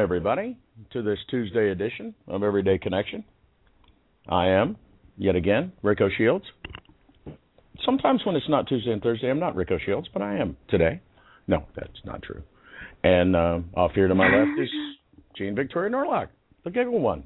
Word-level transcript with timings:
Everybody, 0.00 0.56
to 0.92 1.02
this 1.02 1.18
Tuesday 1.30 1.70
edition 1.70 2.14
of 2.26 2.42
Everyday 2.42 2.78
Connection. 2.78 3.22
I 4.28 4.48
am, 4.48 4.78
yet 5.18 5.36
again, 5.36 5.72
Rico 5.82 6.08
Shields. 6.16 6.46
Sometimes 7.84 8.22
when 8.24 8.34
it's 8.34 8.48
not 8.48 8.66
Tuesday 8.66 8.92
and 8.92 9.02
Thursday, 9.02 9.30
I'm 9.30 9.38
not 9.38 9.54
Rico 9.54 9.78
Shields, 9.84 10.08
but 10.12 10.22
I 10.22 10.38
am 10.38 10.56
today. 10.70 11.02
No, 11.46 11.64
that's 11.76 12.00
not 12.04 12.22
true. 12.22 12.42
And 13.04 13.36
uh, 13.36 13.60
off 13.74 13.92
here 13.94 14.08
to 14.08 14.14
my 14.14 14.24
left 14.24 14.58
is 14.58 14.68
Jean 15.36 15.54
Victoria 15.54 15.90
Norlock, 15.90 16.28
the 16.64 16.70
giggle 16.70 17.00
one. 17.00 17.24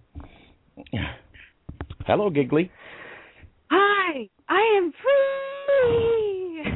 Hello, 2.07 2.29
Giggly. 2.29 2.73
Hi, 3.71 4.29
I 4.49 4.79
am 4.79 4.93
free. 5.03 6.73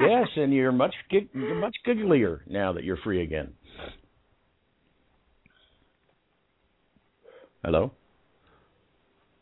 yes, 0.00 0.28
and 0.36 0.52
you're 0.52 0.72
much 0.72 0.94
gig- 1.08 1.30
you're 1.32 1.54
much 1.54 1.76
gigglier 1.86 2.40
now 2.48 2.72
that 2.72 2.82
you're 2.82 2.98
free 2.98 3.22
again. 3.22 3.52
Hello. 7.64 7.92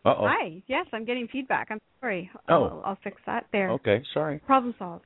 Uh 0.05 0.15
oh. 0.19 0.27
Hi. 0.29 0.63
Yes, 0.67 0.87
I'm 0.93 1.05
getting 1.05 1.29
feedback. 1.31 1.69
I'm 1.71 1.81
sorry. 2.01 2.31
Oh. 2.49 2.65
I'll, 2.65 2.83
I'll 2.85 2.99
fix 3.05 3.21
that 3.27 3.47
there. 3.53 3.71
Okay, 3.73 4.03
sorry. 4.15 4.39
Problem 4.41 4.75
solved. 4.79 5.05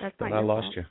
That's 0.00 0.14
not 0.20 0.32
I 0.32 0.40
lost 0.40 0.74
fault. 0.74 0.76
you. 0.76 0.84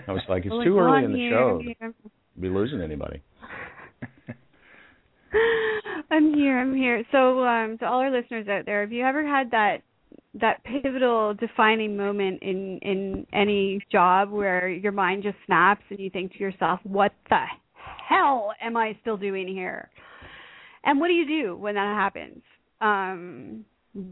I 0.08 0.12
was 0.12 0.22
like, 0.28 0.44
it's 0.44 0.52
Well, 0.54 0.64
too 0.64 0.76
well, 0.76 0.84
early 0.86 1.04
in 1.04 1.12
the 1.12 1.18
here, 1.18 1.30
show 1.30 1.60
here. 1.62 1.94
be 2.40 2.48
losing 2.48 2.80
anybody. 2.80 3.22
I'm 6.10 6.34
here. 6.34 6.58
I'm 6.58 6.74
here. 6.74 7.02
So, 7.10 7.42
um, 7.44 7.78
to 7.78 7.86
all 7.86 8.00
our 8.00 8.10
listeners 8.10 8.46
out 8.48 8.66
there, 8.66 8.82
have 8.82 8.92
you 8.92 9.04
ever 9.04 9.26
had 9.26 9.50
that 9.50 9.78
that 10.40 10.62
pivotal, 10.64 11.34
defining 11.34 11.96
moment 11.96 12.42
in 12.42 12.78
in 12.82 13.26
any 13.32 13.80
job 13.90 14.30
where 14.30 14.68
your 14.68 14.92
mind 14.92 15.22
just 15.22 15.36
snaps 15.46 15.82
and 15.90 15.98
you 15.98 16.10
think 16.10 16.32
to 16.32 16.38
yourself, 16.38 16.80
"What 16.84 17.12
the 17.28 17.44
hell 18.12 18.52
am 18.60 18.76
I 18.76 18.96
still 19.00 19.16
doing 19.16 19.48
here?" 19.48 19.90
And 20.84 21.00
what 21.00 21.08
do 21.08 21.14
you 21.14 21.26
do 21.26 21.56
when 21.56 21.74
that 21.76 21.96
happens? 21.96 22.42
Um, 22.80 23.64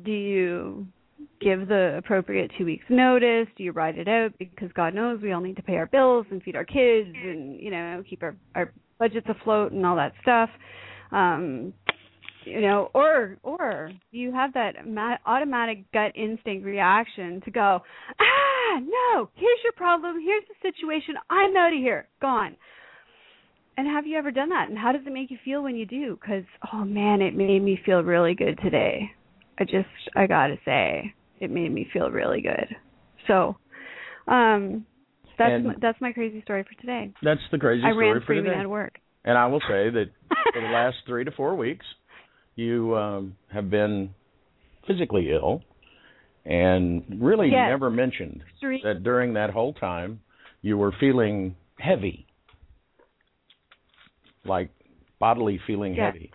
do 0.05 0.13
you 0.13 0.87
give 1.41 1.69
the 1.69 1.97
appropriate 1.99 2.51
two 2.57 2.65
weeks 2.65 2.85
notice? 2.89 3.49
Do 3.57 3.65
you 3.65 3.73
ride 3.73 3.99
it 3.99 4.09
out 4.09 4.33
because 4.39 4.71
God 4.75 4.95
knows 4.95 5.21
we 5.21 5.33
all 5.33 5.41
need 5.41 5.57
to 5.57 5.63
pay 5.63 5.77
our 5.77 5.87
bills 5.87 6.27
and 6.31 6.43
feed 6.43 6.57
our 6.57 6.65
kids 6.65 7.09
and 7.15 7.61
you 7.61 7.71
know 7.71 8.03
keep 8.09 8.23
our 8.23 8.37
our 8.55 8.73
budgets 8.99 9.27
afloat 9.29 9.73
and 9.73 9.85
all 9.85 9.97
that 9.97 10.13
stuff? 10.23 10.51
Um, 11.13 11.73
you 12.45 12.61
know, 12.61 12.91
or 12.95 13.37
or 13.43 13.91
do 14.13 14.19
you 14.19 14.33
have 14.33 14.53
that 14.55 14.87
ma- 14.87 15.19
automatic 15.27 15.91
gut 15.93 16.13
instinct 16.15 16.65
reaction 16.65 17.41
to 17.45 17.51
go, 17.51 17.81
ah, 18.21 18.81
no, 18.81 19.29
here's 19.35 19.59
your 19.65 19.73
problem, 19.77 20.21
here's 20.21 20.45
the 20.49 20.71
situation, 20.71 21.15
I'm 21.29 21.57
out 21.57 21.73
of 21.73 21.79
here, 21.79 22.09
gone. 22.21 22.57
And 23.81 23.89
have 23.89 24.07
you 24.07 24.19
ever 24.19 24.31
done 24.31 24.51
that? 24.51 24.69
And 24.69 24.77
how 24.79 24.93
does 24.93 25.01
it 25.07 25.11
make 25.11 25.31
you 25.31 25.39
feel 25.43 25.63
when 25.63 25.75
you 25.75 25.87
do? 25.87 26.19
Because 26.21 26.45
oh 26.71 26.85
man, 26.85 27.23
it 27.23 27.35
made 27.35 27.63
me 27.63 27.81
feel 27.87 28.03
really 28.03 28.35
good 28.35 28.59
today. 28.63 29.11
I 29.59 29.65
just 29.65 29.89
I 30.15 30.27
gotta 30.27 30.57
say, 30.67 31.15
it 31.41 31.51
made 31.51 31.73
me 31.73 31.89
feel 31.91 32.11
really 32.11 32.43
good. 32.43 32.77
So, 33.27 33.57
um, 34.29 34.85
that's 35.39 35.53
And- 35.53 35.65
my, 35.65 35.75
that's 35.81 35.99
my 35.99 36.13
crazy 36.13 36.43
story 36.43 36.63
for 36.65 36.79
today. 36.79 37.11
That's 37.23 37.41
the 37.51 37.57
crazy 37.59 37.83
I 37.83 37.93
story 37.93 38.13
ran 38.13 38.21
for 38.27 38.35
today. 38.35 38.61
of 38.63 38.69
work. 38.69 38.99
And 39.25 39.39
I 39.39 39.47
will 39.47 39.61
say 39.61 39.89
that 39.89 40.11
for 40.53 40.61
the 40.61 40.69
last 40.69 40.97
three 41.07 41.25
to 41.25 41.31
four 41.31 41.55
weeks, 41.57 41.87
you 42.57 42.95
um, 42.99 43.35
have 43.51 43.71
been 43.71 44.11
physically 44.87 45.31
ill, 45.33 45.63
and 46.45 47.03
really 47.19 47.49
Yes. 47.51 47.69
never 47.71 47.89
mentioned 47.89 48.43
Three- 48.61 48.83
that 48.85 49.03
during 49.05 49.33
that 49.35 49.49
whole 49.49 49.73
time 49.73 50.21
you 50.61 50.77
were 50.77 50.93
feeling 51.01 51.57
heavy, 51.79 52.27
like 54.45 54.71
bodily 55.19 55.61
feeling 55.67 55.95
Yes. 55.95 56.15
heavy, 56.15 56.31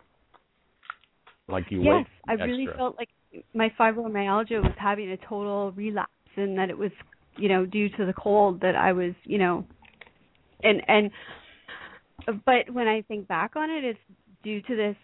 like 1.47 1.65
you 1.69 1.81
were. 1.81 1.99
yes, 1.99 2.05
I 2.27 2.33
really 2.33 2.67
felt 2.77 2.97
like 2.97 3.09
my 3.53 3.71
fibromyalgia 3.79 4.61
was 4.61 4.73
having 4.79 5.09
a 5.11 5.17
total 5.17 5.71
relapse, 5.73 6.11
and 6.37 6.57
that 6.57 6.69
it 6.69 6.77
was, 6.77 6.91
you 7.37 7.49
know, 7.49 7.65
due 7.65 7.89
to 7.89 8.05
the 8.05 8.13
cold 8.13 8.61
that 8.61 8.75
I 8.75 8.93
was, 8.93 9.13
you 9.23 9.37
know, 9.37 9.65
and 10.63 10.81
and. 10.87 11.11
But 12.43 12.73
when 12.73 12.87
I 12.87 13.03
think 13.03 13.27
back 13.27 13.55
on 13.55 13.69
it, 13.69 13.83
it's 13.83 13.99
due 14.43 14.59
to 14.63 14.75
this 14.75 14.95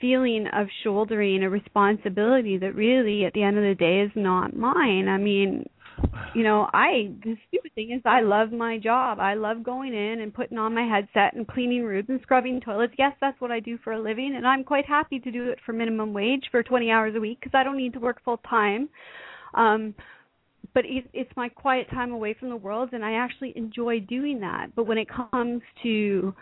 feeling 0.00 0.46
of 0.52 0.66
shouldering 0.82 1.44
a 1.44 1.50
responsibility 1.50 2.58
that 2.58 2.74
really, 2.74 3.24
at 3.24 3.32
the 3.34 3.42
end 3.44 3.56
of 3.56 3.62
the 3.62 3.76
day, 3.76 4.00
is 4.00 4.10
not 4.16 4.56
mine. 4.56 5.06
I 5.08 5.16
mean, 5.16 5.64
you 6.34 6.42
know, 6.42 6.68
I 6.72 7.12
the 7.22 7.36
stupid 7.48 7.74
thing 7.74 7.92
is 7.92 8.02
I 8.04 8.20
love 8.20 8.52
my 8.52 8.78
job. 8.78 9.18
I 9.20 9.34
love 9.34 9.62
going 9.62 9.94
in 9.94 10.20
and 10.20 10.32
putting 10.32 10.58
on 10.58 10.74
my 10.74 10.82
headset 10.82 11.34
and 11.34 11.46
cleaning 11.46 11.84
rooms 11.84 12.06
and 12.08 12.20
scrubbing 12.22 12.60
toilets. 12.60 12.94
Yes, 12.98 13.12
that's 13.20 13.40
what 13.40 13.50
I 13.50 13.60
do 13.60 13.78
for 13.82 13.92
a 13.92 14.00
living, 14.00 14.34
and 14.36 14.46
I'm 14.46 14.64
quite 14.64 14.86
happy 14.86 15.18
to 15.20 15.30
do 15.30 15.50
it 15.50 15.58
for 15.64 15.72
minimum 15.72 16.12
wage 16.12 16.44
for 16.50 16.62
20 16.62 16.90
hours 16.90 17.14
a 17.16 17.20
week 17.20 17.40
because 17.40 17.56
I 17.56 17.62
don't 17.62 17.76
need 17.76 17.92
to 17.94 18.00
work 18.00 18.22
full 18.24 18.38
time. 18.38 18.88
Um 19.54 19.94
but 20.72 20.84
it, 20.86 21.04
it's 21.12 21.30
my 21.36 21.48
quiet 21.48 21.88
time 21.90 22.10
away 22.10 22.34
from 22.38 22.48
the 22.48 22.56
world 22.56 22.90
and 22.92 23.04
I 23.04 23.12
actually 23.12 23.52
enjoy 23.54 24.00
doing 24.00 24.40
that. 24.40 24.74
But 24.74 24.86
when 24.86 24.98
it 24.98 25.06
comes 25.08 25.62
to 25.84 26.34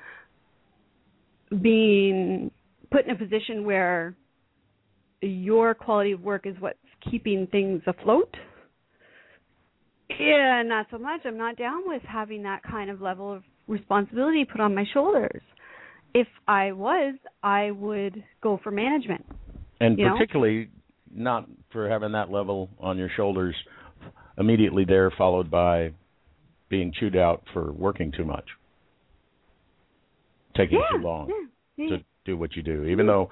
being 1.61 2.51
put 2.91 3.05
in 3.05 3.11
a 3.11 3.19
position 3.19 3.65
where 3.65 4.15
your 5.21 5.75
quality 5.75 6.13
of 6.13 6.23
work 6.23 6.47
is 6.47 6.55
what's 6.61 6.79
keeping 7.11 7.47
things 7.49 7.83
afloat, 7.87 8.35
yeah, 10.21 10.63
not 10.65 10.87
so 10.91 10.99
much. 10.99 11.21
I'm 11.25 11.39
not 11.39 11.57
down 11.57 11.83
with 11.87 12.03
having 12.03 12.43
that 12.45 12.63
kind 12.63 12.91
of 12.91 13.01
level 13.01 13.33
of 13.33 13.43
responsibility 13.69 14.45
put 14.45 14.61
on 14.61 14.75
my 14.75 14.85
shoulders. 14.93 15.43
If 16.15 16.27
I 16.47 16.73
was, 16.73 17.15
I 17.43 17.71
would 17.71 18.23
go 18.43 18.61
for 18.63 18.71
management. 18.71 19.25
and 19.81 19.99
you 19.99 20.07
know? 20.07 20.13
particularly 20.13 20.69
not 21.15 21.49
for 21.73 21.89
having 21.89 22.13
that 22.13 22.31
level 22.31 22.69
on 22.79 22.99
your 22.99 23.11
shoulders 23.17 23.55
immediately 24.39 24.85
there, 24.85 25.11
followed 25.17 25.51
by 25.51 25.93
being 26.69 26.93
chewed 26.99 27.17
out 27.17 27.43
for 27.53 27.73
working 27.73 28.13
too 28.17 28.25
much, 28.25 28.45
taking 30.57 30.79
yeah, 30.79 30.97
too 30.97 31.03
long 31.03 31.29
yeah, 31.77 31.85
yeah. 31.85 31.97
to 31.97 32.05
do 32.25 32.37
what 32.37 32.57
you 32.57 32.63
do. 32.63 32.85
Even 32.85 33.07
though 33.07 33.31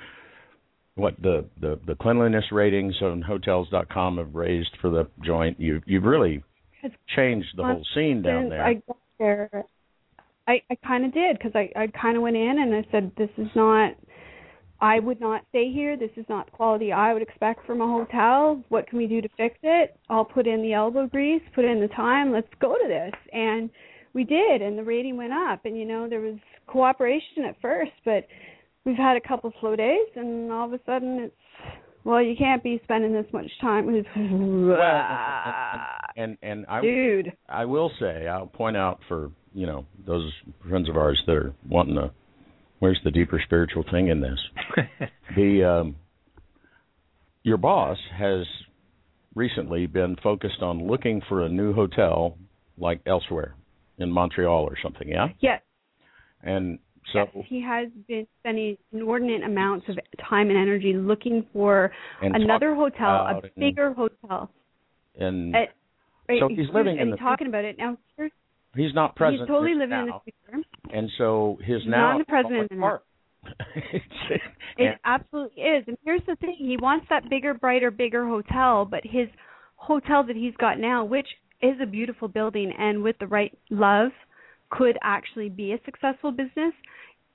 what 0.94 1.14
the 1.22 1.44
the 1.60 1.78
the 1.86 1.94
cleanliness 1.94 2.44
ratings 2.52 2.94
on 3.00 3.22
hotels.com 3.22 4.18
have 4.18 4.34
raised 4.34 4.76
for 4.80 4.90
the 4.90 5.08
joint, 5.24 5.58
you 5.58 5.80
you've 5.86 6.04
really 6.04 6.42
It's 6.82 6.94
changed 7.14 7.48
the 7.56 7.64
whole 7.64 7.84
scene 7.94 8.22
down 8.22 8.48
there. 8.48 8.64
I 8.64 8.74
got 8.74 8.96
there, 9.18 9.64
I 10.46 10.62
I 10.70 10.74
kind 10.86 11.04
of 11.04 11.12
did 11.12 11.38
because 11.38 11.52
I 11.54 11.70
I 11.76 11.86
kind 11.88 12.16
of 12.16 12.22
went 12.22 12.36
in 12.36 12.58
and 12.60 12.74
I 12.74 12.86
said 12.90 13.12
this 13.16 13.30
is 13.36 13.48
not. 13.54 13.94
I 14.82 14.98
would 14.98 15.20
not 15.20 15.42
stay 15.50 15.70
here. 15.70 15.94
This 15.96 16.10
is 16.16 16.24
not 16.30 16.46
the 16.46 16.52
quality 16.52 16.90
I 16.90 17.12
would 17.12 17.20
expect 17.20 17.66
from 17.66 17.82
a 17.82 17.86
hotel. 17.86 18.64
What 18.70 18.86
can 18.88 18.96
we 18.96 19.06
do 19.06 19.20
to 19.20 19.28
fix 19.36 19.58
it? 19.62 19.94
I'll 20.08 20.24
put 20.24 20.46
in 20.46 20.62
the 20.62 20.72
elbow 20.72 21.06
grease, 21.06 21.42
put 21.54 21.66
in 21.66 21.80
the 21.80 21.88
time. 21.88 22.32
Let's 22.32 22.48
go 22.62 22.72
to 22.72 22.88
this. 22.88 23.12
And 23.30 23.68
we 24.14 24.24
did, 24.24 24.62
and 24.62 24.78
the 24.78 24.82
rating 24.82 25.18
went 25.18 25.34
up. 25.34 25.66
And 25.66 25.76
you 25.76 25.84
know 25.84 26.08
there 26.08 26.22
was 26.22 26.38
cooperation 26.66 27.44
at 27.46 27.60
first, 27.60 27.92
but 28.06 28.26
we've 28.86 28.96
had 28.96 29.18
a 29.18 29.20
couple 29.20 29.52
slow 29.60 29.76
days, 29.76 30.08
and 30.16 30.50
all 30.50 30.66
of 30.66 30.72
a 30.72 30.80
sudden 30.86 31.18
it's 31.20 31.34
well, 32.04 32.22
you 32.22 32.34
can't 32.36 32.62
be 32.62 32.80
spending 32.84 33.12
this 33.12 33.26
much 33.32 33.50
time 33.60 33.86
with 33.86 34.06
and 36.16 36.38
and 36.42 36.66
I 36.66 36.80
dude. 36.80 37.32
I 37.48 37.64
will 37.64 37.90
say 38.00 38.26
I'll 38.26 38.46
point 38.46 38.76
out 38.76 39.00
for 39.08 39.30
you 39.54 39.66
know 39.66 39.86
those 40.06 40.32
friends 40.68 40.88
of 40.88 40.96
ours 40.96 41.22
that 41.26 41.36
are 41.36 41.54
wanting 41.68 41.96
to. 41.96 42.10
Where's 42.78 43.00
the 43.04 43.10
deeper 43.10 43.40
spiritual 43.44 43.84
thing 43.90 44.08
in 44.08 44.20
this? 44.20 44.38
the 45.36 45.64
um, 45.64 45.96
your 47.42 47.58
boss 47.58 47.98
has 48.18 48.46
recently 49.34 49.86
been 49.86 50.16
focused 50.22 50.62
on 50.62 50.86
looking 50.86 51.20
for 51.28 51.44
a 51.44 51.48
new 51.48 51.74
hotel 51.74 52.36
like 52.78 53.00
elsewhere 53.06 53.54
in 53.98 54.10
Montreal 54.10 54.64
or 54.64 54.76
something. 54.82 55.08
Yeah. 55.08 55.28
Yes. 55.40 55.60
And 56.42 56.78
so 57.12 57.26
yes, 57.34 57.44
he 57.48 57.62
has 57.62 57.88
been 58.08 58.26
spending 58.40 58.76
inordinate 58.92 59.42
amounts 59.42 59.86
of 59.88 59.96
time 60.28 60.48
and 60.50 60.58
energy 60.58 60.92
looking 60.94 61.44
for 61.52 61.90
another 62.20 62.74
hotel, 62.74 63.26
a 63.26 63.38
it 63.38 63.44
and- 63.44 63.52
bigger 63.56 63.92
hotel. 63.92 64.50
and 65.18 65.54
At, 65.56 65.68
right, 66.28 66.40
So 66.40 66.48
he's 66.48 66.68
living 66.72 66.96
in 66.96 67.02
and 67.02 67.12
the 67.12 67.16
talking 67.16 67.46
about 67.48 67.64
it 67.64 67.76
now. 67.78 67.96
Here's, 68.16 68.32
he's 68.76 68.94
not 68.94 69.16
present. 69.16 69.40
he's 69.40 69.48
totally 69.48 69.74
living 69.74 69.98
in 69.98 70.06
now. 70.06 70.22
the 70.24 70.32
future. 70.32 70.64
and 70.92 71.10
so 71.18 71.58
his 71.64 71.82
He's 71.82 71.90
now 71.90 72.12
not 72.12 72.18
the 72.18 72.24
president. 72.26 72.72
It's- 72.72 73.00
It 74.76 74.98
absolutely 75.04 75.62
is. 75.62 75.84
And 75.88 75.96
here's 76.04 76.22
the 76.26 76.36
thing: 76.36 76.54
he 76.58 76.76
wants 76.80 77.06
that 77.10 77.28
bigger, 77.28 77.52
brighter, 77.54 77.90
bigger 77.90 78.26
hotel, 78.26 78.84
but 78.84 79.00
his 79.04 79.28
hotel 79.76 80.22
that 80.26 80.36
he's 80.36 80.54
got 80.56 80.78
now, 80.78 81.04
which 81.04 81.26
is 81.60 81.74
a 81.82 81.86
beautiful 81.86 82.28
building 82.28 82.72
and 82.78 83.02
with 83.02 83.16
the 83.18 83.26
right 83.26 83.52
love, 83.70 84.10
could 84.70 84.96
actually 85.02 85.48
be 85.48 85.72
a 85.72 85.80
successful 85.84 86.30
business. 86.30 86.72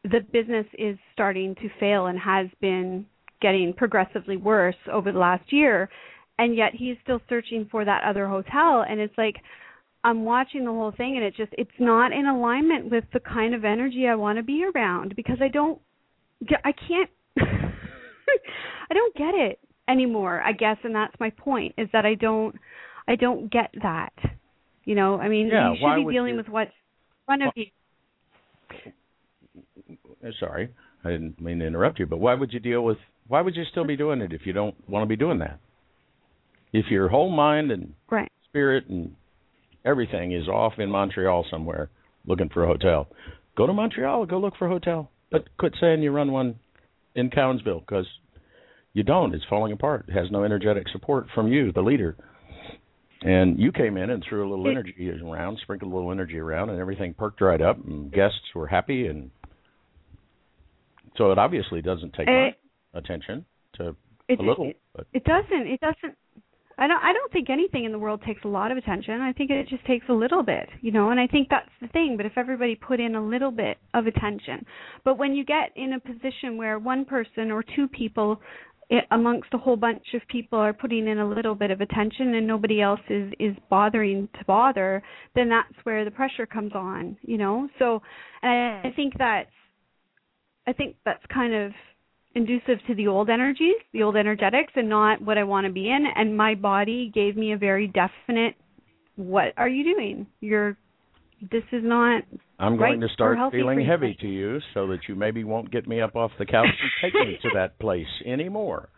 The 0.04 0.22
business 0.32 0.66
is 0.78 0.98
starting 1.14 1.56
to 1.56 1.70
fail 1.80 2.08
and 2.08 2.20
has 2.20 2.48
been 2.62 3.06
getting 3.42 3.74
progressively 3.74 4.38
worse 4.38 4.76
over 4.92 5.12
the 5.12 5.20
last 5.20 5.52
year, 5.52 5.90
and 6.40 6.56
yet 6.56 6.72
he's 6.74 6.96
still 7.04 7.22
searching 7.30 7.68
for 7.70 7.84
that 7.86 8.04
other 8.04 8.28
hotel. 8.28 8.86
And 8.88 9.00
it's 9.00 9.18
like 9.18 9.36
I'm 10.04 10.24
watching 10.24 10.64
the 10.66 10.72
whole 10.72 10.94
thing, 10.96 11.16
and 11.18 11.26
it 11.26 11.36
just 11.36 11.52
it's 11.58 11.80
not 11.80 12.12
in 12.14 12.26
alignment 12.28 12.90
with 12.92 13.04
the 13.14 13.20
kind 13.20 13.54
of 13.56 13.66
energy 13.66 14.08
I 14.08 14.16
want 14.16 14.38
to 14.38 14.44
be 14.44 14.64
around 14.64 15.16
because 15.16 15.38
I 15.42 15.48
don't 15.50 15.80
I 16.64 16.72
can't 16.72 17.10
I 18.90 18.94
don't 18.94 19.16
get 19.16 19.34
it 19.36 19.60
anymore, 19.88 20.42
I 20.42 20.52
guess, 20.52 20.78
and 20.84 20.94
that's 20.96 21.14
my 21.20 21.30
point 21.32 21.74
is 21.78 21.90
that 21.94 22.06
I 22.06 22.16
don't 22.16 22.56
I 23.08 23.16
don't 23.16 23.52
get 23.52 23.72
that. 23.82 24.14
You 24.84 24.96
know, 24.96 25.20
I 25.20 25.28
mean, 25.30 25.48
Yeah, 25.48 25.72
you 25.72 25.78
should 25.78 26.08
be 26.08 26.14
dealing 26.14 26.32
you- 26.34 26.38
with 26.38 26.50
what's 26.50 26.72
front 27.26 27.44
of 27.44 27.52
you. 27.56 27.66
Uh, 30.26 30.32
sorry, 30.40 30.70
I 31.04 31.12
didn't 31.12 31.40
mean 31.40 31.60
to 31.60 31.68
interrupt 31.68 32.00
you, 32.00 32.06
but 32.06 32.18
why 32.18 32.34
would 32.34 32.52
you 32.54 32.60
deal 32.60 32.84
with? 32.84 32.98
Why 33.28 33.42
would 33.42 33.56
you 33.56 33.64
still 33.72 33.86
be 33.86 33.96
doing 33.96 34.22
it 34.22 34.34
if 34.34 34.46
you 34.46 34.54
don't 34.54 34.76
want 34.90 35.04
to 35.04 35.08
be 35.08 35.16
doing 35.16 35.40
that? 35.40 35.60
If 36.74 36.86
your 36.90 37.08
whole 37.10 37.30
mind 37.30 37.72
and 37.72 37.94
Right. 38.10 38.32
spirit 38.46 38.88
and 38.88 39.16
everything 39.84 40.32
is 40.32 40.48
off 40.48 40.74
in 40.80 40.90
Montreal 40.90 41.46
somewhere 41.50 41.90
looking 42.26 42.50
for 42.50 42.64
a 42.64 42.68
hotel, 42.68 43.08
go 43.56 43.68
to 43.68 43.74
Montreal. 43.74 44.26
Go 44.26 44.40
look 44.40 44.56
for 44.58 44.66
a 44.66 44.70
hotel. 44.70 45.10
But 45.32 45.48
quit 45.58 45.76
saying 45.80 46.02
you 46.02 46.12
run 46.12 46.32
one 46.32 46.56
in 47.16 47.30
Cowansville 47.30 47.80
because 47.82 48.08
you 48.94 49.04
don't. 49.04 49.34
It's 49.34 49.46
falling 49.46 49.74
apart. 49.74 50.06
It 50.08 50.14
has 50.14 50.32
no 50.32 50.44
energetic 50.44 50.88
support 50.90 51.28
from 51.34 51.48
you, 51.48 51.72
the 51.72 51.82
leader. 51.82 52.16
And 53.26 53.60
you 53.60 53.72
came 53.72 53.98
in 53.98 54.12
and 54.12 54.24
threw 54.30 54.48
a 54.48 54.50
little 54.50 54.68
energy 54.70 55.10
around, 55.10 55.58
sprinkled 55.64 55.92
a 55.92 55.96
little 55.96 56.12
energy 56.12 56.38
around, 56.38 56.70
and 56.70 56.80
everything 56.80 57.16
perked 57.16 57.42
right 57.42 57.60
up, 57.60 57.84
and 57.84 58.12
guests 58.12 58.54
were 58.54 58.68
happy, 58.68 59.08
and 59.08 59.32
so 61.18 61.32
it 61.32 61.40
obviously 61.40 61.82
doesn't 61.82 62.14
take 62.14 62.28
Eh, 62.28 62.46
much 62.46 63.04
attention 63.04 63.44
to 63.78 63.96
It, 64.28 64.40
a 64.40 64.44
little, 64.44 64.68
it, 64.68 64.80
but 64.96 65.08
it 65.12 65.24
doesn't. 65.24 65.68
It 65.68 65.80
doesn't. 65.80 66.16
I 66.78 66.88
don't. 66.88 67.02
I 67.04 67.14
don't 67.14 67.32
think 67.32 67.50
anything 67.50 67.86
in 67.86 67.92
the 67.92 67.98
world 67.98 68.22
takes 68.24 68.44
a 68.44 68.48
lot 68.48 68.72
of 68.72 68.78
attention. 68.78 69.20
I 69.22 69.34
think 69.34 69.50
it 69.50 69.70
just 69.70 69.86
takes 69.86 70.06
a 70.08 70.14
little 70.14 70.44
bit, 70.44 70.70
you 70.82 70.92
know. 70.92 71.10
And 71.10 71.20
I 71.20 71.26
think 71.26 71.48
that's 71.50 71.70
the 71.82 71.88
thing. 71.88 72.18
But 72.18 72.28
if 72.28 72.34
everybody 72.38 72.76
put 72.76 73.00
in 73.00 73.16
a 73.16 73.26
little 73.26 73.52
bit 73.52 73.78
of 73.96 74.06
attention, 74.06 74.64
but 75.04 75.18
when 75.18 75.34
you 75.34 75.44
get 75.44 75.72
in 75.76 75.94
a 75.94 76.00
position 76.00 76.58
where 76.58 76.78
one 76.78 77.06
person 77.06 77.50
or 77.50 77.64
two 77.64 77.88
people 77.88 78.40
i 78.92 78.96
amongst 79.12 79.54
a 79.54 79.58
whole 79.58 79.76
bunch 79.76 80.04
of 80.14 80.22
people 80.28 80.60
are 80.60 80.74
putting 80.74 81.08
in 81.08 81.20
a 81.20 81.28
little 81.28 81.56
bit 81.56 81.72
of 81.72 81.82
attention 81.82 82.36
and 82.36 82.46
nobody 82.46 82.82
else 82.82 83.00
is 83.10 83.32
is 83.40 83.56
bothering 83.70 84.28
to 84.38 84.46
bother, 84.46 85.02
then 85.36 85.50
that's 85.50 85.74
where 85.84 86.06
the 86.06 86.12
pressure 86.12 86.46
comes 86.46 86.74
on, 86.74 87.18
you 87.22 87.38
know. 87.38 87.68
So, 87.80 88.02
and 88.42 88.52
I, 88.52 88.88
I 88.90 88.92
think 88.96 89.14
that's 89.18 89.50
I 90.68 90.74
think 90.74 90.96
that's 91.06 91.24
kind 91.34 91.54
of 91.54 91.72
inducive 92.36 92.80
to 92.88 92.96
the 92.96 93.08
old 93.08 93.30
energies, 93.30 93.76
the 93.94 94.04
old 94.04 94.16
energetics, 94.18 94.74
and 94.76 94.90
not 94.90 95.22
what 95.22 95.38
I 95.38 95.44
want 95.44 95.66
to 95.66 95.72
be 95.72 95.90
in. 95.90 96.06
And 96.16 96.36
my 96.36 96.56
body 96.56 97.12
gave 97.14 97.38
me 97.38 97.54
a 97.54 97.58
very 97.58 97.88
definite, 97.88 98.56
"What 99.16 99.54
are 99.58 99.70
you 99.70 99.84
doing? 99.84 100.28
You're. 100.42 100.78
This 101.52 101.64
is 101.72 101.84
not." 101.84 102.24
I'm 102.58 102.78
going 102.78 103.00
right 103.00 103.08
to 103.08 103.14
start 103.14 103.38
feeling 103.52 103.86
heavy 103.86 104.16
to 104.22 104.28
you 104.28 104.60
so 104.74 104.88
that 104.88 105.00
you 105.08 105.16
maybe 105.16 105.44
won't 105.44 105.72
get 105.72 105.88
me 105.88 106.02
up 106.02 106.16
off 106.16 106.32
the 106.40 106.46
couch 106.46 106.66
and 106.66 106.92
take 107.02 107.14
me 107.14 107.38
to 107.42 107.50
that 107.56 107.78
place 107.80 108.08
anymore. 108.26 108.90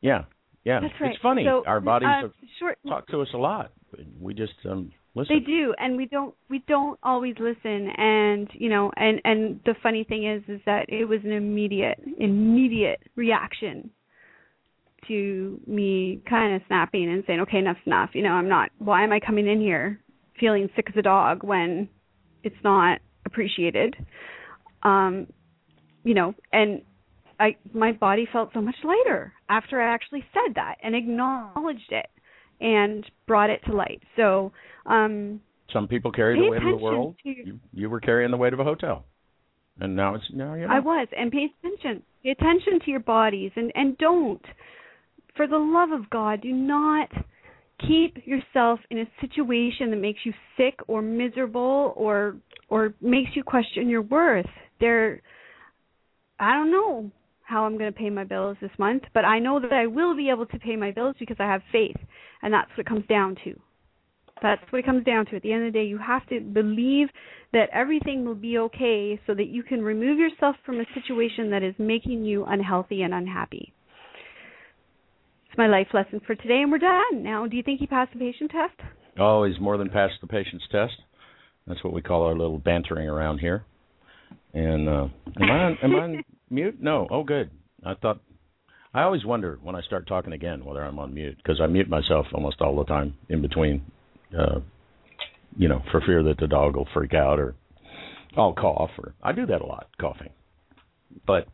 Yeah, 0.00 0.24
yeah. 0.64 0.80
That's 0.80 0.94
right. 1.00 1.10
It's 1.12 1.22
funny. 1.22 1.44
So, 1.46 1.64
Our 1.66 1.80
bodies 1.80 2.08
uh, 2.24 2.28
short. 2.60 2.78
talked 2.86 3.10
to 3.10 3.22
us 3.22 3.28
a 3.34 3.38
lot. 3.38 3.72
We 4.20 4.34
just 4.34 4.52
um 4.68 4.92
listen. 5.14 5.36
They 5.36 5.44
do, 5.44 5.74
and 5.78 5.96
we 5.96 6.06
don't. 6.06 6.34
We 6.48 6.62
don't 6.68 6.98
always 7.02 7.34
listen. 7.40 7.88
And 7.96 8.48
you 8.52 8.68
know, 8.68 8.92
and 8.96 9.20
and 9.24 9.60
the 9.64 9.74
funny 9.82 10.04
thing 10.04 10.28
is, 10.28 10.42
is 10.48 10.60
that 10.66 10.86
it 10.88 11.06
was 11.06 11.20
an 11.24 11.32
immediate, 11.32 11.98
immediate 12.18 13.00
reaction 13.16 13.90
to 15.08 15.60
me 15.66 16.20
kind 16.28 16.54
of 16.54 16.62
snapping 16.68 17.10
and 17.10 17.24
saying, 17.26 17.40
"Okay, 17.40 17.58
enough's 17.58 17.76
enough." 17.84 18.10
You 18.12 18.22
know, 18.22 18.32
I'm 18.32 18.48
not. 18.48 18.70
Why 18.78 19.02
am 19.02 19.12
I 19.12 19.20
coming 19.20 19.48
in 19.48 19.60
here 19.60 20.00
feeling 20.38 20.68
sick 20.76 20.86
as 20.88 20.96
a 20.96 21.02
dog 21.02 21.42
when 21.42 21.88
it's 22.46 22.64
not 22.64 23.00
appreciated? 23.26 23.94
Um, 24.82 25.26
you 26.04 26.14
know, 26.14 26.34
and 26.52 26.82
I 27.40 27.56
my 27.74 27.92
body 27.92 28.26
felt 28.32 28.50
so 28.54 28.60
much 28.60 28.76
lighter 28.84 29.32
after 29.48 29.80
I 29.80 29.92
actually 29.92 30.24
said 30.32 30.54
that 30.54 30.76
and 30.82 30.94
acknowledged 30.94 31.90
it 31.90 32.06
and 32.60 33.04
brought 33.26 33.50
it 33.50 33.60
to 33.66 33.72
light. 33.74 34.02
So, 34.16 34.52
um 34.86 35.40
Some 35.72 35.88
people 35.88 36.10
carry 36.12 36.38
the 36.40 36.48
weight 36.50 36.62
of 36.62 36.78
the 36.78 36.84
world. 36.84 37.16
to- 37.22 37.28
You, 37.28 37.60
you 37.74 37.90
were 37.90 38.00
carrying 38.00 38.30
the 38.30 38.36
weight 38.36 38.52
of 38.52 38.60
a 38.60 38.64
hotel, 38.64 39.04
and 39.80 39.94
now 39.96 40.14
it's 40.14 40.24
now 40.32 40.54
you 40.54 40.66
know. 40.66 40.72
I 40.72 40.78
was 40.78 41.08
and 41.16 41.30
pay 41.30 41.48
attention. 41.58 42.02
Pay 42.22 42.30
attention 42.30 42.80
to 42.84 42.90
your 42.90 43.00
bodies 43.00 43.50
and 43.56 43.72
and 43.74 43.98
don't 43.98 44.44
for 45.36 45.46
the 45.46 45.58
love 45.58 45.90
of 45.90 46.08
God, 46.08 46.40
do 46.40 46.50
not 46.52 47.10
keep 47.86 48.26
yourself 48.26 48.80
in 48.90 48.98
a 48.98 49.06
situation 49.20 49.90
that 49.90 49.96
makes 49.96 50.20
you 50.24 50.32
sick 50.56 50.78
or 50.88 51.02
miserable 51.02 51.92
or 51.96 52.36
or 52.68 52.94
makes 53.00 53.30
you 53.34 53.42
question 53.42 53.88
your 53.88 54.02
worth. 54.02 54.46
There 54.80 55.20
I 56.38 56.52
don't 56.54 56.70
know 56.70 57.10
how 57.42 57.64
I'm 57.64 57.78
going 57.78 57.92
to 57.92 57.98
pay 57.98 58.10
my 58.10 58.24
bills 58.24 58.56
this 58.60 58.70
month, 58.78 59.04
but 59.14 59.24
I 59.24 59.38
know 59.38 59.60
that 59.60 59.72
I 59.72 59.86
will 59.86 60.16
be 60.16 60.30
able 60.30 60.46
to 60.46 60.58
pay 60.58 60.76
my 60.76 60.90
bills 60.90 61.14
because 61.18 61.36
I 61.38 61.44
have 61.44 61.62
faith, 61.70 61.96
and 62.42 62.52
that's 62.52 62.68
what 62.70 62.80
it 62.80 62.86
comes 62.86 63.06
down 63.06 63.36
to. 63.44 63.58
That's 64.42 64.60
what 64.70 64.80
it 64.80 64.84
comes 64.84 65.04
down 65.04 65.26
to. 65.26 65.36
At 65.36 65.42
the 65.42 65.52
end 65.52 65.66
of 65.66 65.72
the 65.72 65.78
day, 65.78 65.86
you 65.86 65.98
have 65.98 66.26
to 66.26 66.40
believe 66.40 67.08
that 67.52 67.70
everything 67.72 68.24
will 68.24 68.34
be 68.34 68.58
okay 68.58 69.18
so 69.26 69.34
that 69.34 69.46
you 69.46 69.62
can 69.62 69.80
remove 69.80 70.18
yourself 70.18 70.56
from 70.66 70.80
a 70.80 70.84
situation 70.92 71.50
that 71.50 71.62
is 71.62 71.74
making 71.78 72.24
you 72.24 72.44
unhealthy 72.44 73.02
and 73.02 73.14
unhappy. 73.14 73.72
It's 75.56 75.58
my 75.58 75.68
life 75.68 75.86
lesson 75.94 76.20
for 76.26 76.34
today, 76.34 76.60
and 76.60 76.70
we're 76.70 76.76
done. 76.76 77.22
Now, 77.22 77.46
do 77.46 77.56
you 77.56 77.62
think 77.62 77.80
he 77.80 77.86
passed 77.86 78.12
the 78.12 78.18
patient 78.18 78.50
test? 78.50 78.74
Oh, 79.18 79.44
he's 79.44 79.58
more 79.58 79.78
than 79.78 79.88
passed 79.88 80.16
the 80.20 80.26
patient's 80.26 80.66
test. 80.70 80.92
That's 81.66 81.82
what 81.82 81.94
we 81.94 82.02
call 82.02 82.24
our 82.24 82.36
little 82.36 82.58
bantering 82.58 83.08
around 83.08 83.38
here. 83.38 83.64
And 84.52 84.86
uh 84.86 85.06
am 85.40 85.50
I 85.50 85.64
on, 85.64 85.78
am 85.82 85.94
I 85.94 85.98
on 85.98 86.24
mute? 86.50 86.76
No. 86.78 87.06
Oh, 87.10 87.24
good. 87.24 87.50
I 87.82 87.94
thought 87.94 88.20
I 88.92 89.04
always 89.04 89.24
wonder 89.24 89.58
when 89.62 89.74
I 89.74 89.80
start 89.80 90.06
talking 90.06 90.34
again 90.34 90.62
whether 90.62 90.82
I'm 90.82 90.98
on 90.98 91.14
mute 91.14 91.38
because 91.38 91.58
I 91.58 91.66
mute 91.68 91.88
myself 91.88 92.26
almost 92.34 92.60
all 92.60 92.76
the 92.76 92.84
time 92.84 93.14
in 93.30 93.40
between. 93.40 93.80
Uh, 94.38 94.60
you 95.56 95.68
know, 95.68 95.82
for 95.90 96.02
fear 96.02 96.22
that 96.24 96.36
the 96.38 96.48
dog 96.48 96.76
will 96.76 96.88
freak 96.92 97.14
out 97.14 97.40
or 97.40 97.54
I'll 98.36 98.52
cough 98.52 98.90
or 98.98 99.14
I 99.22 99.32
do 99.32 99.46
that 99.46 99.62
a 99.62 99.66
lot, 99.66 99.88
coughing. 99.98 100.32
But 101.26 101.48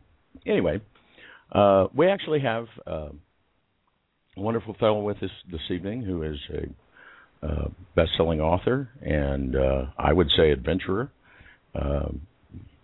anyway, 0.45 0.81
uh, 1.53 1.87
we 1.95 2.07
actually 2.07 2.41
have 2.41 2.65
uh, 2.85 3.09
wonderful 4.35 4.75
fellow 4.79 5.01
with 5.01 5.21
us 5.23 5.29
this 5.51 5.61
evening 5.69 6.01
who 6.01 6.23
is 6.23 6.37
a 6.53 7.45
uh, 7.45 7.67
best-selling 7.95 8.39
author 8.39 8.89
and 9.01 9.55
uh, 9.55 9.85
I 9.97 10.13
would 10.13 10.29
say 10.35 10.51
adventurer. 10.51 11.11
Um, 11.75 12.21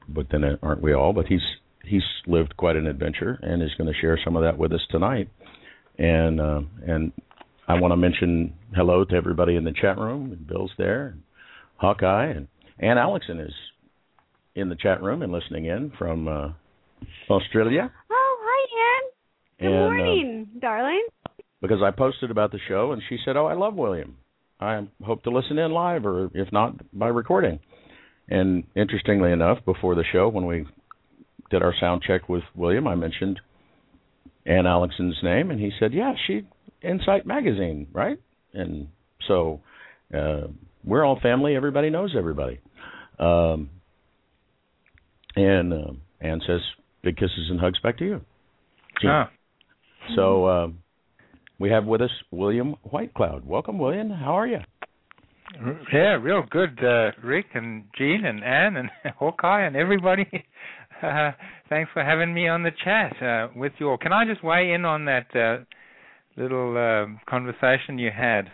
but 0.07 0.27
then 0.31 0.43
uh, 0.43 0.57
aren't 0.61 0.81
we 0.81 0.93
all? 0.93 1.13
But 1.13 1.27
he's 1.27 1.41
he's 1.83 2.03
lived 2.27 2.55
quite 2.57 2.75
an 2.75 2.87
adventure 2.87 3.39
and 3.41 3.61
is 3.63 3.69
going 3.77 3.91
to 3.91 3.99
share 3.99 4.19
some 4.23 4.35
of 4.35 4.43
that 4.43 4.57
with 4.57 4.73
us 4.73 4.81
tonight. 4.89 5.29
And 5.97 6.41
uh, 6.41 6.61
and 6.87 7.11
I 7.67 7.79
want 7.79 7.91
to 7.91 7.97
mention 7.97 8.53
hello 8.75 9.05
to 9.05 9.15
everybody 9.15 9.55
in 9.55 9.63
the 9.63 9.73
chat 9.73 9.97
room. 9.97 10.31
And 10.31 10.47
Bill's 10.47 10.71
there, 10.77 11.07
and 11.07 11.21
Hawkeye, 11.77 12.27
and 12.27 12.47
Ann 12.79 12.97
Allison 12.97 13.39
is 13.39 13.53
in 14.55 14.69
the 14.69 14.75
chat 14.75 15.01
room 15.03 15.21
and 15.21 15.31
listening 15.31 15.65
in 15.65 15.91
from 15.97 16.27
uh, 16.27 16.49
Australia. 17.29 17.91
Oh, 18.11 18.37
hi, 18.41 18.61
Ann. 18.85 19.11
Good 19.59 19.65
And, 19.67 19.75
uh, 19.75 19.79
morning, 19.79 20.47
darling. 20.59 21.05
Because 21.61 21.81
I 21.83 21.91
posted 21.91 22.31
about 22.31 22.51
the 22.51 22.59
show 22.67 22.91
and 22.91 23.01
she 23.09 23.17
said, 23.23 23.37
"Oh, 23.37 23.45
I 23.45 23.53
love 23.53 23.75
William." 23.75 24.17
I 24.59 24.85
hope 25.03 25.23
to 25.23 25.29
listen 25.29 25.57
in 25.57 25.71
live, 25.71 26.05
or 26.05 26.29
if 26.33 26.51
not, 26.51 26.75
by 26.97 27.07
recording. 27.07 27.59
And 28.27 28.65
interestingly 28.75 29.31
enough, 29.31 29.59
before 29.65 29.95
the 29.95 30.03
show, 30.11 30.27
when 30.27 30.45
we 30.45 30.65
did 31.49 31.63
our 31.63 31.73
sound 31.79 32.03
check 32.05 32.27
with 32.27 32.43
William, 32.55 32.85
I 32.87 32.95
mentioned 32.95 33.39
Ann 34.45 34.67
Alexson's 34.67 35.17
name, 35.23 35.49
and 35.51 35.59
he 35.59 35.71
said, 35.79 35.93
"Yeah, 35.93 36.13
she 36.27 36.45
Insight 36.81 37.25
Magazine, 37.25 37.87
right?" 37.93 38.19
And 38.53 38.89
so 39.27 39.61
uh, 40.15 40.47
we're 40.83 41.05
all 41.05 41.19
family. 41.21 41.55
Everybody 41.55 41.89
knows 41.89 42.15
everybody. 42.17 42.59
Um, 43.17 43.69
and 45.35 45.73
uh, 45.73 45.91
Ann 46.21 46.41
says, 46.45 46.61
"Big 47.03 47.15
kisses 47.17 47.47
and 47.49 47.59
hugs 47.59 47.79
back 47.79 47.97
to 47.99 48.05
you." 48.05 48.21
Ah. 49.05 49.29
So 50.15 50.45
uh, 50.45 50.67
we 51.59 51.69
have 51.69 51.85
with 51.85 52.01
us 52.01 52.09
William 52.31 52.75
Whitecloud. 52.83 53.45
Welcome, 53.45 53.77
William. 53.77 54.09
How 54.09 54.33
are 54.39 54.47
you? 54.47 54.59
Yeah, 55.91 56.15
real 56.21 56.43
good, 56.49 56.79
uh, 56.83 57.11
Rick 57.23 57.47
and 57.55 57.85
Jean 57.97 58.23
and 58.23 58.43
Ann 58.43 58.77
and 58.77 58.89
Hawkeye 59.19 59.65
and 59.65 59.75
everybody. 59.75 60.25
Uh, 61.01 61.31
thanks 61.69 61.89
for 61.93 62.03
having 62.03 62.33
me 62.33 62.49
on 62.49 62.61
the 62.61 62.71
chat 62.83 63.13
uh, 63.23 63.47
with 63.55 63.71
you 63.79 63.87
all. 63.87 63.97
Can 63.97 64.11
I 64.11 64.25
just 64.25 64.43
weigh 64.43 64.73
in 64.73 64.83
on 64.83 65.05
that 65.05 65.27
uh, 65.33 65.63
little 66.35 66.75
uh, 66.75 67.05
conversation 67.25 67.97
you 67.97 68.09
had? 68.13 68.49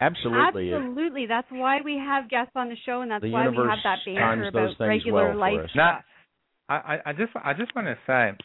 Absolutely. 0.00 0.72
Absolutely. 0.72 1.26
That's 1.26 1.48
why 1.50 1.80
we 1.84 1.96
have 1.96 2.30
guests 2.30 2.52
on 2.54 2.68
the 2.68 2.76
show, 2.86 3.00
and 3.00 3.10
that's 3.10 3.22
The 3.24 3.32
why 3.32 3.48
we 3.48 3.56
have 3.56 3.78
that 3.82 3.98
banter 4.06 4.46
about 4.46 4.76
regular 4.78 5.30
well 5.30 5.36
life 5.36 5.64
us. 5.64 5.70
Now, 5.74 5.98
stuff. 5.98 6.04
I, 6.68 6.74
I, 6.74 7.10
I 7.10 7.12
just 7.12 7.32
I 7.34 7.52
just 7.54 7.74
want 7.74 7.88
to 7.88 7.98
say 8.06 8.36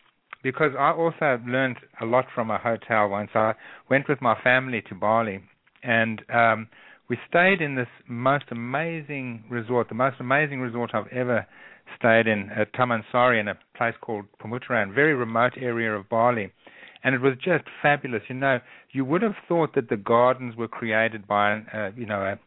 because 0.45 0.73
I 0.77 0.91
also 0.91 1.41
learned 1.47 1.77
a 1.99 2.05
lot 2.05 2.25
from 2.35 2.51
a 2.51 2.59
hotel 2.59 3.09
once. 3.09 3.31
I 3.33 3.55
went 3.89 4.07
with 4.07 4.21
my 4.21 4.39
family 4.43 4.83
to 4.89 4.93
Bali, 4.93 5.39
and 5.81 6.21
um, 6.31 6.67
we 7.09 7.17
stayed 7.27 7.61
in 7.61 7.73
this 7.73 7.87
most 8.07 8.45
amazing 8.51 9.45
resort, 9.49 9.89
the 9.89 9.95
most 9.95 10.17
amazing 10.19 10.59
resort 10.59 10.91
I've 10.93 11.11
ever 11.11 11.47
stayed 11.97 12.27
in 12.27 12.51
at 12.55 12.71
Tamansari 12.75 13.39
in 13.39 13.47
a 13.47 13.57
place 13.75 13.95
called 13.99 14.25
Pemuteran, 14.39 14.93
very 14.93 15.15
remote 15.15 15.53
area 15.59 15.91
of 15.95 16.07
Bali. 16.09 16.51
And 17.03 17.15
it 17.15 17.21
was 17.21 17.33
just 17.43 17.63
fabulous. 17.81 18.21
You 18.29 18.35
know, 18.35 18.59
you 18.91 19.03
would 19.03 19.23
have 19.23 19.35
thought 19.47 19.73
that 19.73 19.89
the 19.89 19.97
gardens 19.97 20.55
were 20.55 20.67
created 20.67 21.27
by, 21.27 21.61
uh, 21.73 21.89
you 21.97 22.05
know, 22.05 22.21
a, 22.21 22.39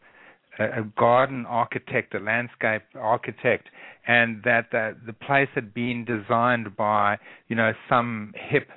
a, 0.59 0.81
a 0.81 0.83
garden 0.97 1.45
architect, 1.47 2.13
a 2.13 2.19
landscape 2.19 2.83
architect, 2.95 3.67
and 4.07 4.41
that 4.43 4.67
the, 4.71 4.95
the 5.05 5.13
place 5.13 5.49
had 5.55 5.73
been 5.73 6.05
designed 6.05 6.75
by, 6.75 7.17
you 7.47 7.55
know, 7.55 7.73
some 7.89 8.33
hip 8.35 8.69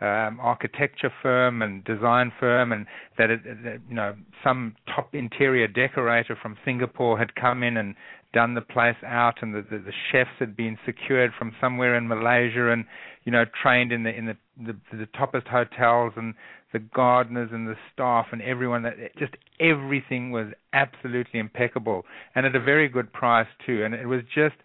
um, 0.00 0.38
architecture 0.40 1.12
firm 1.22 1.62
and 1.62 1.84
design 1.84 2.32
firm, 2.38 2.72
and 2.72 2.86
that, 3.16 3.30
it, 3.30 3.44
that 3.44 3.80
you 3.88 3.94
know 3.94 4.14
some 4.42 4.74
top 4.94 5.14
interior 5.14 5.68
decorator 5.68 6.36
from 6.40 6.56
Singapore 6.64 7.18
had 7.18 7.34
come 7.36 7.62
in 7.62 7.76
and 7.76 7.94
done 8.34 8.54
the 8.54 8.60
place 8.60 8.96
out, 9.06 9.36
and 9.40 9.54
the, 9.54 9.62
the, 9.62 9.78
the 9.78 9.92
chefs 10.10 10.30
had 10.38 10.56
been 10.56 10.76
secured 10.84 11.30
from 11.38 11.52
somewhere 11.60 11.96
in 11.96 12.08
Malaysia, 12.08 12.70
and 12.70 12.84
you 13.24 13.32
know 13.32 13.44
trained 13.62 13.92
in 13.92 14.02
the 14.02 14.10
in 14.10 14.26
the 14.26 14.36
the, 14.58 14.76
the 14.92 15.06
toppest 15.18 15.48
hotels, 15.48 16.12
and 16.16 16.34
the 16.72 16.80
gardeners 16.80 17.50
and 17.52 17.66
the 17.66 17.76
staff 17.92 18.26
and 18.32 18.42
everyone. 18.42 18.82
That 18.82 18.96
just 19.18 19.34
everything 19.60 20.30
was 20.30 20.48
absolutely 20.72 21.40
impeccable, 21.40 22.04
and 22.34 22.44
at 22.44 22.54
a 22.54 22.60
very 22.60 22.88
good 22.88 23.12
price 23.12 23.48
too. 23.64 23.84
And 23.84 23.94
it 23.94 24.06
was 24.06 24.20
just 24.34 24.56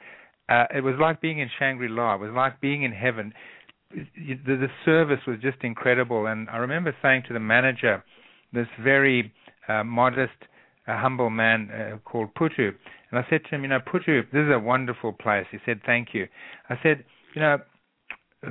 uh, 0.49 0.65
it 0.75 0.83
was 0.83 0.95
like 0.99 1.21
being 1.21 1.39
in 1.39 1.49
Shangri-La. 1.57 2.15
It 2.15 2.19
was 2.19 2.31
like 2.35 2.59
being 2.59 2.83
in 2.83 2.91
heaven 2.91 3.33
the, 3.91 4.35
the 4.45 4.67
service 4.85 5.19
was 5.27 5.37
just 5.41 5.57
incredible. 5.61 6.27
And 6.27 6.49
I 6.49 6.57
remember 6.57 6.95
saying 7.01 7.23
to 7.27 7.33
the 7.33 7.39
manager, 7.39 8.03
this 8.53 8.67
very 8.83 9.31
uh, 9.67 9.83
modest, 9.83 10.31
uh, 10.87 10.97
humble 10.97 11.29
man 11.29 11.69
uh, 11.71 11.97
called 11.97 12.29
Putu, 12.35 12.71
and 13.11 13.19
I 13.19 13.25
said 13.29 13.41
to 13.45 13.55
him, 13.55 13.63
you 13.63 13.69
know, 13.69 13.79
Putu, 13.79 14.23
this 14.31 14.45
is 14.45 14.51
a 14.53 14.59
wonderful 14.59 15.13
place. 15.13 15.45
He 15.51 15.57
said, 15.65 15.81
thank 15.85 16.09
you. 16.13 16.27
I 16.69 16.77
said, 16.81 17.03
you 17.33 17.41
know, 17.41 17.57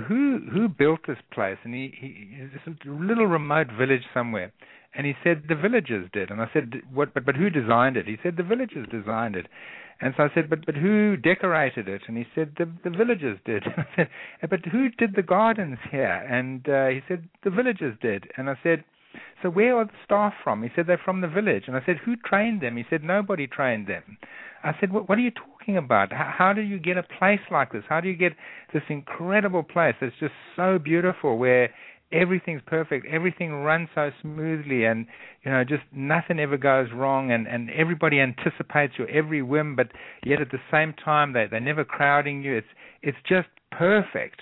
who 0.06 0.40
who 0.52 0.68
built 0.68 1.00
this 1.06 1.18
place? 1.32 1.56
And 1.64 1.74
he, 1.74 1.92
he 1.98 2.36
this 2.52 2.76
little 2.84 3.26
remote 3.26 3.68
village 3.78 4.02
somewhere. 4.12 4.52
And 4.94 5.06
he 5.06 5.14
said 5.22 5.44
the 5.48 5.54
villagers 5.54 6.10
did. 6.12 6.30
And 6.30 6.40
I 6.40 6.50
said, 6.52 6.82
what? 6.92 7.14
But 7.14 7.24
but 7.24 7.36
who 7.36 7.50
designed 7.50 7.96
it? 7.96 8.06
He 8.06 8.16
said 8.22 8.36
the 8.36 8.42
villagers 8.42 8.86
designed 8.90 9.36
it. 9.36 9.46
And 10.00 10.14
so 10.16 10.24
I 10.24 10.28
said, 10.34 10.50
but 10.50 10.66
but 10.66 10.76
who 10.76 11.16
decorated 11.16 11.88
it? 11.88 12.02
And 12.06 12.16
he 12.16 12.26
said 12.34 12.54
the 12.58 12.70
the 12.84 12.90
villagers 12.96 13.38
did. 13.44 13.64
I 13.76 13.86
said, 13.96 14.08
but 14.50 14.66
who 14.66 14.90
did 14.90 15.14
the 15.14 15.22
gardens 15.22 15.78
here? 15.90 16.26
And 16.30 16.68
uh, 16.68 16.88
he 16.88 17.00
said 17.08 17.28
the 17.44 17.50
villagers 17.50 17.96
did. 18.02 18.28
And 18.36 18.50
I 18.50 18.58
said, 18.62 18.84
so 19.42 19.48
where 19.48 19.76
are 19.76 19.86
the 19.86 19.92
staff 20.04 20.34
from? 20.44 20.62
He 20.62 20.70
said 20.74 20.86
they're 20.86 21.00
from 21.02 21.22
the 21.22 21.28
village. 21.28 21.64
And 21.66 21.76
I 21.76 21.84
said, 21.84 21.96
who 22.04 22.16
trained 22.16 22.60
them? 22.60 22.76
He 22.76 22.84
said 22.90 23.02
nobody 23.02 23.46
trained 23.46 23.86
them. 23.86 24.18
I 24.62 24.72
said, 24.80 24.92
what, 24.92 25.08
what 25.08 25.18
are 25.18 25.22
you 25.22 25.30
talking 25.30 25.76
about? 25.76 26.12
How, 26.12 26.32
how 26.36 26.52
do 26.52 26.60
you 26.60 26.78
get 26.78 26.96
a 26.96 27.02
place 27.02 27.40
like 27.50 27.72
this? 27.72 27.84
How 27.88 28.00
do 28.00 28.08
you 28.08 28.16
get 28.16 28.32
this 28.72 28.82
incredible 28.88 29.62
place 29.62 29.94
that's 30.00 30.14
just 30.20 30.34
so 30.56 30.78
beautiful 30.78 31.38
where 31.38 31.70
everything's 32.10 32.62
perfect 32.66 33.06
everything 33.06 33.52
runs 33.52 33.88
so 33.94 34.10
smoothly 34.22 34.84
and 34.84 35.06
you 35.44 35.50
know 35.50 35.62
just 35.62 35.82
nothing 35.92 36.40
ever 36.40 36.56
goes 36.56 36.88
wrong 36.94 37.30
and 37.30 37.46
and 37.46 37.68
everybody 37.70 38.18
anticipates 38.18 38.94
your 38.96 39.08
every 39.10 39.42
whim 39.42 39.76
but 39.76 39.88
yet 40.24 40.40
at 40.40 40.50
the 40.50 40.58
same 40.72 40.94
time 41.04 41.34
they 41.34 41.46
they're 41.50 41.60
never 41.60 41.84
crowding 41.84 42.42
you 42.42 42.56
it's 42.56 42.68
it's 43.02 43.18
just 43.28 43.48
perfect 43.70 44.40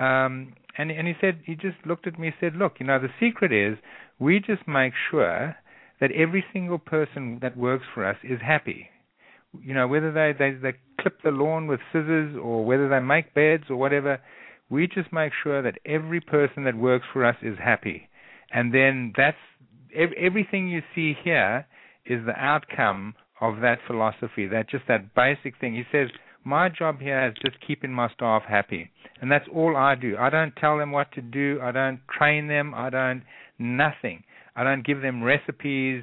um 0.00 0.54
and 0.78 0.90
and 0.90 1.06
he 1.06 1.12
said 1.20 1.38
he 1.44 1.54
just 1.54 1.76
looked 1.84 2.06
at 2.06 2.18
me 2.18 2.28
and 2.28 2.36
said 2.40 2.56
look 2.56 2.76
you 2.80 2.86
know 2.86 2.98
the 2.98 3.08
secret 3.20 3.52
is 3.52 3.76
we 4.18 4.38
just 4.38 4.66
make 4.66 4.94
sure 5.10 5.54
that 6.00 6.10
every 6.12 6.42
single 6.50 6.78
person 6.78 7.38
that 7.42 7.56
works 7.58 7.84
for 7.94 8.06
us 8.06 8.16
is 8.24 8.40
happy 8.40 8.88
you 9.60 9.74
know 9.74 9.86
whether 9.86 10.12
they 10.12 10.32
they 10.38 10.52
they 10.52 10.76
clip 11.00 11.20
the 11.22 11.30
lawn 11.30 11.66
with 11.66 11.80
scissors 11.92 12.36
or 12.40 12.64
whether 12.64 12.88
they 12.88 13.00
make 13.00 13.34
beds 13.34 13.64
or 13.68 13.76
whatever 13.76 14.20
we 14.72 14.86
just 14.86 15.12
make 15.12 15.32
sure 15.42 15.60
that 15.60 15.78
every 15.84 16.20
person 16.20 16.64
that 16.64 16.74
works 16.74 17.04
for 17.12 17.26
us 17.26 17.36
is 17.42 17.58
happy. 17.62 18.08
And 18.52 18.72
then 18.72 19.12
that's 19.14 19.36
ev- 19.94 20.14
everything 20.18 20.68
you 20.68 20.80
see 20.94 21.14
here 21.22 21.66
is 22.06 22.24
the 22.24 22.32
outcome 22.32 23.14
of 23.42 23.60
that 23.60 23.78
philosophy, 23.86 24.46
that 24.46 24.70
just 24.70 24.84
that 24.88 25.14
basic 25.14 25.60
thing. 25.60 25.74
He 25.74 25.82
says, 25.92 26.08
my 26.44 26.70
job 26.70 27.00
here 27.00 27.28
is 27.28 27.34
just 27.44 27.58
keeping 27.64 27.92
my 27.92 28.08
staff 28.14 28.42
happy. 28.48 28.90
And 29.20 29.30
that's 29.30 29.44
all 29.54 29.76
I 29.76 29.94
do. 29.94 30.16
I 30.18 30.30
don't 30.30 30.56
tell 30.56 30.78
them 30.78 30.90
what 30.90 31.12
to 31.12 31.20
do. 31.20 31.60
I 31.62 31.70
don't 31.70 32.00
train 32.08 32.48
them. 32.48 32.72
I 32.74 32.88
don't, 32.88 33.22
nothing. 33.58 34.24
I 34.56 34.64
don't 34.64 34.86
give 34.86 35.02
them 35.02 35.22
recipes. 35.22 36.02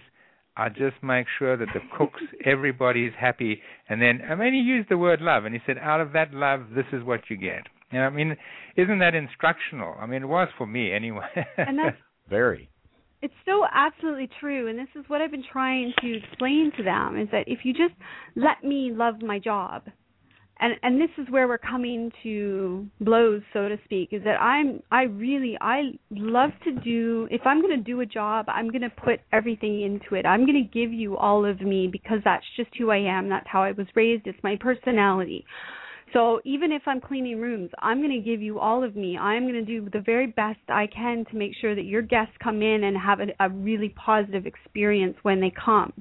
I 0.60 0.70
just 0.70 1.02
make 1.02 1.26
sure 1.40 1.56
that 1.58 1.70
the 1.74 1.80
cooks, 1.98 2.22
everybody 2.46 3.06
is 3.06 3.14
happy. 3.20 3.62
And 3.88 4.02
then, 4.02 4.22
I 4.30 4.36
mean, 4.36 4.54
he 4.54 4.60
used 4.60 4.90
the 4.90 4.98
word 4.98 5.22
love, 5.22 5.46
and 5.46 5.56
he 5.56 5.62
said, 5.66 5.78
out 5.78 6.02
of 6.02 6.12
that 6.14 6.34
love, 6.34 6.62
this 6.76 6.86
is 6.92 7.04
what 7.04 7.22
you 7.30 7.38
get. 7.38 7.64
You 7.92 8.00
know, 8.00 8.06
I 8.06 8.10
mean, 8.10 8.36
isn't 8.76 9.00
that 9.00 9.16
instructional? 9.16 9.96
I 10.00 10.06
mean, 10.06 10.22
it 10.24 10.28
was 10.28 10.50
for 10.58 10.68
me 10.68 10.92
anyway. 10.94 11.26
And 11.58 11.80
that's 11.80 11.98
Very. 12.30 12.70
it's 13.22 13.34
so 13.46 13.66
absolutely 13.74 14.30
true 14.40 14.68
and 14.70 14.78
this 14.78 14.88
is 14.96 15.04
what 15.08 15.20
i've 15.20 15.32
been 15.32 15.44
trying 15.52 15.92
to 16.00 16.18
explain 16.18 16.72
to 16.78 16.84
them 16.84 17.20
is 17.20 17.28
that 17.32 17.44
if 17.48 17.60
you 17.64 17.74
just 17.74 17.96
let 18.36 18.64
me 18.64 18.92
love 18.94 19.16
my 19.22 19.40
job 19.40 19.84
and 20.60 20.74
and 20.84 21.00
this 21.00 21.10
is 21.18 21.30
where 21.30 21.48
we're 21.48 21.58
coming 21.58 22.12
to 22.24 22.88
blows 23.02 23.42
so 23.54 23.70
to 23.70 23.78
speak 23.86 24.10
is 24.12 24.24
that 24.24 24.40
i'm 24.42 24.82
i 24.92 25.04
really 25.04 25.58
i 25.62 25.92
love 26.12 26.52
to 26.64 26.72
do 26.82 27.28
if 27.32 27.42
i'm 27.46 27.62
going 27.62 27.76
to 27.76 27.84
do 27.84 28.02
a 28.02 28.06
job 28.06 28.46
i'm 28.48 28.70
going 28.70 28.82
to 28.82 28.90
put 28.90 29.20
everything 29.32 29.82
into 29.82 30.16
it 30.16 30.26
i'm 30.26 30.46
going 30.46 30.64
to 30.64 30.80
give 30.80 30.92
you 30.92 31.18
all 31.18 31.46
of 31.46 31.62
me 31.62 31.88
because 31.92 32.20
that's 32.24 32.46
just 32.56 32.70
who 32.78 32.92
i 32.92 32.98
am 32.98 33.30
that's 33.30 33.48
how 33.48 33.64
i 33.64 33.72
was 33.72 33.88
raised 33.96 34.26
it's 34.28 34.40
my 34.44 34.58
personality 34.60 35.46
so 36.14 36.42
even 36.44 36.72
if 36.72 36.82
I'm 36.88 37.02
cleaning 37.02 37.40
rooms, 37.40 37.70
I'm 37.80 38.00
going 38.00 38.12
to 38.12 38.28
give 38.28 38.42
you 38.42 38.60
all 38.60 38.84
of 38.84 38.96
me. 38.96 39.18
I'm 39.18 39.44
going 39.44 39.54
to 39.54 39.66
do 39.66 39.88
the 39.92 40.02
very 40.02 40.28
best 40.28 40.60
I 40.68 40.88
can 40.88 41.26
to 41.26 41.36
make 41.36 41.52
sure 41.60 41.76
that 41.76 41.86
your 41.86 42.02
guests 42.02 42.34
come 42.44 42.62
in 42.62 42.84
and 42.86 42.98
have 42.98 43.20
a, 43.20 43.28
a 43.40 43.50
really 43.50 43.90
positive 43.90 44.46
experience 44.46 45.18
when 45.22 45.40
they 45.40 45.52
come. 45.64 45.94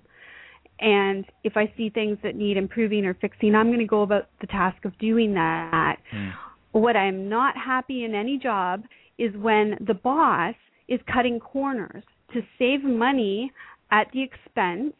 And 0.80 1.24
if 1.44 1.56
I 1.56 1.72
see 1.76 1.90
things 1.90 2.18
that 2.22 2.36
need 2.36 2.56
improving 2.56 3.04
or 3.04 3.14
fixing, 3.14 3.54
I'm 3.54 3.66
going 3.68 3.78
to 3.80 3.84
go 3.84 4.02
about 4.02 4.28
the 4.40 4.46
task 4.46 4.84
of 4.84 4.96
doing 4.98 5.34
that. 5.34 5.96
Mm. 6.14 6.32
What 6.72 6.96
I'm 6.96 7.28
not 7.28 7.56
happy 7.56 8.04
in 8.04 8.14
any 8.14 8.38
job 8.38 8.84
is 9.18 9.34
when 9.36 9.76
the 9.86 9.94
boss 9.94 10.54
is 10.86 11.00
cutting 11.12 11.40
corners 11.40 12.04
to 12.32 12.42
save 12.58 12.84
money 12.84 13.50
at 13.90 14.06
the 14.12 14.22
expense 14.22 14.94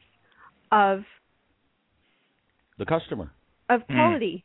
of 0.73 1.04
The 2.78 2.87
customer. 2.87 3.30
of 3.68 3.82
Hmm. 3.88 3.94
quality. 3.94 4.44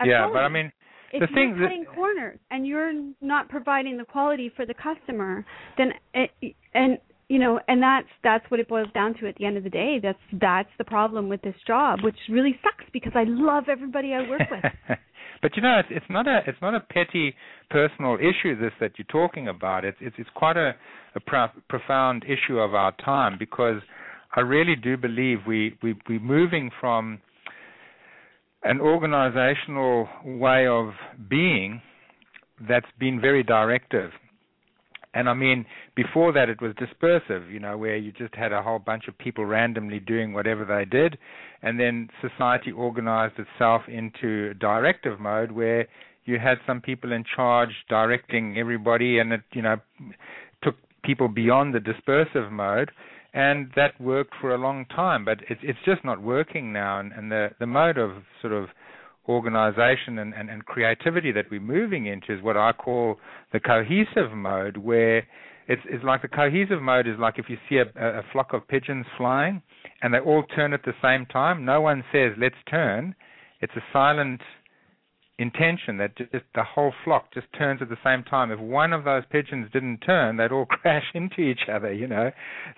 Of 0.00 0.06
yeah, 0.08 0.18
quality. 0.26 0.34
but 0.34 0.44
I 0.44 0.48
mean, 0.48 0.72
if 1.12 1.20
the 1.20 1.26
thing 1.28 1.50
you're 1.50 1.58
that- 1.58 1.64
cutting 1.68 1.84
corners 1.84 2.38
and 2.50 2.66
you're 2.66 2.92
not 3.20 3.48
providing 3.48 3.96
the 3.96 4.04
quality 4.04 4.48
for 4.48 4.66
the 4.66 4.74
customer, 4.74 5.44
then 5.76 5.92
it, 6.14 6.30
and 6.72 6.98
you 7.34 7.40
know, 7.40 7.58
and 7.66 7.82
that's 7.82 8.06
that's 8.22 8.48
what 8.48 8.60
it 8.60 8.68
boils 8.68 8.86
down 8.94 9.12
to 9.18 9.26
at 9.26 9.34
the 9.34 9.44
end 9.44 9.56
of 9.56 9.64
the 9.64 9.70
day. 9.70 9.98
That's 10.00 10.20
that's 10.40 10.68
the 10.78 10.84
problem 10.84 11.28
with 11.28 11.42
this 11.42 11.56
job, 11.66 11.98
which 12.04 12.14
really 12.30 12.56
sucks 12.62 12.88
because 12.92 13.10
I 13.16 13.24
love 13.26 13.64
everybody 13.68 14.14
I 14.14 14.20
work 14.30 14.42
with. 14.48 14.62
but 15.42 15.56
you 15.56 15.62
know, 15.62 15.80
it's 15.80 15.88
it's 15.90 16.06
not 16.08 16.28
a 16.28 16.42
it's 16.46 16.62
not 16.62 16.76
a 16.76 16.80
petty 16.80 17.34
personal 17.70 18.18
issue 18.18 18.56
this 18.56 18.70
that 18.78 18.92
you're 18.98 19.06
talking 19.10 19.48
about. 19.48 19.84
It's 19.84 19.98
it's 20.00 20.14
it's 20.16 20.30
quite 20.36 20.56
a 20.56 20.76
a 21.16 21.20
pro- 21.26 21.48
profound 21.68 22.24
issue 22.24 22.60
of 22.60 22.72
our 22.72 22.92
time 23.04 23.34
because 23.36 23.82
I 24.36 24.42
really 24.42 24.76
do 24.76 24.96
believe 24.96 25.38
we 25.44 25.76
we 25.82 25.96
we're 26.08 26.20
moving 26.20 26.70
from 26.80 27.18
an 28.62 28.80
organizational 28.80 30.08
way 30.24 30.68
of 30.68 30.92
being 31.28 31.82
that's 32.68 32.86
been 33.00 33.20
very 33.20 33.42
directive. 33.42 34.12
And 35.14 35.28
I 35.28 35.34
mean, 35.34 35.64
before 35.94 36.32
that, 36.32 36.48
it 36.48 36.60
was 36.60 36.72
dispersive, 36.74 37.52
you 37.52 37.60
know, 37.60 37.78
where 37.78 37.96
you 37.96 38.12
just 38.12 38.34
had 38.34 38.52
a 38.52 38.62
whole 38.62 38.78
bunch 38.78 39.04
of 39.08 39.16
people 39.16 39.44
randomly 39.44 40.00
doing 40.00 40.32
whatever 40.32 40.64
they 40.64 40.84
did. 40.84 41.16
And 41.62 41.78
then 41.78 42.08
society 42.20 42.72
organized 42.72 43.34
itself 43.38 43.82
into 43.88 44.54
directive 44.54 45.20
mode 45.20 45.52
where 45.52 45.86
you 46.24 46.38
had 46.38 46.58
some 46.66 46.80
people 46.80 47.12
in 47.12 47.24
charge 47.36 47.70
directing 47.88 48.58
everybody, 48.58 49.18
and 49.18 49.32
it, 49.32 49.42
you 49.52 49.62
know, 49.62 49.76
took 50.62 50.74
people 51.04 51.28
beyond 51.28 51.74
the 51.74 51.80
dispersive 51.80 52.50
mode 52.50 52.90
and 53.34 53.70
that 53.74 54.00
worked 54.00 54.32
for 54.40 54.54
a 54.54 54.58
long 54.58 54.86
time. 54.86 55.24
But 55.24 55.38
it's 55.50 55.60
it's 55.62 55.78
just 55.84 56.04
not 56.04 56.22
working 56.22 56.72
now, 56.72 57.00
and, 57.00 57.12
and 57.12 57.30
the 57.30 57.50
the 57.58 57.66
mode 57.66 57.98
of 57.98 58.22
sort 58.40 58.52
of 58.52 58.68
organization 59.28 60.18
and, 60.18 60.34
and, 60.34 60.50
and 60.50 60.64
creativity 60.66 61.32
that 61.32 61.46
we're 61.50 61.60
moving 61.60 62.06
into 62.06 62.34
is 62.34 62.42
what 62.42 62.56
I 62.56 62.72
call 62.72 63.16
the 63.52 63.60
cohesive 63.60 64.32
mode, 64.36 64.76
where 64.76 65.18
it's 65.66 65.82
it's 65.86 66.04
like 66.04 66.22
the 66.22 66.28
cohesive 66.28 66.82
mode 66.82 67.06
is 67.06 67.14
like 67.18 67.38
if 67.38 67.46
you 67.48 67.56
see 67.68 67.76
a, 67.76 68.18
a 68.18 68.22
flock 68.32 68.52
of 68.52 68.68
pigeons 68.68 69.06
flying 69.16 69.62
and 70.02 70.12
they 70.12 70.18
all 70.18 70.42
turn 70.54 70.72
at 70.72 70.82
the 70.84 70.92
same 71.02 71.26
time. 71.26 71.64
No 71.64 71.80
one 71.80 72.04
says 72.12 72.32
let's 72.38 72.54
turn. 72.70 73.14
It's 73.60 73.72
a 73.76 73.82
silent 73.92 74.40
intention 75.38 75.96
that 75.98 76.16
just 76.16 76.44
the 76.54 76.62
whole 76.62 76.92
flock 77.04 77.32
just 77.34 77.46
turns 77.58 77.82
at 77.82 77.88
the 77.88 77.96
same 78.04 78.22
time. 78.22 78.50
If 78.50 78.60
one 78.60 78.92
of 78.92 79.04
those 79.04 79.24
pigeons 79.30 79.68
didn't 79.72 79.98
turn, 79.98 80.36
they'd 80.36 80.52
all 80.52 80.66
crash 80.70 81.04
into 81.14 81.40
each 81.40 81.68
other, 81.72 81.92
you 81.92 82.06
know. 82.06 82.30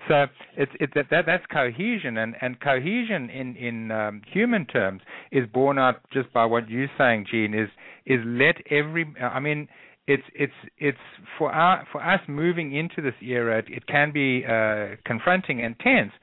So 0.07 0.25
it's 0.55 0.71
it, 0.79 0.91
that, 0.95 1.05
that 1.11 1.25
that's 1.25 1.45
cohesion, 1.51 2.17
and 2.17 2.35
and 2.41 2.59
cohesion 2.59 3.29
in 3.29 3.55
in 3.55 3.91
um, 3.91 4.21
human 4.31 4.65
terms 4.65 5.01
is 5.31 5.45
borne 5.53 5.77
out 5.77 5.97
just 6.11 6.31
by 6.33 6.45
what 6.45 6.69
you're 6.69 6.89
saying, 6.97 7.27
Jean. 7.31 7.53
Is 7.53 7.69
is 8.05 8.19
let 8.25 8.55
every 8.71 9.05
I 9.21 9.39
mean. 9.39 9.67
It's 10.09 10.23
it's 10.33 10.53
it's 10.77 10.97
for 11.37 11.51
our 11.51 11.85
for 11.91 12.01
us 12.01 12.21
moving 12.29 12.73
into 12.73 13.01
this 13.01 13.15
era. 13.21 13.59
It, 13.59 13.65
it 13.67 13.87
can 13.87 14.13
be 14.13 14.45
uh, 14.45 14.95
confronting 15.03 15.61
and 15.61 15.77
tense 15.81 16.13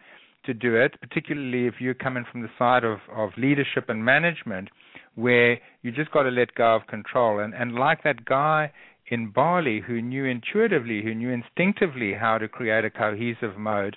to 0.46 0.54
do 0.54 0.74
it, 0.74 0.98
particularly 1.02 1.66
if 1.66 1.74
you're 1.80 1.92
coming 1.92 2.24
from 2.32 2.40
the 2.40 2.48
side 2.58 2.82
of 2.82 3.00
of 3.14 3.32
leadership 3.36 3.90
and 3.90 4.02
management 4.02 4.70
where 5.14 5.58
you 5.82 5.92
just 5.92 6.10
got 6.10 6.24
to 6.24 6.30
let 6.30 6.54
go 6.54 6.76
of 6.76 6.86
control. 6.86 7.38
And 7.38 7.54
and 7.54 7.74
like 7.74 8.02
that 8.04 8.24
guy 8.24 8.72
in 9.08 9.30
Bali 9.30 9.80
who 9.86 10.00
knew 10.00 10.24
intuitively, 10.24 11.02
who 11.02 11.14
knew 11.14 11.30
instinctively 11.30 12.14
how 12.14 12.38
to 12.38 12.48
create 12.48 12.84
a 12.84 12.90
cohesive 12.90 13.56
mode, 13.56 13.96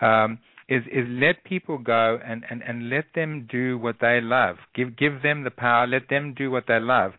um, 0.00 0.38
is 0.68 0.82
is 0.92 1.06
let 1.08 1.44
people 1.44 1.78
go 1.78 2.18
and, 2.24 2.44
and, 2.50 2.62
and 2.62 2.90
let 2.90 3.06
them 3.14 3.48
do 3.50 3.78
what 3.78 3.96
they 4.00 4.20
love. 4.20 4.56
Give 4.74 4.96
give 4.96 5.22
them 5.22 5.44
the 5.44 5.50
power, 5.50 5.86
let 5.86 6.08
them 6.08 6.34
do 6.36 6.50
what 6.50 6.64
they 6.68 6.80
love. 6.80 7.12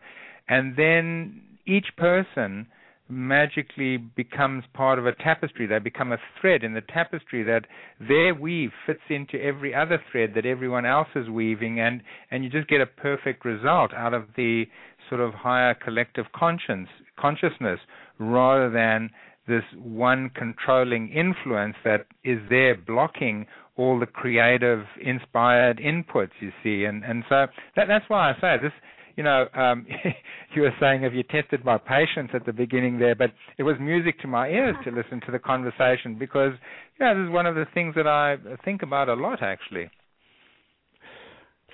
And 0.48 0.76
then 0.76 1.42
each 1.66 1.86
person 1.96 2.66
magically 3.10 3.96
becomes 3.96 4.64
part 4.72 4.98
of 4.98 5.06
a 5.06 5.14
tapestry. 5.14 5.66
They 5.66 5.78
become 5.78 6.12
a 6.12 6.18
thread 6.40 6.62
in 6.62 6.74
the 6.74 6.80
tapestry 6.80 7.42
that 7.44 7.66
their 7.98 8.34
weave 8.34 8.70
fits 8.86 9.00
into 9.08 9.42
every 9.42 9.74
other 9.74 10.02
thread 10.10 10.32
that 10.34 10.46
everyone 10.46 10.86
else 10.86 11.08
is 11.14 11.28
weaving, 11.28 11.80
and 11.80 12.02
and 12.30 12.44
you 12.44 12.50
just 12.50 12.68
get 12.68 12.80
a 12.80 12.86
perfect 12.86 13.44
result 13.44 13.92
out 13.94 14.14
of 14.14 14.24
the 14.36 14.64
sort 15.08 15.20
of 15.20 15.34
higher 15.34 15.74
collective 15.74 16.26
conscience 16.34 16.88
consciousness 17.18 17.80
rather 18.18 18.70
than 18.70 19.10
this 19.48 19.64
one 19.76 20.30
controlling 20.34 21.08
influence 21.08 21.74
that 21.84 22.06
is 22.24 22.38
there 22.48 22.76
blocking 22.76 23.46
all 23.76 23.98
the 23.98 24.06
creative 24.06 24.84
inspired 25.02 25.78
inputs 25.78 26.30
you 26.40 26.52
see 26.62 26.84
and 26.84 27.04
and 27.04 27.24
so 27.28 27.46
that 27.76 27.86
that's 27.88 28.04
why 28.08 28.30
I 28.30 28.40
say 28.40 28.56
this 28.62 28.72
you 29.20 29.24
know, 29.24 29.44
um, 29.54 29.86
you 30.54 30.62
were 30.62 30.72
saying, 30.80 31.02
have 31.02 31.12
you 31.12 31.22
tested 31.24 31.62
my 31.62 31.76
patience 31.76 32.30
at 32.32 32.46
the 32.46 32.54
beginning 32.54 32.98
there? 32.98 33.14
But 33.14 33.32
it 33.58 33.64
was 33.64 33.76
music 33.78 34.18
to 34.20 34.26
my 34.26 34.48
ears 34.48 34.74
to 34.84 34.90
listen 34.90 35.20
to 35.26 35.30
the 35.30 35.38
conversation 35.38 36.16
because, 36.18 36.52
you 36.98 37.04
know, 37.04 37.14
this 37.14 37.28
is 37.28 37.30
one 37.30 37.44
of 37.44 37.54
the 37.54 37.66
things 37.74 37.94
that 37.96 38.06
I 38.06 38.36
think 38.64 38.82
about 38.82 39.10
a 39.10 39.14
lot, 39.14 39.42
actually. 39.42 39.90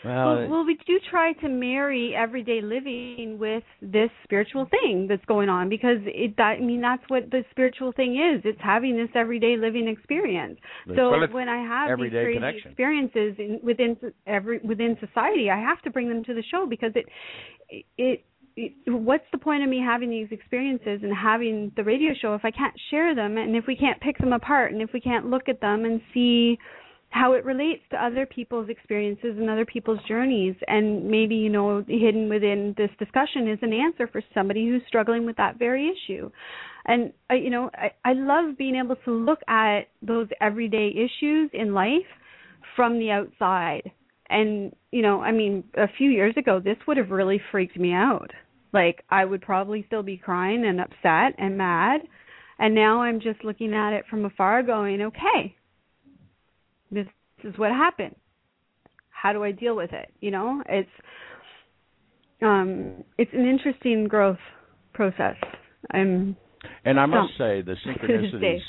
Well, 0.07 0.37
well, 0.37 0.49
well, 0.49 0.65
we 0.65 0.79
do 0.87 1.01
try 1.11 1.33
to 1.35 1.49
marry 1.49 2.15
everyday 2.15 2.61
living 2.63 3.39
with 3.41 3.65
this 3.83 4.11
spiritual 4.25 4.67
thing 4.71 5.07
that's 5.09 5.25
going 5.27 5.49
on 5.49 5.69
because 5.69 5.99
it. 6.05 6.37
That, 6.37 6.57
I 6.59 6.61
mean, 6.61 6.81
that's 6.81 7.03
what 7.09 7.31
the 7.31 7.43
spiritual 7.51 7.93
thing 7.93 8.15
is. 8.15 8.43
It's 8.45 8.61
having 8.63 8.97
this 8.97 9.09
everyday 9.15 9.57
living 9.57 9.89
experience. 9.89 10.59
So 10.89 11.11
well, 11.11 11.27
when 11.31 11.49
I 11.49 11.63
have 11.67 11.99
these 11.99 12.11
crazy 12.11 12.35
connection. 12.35 12.71
experiences 12.71 13.35
in, 13.39 13.61
within 13.63 13.97
every 14.27 14.59
within 14.59 14.97
society, 15.01 15.51
I 15.51 15.59
have 15.59 15.83
to 15.83 15.91
bring 15.91 16.09
them 16.09 16.23
to 16.25 16.35
the 16.35 16.43
show 16.51 16.67
because 16.69 16.93
it 16.95 17.07
it 17.99 18.25
what's 18.87 19.25
the 19.33 19.39
point 19.39 19.63
of 19.63 19.69
me 19.69 19.83
having 19.85 20.09
these 20.09 20.29
experiences 20.31 21.01
and 21.03 21.13
having 21.15 21.73
the 21.77 21.85
radio 21.85 22.13
show 22.21 22.35
if 22.35 22.45
I 22.45 22.51
can't 22.51 22.75
share 22.91 23.15
them 23.15 23.37
and 23.37 23.55
if 23.55 23.65
we 23.67 23.77
can't 23.77 24.01
pick 24.01 24.17
them 24.19 24.33
apart 24.33 24.73
and 24.73 24.81
if 24.81 24.91
we 24.95 25.01
can't 25.01 25.27
look 25.27 25.49
at 25.49 25.61
them 25.61 25.85
and 25.85 26.01
see 26.15 26.59
how 27.11 27.33
it 27.33 27.45
relates 27.45 27.83
to 27.91 28.05
other 28.05 28.27
people's 28.27 28.69
experiences 28.69 29.37
and 29.39 29.49
other 29.49 29.65
people's 29.65 30.01
journeys. 30.09 30.55
And 30.67 31.09
maybe 31.09 31.37
you 31.37 31.49
know 31.49 31.85
hidden 31.87 32.29
within 32.29 32.75
this 32.77 32.91
discussion 32.99 33.49
is 33.49 33.59
an 33.63 33.73
answer 33.73 34.07
for 34.07 34.23
somebody 34.35 34.67
who's 34.67 34.83
struggling 34.87 35.25
with 35.25 35.37
that 35.37 35.59
very 35.59 35.89
issue. 35.91 36.31
And 36.85 37.13
I, 37.31 37.35
you 37.35 37.51
know 37.51 37.71
I, 37.75 37.93
I 38.05 38.13
love 38.13 38.59
being 38.59 38.77
able 38.77 38.97
to 39.05 39.13
look 39.13 39.41
at 39.49 39.89
those 40.03 40.29
everyday 40.41 40.91
issues 40.91 41.51
in 41.53 41.75
life 41.75 41.91
from 42.75 42.99
the 42.99 43.11
outside. 43.11 43.91
And 44.29 44.75
you 44.91 45.03
know 45.03 45.21
i 45.23 45.33
mean 45.33 45.65
a 45.75 45.87
few 45.97 46.11
years 46.11 46.35
ago 46.37 46.61
this 46.63 46.77
would 46.87 46.97
have 46.97 47.11
really 47.11 47.41
freaked 47.51 47.79
me 47.79 47.93
out. 47.93 48.31
Like 48.73 49.05
i 49.09 49.25
would 49.25 49.43
probably 49.43 49.85
still 49.87 50.03
be 50.03 50.17
crying 50.17 50.65
and 50.67 50.81
upset 50.81 51.39
and 51.39 51.57
mad. 51.57 52.03
And 52.59 52.75
now 52.75 53.03
i'm 53.03 53.21
just 53.21 53.45
looking 53.45 53.73
at 53.73 53.93
it 53.93 54.05
from 54.11 54.25
afar 54.25 54.63
going 54.63 55.01
okay 55.01 55.57
this 56.91 57.07
is 57.45 57.57
what 57.59 57.71
happened. 57.71 58.15
How 59.11 59.33
do 59.33 59.43
i 59.45 59.53
deal 59.53 59.77
with 59.77 59.93
it? 59.93 60.13
You 60.21 60.31
know 60.31 60.63
it's 60.69 60.91
um 62.43 63.05
it's 63.19 63.31
an 63.33 63.47
interesting 63.47 64.07
growth 64.09 64.39
process. 64.93 65.37
I'm 65.91 66.37
and 66.85 66.99
i 66.99 67.07
must 67.07 67.33
say 67.39 67.63
the 67.63 67.77
synchronicities 67.87 68.61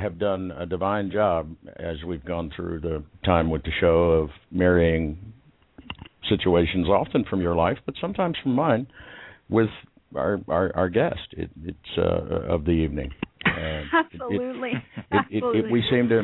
have 0.00 0.18
done 0.18 0.50
a 0.50 0.66
divine 0.66 1.10
job 1.10 1.54
as 1.76 1.96
we've 2.04 2.24
gone 2.24 2.50
through 2.56 2.80
the 2.80 3.04
time 3.24 3.48
with 3.48 3.62
the 3.62 3.70
show 3.80 4.10
of 4.10 4.30
marrying 4.50 5.32
situations 6.28 6.88
often 6.88 7.24
from 7.28 7.40
your 7.40 7.54
life 7.54 7.78
but 7.86 7.94
sometimes 8.00 8.36
from 8.42 8.54
mine 8.54 8.86
with 9.48 9.68
our 10.16 10.40
our, 10.48 10.74
our 10.74 10.88
guest. 10.88 11.20
It, 11.32 11.50
it's 11.64 11.98
uh, 11.98 12.52
of 12.52 12.64
the 12.64 12.72
evening. 12.72 13.10
Absolutely. 13.44 14.72
it, 14.96 15.04
it, 15.10 15.36
absolutely. 15.36 15.70
we 15.70 15.84
seem 15.90 16.08
to 16.08 16.22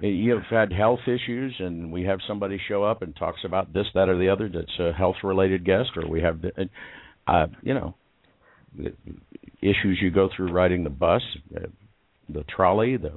you've 0.00 0.44
had 0.50 0.72
health 0.72 1.00
issues 1.06 1.54
and 1.58 1.90
we 1.92 2.04
have 2.04 2.20
somebody 2.26 2.60
show 2.68 2.84
up 2.84 3.02
and 3.02 3.16
talks 3.16 3.40
about 3.44 3.72
this 3.72 3.86
that 3.94 4.08
or 4.08 4.18
the 4.18 4.28
other 4.28 4.48
that's 4.48 4.78
a 4.78 4.92
health 4.92 5.16
related 5.24 5.64
guest 5.64 5.90
or 5.96 6.08
we 6.08 6.20
have 6.20 6.40
uh 7.26 7.46
you 7.62 7.74
know 7.74 7.94
issues 9.60 9.98
you 10.00 10.10
go 10.10 10.28
through 10.34 10.52
riding 10.52 10.84
the 10.84 10.90
bus 10.90 11.22
uh, 11.56 11.66
the 12.28 12.44
trolley 12.44 12.96
the 12.96 13.12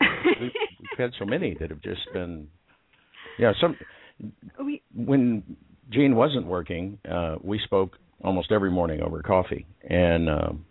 we've, 0.00 0.50
we've 0.80 0.98
had 0.98 1.10
so 1.18 1.24
many 1.24 1.56
that 1.60 1.70
have 1.70 1.82
just 1.82 2.00
been 2.12 2.48
yeah 3.38 3.52
some 3.60 3.76
we, 4.64 4.82
when 4.94 5.42
Jean 5.90 6.16
wasn't 6.16 6.46
working 6.46 6.98
uh 7.08 7.36
we 7.42 7.60
spoke 7.64 7.96
almost 8.24 8.50
every 8.50 8.70
morning 8.70 9.02
over 9.02 9.22
coffee. 9.22 9.66
And 9.88 10.28
um 10.28 10.64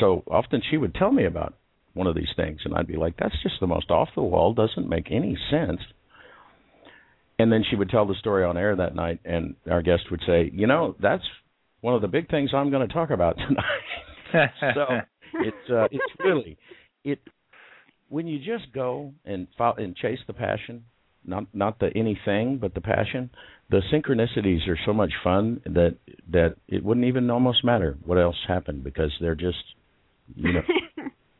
so 0.00 0.22
often 0.28 0.62
she 0.70 0.76
would 0.76 0.94
tell 0.94 1.10
me 1.10 1.24
about 1.24 1.54
one 1.94 2.06
of 2.06 2.14
these 2.14 2.32
things, 2.36 2.60
and 2.64 2.74
I'd 2.74 2.86
be 2.86 2.96
like, 2.96 3.16
"That's 3.16 3.40
just 3.42 3.60
the 3.60 3.66
most 3.66 3.90
off 3.90 4.08
the 4.14 4.22
wall. 4.22 4.52
Doesn't 4.52 4.88
make 4.88 5.10
any 5.10 5.36
sense." 5.50 5.80
And 7.38 7.52
then 7.52 7.64
she 7.68 7.76
would 7.76 7.90
tell 7.90 8.06
the 8.06 8.14
story 8.14 8.44
on 8.44 8.56
air 8.56 8.76
that 8.76 8.94
night, 8.94 9.20
and 9.24 9.56
our 9.70 9.82
guest 9.82 10.10
would 10.10 10.22
say, 10.26 10.50
"You 10.52 10.66
know, 10.66 10.96
that's 11.00 11.24
one 11.80 11.94
of 11.94 12.02
the 12.02 12.08
big 12.08 12.28
things 12.28 12.50
I'm 12.54 12.70
going 12.70 12.86
to 12.86 12.92
talk 12.92 13.10
about 13.10 13.36
tonight." 13.48 14.50
so 14.74 15.00
it's 15.34 15.70
uh, 15.70 15.88
it's 15.90 16.14
really 16.20 16.58
it 17.04 17.20
when 18.08 18.26
you 18.26 18.38
just 18.38 18.72
go 18.72 19.12
and 19.24 19.46
follow, 19.56 19.76
and 19.76 19.96
chase 19.96 20.18
the 20.26 20.32
passion, 20.32 20.84
not 21.24 21.46
not 21.52 21.78
the 21.78 21.90
anything, 21.96 22.58
but 22.58 22.74
the 22.74 22.80
passion. 22.80 23.30
The 23.70 23.80
synchronicities 23.92 24.68
are 24.68 24.78
so 24.84 24.92
much 24.92 25.12
fun 25.22 25.60
that 25.64 25.96
that 26.30 26.56
it 26.68 26.84
wouldn't 26.84 27.06
even 27.06 27.30
almost 27.30 27.64
matter 27.64 27.96
what 28.04 28.18
else 28.18 28.36
happened 28.46 28.84
because 28.84 29.12
they're 29.20 29.34
just 29.34 29.64
you 30.34 30.52
know 30.52 30.62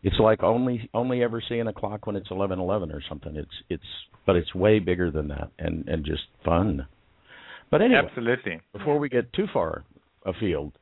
it's 0.04 0.20
like 0.20 0.42
only 0.42 0.88
only 0.92 1.22
ever 1.22 1.42
seeing 1.48 1.66
a 1.66 1.72
clock 1.72 2.06
when 2.06 2.14
it's 2.14 2.30
eleven 2.30 2.60
eleven 2.60 2.92
or 2.92 3.00
something. 3.08 3.34
It's 3.36 3.50
it's 3.70 3.82
but 4.26 4.36
it's 4.36 4.54
way 4.54 4.78
bigger 4.78 5.10
than 5.10 5.28
that 5.28 5.50
and 5.58 5.88
and 5.88 6.04
just 6.04 6.22
fun. 6.44 6.86
But 7.70 7.80
anyway, 7.82 8.02
absolutely. 8.06 8.60
Before 8.72 8.98
we 8.98 9.08
get 9.08 9.32
too 9.32 9.46
far 9.52 9.84
afield, 10.24 10.72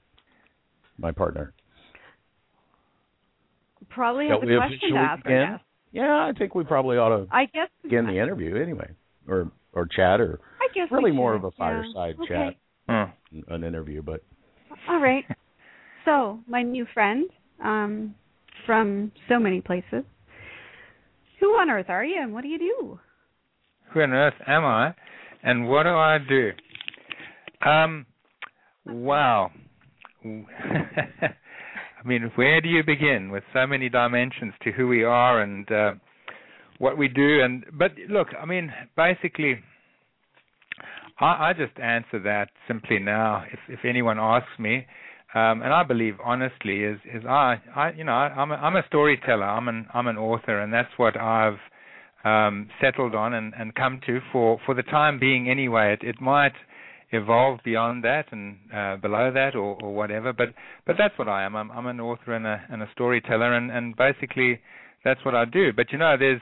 my 0.99 1.13
partner 1.13 1.55
probably 3.91 4.27
has 4.27 4.39
a 4.43 4.57
question 4.57 4.95
to 4.95 4.99
ask. 4.99 5.25
Again? 5.25 5.61
Yeah, 5.93 6.03
I 6.03 6.33
think 6.37 6.55
we 6.55 6.65
probably 6.65 6.97
ought 6.97 7.17
to 7.17 7.27
I 7.31 7.45
guess 7.45 7.69
begin 7.83 8.07
the 8.07 8.21
interview 8.21 8.61
anyway, 8.61 8.91
or 9.29 9.53
or 9.73 9.87
chat, 9.87 10.21
or 10.21 10.41
I 10.61 10.67
guess 10.75 10.89
really 10.91 11.13
more 11.13 11.35
of 11.35 11.45
a 11.45 11.51
yeah. 11.59 11.83
fireside 11.93 12.17
Okay. 12.25 12.59
chat, 12.89 13.15
an 13.49 13.63
interview. 13.63 14.03
But 14.03 14.25
All 14.89 15.01
right. 15.01 15.25
So, 16.05 16.41
my 16.49 16.63
new 16.63 16.85
friend 16.93 17.31
um, 17.63 18.17
from 18.67 19.13
so 19.29 19.39
many 19.39 19.61
places. 19.61 20.05
Who 21.41 21.49
on 21.49 21.71
earth 21.71 21.87
are 21.89 22.05
you, 22.05 22.21
and 22.21 22.33
what 22.33 22.43
do 22.43 22.49
you 22.49 22.59
do? 22.59 23.01
Who 23.93 24.01
on 24.01 24.13
earth 24.13 24.35
am 24.47 24.65
I, 24.65 24.95
and 25.43 25.69
what 25.69 25.83
do 25.85 25.91
I 25.91 26.19
do? 26.19 26.51
Um, 27.69 28.07
wow. 28.87 29.51
I 30.25 32.09
mean, 32.09 32.31
where 32.35 32.61
do 32.61 32.69
you 32.69 32.83
begin 32.85 33.31
with 33.31 33.45
so 33.53 33.67
many 33.67 33.89
dimensions 33.89 34.55
to 34.63 34.73
who 34.73 34.89
we 34.89 35.05
are 35.05 35.41
and 35.41 35.71
uh, 35.71 35.93
what 36.79 36.99
we 36.99 37.09
do? 37.09 37.43
And 37.43 37.65
but 37.73 37.93
look, 38.09 38.29
I 38.41 38.47
mean, 38.47 38.73
basically, 38.97 39.57
I, 41.21 41.51
I 41.51 41.53
just 41.53 41.79
answer 41.79 42.21
that 42.25 42.49
simply 42.67 42.99
now. 42.99 43.45
If 43.53 43.61
if 43.69 43.85
anyone 43.85 44.19
asks 44.19 44.59
me, 44.59 44.87
um, 45.35 45.63
and 45.63 45.73
I 45.73 45.83
believe 45.83 46.17
honestly, 46.25 46.83
is 46.85 46.99
is 47.05 47.25
I 47.27 47.61
I 47.75 47.93
you 47.93 48.05
know 48.05 48.13
I, 48.13 48.29
I'm 48.29 48.53
a, 48.53 48.55
I'm 48.55 48.77
a 48.77 48.83
storyteller. 48.87 49.45
I'm 49.45 49.69
an 49.69 49.87
I'm 49.95 50.07
an 50.07 50.19
author, 50.19 50.61
and 50.61 50.73
that's 50.73 50.91
what 50.97 51.17
I've 51.19 51.59
um, 52.25 52.69
settled 52.81 53.15
on 53.15 53.35
and, 53.35 53.55
and 53.59 53.75
come 53.75 54.01
to 54.07 54.21
for 54.31 54.59
for 54.67 54.75
the 54.75 54.83
time 54.83 55.19
being. 55.19 55.49
Anyway, 55.49 55.97
it, 56.01 56.07
it 56.07 56.21
might 56.21 56.53
evolve 57.13 57.61
beyond 57.65 58.05
that 58.05 58.25
and 58.33 58.57
uh, 58.75 58.97
below 58.97 59.31
that 59.33 59.55
or, 59.55 59.77
or 59.83 59.95
whatever. 59.95 60.33
But 60.33 60.49
but 60.87 60.97
that's 60.99 61.19
what 61.19 61.29
I 61.29 61.45
am. 61.45 61.57
I'm, 61.57 61.71
I'm 61.71 61.87
an 61.87 62.01
author 62.01 62.35
and 62.35 62.47
a 62.47 62.63
and 62.71 62.83
a 62.83 62.89
storyteller, 62.93 63.55
and 63.55 63.71
and 63.71 63.97
basically 63.97 64.61
that's 65.05 65.25
what 65.25 65.35
I 65.35 65.45
do. 65.45 65.73
But 65.73 65.93
you 65.93 65.99
know, 65.99 66.17
there's 66.19 66.41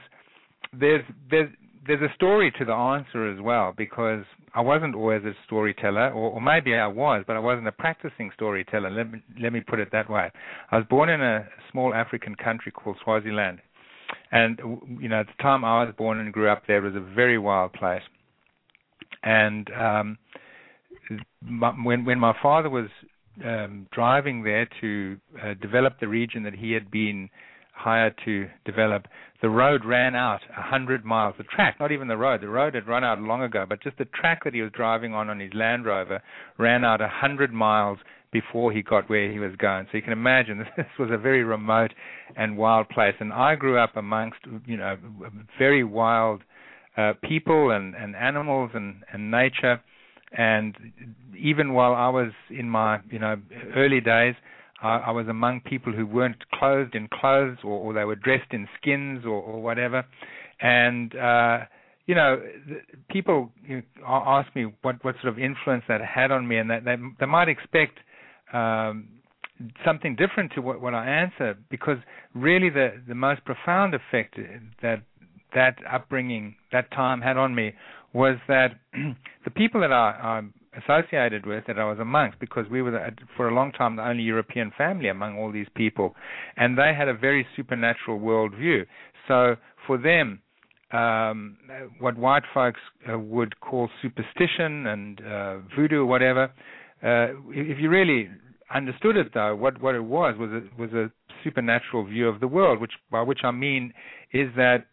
there's 0.72 1.04
there's 1.30 1.50
there's 1.90 2.08
a 2.08 2.14
story 2.14 2.52
to 2.56 2.64
the 2.64 2.72
answer 2.72 3.28
as 3.28 3.40
well 3.40 3.74
because 3.76 4.22
I 4.54 4.60
wasn't 4.60 4.94
always 4.94 5.24
a 5.24 5.32
storyteller, 5.44 6.10
or, 6.10 6.30
or 6.30 6.40
maybe 6.40 6.72
I 6.74 6.86
was, 6.86 7.24
but 7.26 7.34
I 7.34 7.40
wasn't 7.40 7.66
a 7.66 7.72
practicing 7.72 8.30
storyteller. 8.32 8.90
Let 8.90 9.10
me 9.10 9.22
let 9.42 9.52
me 9.52 9.60
put 9.60 9.80
it 9.80 9.88
that 9.90 10.08
way. 10.08 10.30
I 10.70 10.76
was 10.76 10.86
born 10.88 11.08
in 11.08 11.20
a 11.20 11.48
small 11.72 11.92
African 11.92 12.36
country 12.36 12.70
called 12.70 12.96
Swaziland, 13.02 13.58
and 14.30 14.60
you 15.00 15.08
know 15.08 15.20
at 15.20 15.26
the 15.26 15.42
time 15.42 15.64
I 15.64 15.82
was 15.82 15.92
born 15.98 16.20
and 16.20 16.32
grew 16.32 16.48
up 16.48 16.62
there 16.68 16.78
it 16.78 16.94
was 16.94 16.94
a 16.94 17.14
very 17.14 17.38
wild 17.38 17.72
place. 17.72 18.02
And 19.24 19.68
um, 19.72 20.18
my, 21.42 21.70
when 21.70 22.04
when 22.04 22.20
my 22.20 22.36
father 22.40 22.70
was 22.70 22.88
um, 23.44 23.88
driving 23.90 24.44
there 24.44 24.68
to 24.80 25.16
uh, 25.42 25.54
develop 25.60 25.98
the 25.98 26.06
region 26.06 26.44
that 26.44 26.54
he 26.54 26.70
had 26.70 26.88
been 26.88 27.30
hired 27.74 28.14
to 28.26 28.48
develop, 28.64 29.06
the 29.42 29.50
road 29.50 29.84
ran 29.84 30.14
out 30.14 30.40
a 30.56 30.62
hundred 30.62 31.04
miles. 31.04 31.34
The 31.38 31.44
track, 31.44 31.76
not 31.80 31.92
even 31.92 32.08
the 32.08 32.16
road, 32.16 32.42
the 32.42 32.48
road 32.48 32.74
had 32.74 32.86
run 32.86 33.04
out 33.04 33.20
long 33.20 33.42
ago, 33.42 33.64
but 33.68 33.82
just 33.82 33.98
the 33.98 34.04
track 34.04 34.44
that 34.44 34.54
he 34.54 34.62
was 34.62 34.70
driving 34.72 35.14
on 35.14 35.30
on 35.30 35.40
his 35.40 35.52
Land 35.54 35.86
Rover 35.86 36.22
ran 36.58 36.84
out 36.84 37.00
a 37.00 37.08
hundred 37.08 37.52
miles 37.52 37.98
before 38.32 38.72
he 38.72 38.82
got 38.82 39.08
where 39.10 39.30
he 39.30 39.38
was 39.38 39.52
going. 39.56 39.86
So 39.90 39.96
you 39.96 40.02
can 40.02 40.12
imagine 40.12 40.58
this 40.76 40.86
was 40.98 41.10
a 41.12 41.18
very 41.18 41.42
remote 41.42 41.92
and 42.36 42.56
wild 42.56 42.88
place. 42.88 43.14
And 43.18 43.32
I 43.32 43.54
grew 43.54 43.78
up 43.78 43.96
amongst 43.96 44.38
you 44.66 44.76
know 44.76 44.96
very 45.58 45.84
wild 45.84 46.42
uh, 46.96 47.12
people 47.22 47.70
and, 47.70 47.94
and 47.94 48.14
animals 48.16 48.70
and, 48.74 49.02
and 49.12 49.30
nature. 49.30 49.80
And 50.36 50.76
even 51.38 51.72
while 51.72 51.94
I 51.94 52.08
was 52.08 52.32
in 52.50 52.68
my 52.68 52.98
you 53.10 53.18
know 53.18 53.36
early 53.74 54.00
days, 54.00 54.34
I, 54.82 54.96
I 55.06 55.10
was 55.10 55.26
among 55.28 55.60
people 55.60 55.92
who 55.92 56.06
weren't 56.06 56.42
clothed 56.54 56.94
in 56.94 57.08
clothes 57.08 57.58
or, 57.64 57.72
or 57.72 57.94
they 57.94 58.04
were 58.04 58.16
dressed 58.16 58.52
in 58.52 58.68
skins 58.80 59.24
or, 59.24 59.40
or 59.42 59.62
whatever. 59.62 60.04
And 60.60 61.14
uh, 61.16 61.58
you 62.06 62.14
know, 62.14 62.42
people 63.08 63.52
you 63.66 63.76
know, 63.76 63.82
ask 64.06 64.54
me 64.56 64.72
what 64.82 65.04
what 65.04 65.14
sort 65.22 65.32
of 65.32 65.38
influence 65.38 65.84
that 65.88 66.00
had 66.00 66.30
on 66.30 66.46
me, 66.48 66.56
and 66.56 66.70
that 66.70 66.84
they 66.84 66.96
they 67.18 67.26
might 67.26 67.48
expect 67.48 67.98
um, 68.52 69.08
something 69.84 70.16
different 70.16 70.52
to 70.54 70.60
what, 70.60 70.80
what 70.80 70.94
I 70.94 71.06
answer 71.06 71.56
because 71.70 71.98
really 72.34 72.70
the 72.70 73.00
the 73.06 73.14
most 73.14 73.44
profound 73.44 73.94
effect 73.94 74.36
that 74.82 75.02
that 75.54 75.76
upbringing 75.90 76.56
that 76.72 76.90
time 76.92 77.20
had 77.20 77.36
on 77.36 77.54
me 77.54 77.74
was 78.12 78.36
that 78.48 78.72
the 79.44 79.50
people 79.50 79.80
that 79.80 79.92
I, 79.92 80.42
associated 80.76 81.46
with 81.46 81.64
that 81.66 81.78
I 81.78 81.84
was 81.84 81.98
amongst 81.98 82.38
because 82.38 82.66
we 82.70 82.82
were 82.82 82.92
the, 82.92 83.10
for 83.36 83.48
a 83.48 83.54
long 83.54 83.72
time 83.72 83.96
the 83.96 84.06
only 84.06 84.22
European 84.22 84.72
family 84.76 85.08
among 85.08 85.36
all 85.38 85.50
these 85.50 85.66
people. 85.74 86.14
And 86.56 86.78
they 86.78 86.92
had 86.96 87.08
a 87.08 87.14
very 87.14 87.46
supernatural 87.56 88.20
worldview. 88.20 88.86
So 89.26 89.56
for 89.86 89.98
them 89.98 90.40
um, 90.92 91.56
what 92.00 92.16
white 92.16 92.42
folks 92.52 92.80
uh, 93.12 93.18
would 93.18 93.60
call 93.60 93.88
superstition 94.02 94.86
and 94.86 95.20
uh, 95.20 95.58
voodoo 95.76 96.00
or 96.00 96.06
whatever 96.06 96.44
uh, 97.02 97.28
if 97.50 97.78
you 97.78 97.88
really 97.88 98.28
understood 98.74 99.16
it 99.16 99.28
though 99.32 99.54
what 99.54 99.80
what 99.80 99.94
it 99.94 100.02
was 100.02 100.34
was 100.36 100.50
a, 100.50 100.80
was 100.80 100.90
a 100.92 101.08
supernatural 101.44 102.04
view 102.04 102.26
of 102.26 102.40
the 102.40 102.48
world 102.48 102.80
which 102.80 102.90
by 103.08 103.22
which 103.22 103.38
I 103.44 103.52
mean 103.52 103.92
is 104.32 104.48
that 104.56 104.86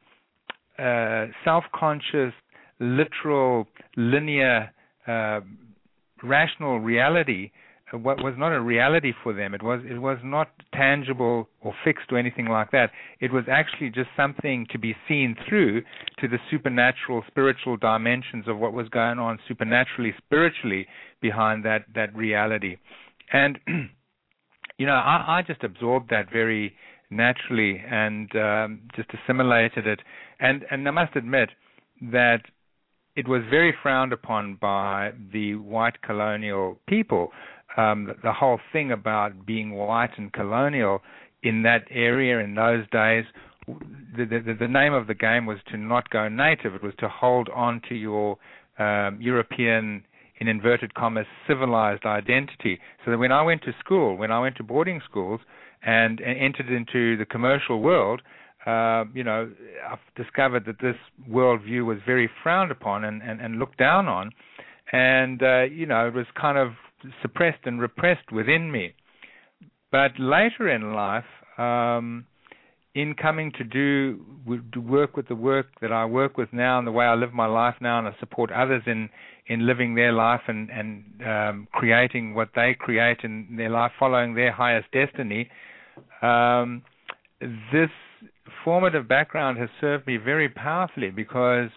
uh, 0.80 1.26
self-conscious, 1.44 2.34
literal, 2.80 3.66
linear, 3.96 4.72
uh, 5.08 5.40
rational 6.24 6.80
reality 6.80 7.52
uh, 7.94 7.98
what 7.98 8.18
was 8.24 8.34
not 8.38 8.52
a 8.52 8.60
reality 8.60 9.14
for 9.24 9.34
them. 9.34 9.54
It 9.54 9.64
was 9.64 9.82
it 9.90 10.00
was 10.00 10.18
not 10.24 10.50
tangible 10.74 11.48
or 11.62 11.74
fixed 11.84 12.12
or 12.12 12.18
anything 12.18 12.48
like 12.48 12.72
that. 12.72 12.92
It 13.20 13.32
was 13.32 13.46
actually 13.50 13.90
just 13.90 14.10
something 14.16 14.68
to 14.72 14.78
be 14.78 14.96
seen 15.08 15.36
through 15.48 15.82
to 16.20 16.28
the 16.28 16.38
supernatural, 16.52 17.24
spiritual 17.28 17.78
dimensions 17.78 18.48
of 18.48 18.58
what 18.58 18.74
was 18.74 18.90
going 18.90 19.20
on 19.20 19.40
supernaturally, 19.48 20.14
spiritually 20.18 20.86
behind 21.22 21.64
that 21.66 21.86
that 21.96 22.16
reality. 22.16 22.78
And 23.32 23.60
you 24.78 24.86
know, 24.86 24.94
I, 24.94 25.38
I 25.40 25.42
just 25.48 25.64
absorbed 25.64 26.10
that 26.10 26.32
very 26.32 26.76
naturally 27.10 27.82
and 27.90 28.30
um, 28.36 28.82
just 28.96 29.10
assimilated 29.14 29.88
it. 29.88 30.02
And 30.40 30.66
and 30.70 30.88
I 30.88 30.92
must 30.92 31.16
admit 31.16 31.50
that 32.02 32.42
it 33.18 33.28
was 33.28 33.42
very 33.50 33.74
frowned 33.82 34.14
upon 34.14 34.56
by 34.62 35.12
the 35.34 35.56
white 35.56 36.02
colonial 36.04 36.78
people. 36.88 37.32
Um, 37.76 38.14
the, 38.24 38.32
whole 38.32 38.60
thing 38.72 38.92
about 38.92 39.46
being 39.46 39.74
white 39.74 40.12
and 40.18 40.32
colonial 40.32 41.02
in 41.44 41.64
that 41.64 41.86
area 41.90 42.40
in 42.40 42.56
those 42.56 42.88
days, 42.92 43.26
the, 43.68 44.26
the, 44.26 44.56
the 44.60 44.68
name 44.68 44.94
of 44.94 45.08
the 45.08 45.16
game 45.16 45.48
was 45.48 45.58
to 45.72 45.78
not 45.78 46.10
go 46.12 46.30
native. 46.30 46.76
It 46.76 46.84
was 46.84 46.94
to 47.00 47.10
hold 47.10 47.50
on 47.54 47.82
to 47.90 47.96
your 47.96 48.38
um, 48.78 49.18
European, 49.20 50.04
in 50.40 50.48
inverted 50.48 50.94
commas, 50.94 51.26
civilized 51.48 52.06
identity. 52.06 52.80
So 53.04 53.12
that 53.12 53.18
when 53.18 53.32
I 53.32 53.42
went 53.42 53.64
to 53.64 53.72
school, 53.80 54.16
when 54.16 54.32
I 54.32 54.40
went 54.40 54.58
to 54.58 54.64
boarding 54.64 55.02
schools, 55.10 55.42
and, 55.84 56.20
and 56.20 56.38
entered 56.40 56.70
into 56.70 57.18
the 57.18 57.26
commercial 57.26 57.82
world, 57.82 58.22
uh, 58.68 59.06
you 59.14 59.24
know, 59.24 59.50
I've 59.90 60.00
discovered 60.22 60.66
that 60.66 60.76
this 60.82 60.98
worldview 61.30 61.86
was 61.86 62.00
very 62.06 62.30
frowned 62.44 62.72
upon 62.72 63.06
and, 63.06 63.22
and, 63.22 63.40
and 63.40 63.60
looked 63.60 63.78
down 63.78 64.08
on, 64.08 64.32
and 64.92 65.42
uh, 65.42 65.64
you 65.64 65.86
know, 65.86 66.08
it 66.08 66.14
was 66.14 66.26
kind 66.40 66.58
of 66.58 66.74
suppressed 67.22 67.66
and 67.66 67.80
repressed 67.80 68.32
within 68.32 68.72
me. 68.72 68.94
But 69.90 70.12
later 70.20 70.70
in 70.70 70.94
life, 70.94 71.24
um, 71.58 72.26
in 72.94 73.14
coming 73.14 73.52
to 73.58 73.64
do 73.64 74.20
to 74.74 74.82
work 74.82 75.16
with 75.16 75.28
the 75.28 75.36
work 75.36 75.68
that 75.82 75.92
I 75.92 76.04
work 76.06 76.36
with 76.36 76.52
now 76.52 76.78
and 76.78 76.86
the 76.86 76.92
way 76.92 77.06
I 77.06 77.14
live 77.14 77.32
my 77.32 77.46
life 77.46 77.76
now, 77.80 78.00
and 78.00 78.08
I 78.08 78.16
support 78.20 78.52
others 78.52 78.84
in 78.86 79.10
in 79.46 79.66
living 79.66 79.96
their 79.96 80.12
life 80.12 80.42
and 80.48 80.70
and 80.70 81.04
um, 81.26 81.68
creating 81.72 82.34
what 82.34 82.50
they 82.54 82.76
create 82.78 83.20
in 83.24 83.56
their 83.56 83.70
life, 83.70 83.92
following 83.98 84.34
their 84.34 84.52
highest 84.52 84.88
destiny. 84.92 85.50
Um, 86.22 86.82
this 87.72 87.92
formative 88.64 89.08
background 89.08 89.58
has 89.58 89.70
served 89.80 90.08
me 90.08 90.18
very 90.18 90.50
powerfully 90.50 91.10
because 91.10 91.70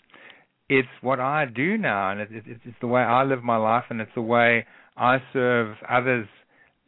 it's 0.68 0.88
what 1.00 1.18
I 1.18 1.46
do 1.46 1.76
now, 1.76 2.11
and 2.12 2.20
it, 2.20 2.28
it, 2.33 2.44
it's 2.64 2.76
the 2.80 2.87
way 2.87 3.02
I 3.02 3.24
live 3.24 3.42
my 3.42 3.56
life, 3.56 3.85
and 3.90 4.00
it's 4.00 4.14
the 4.14 4.22
way 4.22 4.66
I 4.96 5.18
serve 5.33 5.76
others 5.88 6.28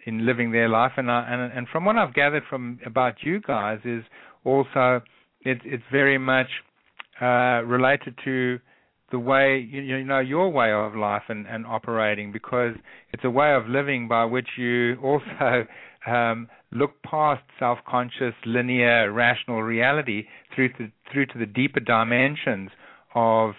in 0.06 0.24
living 0.26 0.52
their 0.52 0.68
life. 0.68 0.92
And 0.96 1.10
I, 1.10 1.26
and 1.28 1.52
and 1.52 1.66
from 1.68 1.84
what 1.84 1.96
I've 1.96 2.14
gathered 2.14 2.44
from 2.48 2.78
about 2.86 3.16
you 3.22 3.40
guys 3.40 3.78
is 3.84 4.04
also 4.44 5.00
it's 5.40 5.60
it's 5.64 5.82
very 5.90 6.18
much 6.18 6.48
uh, 7.20 7.62
related 7.64 8.14
to 8.24 8.58
the 9.10 9.18
way 9.18 9.58
you, 9.58 9.82
you 9.82 10.04
know 10.04 10.20
your 10.20 10.48
way 10.48 10.72
of 10.72 10.94
life 10.94 11.22
and, 11.28 11.46
and 11.46 11.66
operating 11.66 12.32
because 12.32 12.74
it's 13.12 13.24
a 13.24 13.30
way 13.30 13.54
of 13.54 13.66
living 13.68 14.08
by 14.08 14.24
which 14.24 14.48
you 14.56 14.96
also 15.02 15.66
um, 16.06 16.48
look 16.72 17.02
past 17.02 17.42
self-conscious, 17.58 18.34
linear, 18.46 19.12
rational 19.12 19.62
reality 19.62 20.24
through 20.54 20.70
to 20.74 20.90
through 21.12 21.26
to 21.26 21.38
the 21.38 21.46
deeper 21.46 21.80
dimensions 21.80 22.70
of 23.14 23.52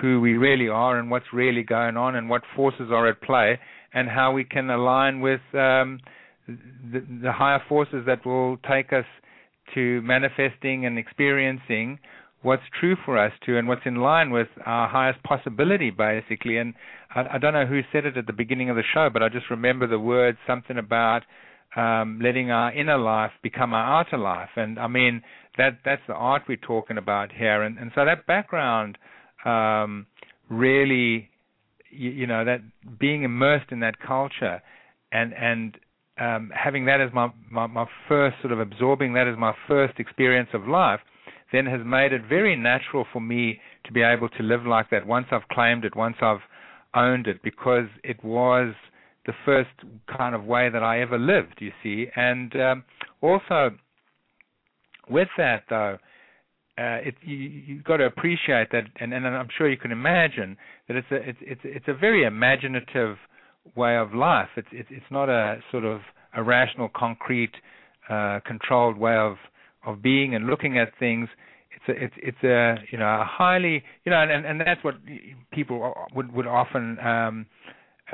who 0.00 0.20
we 0.20 0.36
really 0.36 0.68
are 0.68 0.98
and 0.98 1.10
what's 1.10 1.26
really 1.32 1.62
going 1.62 1.96
on 1.96 2.14
and 2.16 2.28
what 2.30 2.42
forces 2.56 2.88
are 2.90 3.08
at 3.08 3.20
play 3.20 3.58
and 3.92 4.08
how 4.08 4.32
we 4.32 4.44
can 4.44 4.70
align 4.70 5.20
with 5.20 5.40
um, 5.52 6.00
the, 6.46 7.04
the 7.22 7.32
higher 7.32 7.62
forces 7.68 8.04
that 8.06 8.24
will 8.24 8.56
take 8.68 8.92
us 8.92 9.04
to 9.74 10.00
manifesting 10.02 10.86
and 10.86 10.98
experiencing 10.98 11.98
what's 12.42 12.62
true 12.78 12.96
for 13.04 13.18
us 13.18 13.32
to 13.46 13.58
and 13.58 13.66
what's 13.66 13.86
in 13.86 13.96
line 13.96 14.30
with 14.30 14.48
our 14.66 14.88
highest 14.88 15.22
possibility 15.22 15.90
basically. 15.90 16.58
And 16.58 16.74
I, 17.14 17.34
I 17.34 17.38
don't 17.38 17.54
know 17.54 17.66
who 17.66 17.80
said 17.92 18.04
it 18.06 18.16
at 18.16 18.26
the 18.26 18.32
beginning 18.32 18.70
of 18.70 18.76
the 18.76 18.82
show 18.94 19.08
but 19.12 19.22
I 19.22 19.28
just 19.28 19.50
remember 19.50 19.86
the 19.86 19.98
words 19.98 20.38
something 20.46 20.78
about 20.78 21.22
um, 21.76 22.20
letting 22.22 22.50
our 22.50 22.72
inner 22.72 22.98
life 22.98 23.32
become 23.42 23.72
our 23.72 24.00
outer 24.00 24.18
life. 24.18 24.50
And 24.56 24.78
I 24.78 24.86
mean 24.86 25.22
that 25.58 25.78
that's 25.84 26.02
the 26.06 26.14
art 26.14 26.42
we're 26.48 26.56
talking 26.56 26.98
about 26.98 27.32
here. 27.32 27.62
And, 27.62 27.78
and 27.78 27.90
so 27.94 28.04
that 28.04 28.26
background 28.26 28.98
um, 29.44 30.06
really 30.48 31.30
you, 31.90 32.10
you 32.10 32.26
know 32.26 32.44
that 32.44 32.60
being 32.98 33.22
immersed 33.22 33.70
in 33.70 33.80
that 33.80 33.98
culture 34.00 34.62
and 35.12 35.32
and 35.34 35.78
um, 36.18 36.52
having 36.54 36.86
that 36.86 37.00
as 37.00 37.12
my, 37.12 37.28
my 37.50 37.66
my 37.66 37.86
first 38.08 38.36
sort 38.40 38.52
of 38.52 38.60
absorbing 38.60 39.14
that 39.14 39.26
as 39.26 39.36
my 39.38 39.52
first 39.68 39.98
experience 39.98 40.48
of 40.54 40.66
life 40.66 41.00
then 41.54 41.66
has 41.66 41.80
made 41.84 42.12
it 42.12 42.22
very 42.28 42.56
natural 42.56 43.06
for 43.12 43.20
me 43.20 43.60
to 43.84 43.92
be 43.92 44.02
able 44.02 44.28
to 44.28 44.42
live 44.42 44.66
like 44.66 44.90
that 44.90 45.06
once 45.06 45.26
I've 45.30 45.46
claimed 45.52 45.84
it, 45.84 45.94
once 45.94 46.16
I've 46.20 46.40
owned 46.94 47.28
it, 47.28 47.42
because 47.42 47.86
it 48.02 48.22
was 48.24 48.74
the 49.26 49.32
first 49.44 49.70
kind 50.06 50.34
of 50.34 50.44
way 50.44 50.68
that 50.68 50.82
I 50.82 51.00
ever 51.00 51.18
lived, 51.18 51.56
you 51.58 51.72
see. 51.82 52.06
And 52.14 52.54
um, 52.56 52.84
also, 53.20 53.70
with 55.08 55.28
that, 55.38 55.64
though, 55.70 55.98
uh, 56.76 56.98
it, 57.06 57.14
you, 57.22 57.36
you've 57.36 57.84
got 57.84 57.98
to 57.98 58.04
appreciate 58.06 58.72
that, 58.72 58.84
and, 59.00 59.14
and 59.14 59.26
I'm 59.26 59.48
sure 59.56 59.70
you 59.70 59.76
can 59.76 59.92
imagine 59.92 60.56
that 60.88 60.96
it's 60.96 61.06
a 61.10 61.16
it's 61.16 61.38
it's, 61.40 61.60
it's 61.64 61.88
a 61.88 61.94
very 61.94 62.24
imaginative 62.24 63.16
way 63.76 63.96
of 63.96 64.12
life. 64.12 64.48
It's 64.56 64.68
it's 64.72 64.88
it's 64.90 65.06
not 65.10 65.28
a 65.28 65.58
sort 65.70 65.84
of 65.84 66.00
a 66.34 66.42
rational, 66.42 66.90
concrete, 66.94 67.52
uh, 68.10 68.40
controlled 68.44 68.98
way 68.98 69.16
of 69.16 69.36
of 69.86 70.02
being 70.02 70.34
and 70.34 70.46
looking 70.46 70.78
at 70.78 70.88
things. 70.98 71.28
It's 71.76 71.88
a 71.88 72.04
it's 72.04 72.14
it's 72.16 72.44
a 72.44 72.74
you 72.90 72.98
know 72.98 73.06
a 73.06 73.24
highly 73.24 73.84
you 74.04 74.10
know 74.10 74.20
and 74.20 74.44
and 74.44 74.60
that's 74.60 74.82
what 74.82 74.94
people 75.52 75.94
would 76.14 76.32
would 76.32 76.46
often 76.48 76.98
um, 76.98 77.46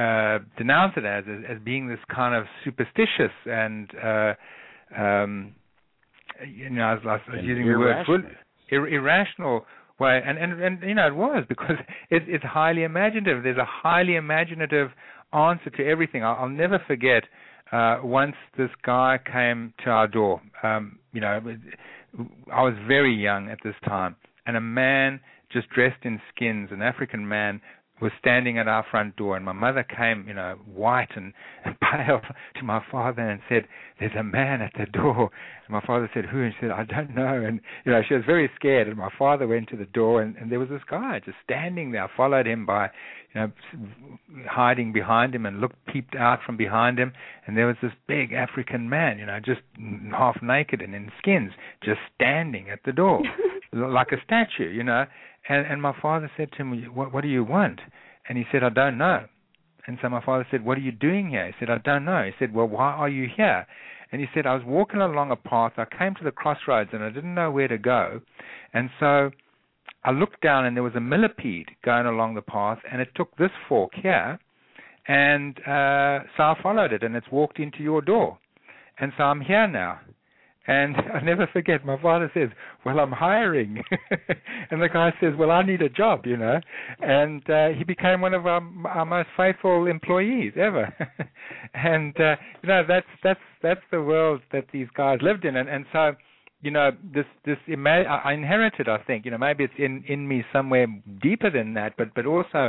uh, 0.00 0.38
denounce 0.56 0.94
it 0.96 1.04
as, 1.04 1.24
as, 1.28 1.56
as 1.56 1.62
being 1.62 1.88
this 1.88 1.98
kind 2.14 2.34
of 2.34 2.44
superstitious 2.64 3.34
and 3.44 3.90
uh, 4.02 4.32
um, 4.98 5.54
you 6.46 6.70
know 6.70 6.82
I 6.82 6.94
was, 6.94 7.02
I 7.06 7.12
was 7.12 7.44
using 7.44 7.66
the 7.66 7.78
word 7.78 8.06
ir- 8.70 8.88
irrational 8.88 9.66
way 9.98 10.20
and, 10.24 10.38
and 10.38 10.62
and 10.62 10.82
you 10.82 10.94
know 10.94 11.06
it 11.06 11.14
was 11.14 11.44
because 11.48 11.76
it, 12.10 12.22
it's 12.26 12.44
highly 12.44 12.82
imaginative. 12.82 13.42
There's 13.42 13.58
a 13.58 13.66
highly 13.66 14.16
imaginative 14.16 14.88
answer 15.32 15.70
to 15.70 15.86
everything. 15.86 16.24
I'll, 16.24 16.36
I'll 16.40 16.48
never 16.48 16.82
forget 16.86 17.24
uh, 17.70 17.98
once 18.02 18.36
this 18.56 18.70
guy 18.84 19.18
came 19.30 19.74
to 19.84 19.90
our 19.90 20.08
door. 20.08 20.40
Um, 20.62 20.98
you 21.12 21.20
know, 21.20 21.40
I 22.52 22.62
was 22.62 22.74
very 22.88 23.14
young 23.14 23.50
at 23.50 23.58
this 23.62 23.74
time, 23.84 24.16
and 24.46 24.56
a 24.56 24.60
man 24.60 25.20
just 25.52 25.68
dressed 25.70 26.04
in 26.04 26.20
skins, 26.34 26.70
an 26.72 26.82
African 26.82 27.28
man, 27.28 27.60
was 28.00 28.12
standing 28.18 28.58
at 28.58 28.68
our 28.68 28.84
front 28.90 29.16
door, 29.16 29.36
and 29.36 29.44
my 29.44 29.52
mother 29.52 29.84
came, 29.84 30.26
you 30.26 30.34
know, 30.34 30.56
white 30.66 31.10
and, 31.16 31.32
and 31.64 31.76
pale 31.92 32.20
to 32.56 32.62
my 32.62 32.82
father 32.90 33.22
and 33.22 33.40
said, 33.48 33.66
"There's 33.98 34.14
a 34.18 34.22
man 34.22 34.62
at 34.62 34.72
the 34.78 34.86
door." 34.86 35.30
And 35.66 35.72
my 35.72 35.80
father 35.86 36.10
said, 36.14 36.26
"Who?" 36.26 36.42
And 36.42 36.52
she 36.54 36.66
said, 36.66 36.70
"I 36.70 36.84
don't 36.84 37.14
know." 37.14 37.42
And 37.42 37.60
you 37.84 37.92
know, 37.92 38.02
she 38.06 38.14
was 38.14 38.24
very 38.24 38.50
scared. 38.56 38.88
And 38.88 38.96
my 38.96 39.10
father 39.18 39.46
went 39.46 39.68
to 39.70 39.76
the 39.76 39.86
door, 39.86 40.22
and, 40.22 40.36
and 40.36 40.50
there 40.50 40.58
was 40.58 40.68
this 40.68 40.82
guy 40.88 41.20
just 41.24 41.36
standing 41.44 41.92
there. 41.92 42.04
I 42.04 42.08
followed 42.16 42.46
him 42.46 42.66
by, 42.66 42.90
you 43.34 43.40
know, 43.40 43.52
hiding 44.48 44.92
behind 44.92 45.34
him, 45.34 45.46
and 45.46 45.60
looked 45.60 45.84
peeped 45.86 46.14
out 46.16 46.40
from 46.44 46.56
behind 46.56 46.98
him, 46.98 47.12
and 47.46 47.56
there 47.56 47.66
was 47.66 47.76
this 47.82 47.92
big 48.06 48.32
African 48.32 48.88
man, 48.88 49.18
you 49.18 49.26
know, 49.26 49.38
just 49.44 49.60
half 50.12 50.36
naked 50.42 50.80
and 50.80 50.94
in 50.94 51.10
skins, 51.18 51.52
just 51.82 52.00
standing 52.14 52.70
at 52.70 52.80
the 52.84 52.92
door, 52.92 53.22
like 53.72 54.12
a 54.12 54.22
statue, 54.24 54.70
you 54.70 54.84
know. 54.84 55.04
And, 55.48 55.66
and 55.66 55.82
my 55.82 55.94
father 56.00 56.30
said 56.36 56.50
to 56.58 56.64
me, 56.64 56.84
what, 56.92 57.12
what 57.12 57.22
do 57.22 57.28
you 57.28 57.44
want? 57.44 57.80
And 58.28 58.36
he 58.36 58.44
said, 58.52 58.62
I 58.62 58.68
don't 58.68 58.98
know. 58.98 59.26
And 59.86 59.98
so 60.02 60.08
my 60.08 60.24
father 60.24 60.46
said, 60.50 60.64
What 60.64 60.78
are 60.78 60.82
you 60.82 60.92
doing 60.92 61.30
here? 61.30 61.46
He 61.46 61.52
said, 61.58 61.70
I 61.70 61.78
don't 61.78 62.04
know. 62.04 62.22
He 62.24 62.32
said, 62.38 62.54
Well, 62.54 62.68
why 62.68 62.92
are 62.92 63.08
you 63.08 63.28
here? 63.34 63.66
And 64.12 64.20
he 64.20 64.26
said, 64.34 64.46
I 64.46 64.54
was 64.54 64.62
walking 64.64 65.00
along 65.00 65.30
a 65.30 65.36
path. 65.36 65.72
I 65.76 65.84
came 65.84 66.14
to 66.16 66.24
the 66.24 66.30
crossroads 66.30 66.90
and 66.92 67.02
I 67.02 67.10
didn't 67.10 67.34
know 67.34 67.50
where 67.50 67.68
to 67.68 67.78
go. 67.78 68.20
And 68.72 68.90
so 68.98 69.30
I 70.04 70.10
looked 70.10 70.40
down 70.42 70.64
and 70.66 70.76
there 70.76 70.82
was 70.82 70.94
a 70.96 71.00
millipede 71.00 71.70
going 71.84 72.06
along 72.06 72.34
the 72.34 72.42
path 72.42 72.78
and 72.90 73.00
it 73.00 73.08
took 73.14 73.36
this 73.36 73.50
fork 73.68 73.92
here. 73.94 74.38
And 75.06 75.58
uh, 75.60 76.26
so 76.36 76.42
I 76.42 76.54
followed 76.62 76.92
it 76.92 77.02
and 77.02 77.16
it's 77.16 77.30
walked 77.30 77.58
into 77.58 77.82
your 77.82 78.02
door. 78.02 78.38
And 78.98 79.12
so 79.16 79.24
I'm 79.24 79.40
here 79.40 79.66
now. 79.66 80.00
And 80.70 80.94
I 81.14 81.20
never 81.20 81.48
forget, 81.52 81.84
my 81.84 82.00
father 82.00 82.30
says, 82.32 82.48
Well, 82.86 83.00
I'm 83.00 83.10
hiring. 83.10 83.82
and 84.70 84.80
the 84.80 84.88
guy 84.88 85.12
says, 85.20 85.32
Well, 85.36 85.50
I 85.50 85.62
need 85.62 85.82
a 85.82 85.88
job, 85.88 86.26
you 86.26 86.36
know. 86.36 86.60
And 87.00 87.42
uh, 87.50 87.68
he 87.76 87.82
became 87.82 88.20
one 88.20 88.34
of 88.34 88.46
our, 88.46 88.62
our 88.86 89.04
most 89.04 89.28
faithful 89.36 89.86
employees 89.86 90.52
ever. 90.56 90.94
and, 91.74 92.14
uh, 92.20 92.36
you 92.62 92.68
know, 92.68 92.82
that's, 92.86 93.06
that's, 93.24 93.40
that's 93.62 93.80
the 93.90 94.00
world 94.00 94.42
that 94.52 94.66
these 94.72 94.86
guys 94.96 95.18
lived 95.22 95.44
in. 95.44 95.56
And, 95.56 95.68
and 95.68 95.84
so, 95.92 96.12
you 96.62 96.70
know, 96.70 96.90
this, 97.12 97.24
this, 97.44 97.56
I 97.68 98.32
inherited, 98.32 98.88
I 98.88 98.98
think, 98.98 99.24
you 99.24 99.32
know, 99.32 99.38
maybe 99.38 99.64
it's 99.64 99.74
in, 99.78 100.04
in 100.06 100.28
me 100.28 100.44
somewhere 100.52 100.86
deeper 101.20 101.50
than 101.50 101.74
that, 101.74 101.94
but, 101.96 102.14
but 102.14 102.26
also 102.26 102.68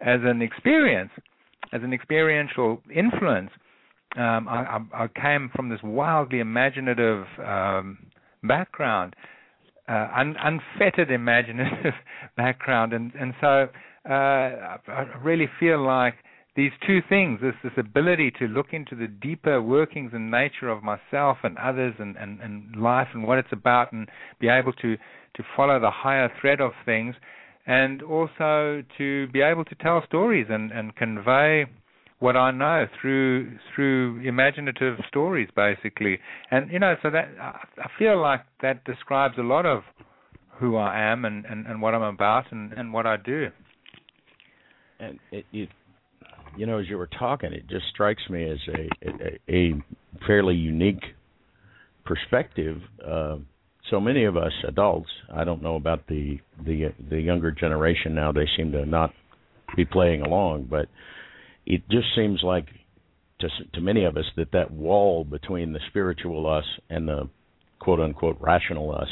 as 0.00 0.20
an 0.22 0.40
experience, 0.40 1.10
as 1.72 1.82
an 1.82 1.92
experiential 1.92 2.80
influence 2.94 3.50
um, 4.16 4.46
I, 4.48 4.78
I, 4.92 5.08
came 5.08 5.50
from 5.54 5.70
this 5.70 5.80
wildly 5.82 6.40
imaginative 6.40 7.24
um, 7.44 7.98
background, 8.42 9.16
uh, 9.88 10.08
un, 10.14 10.36
unfettered 10.38 11.10
imaginative 11.10 11.94
background, 12.36 12.92
and 12.92 13.12
and 13.14 13.32
so 13.40 13.68
uh, 14.08 14.12
I 14.12 15.06
really 15.22 15.48
feel 15.58 15.82
like 15.84 16.14
these 16.56 16.72
two 16.86 17.00
things, 17.08 17.40
this 17.40 17.54
this 17.64 17.72
ability 17.78 18.32
to 18.38 18.46
look 18.48 18.72
into 18.72 18.94
the 18.94 19.06
deeper 19.06 19.62
workings 19.62 20.10
and 20.12 20.30
nature 20.30 20.68
of 20.68 20.82
myself 20.82 21.38
and 21.42 21.56
others 21.56 21.94
and, 21.98 22.16
and, 22.16 22.40
and 22.40 22.76
life 22.76 23.08
and 23.14 23.26
what 23.26 23.38
it's 23.38 23.52
about, 23.52 23.92
and 23.92 24.08
be 24.40 24.48
able 24.48 24.72
to 24.74 24.96
to 25.36 25.42
follow 25.56 25.80
the 25.80 25.90
higher 25.90 26.30
thread 26.38 26.60
of 26.60 26.72
things, 26.84 27.14
and 27.66 28.02
also 28.02 28.82
to 28.98 29.26
be 29.28 29.40
able 29.40 29.64
to 29.64 29.74
tell 29.76 30.02
stories 30.06 30.46
and, 30.50 30.70
and 30.70 30.94
convey 30.96 31.64
what 32.22 32.36
I 32.36 32.52
know 32.52 32.86
through 33.00 33.58
through 33.74 34.20
imaginative 34.24 34.96
stories, 35.08 35.48
basically. 35.56 36.20
And 36.52 36.70
you 36.70 36.78
know, 36.78 36.94
so 37.02 37.10
that 37.10 37.28
I 37.40 37.88
feel 37.98 38.20
like 38.20 38.42
that 38.62 38.84
describes 38.84 39.34
a 39.38 39.42
lot 39.42 39.66
of 39.66 39.82
who 40.60 40.76
I 40.76 41.10
am 41.10 41.24
and, 41.24 41.44
and, 41.44 41.66
and 41.66 41.82
what 41.82 41.94
I'm 41.94 42.02
about 42.02 42.52
and, 42.52 42.72
and 42.74 42.92
what 42.92 43.06
I 43.06 43.16
do. 43.16 43.48
And 45.00 45.18
it, 45.32 45.44
it, 45.52 45.68
you 46.56 46.66
know, 46.66 46.78
as 46.78 46.88
you 46.88 46.96
were 46.96 47.08
talking, 47.08 47.52
it 47.52 47.66
just 47.68 47.86
strikes 47.92 48.22
me 48.30 48.48
as 48.48 48.58
a 48.68 49.08
a, 49.08 49.52
a 49.52 49.72
fairly 50.24 50.54
unique 50.54 51.02
perspective. 52.04 52.78
Uh, 53.04 53.38
so 53.90 54.00
many 54.00 54.24
of 54.26 54.36
us 54.36 54.52
adults, 54.68 55.10
I 55.34 55.42
don't 55.42 55.60
know 55.60 55.74
about 55.74 56.06
the 56.06 56.38
the 56.64 56.94
the 57.10 57.20
younger 57.20 57.50
generation 57.50 58.14
now; 58.14 58.30
they 58.30 58.46
seem 58.56 58.70
to 58.72 58.86
not 58.86 59.10
be 59.74 59.84
playing 59.84 60.22
along, 60.22 60.68
but 60.70 60.86
it 61.66 61.82
just 61.90 62.06
seems 62.16 62.40
like 62.42 62.66
to 63.40 63.48
to 63.74 63.80
many 63.80 64.04
of 64.04 64.16
us 64.16 64.24
that 64.36 64.52
that 64.52 64.70
wall 64.70 65.24
between 65.24 65.72
the 65.72 65.80
spiritual 65.88 66.48
us 66.48 66.64
and 66.90 67.08
the 67.08 67.28
quote 67.78 68.00
unquote 68.00 68.36
rational 68.40 68.94
us 68.94 69.08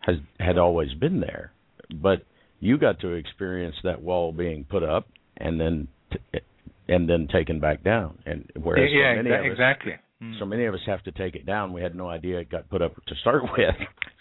has 0.00 0.16
had 0.38 0.58
always 0.58 0.94
been 0.94 1.20
there, 1.20 1.52
but 1.92 2.22
you 2.60 2.78
got 2.78 3.00
to 3.00 3.08
experience 3.12 3.76
that 3.84 4.00
wall 4.00 4.32
being 4.32 4.64
put 4.64 4.82
up 4.82 5.06
and 5.36 5.60
then 5.60 5.88
t- 6.12 6.40
and 6.88 7.08
then 7.08 7.28
taken 7.30 7.60
back 7.60 7.84
down. 7.84 8.18
And 8.24 8.50
whereas 8.60 8.90
yeah, 8.92 9.14
many 9.16 9.30
exa- 9.30 9.40
of 9.40 9.46
us, 9.46 9.52
exactly. 9.52 9.92
So 10.40 10.44
many 10.44 10.64
of 10.64 10.74
us 10.74 10.80
have 10.86 11.02
to 11.04 11.12
take 11.12 11.36
it 11.36 11.46
down. 11.46 11.72
We 11.72 11.80
had 11.80 11.94
no 11.94 12.08
idea 12.08 12.40
it 12.40 12.50
got 12.50 12.68
put 12.68 12.82
up 12.82 12.94
to 13.06 13.14
start 13.16 13.42
with. 13.56 13.74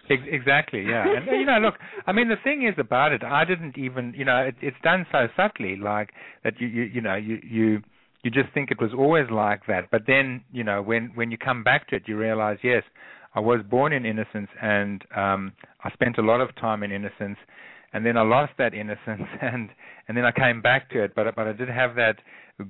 Exactly, 0.10 0.84
yeah. 0.84 1.06
And 1.18 1.26
you 1.26 1.46
know, 1.46 1.58
look, 1.60 1.74
I 2.06 2.12
mean, 2.12 2.30
the 2.30 2.36
thing 2.44 2.68
is 2.68 2.76
about 2.78 3.12
it, 3.12 3.24
I 3.24 3.44
didn't 3.46 3.78
even, 3.78 4.14
you 4.16 4.24
know, 4.24 4.38
it, 4.38 4.56
it's 4.62 4.78
done 4.84 5.06
so 5.12 5.28
subtly, 5.36 5.76
like 5.76 6.12
that 6.44 6.54
you, 6.60 6.68
you, 6.68 6.84
you 6.84 7.02
know, 7.02 7.16
you, 7.16 7.40
you, 7.44 7.82
you 8.24 8.32
just 8.32 8.54
think 8.54 8.72
it 8.72 8.80
was 8.80 8.92
always 8.98 9.26
like 9.32 9.62
that. 9.68 9.90
But 9.92 10.04
then, 10.08 10.44
you 10.52 10.64
know, 10.64 10.82
when 10.82 11.12
when 11.16 11.32
you 11.32 11.38
come 11.38 11.64
back 11.64 11.88
to 11.90 11.96
it, 11.96 12.04
you 12.06 12.18
realize, 12.18 12.58
yes, 12.64 12.84
I 13.36 13.40
was 13.40 13.62
born 13.70 13.92
in 13.92 14.06
innocence, 14.06 14.50
and 14.62 15.04
um 15.16 15.54
I 15.84 15.92
spent 15.92 16.18
a 16.18 16.22
lot 16.22 16.42
of 16.42 16.56
time 16.56 16.84
in 16.84 16.92
innocence, 16.92 17.38
and 17.94 18.06
then 18.06 18.18
I 18.18 18.24
lost 18.24 18.54
that 18.58 18.74
innocence, 18.74 19.28
and 19.42 19.70
and 20.08 20.18
then 20.18 20.26
I 20.26 20.32
came 20.32 20.62
back 20.62 20.90
to 20.92 21.04
it. 21.04 21.14
But 21.16 21.36
but 21.36 21.48
I 21.48 21.54
did 21.54 21.70
have 21.70 21.96
that 21.96 22.16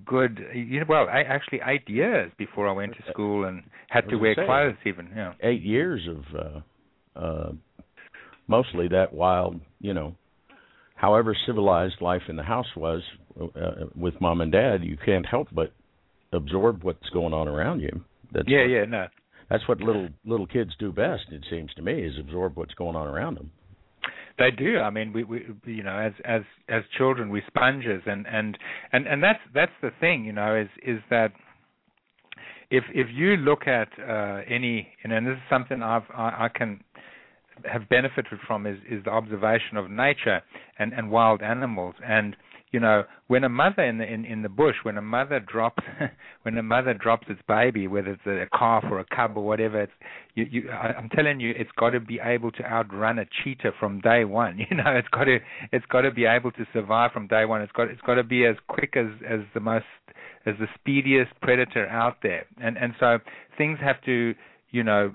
good, 0.05 0.39
you 0.53 0.81
know, 0.81 0.85
well, 0.89 1.07
I, 1.07 1.21
actually 1.21 1.61
eight 1.65 1.87
years 1.87 2.31
before 2.37 2.67
I 2.67 2.73
went 2.73 2.93
to 2.97 3.11
school 3.11 3.45
and 3.45 3.63
had 3.89 4.09
to 4.09 4.17
wear 4.17 4.35
say, 4.35 4.45
clothes, 4.45 4.75
even. 4.85 5.09
Yeah. 5.15 5.33
Eight 5.41 5.61
years 5.61 6.07
of. 6.09 6.39
uh 6.39 6.59
uh, 7.17 7.51
mostly 8.47 8.87
that 8.89 9.13
wild, 9.13 9.59
you 9.79 9.93
know, 9.93 10.15
however 10.95 11.35
civilized 11.45 12.01
life 12.01 12.23
in 12.29 12.35
the 12.35 12.43
house 12.43 12.67
was 12.75 13.01
uh, 13.41 13.85
with 13.95 14.19
mom 14.21 14.41
and 14.41 14.51
dad, 14.51 14.83
you 14.83 14.97
can't 15.03 15.25
help 15.25 15.47
but 15.51 15.73
absorb 16.33 16.83
what's 16.83 17.09
going 17.09 17.33
on 17.33 17.47
around 17.47 17.79
you. 17.79 18.01
That's 18.31 18.47
yeah, 18.47 18.61
what, 18.61 18.69
yeah, 18.69 18.85
no. 18.85 19.07
that's 19.49 19.67
what 19.67 19.79
little 19.79 20.09
little 20.25 20.47
kids 20.47 20.71
do 20.79 20.91
best. 20.91 21.23
It 21.31 21.45
seems 21.49 21.73
to 21.75 21.81
me 21.81 22.05
is 22.05 22.13
absorb 22.19 22.57
what's 22.57 22.73
going 22.73 22.95
on 22.95 23.07
around 23.07 23.35
them. 23.37 23.51
They 24.37 24.51
do. 24.51 24.79
I 24.79 24.91
mean, 24.91 25.13
we, 25.13 25.23
we, 25.23 25.45
you 25.65 25.83
know, 25.83 25.97
as 25.97 26.13
as 26.23 26.41
as 26.69 26.83
children, 26.95 27.29
we 27.29 27.41
sponges, 27.47 28.03
and 28.05 28.27
and 28.27 28.57
and 28.91 29.07
and 29.07 29.23
that's 29.23 29.39
that's 29.53 29.71
the 29.81 29.89
thing, 29.99 30.25
you 30.25 30.33
know, 30.33 30.55
is 30.55 30.69
is 30.85 30.99
that 31.09 31.31
if 32.69 32.83
if 32.93 33.07
you 33.11 33.37
look 33.37 33.67
at 33.67 33.89
uh, 33.99 34.41
any, 34.47 34.89
you 35.03 35.09
know, 35.09 35.17
and 35.17 35.25
this 35.25 35.33
is 35.33 35.49
something 35.49 35.81
I've 35.81 36.03
I, 36.13 36.45
I 36.45 36.49
can 36.53 36.83
have 37.65 37.89
benefited 37.89 38.39
from 38.45 38.67
is 38.67 38.77
is 38.89 39.03
the 39.05 39.09
observation 39.09 39.77
of 39.77 39.89
nature 39.89 40.41
and 40.77 40.93
and 40.93 41.09
wild 41.09 41.41
animals 41.41 41.95
and 42.05 42.35
you 42.71 42.79
know 42.79 43.03
when 43.27 43.43
a 43.43 43.49
mother 43.49 43.83
in 43.83 43.97
the 43.97 44.11
in, 44.11 44.25
in 44.25 44.41
the 44.41 44.49
bush 44.49 44.75
when 44.83 44.97
a 44.97 45.01
mother 45.01 45.39
drops 45.39 45.83
when 46.43 46.57
a 46.57 46.63
mother 46.63 46.93
drops 46.93 47.27
its 47.29 47.41
baby 47.47 47.87
whether 47.87 48.11
it's 48.11 48.25
a 48.25 48.57
calf 48.57 48.83
or 48.89 48.99
a 48.99 49.05
cub 49.15 49.37
or 49.37 49.45
whatever 49.45 49.81
it's 49.83 49.91
you 50.35 50.45
you 50.49 50.69
I, 50.69 50.93
I'm 50.97 51.09
telling 51.09 51.39
you 51.39 51.53
it's 51.57 51.71
got 51.77 51.91
to 51.91 51.99
be 51.99 52.19
able 52.21 52.51
to 52.51 52.63
outrun 52.63 53.19
a 53.19 53.25
cheetah 53.43 53.71
from 53.79 54.01
day 54.01 54.25
one 54.25 54.57
you 54.69 54.75
know 54.75 54.91
it's 54.95 55.07
got 55.09 55.25
to 55.25 55.39
it's 55.71 55.85
got 55.85 56.01
to 56.01 56.11
be 56.11 56.25
able 56.25 56.51
to 56.51 56.65
survive 56.73 57.11
from 57.11 57.27
day 57.27 57.45
one. 57.45 57.61
It's 57.61 57.71
got 57.71 57.89
it's 57.89 58.01
got 58.01 58.15
to 58.15 58.23
be 58.23 58.45
as 58.45 58.55
quick 58.67 58.95
as 58.95 59.07
as 59.27 59.41
the 59.53 59.59
most 59.59 59.85
as 60.45 60.55
the 60.59 60.67
speediest 60.75 61.31
predator 61.41 61.87
out 61.87 62.17
there. 62.23 62.45
And 62.61 62.77
and 62.77 62.93
so 62.99 63.19
things 63.57 63.79
have 63.81 64.01
to 64.05 64.33
you 64.71 64.83
know 64.83 65.11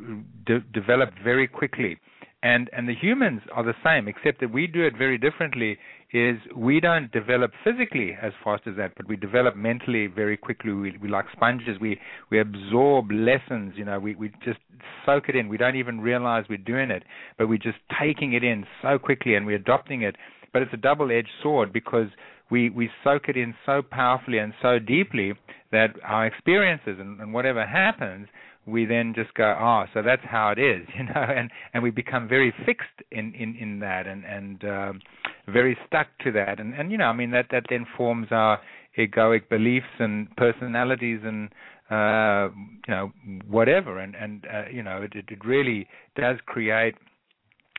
de- 0.47 0.61
develop 0.73 1.11
very 1.23 1.47
quickly 1.47 1.99
and 2.43 2.69
and 2.73 2.89
the 2.89 2.95
humans 2.95 3.41
are 3.53 3.63
the 3.63 3.75
same 3.85 4.09
except 4.09 4.41
that 4.41 4.53
we 4.53 4.67
do 4.67 4.85
it 4.85 4.97
very 4.97 5.19
differently 5.19 5.79
is 6.13 6.37
we 6.55 6.81
don't 6.81 7.11
develop 7.13 7.53
physically 7.65 8.17
as 8.21 8.33
fast 8.45 8.65
as 8.67 8.77
that 8.77 8.93
but 8.97 9.09
we 9.09 9.17
develop 9.17 9.57
mentally 9.57 10.07
very 10.09 10.37
quickly. 10.37 10.73
We 10.73 10.99
we 11.01 11.09
like 11.09 11.27
sponges. 11.33 11.79
We 11.81 11.99
we 12.31 12.41
absorb 12.41 13.11
lessons 13.11 13.75
you 13.77 13.85
know 13.85 13.99
we 13.99 14.15
we 14.17 14.31
just 14.45 14.59
soak 15.07 15.29
it 15.29 15.37
in. 15.37 15.49
We 15.49 15.57
don't 15.57 15.77
even 15.77 16.01
realize 16.01 16.45
we're 16.49 16.59
doing 16.59 16.91
it 16.91 17.05
but 17.39 17.49
we're 17.49 17.59
just 17.59 17.79
taking 18.01 18.33
it 18.33 18.45
in 18.45 18.67
so 18.83 18.99
quickly 18.99 19.35
and 19.35 19.47
we're 19.47 19.57
adopting 19.57 20.03
it. 20.03 20.17
But 20.53 20.63
it's 20.63 20.75
a 20.75 20.79
double 20.79 21.11
edged 21.11 21.31
sword 21.43 21.73
because 21.73 22.09
we 22.51 22.71
we 22.71 22.91
soak 23.05 23.29
it 23.29 23.37
in 23.37 23.55
so 23.65 23.83
powerfully 23.83 24.39
and 24.39 24.53
so 24.61 24.79
deeply 24.79 25.35
that 25.71 25.95
our 26.05 26.27
experiences 26.27 26.97
and, 26.99 27.21
and 27.21 27.33
whatever 27.33 27.65
happens 27.67 28.29
we 28.67 28.85
then 28.85 29.13
just 29.15 29.35
go, 29.35 29.57
oh, 29.59 29.85
so 29.93 30.03
that's 30.03 30.23
how 30.25 30.51
it 30.51 30.59
is, 30.59 30.87
you 30.97 31.05
know, 31.05 31.15
and 31.15 31.51
and 31.75 31.83
we 31.83 31.91
become 31.91 32.29
very 32.29 32.53
fixed 32.65 33.03
in 33.11 33.35
in 33.35 33.57
in 33.57 33.81
that 33.81 34.07
and 34.07 34.25
and 34.25 34.65
um, 34.65 35.01
very 35.49 35.77
stuck 35.87 36.07
to 36.25 36.33
that, 36.33 36.61
and 36.61 36.75
and 36.75 36.93
you 36.93 36.99
know, 36.99 37.07
I 37.07 37.13
mean 37.13 37.31
that 37.33 37.47
that 37.51 37.65
then 37.69 37.87
forms 37.97 38.29
our 38.31 38.61
egoic 38.99 39.49
beliefs 39.49 39.87
and 39.99 40.35
personalities 40.37 41.21
and 41.25 41.49
uh, 41.91 42.49
you 42.87 42.95
know 42.95 43.13
whatever, 43.49 43.99
and 43.99 44.15
and 44.15 44.47
uh, 44.53 44.69
you 44.71 44.83
know 44.83 45.03
it 45.03 45.13
it 45.15 45.45
really 45.45 45.89
does 46.17 46.37
create 46.47 46.95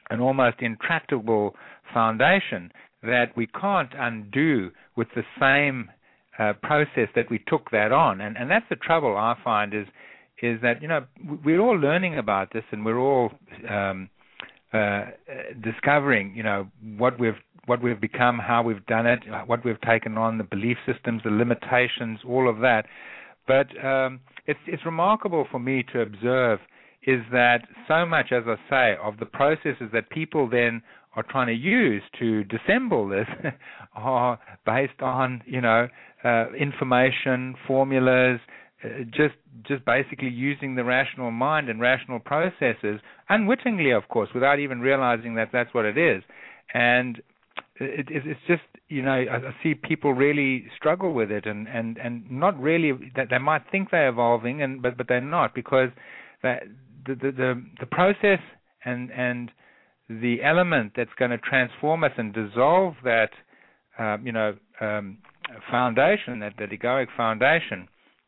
an 0.09 0.19
almost 0.19 0.57
intractable 0.59 1.55
foundation 1.93 2.71
that 3.03 3.35
we 3.35 3.47
can't 3.47 3.91
undo 3.97 4.69
with 4.95 5.07
the 5.15 5.23
same 5.39 5.89
uh, 6.39 6.53
process 6.61 7.07
that 7.15 7.29
we 7.29 7.39
took 7.47 7.71
that 7.71 7.91
on, 7.91 8.19
and 8.19 8.37
and 8.37 8.51
that's 8.51 8.65
the 8.69 8.75
trouble 8.75 9.15
I 9.15 9.35
find 9.43 9.73
is 9.73 9.87
is 10.43 10.59
that 10.61 10.81
you 10.81 10.87
know 10.89 11.05
we're 11.45 11.59
all 11.59 11.79
learning 11.79 12.17
about 12.17 12.51
this 12.51 12.65
and 12.71 12.85
we're 12.85 12.99
all 12.99 13.31
um, 13.69 14.09
uh, 14.73 15.05
discovering 15.63 16.35
you 16.35 16.43
know 16.43 16.67
what 16.97 17.17
we've 17.19 17.39
what 17.65 17.81
we've 17.81 18.01
become, 18.01 18.39
how 18.39 18.61
we've 18.61 18.85
done 18.87 19.07
it, 19.07 19.19
what 19.45 19.63
we've 19.63 19.79
taken 19.81 20.17
on, 20.17 20.37
the 20.37 20.43
belief 20.43 20.75
systems, 20.85 21.21
the 21.23 21.29
limitations, 21.29 22.19
all 22.27 22.49
of 22.49 22.57
that. 22.59 22.83
But 23.47 23.67
um, 23.85 24.19
it's 24.45 24.59
it's 24.67 24.85
remarkable 24.85 25.47
for 25.49 25.59
me 25.59 25.85
to 25.93 26.01
observe 26.01 26.59
is 27.05 27.21
that 27.31 27.59
so 27.87 28.05
much, 28.05 28.31
as 28.31 28.43
I 28.47 28.55
say, 28.69 28.97
of 29.01 29.17
the 29.19 29.25
processes 29.25 29.89
that 29.93 30.09
people 30.09 30.49
then 30.49 30.81
are 31.15 31.23
trying 31.23 31.47
to 31.47 31.53
use 31.53 32.01
to 32.19 32.43
dissemble 32.45 33.07
this 33.07 33.27
are 33.95 34.39
based 34.65 35.01
on 35.01 35.41
you 35.45 35.61
know 35.61 35.87
uh, 36.25 36.51
information, 36.53 37.55
formulas, 37.65 38.39
just 39.11 39.35
just 39.65 39.85
basically 39.85 40.29
using 40.29 40.75
the 40.75 40.83
rational 40.83 41.31
mind 41.31 41.69
and 41.69 41.79
rational 41.79 42.19
processes 42.19 42.99
unwittingly 43.29 43.91
of 43.91 44.07
course 44.09 44.29
without 44.33 44.59
even 44.59 44.81
realizing 44.81 45.35
that 45.35 45.49
that's 45.53 45.73
what 45.73 45.85
it 45.85 45.97
is. 45.97 46.23
And 46.73 47.21
it, 47.79 48.09
it, 48.09 48.23
it's 48.25 48.39
just 48.47 48.63
you 48.89 49.01
know 49.01 49.11
I, 49.11 49.37
I 49.37 49.55
see 49.63 49.73
people 49.73 50.13
really 50.13 50.65
struggle 50.75 51.13
with 51.13 51.31
it 51.31 51.45
and 51.45 51.67
and 51.67 51.97
and 51.97 52.29
not 52.29 52.59
really 52.59 52.91
that 53.15 53.27
they 53.29 53.37
might 53.37 53.63
think 53.71 53.89
they're 53.91 54.09
evolving 54.09 54.61
and 54.61 54.81
but 54.81 54.97
but 54.97 55.07
they're 55.07 55.21
not 55.21 55.55
because 55.55 55.89
that 56.41 56.63
the 57.05 57.15
the 57.15 57.31
the, 57.31 57.63
the 57.79 57.85
process 57.85 58.39
and 58.85 59.11
and 59.11 59.51
the 60.09 60.43
element 60.43 60.93
that's 60.95 61.13
going 61.17 61.31
to 61.31 61.37
transform 61.37 62.03
us 62.03 62.11
and 62.17 62.33
dissolve 62.33 62.95
that 63.03 63.29
um, 63.97 64.25
you 64.25 64.31
know 64.31 64.55
um, 64.81 65.17
foundation 65.71 66.39
that 66.39 66.53
that 66.59 66.69
egoic 66.69 67.07
foundation 67.15 67.87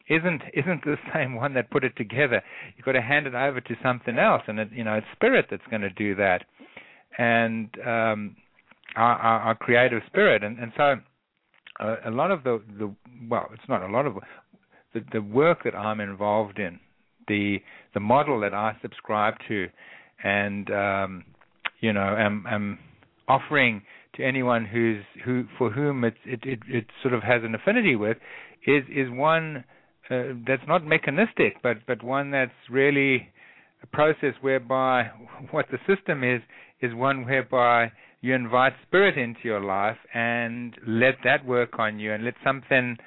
isn't 0.09 0.41
isn't 0.53 0.83
the 0.83 0.97
same 1.13 1.35
one 1.35 1.53
that 1.53 1.71
put 1.71 1.83
it 1.83 1.95
together. 1.95 2.41
You've 2.75 2.85
got 2.85 2.93
to 2.93 3.01
hand 3.01 3.27
it 3.27 3.35
over 3.35 3.61
to 3.61 3.75
something 3.83 4.17
else, 4.17 4.43
and 4.47 4.59
it, 4.59 4.69
you 4.71 4.83
know 4.83 4.95
it's 4.95 5.07
spirit 5.15 5.47
that's 5.49 5.65
going 5.69 5.81
to 5.81 5.89
do 5.89 6.15
that, 6.15 6.43
and 7.17 7.69
um, 7.85 8.35
our, 8.95 9.15
our, 9.15 9.39
our 9.41 9.55
creative 9.55 10.01
spirit, 10.07 10.43
and 10.43 10.59
and 10.59 10.71
so 10.77 10.95
uh, 11.79 11.95
a 12.05 12.11
lot 12.11 12.31
of 12.31 12.43
the 12.43 12.61
the 12.77 12.93
well, 13.29 13.49
it's 13.53 13.67
not 13.69 13.81
a 13.81 13.91
lot 13.91 14.05
of 14.05 14.15
the 14.93 15.03
the 15.11 15.21
work 15.21 15.63
that 15.63 15.75
I'm 15.75 15.99
involved 15.99 16.59
in, 16.59 16.79
the 17.27 17.57
the 17.93 17.99
model 17.99 18.39
that 18.41 18.53
I 18.53 18.77
subscribe 18.81 19.35
to, 19.47 19.67
and 20.23 20.69
um, 20.71 21.25
you 21.81 21.93
know 21.93 22.15
am 22.17 22.45
am 22.49 22.79
offering 23.27 23.81
to 24.15 24.23
anyone 24.23 24.65
who's 24.65 25.03
who 25.23 25.45
for 25.57 25.69
whom 25.71 26.03
it 26.03 26.15
it 26.25 26.39
it, 26.43 26.59
it 26.67 26.85
sort 27.01 27.13
of 27.13 27.23
has 27.23 27.41
an 27.43 27.55
affinity 27.55 27.95
with 27.95 28.17
is 28.65 28.83
is 28.89 29.09
one 29.09 29.63
uh, 30.09 30.33
that's 30.47 30.61
not 30.67 30.85
mechanistic, 30.85 31.61
but 31.63 31.77
but 31.87 32.03
one 32.03 32.31
that's 32.31 32.51
really 32.69 33.29
a 33.81 33.87
process 33.87 34.33
whereby 34.41 35.09
what 35.51 35.65
the 35.71 35.77
system 35.87 36.23
is 36.23 36.41
is 36.81 36.93
one 36.93 37.25
whereby 37.25 37.91
you 38.21 38.33
invite 38.33 38.73
spirit 38.87 39.17
into 39.17 39.41
your 39.43 39.61
life 39.61 39.97
and 40.13 40.75
let 40.87 41.15
that 41.23 41.45
work 41.45 41.77
on 41.79 41.99
you 41.99 42.11
and 42.13 42.23
let 42.23 42.33
something 42.43 42.97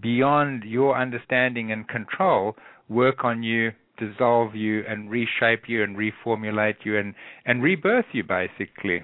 beyond 0.00 0.64
your 0.64 1.00
understanding 1.00 1.70
and 1.70 1.86
control 1.88 2.56
work 2.88 3.24
on 3.24 3.42
you 3.42 3.70
dissolve 3.98 4.54
you 4.54 4.82
and 4.88 5.10
reshape 5.10 5.68
you 5.68 5.82
and 5.82 5.96
reformulate 5.96 6.76
you 6.84 6.98
and 6.98 7.14
and 7.44 7.62
rebirth 7.62 8.06
you 8.12 8.22
basically. 8.22 9.02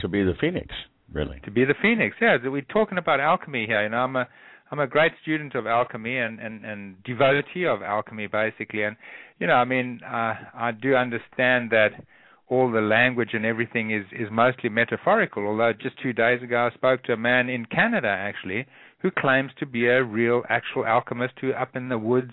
To 0.00 0.08
be 0.08 0.22
the 0.22 0.34
phoenix 0.40 0.68
really. 1.12 1.40
To 1.44 1.50
be 1.50 1.64
the 1.64 1.74
phoenix 1.80 2.16
yeah. 2.20 2.36
We're 2.42 2.62
talking 2.62 2.98
about 2.98 3.20
alchemy 3.20 3.66
here. 3.66 3.82
You 3.82 3.88
know 3.88 3.98
i'm 3.98 4.16
a 4.16 4.28
I'm 4.70 4.80
a 4.80 4.86
great 4.86 5.12
student 5.22 5.54
of 5.54 5.66
alchemy 5.66 6.18
and, 6.18 6.40
and, 6.40 6.64
and 6.64 6.96
devotee 7.04 7.66
of 7.66 7.82
alchemy, 7.82 8.26
basically. 8.26 8.82
And, 8.82 8.96
you 9.38 9.46
know, 9.46 9.54
I 9.54 9.64
mean, 9.64 10.00
uh, 10.04 10.34
I 10.54 10.72
do 10.72 10.96
understand 10.96 11.70
that 11.70 11.90
all 12.48 12.70
the 12.70 12.80
language 12.80 13.30
and 13.32 13.44
everything 13.44 13.90
is, 13.92 14.04
is 14.12 14.28
mostly 14.30 14.68
metaphorical, 14.68 15.46
although 15.46 15.72
just 15.72 16.00
two 16.02 16.12
days 16.12 16.42
ago 16.42 16.68
I 16.70 16.74
spoke 16.74 17.02
to 17.04 17.12
a 17.12 17.16
man 17.16 17.48
in 17.48 17.66
Canada, 17.66 18.08
actually, 18.08 18.66
who 19.00 19.10
claims 19.10 19.50
to 19.58 19.66
be 19.66 19.86
a 19.86 20.02
real, 20.02 20.42
actual 20.48 20.84
alchemist 20.84 21.34
who, 21.40 21.52
up 21.52 21.74
in 21.74 21.88
the 21.88 21.98
woods, 21.98 22.32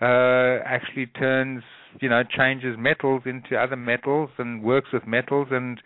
uh, 0.00 0.58
actually 0.64 1.06
turns, 1.06 1.62
you 2.00 2.08
know, 2.08 2.22
changes 2.36 2.76
metals 2.78 3.22
into 3.26 3.56
other 3.56 3.76
metals 3.76 4.30
and 4.38 4.62
works 4.62 4.88
with 4.92 5.06
metals 5.06 5.48
and 5.50 5.80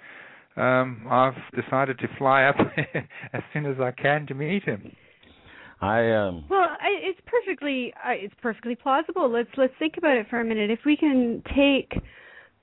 um, 0.57 1.07
I've 1.11 1.35
decided 1.55 1.99
to 2.01 2.09
fly 2.18 2.45
up 2.45 2.57
as 3.33 3.42
soon 3.53 3.64
as 3.66 3.77
I 3.81 3.90
can 3.90 4.27
to 4.27 4.35
meet 4.35 4.64
him. 4.64 4.92
I 5.83 6.12
um 6.12 6.45
Well, 6.49 6.61
I, 6.61 6.88
it's 7.01 7.21
perfectly 7.27 7.92
uh, 8.07 8.12
it's 8.12 8.35
perfectly 8.40 8.77
plausible. 8.77 9.31
Let's 9.31 9.51
let's 9.57 9.75
think 9.79 9.97
about 9.99 10.16
it 10.16 10.29
for 10.31 10.40
a 10.40 10.45
minute. 10.45 10.71
If 10.71 10.81
we 10.87 10.97
can 10.97 11.42
take 11.57 11.92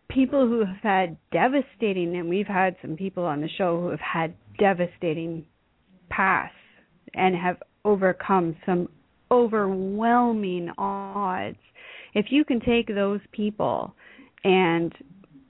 people 0.09 0.47
who 0.47 0.59
have 0.65 0.81
had 0.81 1.17
devastating 1.31 2.15
and 2.17 2.29
we've 2.29 2.47
had 2.47 2.75
some 2.81 2.95
people 2.95 3.25
on 3.25 3.41
the 3.41 3.49
show 3.57 3.79
who 3.79 3.89
have 3.89 3.99
had 3.99 4.33
devastating 4.57 5.45
pasts 6.09 6.55
and 7.13 7.35
have 7.35 7.57
overcome 7.85 8.55
some 8.65 8.89
overwhelming 9.31 10.69
odds. 10.77 11.57
If 12.13 12.27
you 12.29 12.43
can 12.43 12.59
take 12.59 12.87
those 12.87 13.19
people 13.31 13.93
and 14.43 14.91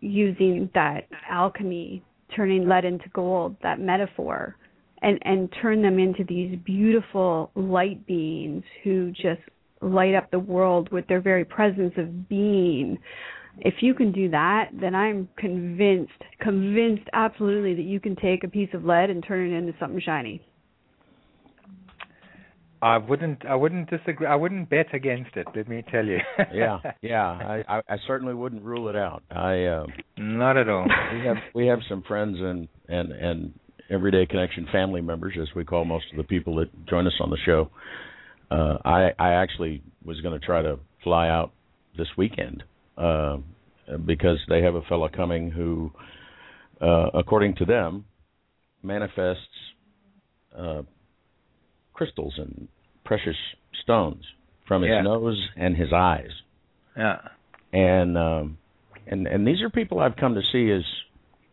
using 0.02 0.70
that 0.74 1.08
alchemy, 1.30 2.04
turning 2.36 2.68
lead 2.68 2.86
into 2.86 3.08
gold, 3.14 3.56
that 3.64 3.80
metaphor, 3.80 4.58
and 5.02 5.20
and 5.24 5.50
turn 5.62 5.82
them 5.82 6.00
into 6.00 6.24
these 6.24 6.58
beautiful 6.66 7.52
light 7.56 8.06
beings 8.06 8.64
who 8.84 9.12
just 9.12 9.42
light 9.82 10.14
up 10.14 10.30
the 10.32 10.40
world 10.40 10.92
with 10.92 11.08
their 11.08 11.22
very 11.22 11.46
presence 11.46 11.94
of 11.98 12.28
being 12.28 12.98
if 13.60 13.76
you 13.82 13.94
can 13.94 14.12
do 14.12 14.30
that 14.30 14.70
then 14.80 14.94
i'm 14.94 15.28
convinced 15.38 16.12
convinced 16.42 17.08
absolutely 17.14 17.74
that 17.76 17.84
you 17.84 18.00
can 18.00 18.16
take 18.16 18.44
a 18.44 18.48
piece 18.48 18.70
of 18.74 18.84
lead 18.84 19.10
and 19.10 19.24
turn 19.26 19.52
it 19.52 19.56
into 19.56 19.74
something 19.80 20.02
shiny 20.04 20.42
I 22.82 22.98
wouldn't. 22.98 23.46
I 23.46 23.56
wouldn't 23.56 23.90
disagree. 23.90 24.26
I 24.26 24.36
wouldn't 24.36 24.70
bet 24.70 24.94
against 24.94 25.36
it. 25.36 25.48
Let 25.54 25.68
me 25.68 25.84
tell 25.92 26.06
you. 26.06 26.20
yeah, 26.54 26.80
yeah. 27.02 27.26
I, 27.26 27.64
I 27.68 27.82
I 27.90 27.98
certainly 28.08 28.34
wouldn't 28.34 28.64
rule 28.64 28.88
it 28.88 28.96
out. 28.96 29.22
I 29.30 29.66
uh, 29.66 29.86
not 30.18 30.56
at 30.56 30.70
all. 30.70 30.86
We 31.14 31.26
have 31.26 31.38
we 31.54 31.68
have 31.68 31.80
some 31.90 32.04
friends 32.04 32.38
and 32.40 32.68
and 32.88 33.12
and 33.12 33.59
everyday 33.90 34.26
connection 34.26 34.68
family 34.72 35.02
members, 35.02 35.36
as 35.42 35.48
we 35.56 35.66
call 35.66 35.86
most 35.86 36.06
of 36.12 36.18
the 36.18 36.24
people 36.24 36.56
that 36.56 36.86
join 36.88 37.08
us 37.08 37.14
on 37.20 37.30
the 37.30 37.38
show. 37.46 37.70
Uh, 38.52 38.78
I 38.84 39.10
I 39.18 39.34
actually 39.34 39.82
was 40.04 40.20
going 40.22 40.40
to 40.40 40.46
try 40.46 40.62
to 40.62 40.80
fly 41.04 41.30
out 41.30 41.52
this 41.98 42.08
weekend 42.18 42.64
uh, 42.98 43.38
because 44.06 44.38
they 44.48 44.62
have 44.62 44.76
a 44.76 44.82
fellow 44.84 45.10
coming 45.10 45.52
who, 45.52 45.92
uh, 46.82 47.08
according 47.14 47.56
to 47.56 47.66
them, 47.66 48.06
manifests 48.82 49.44
uh, 50.58 50.82
crystals 51.94 52.34
and 52.38 52.68
precious 53.04 53.36
stones 53.84 54.24
from 54.68 54.84
his 54.84 54.92
yeah. 54.92 55.02
nose 55.02 55.38
and 55.58 55.76
his 55.76 55.90
eyes. 55.94 56.30
Yeah. 56.98 57.18
And 57.74 58.18
um 58.18 58.58
and 59.08 59.28
and 59.28 59.46
these 59.46 59.62
are 59.62 59.70
people 59.70 60.00
I've 60.00 60.16
come 60.16 60.36
to 60.36 60.42
see 60.52 60.72
as 60.72 60.84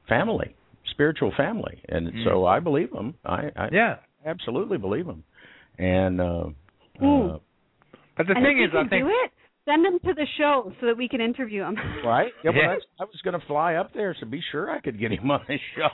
family, 0.09 0.55
spiritual 0.97 1.33
family. 1.37 1.83
And 1.89 2.09
Mm. 2.09 2.25
so 2.25 2.47
I 2.47 2.59
believe 2.61 2.91
them. 2.91 3.15
I, 3.25 3.51
I 3.55 3.69
Yeah. 3.71 3.97
absolutely 4.25 4.79
believe 4.79 5.07
them. 5.07 5.23
And 5.79 6.21
uh, 6.21 6.49
Ooh. 7.05 7.29
uh 7.31 7.39
But 8.17 8.27
the 8.29 8.35
and 8.35 8.45
thing 8.45 8.59
if 8.59 8.71
is, 8.71 8.75
we 8.75 8.81
I 8.81 8.89
think 8.89 9.05
do 9.05 9.09
it, 9.25 9.31
send 9.67 9.85
them 9.85 9.99
to 10.07 10.15
the 10.15 10.27
show 10.39 10.73
so 10.81 10.87
that 10.87 10.97
we 10.97 11.07
can 11.09 11.21
interview 11.21 11.61
them. 11.61 11.77
right? 12.05 12.33
Yeah, 12.43 12.51
well, 12.51 12.61
Yeah. 12.63 12.73
that's, 12.75 12.87
I 12.99 13.05
was 13.05 13.21
going 13.23 13.39
to 13.39 13.47
fly 13.47 13.75
up 13.75 13.93
there 13.93 14.15
to 14.21 14.27
be 14.27 14.41
sure 14.51 14.71
I 14.71 14.81
could 14.81 14.99
get 14.99 15.13
him 15.13 15.31
on 15.37 15.43
the 15.47 15.59
show. 15.77 15.91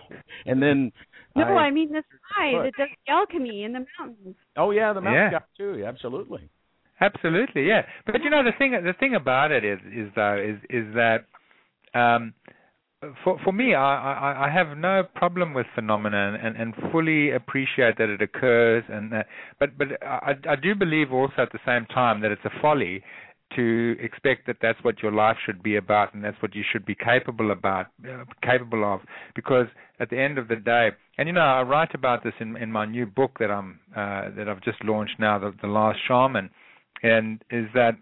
And 0.46 0.62
then 0.62 0.92
no, 1.34 1.44
I, 1.44 1.66
I 1.66 1.70
mean 1.72 1.92
this 1.92 2.04
guy 2.38 2.52
What? 2.52 2.64
that 2.64 2.76
does 2.76 2.88
the 3.06 3.12
alchemy 3.12 3.64
in 3.64 3.72
the 3.72 3.84
mountains. 3.98 4.36
Oh 4.56 4.70
yeah, 4.70 4.92
the 4.92 5.00
mountain 5.00 5.32
Yeah. 5.32 5.38
guy 5.40 5.44
too. 5.58 5.84
Absolutely. 5.84 6.48
Absolutely, 7.00 7.66
yeah. 7.66 7.82
But 8.06 8.22
you 8.22 8.30
know 8.30 8.44
the 8.44 8.52
thing 8.56 8.70
the 8.72 8.92
thing 9.00 9.14
about 9.16 9.50
it 9.50 9.64
is 9.64 9.80
is 9.92 10.08
though 10.14 10.36
is 10.36 10.58
is 10.70 10.94
that 10.94 11.24
um 11.98 12.34
for 13.24 13.38
for 13.44 13.52
me 13.52 13.74
I, 13.74 13.94
I 13.94 14.46
I 14.46 14.50
have 14.50 14.76
no 14.76 15.02
problem 15.14 15.54
with 15.54 15.66
phenomena 15.74 16.38
and, 16.42 16.56
and 16.56 16.74
fully 16.90 17.30
appreciate 17.30 17.98
that 17.98 18.08
it 18.08 18.22
occurs 18.22 18.84
and 18.88 19.12
that, 19.12 19.26
but 19.58 19.76
but 19.76 19.88
I 20.02 20.32
I 20.48 20.56
do 20.56 20.74
believe 20.74 21.12
also 21.12 21.34
at 21.38 21.52
the 21.52 21.58
same 21.66 21.86
time 21.86 22.20
that 22.22 22.30
it's 22.30 22.44
a 22.44 22.60
folly 22.60 23.02
to 23.56 23.96
expect 24.00 24.46
that 24.46 24.56
that's 24.62 24.78
what 24.82 25.02
your 25.02 25.12
life 25.12 25.36
should 25.44 25.62
be 25.62 25.76
about 25.76 26.14
and 26.14 26.24
that's 26.24 26.40
what 26.40 26.54
you 26.54 26.62
should 26.70 26.86
be 26.86 26.94
capable 26.94 27.50
about 27.50 27.86
uh, 28.08 28.24
capable 28.42 28.84
of 28.84 29.00
because 29.34 29.66
at 30.00 30.08
the 30.10 30.18
end 30.18 30.38
of 30.38 30.48
the 30.48 30.56
day 30.56 30.90
and 31.18 31.28
you 31.28 31.34
know 31.34 31.40
I 31.40 31.62
write 31.62 31.94
about 31.94 32.24
this 32.24 32.34
in 32.40 32.56
in 32.56 32.70
my 32.72 32.86
new 32.86 33.06
book 33.06 33.38
that 33.40 33.50
I'm 33.50 33.80
uh, 33.96 34.30
that 34.36 34.48
I've 34.48 34.62
just 34.62 34.82
launched 34.84 35.18
now 35.18 35.38
the, 35.38 35.52
the 35.60 35.68
last 35.68 35.98
shaman 36.06 36.50
and 37.02 37.42
is 37.50 37.66
that 37.74 37.96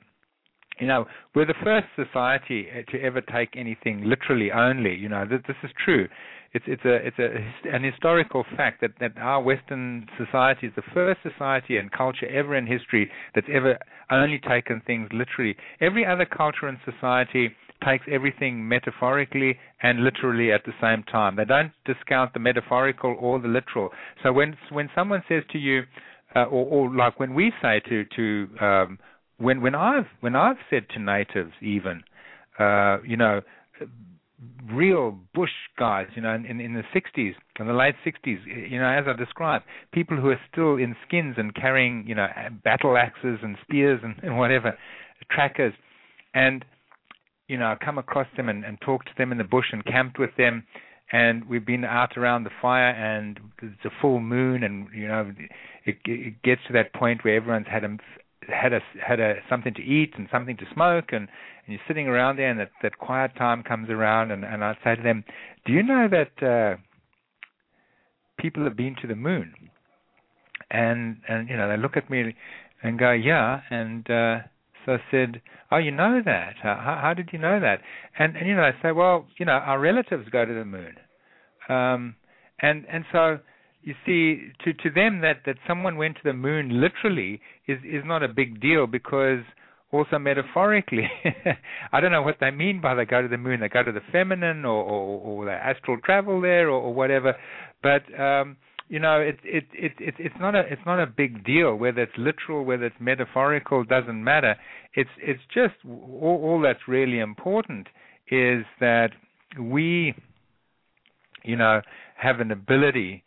you 0.80 0.86
know 0.86 1.06
we're 1.34 1.46
the 1.46 1.54
first 1.62 1.86
society 1.96 2.66
to 2.90 3.00
ever 3.00 3.20
take 3.20 3.50
anything 3.56 4.04
literally 4.04 4.50
only 4.52 4.94
you 4.94 5.08
know 5.08 5.24
this, 5.28 5.40
this 5.46 5.56
is 5.62 5.70
true. 5.84 6.08
It's 6.52 6.64
it's 6.66 6.84
a 6.84 6.94
it's 7.06 7.18
a 7.18 7.74
an 7.74 7.84
historical 7.84 8.44
fact 8.56 8.80
that 8.80 8.92
that 9.00 9.12
our 9.18 9.40
western 9.40 10.06
society 10.18 10.66
is 10.66 10.72
the 10.74 10.82
first 10.92 11.20
society 11.22 11.76
and 11.76 11.92
culture 11.92 12.26
ever 12.26 12.56
in 12.56 12.66
history 12.66 13.10
that's 13.34 13.46
ever 13.52 13.78
only 14.10 14.40
taken 14.40 14.82
things 14.86 15.08
literally. 15.12 15.56
Every 15.80 16.04
other 16.04 16.24
culture 16.24 16.66
and 16.66 16.78
society 16.84 17.50
takes 17.84 18.04
everything 18.10 18.66
metaphorically 18.68 19.58
and 19.82 20.04
literally 20.04 20.52
at 20.52 20.64
the 20.64 20.72
same 20.80 21.02
time. 21.04 21.36
They 21.36 21.44
don't 21.44 21.72
discount 21.84 22.34
the 22.34 22.40
metaphorical 22.40 23.16
or 23.18 23.38
the 23.38 23.48
literal. 23.48 23.90
So 24.22 24.32
when 24.32 24.56
when 24.70 24.90
someone 24.94 25.22
says 25.28 25.44
to 25.52 25.58
you 25.58 25.82
uh, 26.34 26.44
or, 26.44 26.66
or 26.66 26.94
like 26.94 27.18
when 27.20 27.34
we 27.34 27.52
say 27.62 27.80
to 27.88 28.04
to 28.16 28.64
um, 28.64 28.98
when 29.40 29.62
when 29.62 29.74
I've 29.74 30.06
when 30.20 30.36
I've 30.36 30.58
said 30.68 30.86
to 30.94 31.00
natives 31.00 31.52
even, 31.62 32.02
uh, 32.58 32.98
you 33.06 33.16
know, 33.16 33.40
real 34.70 35.18
bush 35.34 35.50
guys, 35.78 36.06
you 36.14 36.22
know, 36.22 36.34
in 36.34 36.60
in 36.60 36.74
the 36.74 36.84
60s, 36.94 37.34
in 37.58 37.66
the 37.66 37.72
late 37.72 37.94
60s, 38.06 38.70
you 38.70 38.78
know, 38.78 38.88
as 38.88 39.04
I 39.06 39.18
described, 39.18 39.64
people 39.92 40.16
who 40.16 40.28
are 40.28 40.40
still 40.52 40.76
in 40.76 40.94
skins 41.06 41.36
and 41.38 41.54
carrying, 41.54 42.04
you 42.06 42.14
know, 42.14 42.26
battle 42.62 42.96
axes 42.96 43.38
and 43.42 43.56
spears 43.62 44.00
and, 44.02 44.14
and 44.22 44.38
whatever, 44.38 44.76
trackers, 45.30 45.74
and 46.34 46.64
you 47.48 47.58
know, 47.58 47.66
I 47.66 47.84
come 47.84 47.98
across 47.98 48.28
them 48.36 48.48
and, 48.48 48.64
and 48.64 48.80
talk 48.80 49.04
to 49.06 49.10
them 49.18 49.32
in 49.32 49.38
the 49.38 49.44
bush 49.44 49.66
and 49.72 49.84
camped 49.84 50.20
with 50.20 50.30
them. 50.38 50.64
And 51.12 51.48
we've 51.48 51.66
been 51.66 51.84
out 51.84 52.16
around 52.16 52.44
the 52.44 52.50
fire, 52.62 52.90
and 52.90 53.40
it's 53.60 53.84
a 53.84 53.90
full 54.00 54.20
moon, 54.20 54.62
and 54.62 54.86
you 54.94 55.08
know, 55.08 55.32
it, 55.84 55.96
it 56.04 56.40
gets 56.44 56.60
to 56.68 56.72
that 56.74 56.94
point 56.94 57.24
where 57.24 57.34
everyone's 57.34 57.66
had 57.68 57.82
a 57.82 57.96
had 58.48 58.72
a 58.72 58.80
had 59.06 59.20
a 59.20 59.34
something 59.48 59.74
to 59.74 59.82
eat 59.82 60.14
and 60.16 60.28
something 60.32 60.56
to 60.56 60.64
smoke 60.72 61.06
and, 61.12 61.28
and 61.28 61.68
you're 61.68 61.80
sitting 61.86 62.08
around 62.08 62.36
there 62.36 62.50
and 62.50 62.58
that, 62.60 62.70
that 62.82 62.98
quiet 62.98 63.32
time 63.36 63.62
comes 63.62 63.90
around 63.90 64.30
and, 64.30 64.44
and 64.44 64.64
I'd 64.64 64.76
say 64.82 64.96
to 64.96 65.02
them, 65.02 65.24
Do 65.66 65.72
you 65.72 65.82
know 65.82 66.08
that 66.08 66.46
uh 66.46 66.80
people 68.38 68.64
have 68.64 68.76
been 68.76 68.96
to 69.02 69.06
the 69.06 69.14
moon? 69.14 69.52
And 70.70 71.18
and 71.28 71.48
you 71.48 71.56
know, 71.56 71.68
they 71.68 71.76
look 71.76 71.96
at 71.96 72.10
me 72.10 72.34
and 72.82 72.98
go, 72.98 73.12
Yeah 73.12 73.60
and 73.70 74.08
uh 74.10 74.38
so 74.86 74.92
I 74.94 74.98
said, 75.10 75.42
Oh, 75.70 75.76
you 75.76 75.90
know 75.90 76.22
that. 76.24 76.54
How 76.62 76.98
how 77.02 77.14
did 77.14 77.30
you 77.32 77.38
know 77.38 77.60
that? 77.60 77.80
And 78.18 78.36
and 78.36 78.48
you 78.48 78.56
know, 78.56 78.62
I 78.62 78.72
say, 78.82 78.92
Well, 78.92 79.26
you 79.38 79.44
know, 79.44 79.52
our 79.52 79.78
relatives 79.78 80.28
go 80.30 80.44
to 80.44 80.54
the 80.54 80.64
moon. 80.64 80.94
Um 81.68 82.16
and 82.60 82.86
and 82.90 83.04
so 83.12 83.38
you 83.82 83.94
see, 84.04 84.52
to 84.64 84.72
to 84.72 84.90
them 84.90 85.20
that 85.22 85.38
that 85.46 85.56
someone 85.66 85.96
went 85.96 86.16
to 86.16 86.22
the 86.24 86.32
moon 86.32 86.80
literally 86.80 87.40
is 87.66 87.78
is 87.84 88.02
not 88.04 88.22
a 88.22 88.28
big 88.28 88.60
deal 88.60 88.86
because 88.86 89.40
also 89.92 90.18
metaphorically, 90.18 91.08
I 91.92 92.00
don't 92.00 92.12
know 92.12 92.22
what 92.22 92.36
they 92.40 92.50
mean 92.50 92.80
by 92.80 92.94
they 92.94 93.04
go 93.04 93.22
to 93.22 93.28
the 93.28 93.38
moon. 93.38 93.60
They 93.60 93.68
go 93.68 93.82
to 93.82 93.92
the 93.92 94.02
feminine 94.12 94.64
or 94.64 94.82
or, 94.84 95.20
or 95.20 95.44
they 95.46 95.52
astral 95.52 95.98
travel 96.04 96.40
there 96.40 96.68
or, 96.68 96.80
or 96.80 96.94
whatever, 96.94 97.34
but 97.82 98.02
um, 98.20 98.56
you 98.88 98.98
know 98.98 99.20
it 99.20 99.38
it 99.44 99.64
it 99.72 99.92
it 99.98 100.14
it's 100.18 100.34
not 100.38 100.54
a 100.54 100.60
it's 100.60 100.82
not 100.84 101.00
a 101.00 101.06
big 101.06 101.44
deal 101.44 101.74
whether 101.74 102.02
it's 102.02 102.12
literal 102.18 102.64
whether 102.64 102.84
it's 102.84 102.96
metaphorical 103.00 103.84
doesn't 103.84 104.22
matter. 104.22 104.56
It's 104.94 105.10
it's 105.18 105.42
just 105.54 105.74
all, 105.86 106.40
all 106.42 106.60
that's 106.60 106.86
really 106.86 107.18
important 107.18 107.88
is 108.30 108.64
that 108.78 109.10
we, 109.58 110.14
you 111.42 111.56
know, 111.56 111.80
have 112.16 112.40
an 112.40 112.50
ability 112.52 113.24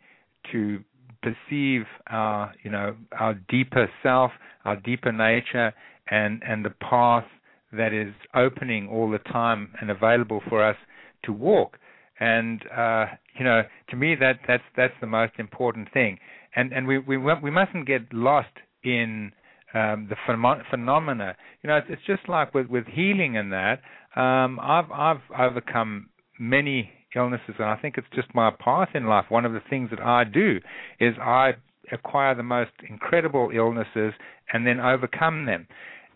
to 0.52 0.80
perceive 1.22 1.82
our 2.08 2.52
you 2.62 2.70
know 2.70 2.94
our 3.18 3.34
deeper 3.48 3.88
self 4.02 4.30
our 4.64 4.76
deeper 4.76 5.12
nature 5.12 5.72
and 6.10 6.42
and 6.46 6.64
the 6.64 6.70
path 6.70 7.24
that 7.72 7.92
is 7.92 8.12
opening 8.34 8.88
all 8.88 9.10
the 9.10 9.18
time 9.18 9.72
and 9.80 9.90
available 9.90 10.40
for 10.48 10.62
us 10.64 10.76
to 11.24 11.32
walk. 11.32 11.78
And 12.20 12.62
uh 12.76 13.06
you 13.38 13.44
know 13.44 13.62
to 13.90 13.96
me 13.96 14.14
that 14.16 14.40
that's 14.46 14.62
that's 14.76 14.94
the 15.00 15.06
most 15.06 15.32
important 15.38 15.92
thing. 15.92 16.18
And 16.54 16.72
and 16.72 16.86
we 16.86 16.98
we 16.98 17.16
we 17.16 17.50
mustn't 17.50 17.86
get 17.86 18.12
lost 18.12 18.54
in 18.84 19.32
um 19.74 20.08
the 20.08 20.16
phenom- 20.28 20.62
phenomena. 20.70 21.36
You 21.62 21.68
know 21.68 21.76
it's, 21.76 21.86
it's 21.90 22.06
just 22.06 22.28
like 22.28 22.54
with 22.54 22.68
with 22.68 22.86
healing 22.86 23.36
and 23.36 23.52
that 23.52 23.80
um 24.16 24.60
i've 24.60 24.90
i've 24.92 25.22
overcome 25.38 26.08
many 26.38 26.90
illnesses 27.16 27.54
and 27.58 27.68
I 27.68 27.76
think 27.76 27.96
it's 27.98 28.06
just 28.14 28.34
my 28.34 28.50
path 28.50 28.90
in 28.94 29.06
life. 29.06 29.26
One 29.28 29.44
of 29.44 29.52
the 29.52 29.62
things 29.68 29.90
that 29.90 30.00
I 30.00 30.24
do 30.24 30.60
is 31.00 31.14
I 31.20 31.54
acquire 31.92 32.34
the 32.34 32.42
most 32.42 32.72
incredible 32.88 33.50
illnesses 33.54 34.14
and 34.52 34.66
then 34.66 34.80
overcome 34.80 35.46
them. 35.46 35.66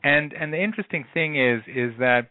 And 0.02 0.32
and 0.32 0.52
the 0.52 0.62
interesting 0.62 1.04
thing 1.12 1.36
is 1.36 1.62
is 1.66 1.92
that 1.98 2.28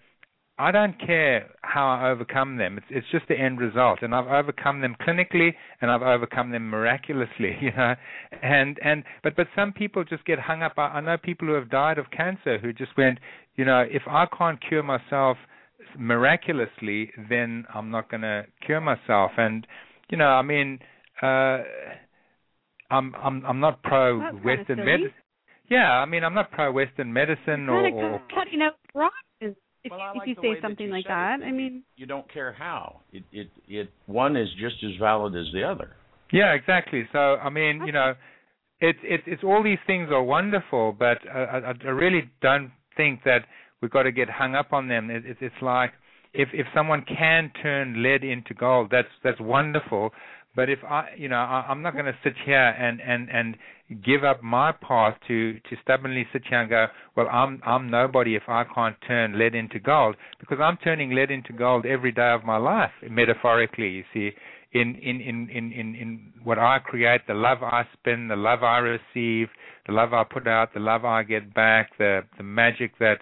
I 0.60 0.72
don't 0.72 1.00
care 1.00 1.50
how 1.62 1.88
I 1.88 2.10
overcome 2.10 2.58
them. 2.58 2.78
It's 2.78 2.88
it's 2.90 3.08
just 3.12 3.28
the 3.28 3.40
end 3.40 3.60
result. 3.60 4.00
And 4.02 4.16
I've 4.16 4.28
overcome 4.28 4.82
them 4.82 4.96
clinically 5.06 5.54
and 5.82 5.92
I've 5.92 6.02
overcome 6.02 6.52
them 6.52 6.70
miraculously, 6.70 7.58
you 7.62 7.72
know. 7.76 7.96
And 8.42 8.80
and 8.84 9.04
but 9.24 9.36
but 9.36 9.48
some 9.56 9.72
people 9.74 10.04
just 10.04 10.26
get 10.26 10.40
hung 10.40 10.64
up. 10.64 10.74
I, 10.78 10.88
I 10.98 11.02
know 11.02 11.18
people 11.18 11.48
who 11.48 11.54
have 11.54 11.70
died 11.70 11.98
of 11.98 12.10
cancer 12.12 12.58
who 12.58 12.74
just 12.74 12.98
went, 12.98 13.20
you 13.56 13.66
know, 13.66 13.86
if 13.90 14.04
I 14.08 14.26
can't 14.36 14.60
cure 14.68 14.84
myself 14.84 15.38
miraculously, 15.98 17.12
then 17.30 17.66
I'm 17.74 17.90
not 17.92 18.10
going 18.10 18.22
to 18.22 18.46
cure 18.66 18.82
myself. 18.82 19.32
And 19.38 19.66
you 20.10 20.18
know, 20.18 20.28
I 20.28 20.42
mean, 20.42 20.80
uh, 21.22 21.60
I'm 22.90 23.14
I'm 23.16 23.46
I'm 23.46 23.60
not 23.60 23.84
pro 23.84 24.20
That's 24.20 24.36
Western 24.46 24.78
silly. 24.78 24.86
medicine. 24.86 25.14
Yeah, 25.70 25.92
I 25.92 26.06
mean, 26.06 26.24
I'm 26.24 26.34
not 26.34 26.52
pro 26.52 26.72
Western 26.72 27.12
medicine 27.12 27.68
or, 27.68 27.84
Kind 27.84 27.96
or 27.96 28.22
cutting 28.34 28.62
out 28.62 28.76
rocks 28.96 29.14
if, 29.42 29.92
Well, 29.92 30.00
I 30.02 30.12
if 30.12 30.18
like 30.20 30.28
you 30.30 30.36
say 30.36 30.48
way 30.50 30.54
that 30.56 30.62
something 30.62 30.86
you 30.88 30.92
like 30.94 31.08
that. 31.08 31.42
it. 31.42 31.46
I 31.46 31.52
mean, 31.52 31.84
You 31.98 32.06
don't 32.06 32.32
care 32.32 32.54
how. 32.54 33.02
It 33.12 33.24
it 33.32 33.50
it 33.68 33.90
one 34.06 34.38
is 34.38 34.48
just 34.60 34.76
as 34.84 34.92
valid 35.00 35.36
as 35.36 35.46
the 35.54 35.64
other. 35.64 35.96
Yeah, 36.32 36.54
exactly. 36.54 37.04
So 37.12 37.20
I 37.20 37.50
mean, 37.50 37.84
you 37.86 37.92
know, 37.92 38.14
it's 38.80 39.00
it's 39.04 39.24
it's 39.28 39.44
all 39.44 39.64
these 39.64 39.80
things 39.88 40.10
are 40.12 40.24
wonderful, 40.24 40.96
but 40.98 41.18
I, 41.34 41.40
I, 41.40 41.74
I 41.86 41.90
really 41.90 42.30
don't 42.42 42.72
think 42.96 43.24
that 43.26 43.42
we've 43.82 43.92
got 43.92 44.04
to 44.04 44.12
get 44.12 44.30
hung 44.30 44.56
up 44.56 44.74
on 44.74 44.88
them. 44.88 45.10
It, 45.10 45.26
it, 45.26 45.38
it's 45.42 45.62
like 45.62 45.92
if 46.34 46.50
if 46.54 46.68
someone 46.76 47.04
can 47.08 47.52
turn 47.62 48.02
lead 48.04 48.24
into 48.24 48.54
gold, 48.54 48.90
that's 48.92 49.08
that's 49.24 49.40
wonderful, 49.40 50.12
But 50.58 50.72
if 50.72 50.80
I, 50.84 51.10
you 51.16 51.30
know, 51.30 51.36
I, 51.36 51.68
I'm 51.70 51.84
not 51.84 51.94
going 51.94 52.06
to 52.06 52.18
sit 52.24 52.34
here 52.44 52.58
and 52.58 53.00
and 53.00 53.30
and 53.30 53.58
give 54.04 54.24
up 54.24 54.42
my 54.42 54.72
path 54.72 55.14
to 55.28 55.54
to 55.54 55.76
stubbornly 55.84 56.26
sit 56.34 56.42
here 56.50 56.62
and 56.62 56.70
go, 56.70 56.88
well, 57.16 57.28
I'm 57.32 57.62
I'm 57.64 57.92
nobody 57.92 58.36
if 58.36 58.42
I 58.48 58.64
can't 58.74 58.96
turn 59.08 59.38
lead 59.38 59.54
into 59.54 59.80
gold 59.80 60.16
because 60.40 60.58
I'm 60.60 60.78
turning 60.84 61.12
lead 61.12 61.30
into 61.30 61.54
gold 61.54 61.86
every 61.86 62.12
day 62.12 62.32
of 62.34 62.44
my 62.44 62.58
life, 62.58 62.90
metaphorically. 63.08 63.88
You 63.88 64.04
see, 64.12 64.32
in 64.74 64.96
in 64.96 65.22
in 65.22 65.50
in 65.52 65.72
in, 65.72 65.96
in 65.96 66.34
what 66.44 66.58
I 66.58 66.80
create, 66.80 67.22
the 67.28 67.36
love 67.36 67.62
I 67.62 67.84
spin, 67.94 68.28
the 68.28 68.36
love 68.36 68.64
I 68.64 68.80
receive, 68.80 69.50
the 69.86 69.94
love 69.94 70.12
I 70.12 70.24
put 70.24 70.48
out, 70.48 70.74
the 70.74 70.80
love 70.80 71.06
I 71.06 71.22
get 71.22 71.54
back, 71.54 71.92
the 72.00 72.22
the 72.38 72.44
magic 72.44 72.98
that 72.98 73.20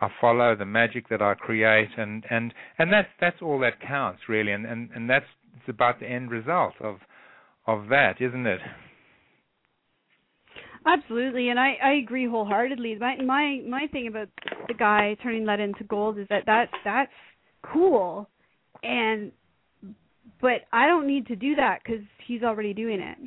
I 0.00 0.08
follow, 0.20 0.54
the 0.54 0.66
magic 0.66 1.08
that 1.08 1.22
I 1.22 1.34
create, 1.34 1.90
and 1.96 2.24
and 2.30 2.52
and 2.78 2.92
that's 2.92 3.08
that's 3.20 3.40
all 3.40 3.58
that 3.60 3.80
counts 3.80 4.22
really, 4.28 4.52
and 4.52 4.66
and 4.66 4.90
and 4.94 5.08
that's 5.08 5.26
it's 5.56 5.68
about 5.68 6.00
the 6.00 6.06
end 6.06 6.30
result 6.30 6.74
of 6.80 6.96
of 7.66 7.88
that, 7.88 8.20
isn't 8.20 8.46
it? 8.46 8.60
Absolutely, 10.86 11.48
and 11.48 11.58
I 11.58 11.76
I 11.82 11.92
agree 11.94 12.28
wholeheartedly. 12.28 12.96
My 12.96 13.16
my 13.16 13.60
my 13.68 13.86
thing 13.90 14.06
about 14.06 14.28
the 14.68 14.74
guy 14.74 15.16
turning 15.22 15.44
lead 15.44 15.60
into 15.60 15.84
gold 15.84 16.18
is 16.18 16.26
that 16.28 16.44
that 16.46 16.68
that's 16.84 17.10
cool, 17.62 18.28
and 18.82 19.32
but 20.40 20.62
I 20.72 20.86
don't 20.86 21.06
need 21.06 21.26
to 21.28 21.36
do 21.36 21.54
that 21.56 21.80
because 21.82 22.02
he's 22.26 22.42
already 22.42 22.74
doing 22.74 23.00
it. 23.00 23.18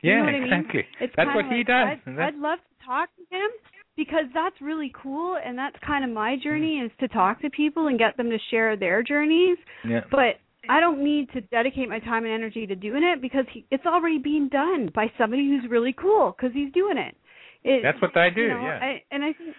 You 0.00 0.12
yeah, 0.12 0.18
know 0.18 0.24
what 0.26 0.34
exactly. 0.34 0.80
I 0.80 0.82
mean? 0.82 0.86
It's 1.00 1.14
that's 1.16 1.34
what 1.34 1.46
like, 1.46 1.56
he 1.56 1.64
does. 1.64 1.98
I'd, 2.06 2.18
I'd 2.20 2.34
love 2.36 2.58
to 2.58 2.86
talk 2.86 3.08
to 3.16 3.34
him 3.34 3.50
because 3.98 4.24
that's 4.32 4.54
really 4.62 4.90
cool, 5.02 5.36
and 5.44 5.58
that's 5.58 5.76
kind 5.86 6.04
of 6.04 6.10
my 6.10 6.36
journey 6.42 6.78
is 6.78 6.90
to 7.00 7.08
talk 7.08 7.42
to 7.42 7.50
people 7.50 7.88
and 7.88 7.98
get 7.98 8.16
them 8.16 8.30
to 8.30 8.38
share 8.50 8.76
their 8.76 9.02
journeys. 9.02 9.58
Yeah. 9.86 10.00
But 10.10 10.40
I 10.70 10.80
don't 10.80 11.02
need 11.04 11.30
to 11.32 11.42
dedicate 11.42 11.88
my 11.88 11.98
time 11.98 12.24
and 12.24 12.32
energy 12.32 12.66
to 12.66 12.74
doing 12.74 13.02
it 13.02 13.20
because 13.20 13.44
he, 13.52 13.66
it's 13.70 13.84
already 13.84 14.18
being 14.18 14.48
done 14.48 14.90
by 14.94 15.12
somebody 15.18 15.48
who's 15.48 15.68
really 15.70 15.92
cool 15.92 16.34
because 16.36 16.54
he's 16.54 16.72
doing 16.72 16.96
it. 16.96 17.16
it. 17.64 17.82
That's 17.82 18.00
what 18.00 18.16
i 18.16 18.30
do. 18.30 18.42
You 18.42 18.48
know, 18.48 18.62
yeah. 18.62 18.78
I, 18.80 19.02
and 19.10 19.24
I 19.24 19.32
think, 19.32 19.56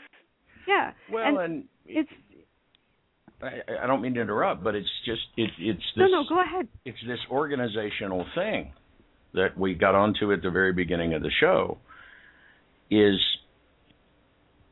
yeah. 0.67 0.91
Well, 1.11 1.23
and, 1.27 1.37
and 1.37 1.63
it's 1.85 2.09
I, 3.41 3.83
I 3.83 3.87
don't 3.87 4.01
mean 4.01 4.13
to 4.15 4.21
interrupt, 4.21 4.63
but 4.63 4.75
it's 4.75 4.89
just 5.05 5.21
it, 5.37 5.49
it's 5.59 5.83
no, 5.95 6.05
this 6.05 6.11
no. 6.11 6.23
Go 6.27 6.41
ahead. 6.41 6.67
it's 6.85 6.97
this 7.05 7.19
organizational 7.29 8.25
thing 8.35 8.73
that 9.33 9.57
we 9.57 9.73
got 9.75 9.95
onto 9.95 10.31
at 10.33 10.41
the 10.41 10.49
very 10.49 10.73
beginning 10.73 11.13
of 11.13 11.21
the 11.21 11.31
show 11.39 11.77
is 12.89 13.19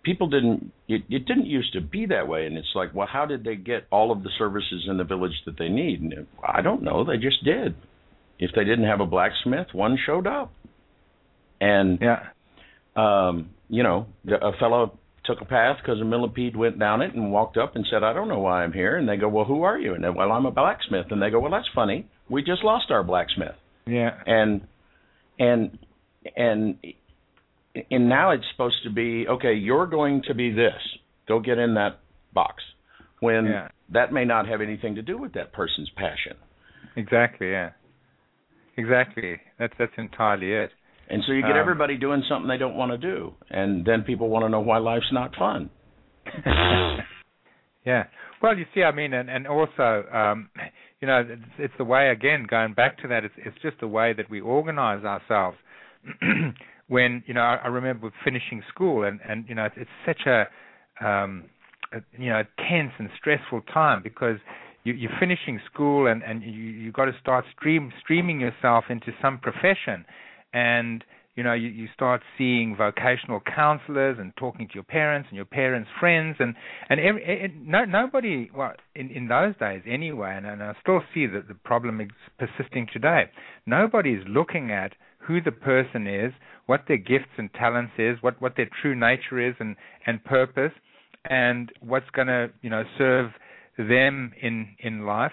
people 0.08 0.30
didn't 0.30 0.72
it, 0.88 1.04
it 1.10 1.26
didn't 1.26 1.48
used 1.48 1.74
to 1.74 1.82
be 1.82 2.06
that 2.06 2.30
way. 2.30 2.46
And 2.46 2.58
it's 2.58 2.74
like 2.74 2.96
well 2.96 3.08
how 3.12 3.26
did 3.26 3.44
they 3.44 3.58
get 3.58 3.86
all 3.92 4.12
of 4.12 4.24
the 4.24 4.30
services 4.40 4.86
in 4.90 4.98
the 4.98 5.04
village 5.04 5.34
that 5.46 5.58
they 5.60 5.68
need? 5.68 6.02
And 6.02 6.26
i 6.48 6.62
don't 6.62 6.82
know. 6.82 7.04
They 7.04 7.18
just 7.18 7.44
did. 7.44 7.76
If 8.40 8.52
they 8.56 8.64
didn't 8.64 8.86
have 8.86 9.02
a 9.02 9.06
blacksmith 9.06 9.68
one 9.74 9.98
showed 10.04 10.26
up. 10.26 10.54
And 11.60 12.00
yeah. 12.02 12.30
um 12.96 13.50
you 13.68 13.84
know 13.84 14.08
a 14.26 14.58
fellow 14.58 14.98
took 15.26 15.42
a 15.42 15.46
path 15.46 15.78
because 15.82 16.00
a 16.00 16.06
millipede 16.06 16.56
went 16.56 16.80
down 16.80 17.02
it 17.02 17.14
and 17.14 17.34
walked 17.34 17.58
up 17.58 17.76
and 17.76 17.86
said 17.92 18.02
i 18.02 18.14
don't 18.14 18.30
know 18.30 18.40
why 18.40 18.64
i'm 18.64 18.72
here. 18.72 18.96
And 18.96 19.10
they 19.10 19.18
go 19.18 19.28
well 19.28 19.46
who 19.46 19.64
are 19.64 19.78
you? 19.78 19.94
And 19.94 20.04
they 20.04 20.10
well 20.10 20.32
i'm 20.32 20.46
a 20.46 20.52
blacksmith. 20.52 21.08
And 21.12 21.22
they 21.22 21.30
go 21.30 21.42
well 21.42 21.52
that's 21.52 21.70
funny. 21.76 22.08
We 22.30 22.44
just 22.44 22.64
lost 22.64 22.92
our 22.92 23.04
blacksmith. 23.04 23.56
Yeah. 23.86 24.12
and 24.26 24.62
and 25.38 25.78
and 26.38 26.78
and 27.92 28.10
now 28.10 28.32
it's 28.32 28.44
supposed 28.52 28.78
to 28.84 28.90
be 28.90 29.26
okay 29.28 29.54
you're 29.54 29.88
going 29.88 30.22
to 30.28 30.34
be 30.34 30.52
this 30.52 30.82
go 31.28 31.40
get 31.40 31.58
in 31.58 31.74
that 31.76 32.00
box 32.34 32.64
when 33.20 33.46
Yeah. 33.46 33.68
that 33.94 34.12
may 34.14 34.26
not 34.26 34.48
have 34.48 34.62
anything 34.62 34.96
to 34.96 35.02
do 35.02 35.18
with 35.18 35.34
that 35.34 35.54
person's 35.54 35.90
passion 35.96 36.36
Exactly. 36.96 37.52
Yeah. 37.52 37.72
Exactly. 38.76 39.40
That's 39.60 39.74
that's 39.78 39.92
entirely 39.98 40.52
it. 40.54 40.72
and 41.10 41.22
so 41.26 41.32
you 41.34 41.42
get 41.42 41.52
Um, 41.52 41.58
everybody 41.58 41.98
doing 41.98 42.24
something 42.30 42.48
they 42.48 42.58
don't 42.58 42.76
want 42.76 42.92
to 42.92 42.98
do 42.98 43.34
and 43.50 43.86
then 43.86 44.04
people 44.04 44.30
want 44.30 44.44
to 44.46 44.50
know 44.50 44.60
why 44.62 44.78
life's 44.78 45.12
not 45.12 45.36
fun 45.36 45.70
yeah. 47.86 48.04
Well, 48.42 48.58
you 48.58 48.66
see, 48.74 48.84
I 48.84 48.92
mean, 48.92 49.14
and 49.14 49.30
and 49.30 49.48
also, 49.48 50.04
um, 50.14 50.50
you 51.00 51.08
know, 51.08 51.24
it's, 51.28 51.42
it's 51.58 51.74
the 51.78 51.86
way 51.86 52.10
again 52.10 52.46
going 52.50 52.74
back 52.74 52.98
to 53.02 53.08
that. 53.08 53.24
It's 53.24 53.34
it's 53.38 53.58
just 53.62 53.80
the 53.80 53.88
way 53.88 54.14
that 54.14 54.30
we 54.30 54.42
organize 54.42 55.04
ourselves. 55.06 55.58
when 56.88 57.24
you 57.28 57.34
know, 57.34 57.42
I, 57.42 57.56
I 57.64 57.68
remember 57.68 58.12
finishing 58.24 58.64
school, 58.70 59.04
and 59.04 59.20
and 59.28 59.46
you 59.48 59.56
know, 59.56 59.66
it's, 59.66 59.76
it's 59.78 59.90
such 60.06 60.26
a 60.26 61.06
um, 61.06 61.46
a, 61.94 62.00
you 62.18 62.30
know 62.30 62.44
tense 62.58 62.92
and 62.98 63.10
stressful 63.18 63.62
time 63.74 64.02
because 64.04 64.38
you, 64.84 64.94
you're 64.94 65.12
finishing 65.20 65.60
school 65.72 66.08
and 66.08 66.24
and 66.24 66.42
you 66.44 66.50
you 66.52 66.92
got 66.92 67.06
to 67.06 67.16
start 67.22 67.46
stream 67.58 67.92
streaming 68.02 68.40
yourself 68.40 68.86
into 68.90 69.12
some 69.22 69.38
profession, 69.40 70.06
and 70.54 71.04
you 71.36 71.44
know 71.44 71.54
you, 71.54 71.68
you 71.68 71.88
start 71.94 72.22
seeing 72.38 72.76
vocational 72.76 73.42
counselors 73.54 74.18
and 74.20 74.32
talking 74.38 74.68
to 74.68 74.74
your 74.74 74.84
parents 74.84 75.28
and 75.30 75.36
your 75.36 75.46
parents' 75.46 75.90
friends 76.00 76.38
and 76.40 76.56
and 76.90 77.02
every, 77.02 77.54
no 77.64 77.84
nobody 77.84 78.50
well 78.56 78.74
in 78.96 79.10
in 79.12 79.28
those 79.28 79.56
days 79.58 79.82
anyway 79.86 80.34
and, 80.38 80.46
and 80.46 80.64
I 80.64 80.74
still 80.82 81.02
see 81.14 81.28
that 81.28 81.50
the 81.50 81.54
problem 81.54 82.00
is 82.00 82.08
persisting 82.40 82.88
today. 82.92 83.26
Nobody 83.66 84.12
is 84.12 84.24
looking 84.26 84.72
at 84.72 84.94
who 85.28 85.42
the 85.42 85.52
person 85.52 86.08
is, 86.08 86.32
what 86.68 86.84
their 86.88 86.98
gifts 86.98 87.32
and 87.38 87.52
talents 87.54 87.94
is, 87.98 88.18
what 88.22 88.40
what 88.42 88.56
their 88.56 88.70
true 88.82 88.96
nature 88.96 89.40
is 89.46 89.56
and 89.60 89.76
and 90.06 90.24
purpose, 90.24 90.74
and 91.26 91.72
what's 91.82 92.10
going 92.12 92.28
to 92.28 92.50
you 92.62 92.70
know 92.70 92.84
serve 92.98 93.32
them 93.78 94.32
in 94.42 94.76
in 94.80 95.06
life. 95.06 95.32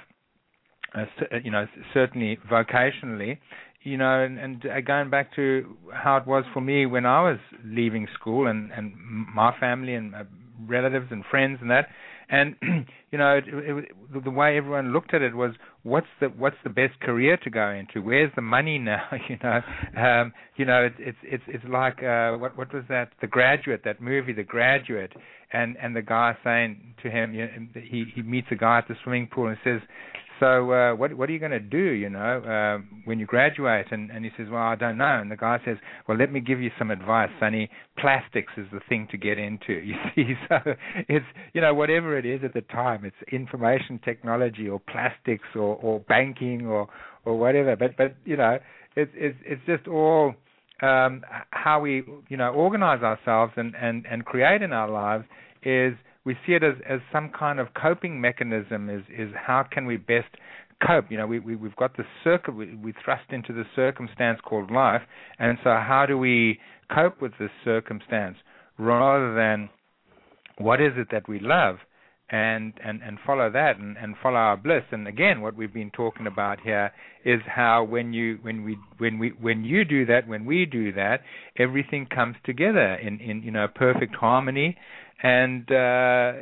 Uh, 0.94 1.04
cer- 1.18 1.40
you 1.42 1.50
know, 1.50 1.66
certainly 1.92 2.38
vocationally, 2.48 3.38
you 3.82 3.96
know, 3.96 4.22
and, 4.22 4.38
and 4.38 4.64
uh, 4.64 4.80
going 4.80 5.10
back 5.10 5.34
to 5.34 5.76
how 5.92 6.16
it 6.16 6.26
was 6.26 6.44
for 6.54 6.60
me 6.60 6.86
when 6.86 7.04
I 7.04 7.20
was 7.22 7.38
leaving 7.64 8.06
school 8.14 8.46
and 8.46 8.70
and 8.72 8.94
my 9.34 9.52
family 9.58 9.94
and 9.94 10.14
uh, 10.14 10.22
relatives 10.66 11.08
and 11.10 11.24
friends 11.30 11.58
and 11.60 11.70
that, 11.70 11.88
and 12.28 12.54
you 13.10 13.18
know, 13.18 13.36
it, 13.36 13.44
it, 13.46 14.24
the 14.24 14.30
way 14.30 14.56
everyone 14.56 14.92
looked 14.92 15.14
at 15.14 15.22
it 15.22 15.34
was, 15.34 15.52
what's 15.84 16.06
the 16.20 16.26
what's 16.28 16.56
the 16.64 16.70
best 16.70 16.98
career 17.00 17.36
to 17.44 17.50
go 17.50 17.70
into? 17.70 18.04
Where's 18.04 18.32
the 18.34 18.42
money 18.42 18.78
now? 18.78 19.06
you 19.28 19.36
know, 19.42 19.60
um, 19.96 20.32
you 20.56 20.64
know, 20.64 20.84
it's 20.84 20.96
it's 20.98 21.18
it's 21.22 21.44
it's 21.46 21.64
like 21.68 22.02
uh, 22.02 22.32
what 22.32 22.58
what 22.58 22.74
was 22.74 22.84
that? 22.88 23.10
The 23.20 23.28
Graduate, 23.28 23.82
that 23.84 24.00
movie, 24.00 24.32
The 24.32 24.42
Graduate, 24.42 25.12
and 25.52 25.76
and 25.80 25.94
the 25.94 26.02
guy 26.02 26.36
saying 26.42 26.94
to 27.02 27.10
him, 27.10 27.34
you 27.34 27.42
know, 27.42 27.50
he 27.74 28.04
he 28.14 28.22
meets 28.22 28.48
a 28.50 28.56
guy 28.56 28.78
at 28.78 28.88
the 28.88 28.96
swimming 29.04 29.28
pool 29.28 29.46
and 29.48 29.58
says. 29.62 29.80
So 30.40 30.72
uh, 30.72 30.94
what 30.94 31.14
what 31.14 31.28
are 31.28 31.32
you 31.32 31.38
going 31.38 31.52
to 31.52 31.60
do? 31.60 31.78
You 31.78 32.10
know, 32.10 32.40
uh, 32.40 32.82
when 33.04 33.18
you 33.18 33.26
graduate, 33.26 33.86
and 33.90 34.10
and 34.10 34.24
he 34.24 34.30
says, 34.36 34.48
well, 34.50 34.62
I 34.62 34.74
don't 34.74 34.98
know. 34.98 35.20
And 35.20 35.30
the 35.30 35.36
guy 35.36 35.58
says, 35.64 35.76
well, 36.08 36.18
let 36.18 36.32
me 36.32 36.40
give 36.40 36.60
you 36.60 36.70
some 36.78 36.90
advice, 36.90 37.30
Sonny. 37.38 37.70
Plastics 37.98 38.52
is 38.56 38.66
the 38.72 38.80
thing 38.88 39.08
to 39.10 39.16
get 39.16 39.38
into. 39.38 39.74
You 39.84 39.94
see, 40.14 40.34
so 40.48 40.56
it's 41.08 41.26
you 41.52 41.60
know 41.60 41.74
whatever 41.74 42.18
it 42.18 42.26
is 42.26 42.40
at 42.44 42.54
the 42.54 42.62
time, 42.62 43.04
it's 43.04 43.16
information 43.32 44.00
technology 44.04 44.68
or 44.68 44.80
plastics 44.80 45.48
or 45.54 45.76
or 45.76 46.00
banking 46.00 46.66
or 46.66 46.88
or 47.24 47.38
whatever. 47.38 47.76
But 47.76 47.96
but 47.96 48.16
you 48.24 48.36
know, 48.36 48.58
it's 48.96 49.12
it's 49.14 49.38
it's 49.44 49.62
just 49.66 49.86
all 49.86 50.34
um, 50.82 51.22
how 51.50 51.80
we 51.80 52.02
you 52.28 52.36
know 52.36 52.48
organize 52.52 53.02
ourselves 53.02 53.52
and 53.56 53.74
and 53.80 54.04
and 54.10 54.24
create 54.24 54.62
in 54.62 54.72
our 54.72 54.90
lives 54.90 55.24
is 55.62 55.94
we 56.24 56.36
see 56.46 56.54
it 56.54 56.62
as, 56.62 56.74
as 56.88 57.00
some 57.12 57.30
kind 57.38 57.60
of 57.60 57.68
coping 57.80 58.20
mechanism 58.20 58.88
is, 58.88 59.02
is 59.16 59.30
how 59.34 59.64
can 59.70 59.86
we 59.86 59.96
best 59.96 60.28
cope? 60.84 61.10
You 61.10 61.18
know 61.18 61.26
we, 61.26 61.38
we 61.38 61.56
we've 61.56 61.76
got 61.76 61.96
the 61.96 62.04
circle 62.22 62.54
we, 62.54 62.74
we 62.74 62.94
thrust 63.04 63.30
into 63.30 63.52
the 63.52 63.64
circumstance 63.76 64.40
called 64.42 64.70
life 64.70 65.02
and 65.38 65.58
so 65.62 65.70
how 65.70 66.04
do 66.06 66.18
we 66.18 66.58
cope 66.92 67.20
with 67.20 67.32
this 67.38 67.50
circumstance 67.64 68.36
rather 68.78 69.34
than 69.34 69.68
what 70.58 70.80
is 70.80 70.92
it 70.96 71.08
that 71.10 71.28
we 71.28 71.38
love 71.40 71.76
and 72.30 72.72
and 72.82 73.02
and 73.02 73.18
follow 73.24 73.50
that 73.50 73.78
and, 73.78 73.96
and 73.98 74.14
follow 74.22 74.36
our 74.36 74.56
bliss? 74.56 74.82
And 74.90 75.06
again 75.06 75.40
what 75.40 75.56
we've 75.56 75.72
been 75.72 75.90
talking 75.90 76.26
about 76.26 76.60
here 76.60 76.90
is 77.24 77.40
how 77.46 77.84
when 77.84 78.12
you 78.12 78.38
when 78.42 78.64
we 78.64 78.76
when 78.98 79.18
we 79.18 79.32
when 79.40 79.64
you 79.64 79.84
do 79.84 80.06
that 80.06 80.26
when 80.26 80.44
we 80.44 80.66
do 80.66 80.92
that 80.92 81.20
everything 81.58 82.06
comes 82.06 82.36
together 82.44 82.94
in 82.94 83.20
in 83.20 83.42
you 83.42 83.50
know 83.50 83.66
perfect 83.74 84.14
harmony 84.14 84.76
and 85.22 85.70
uh, 85.70 86.32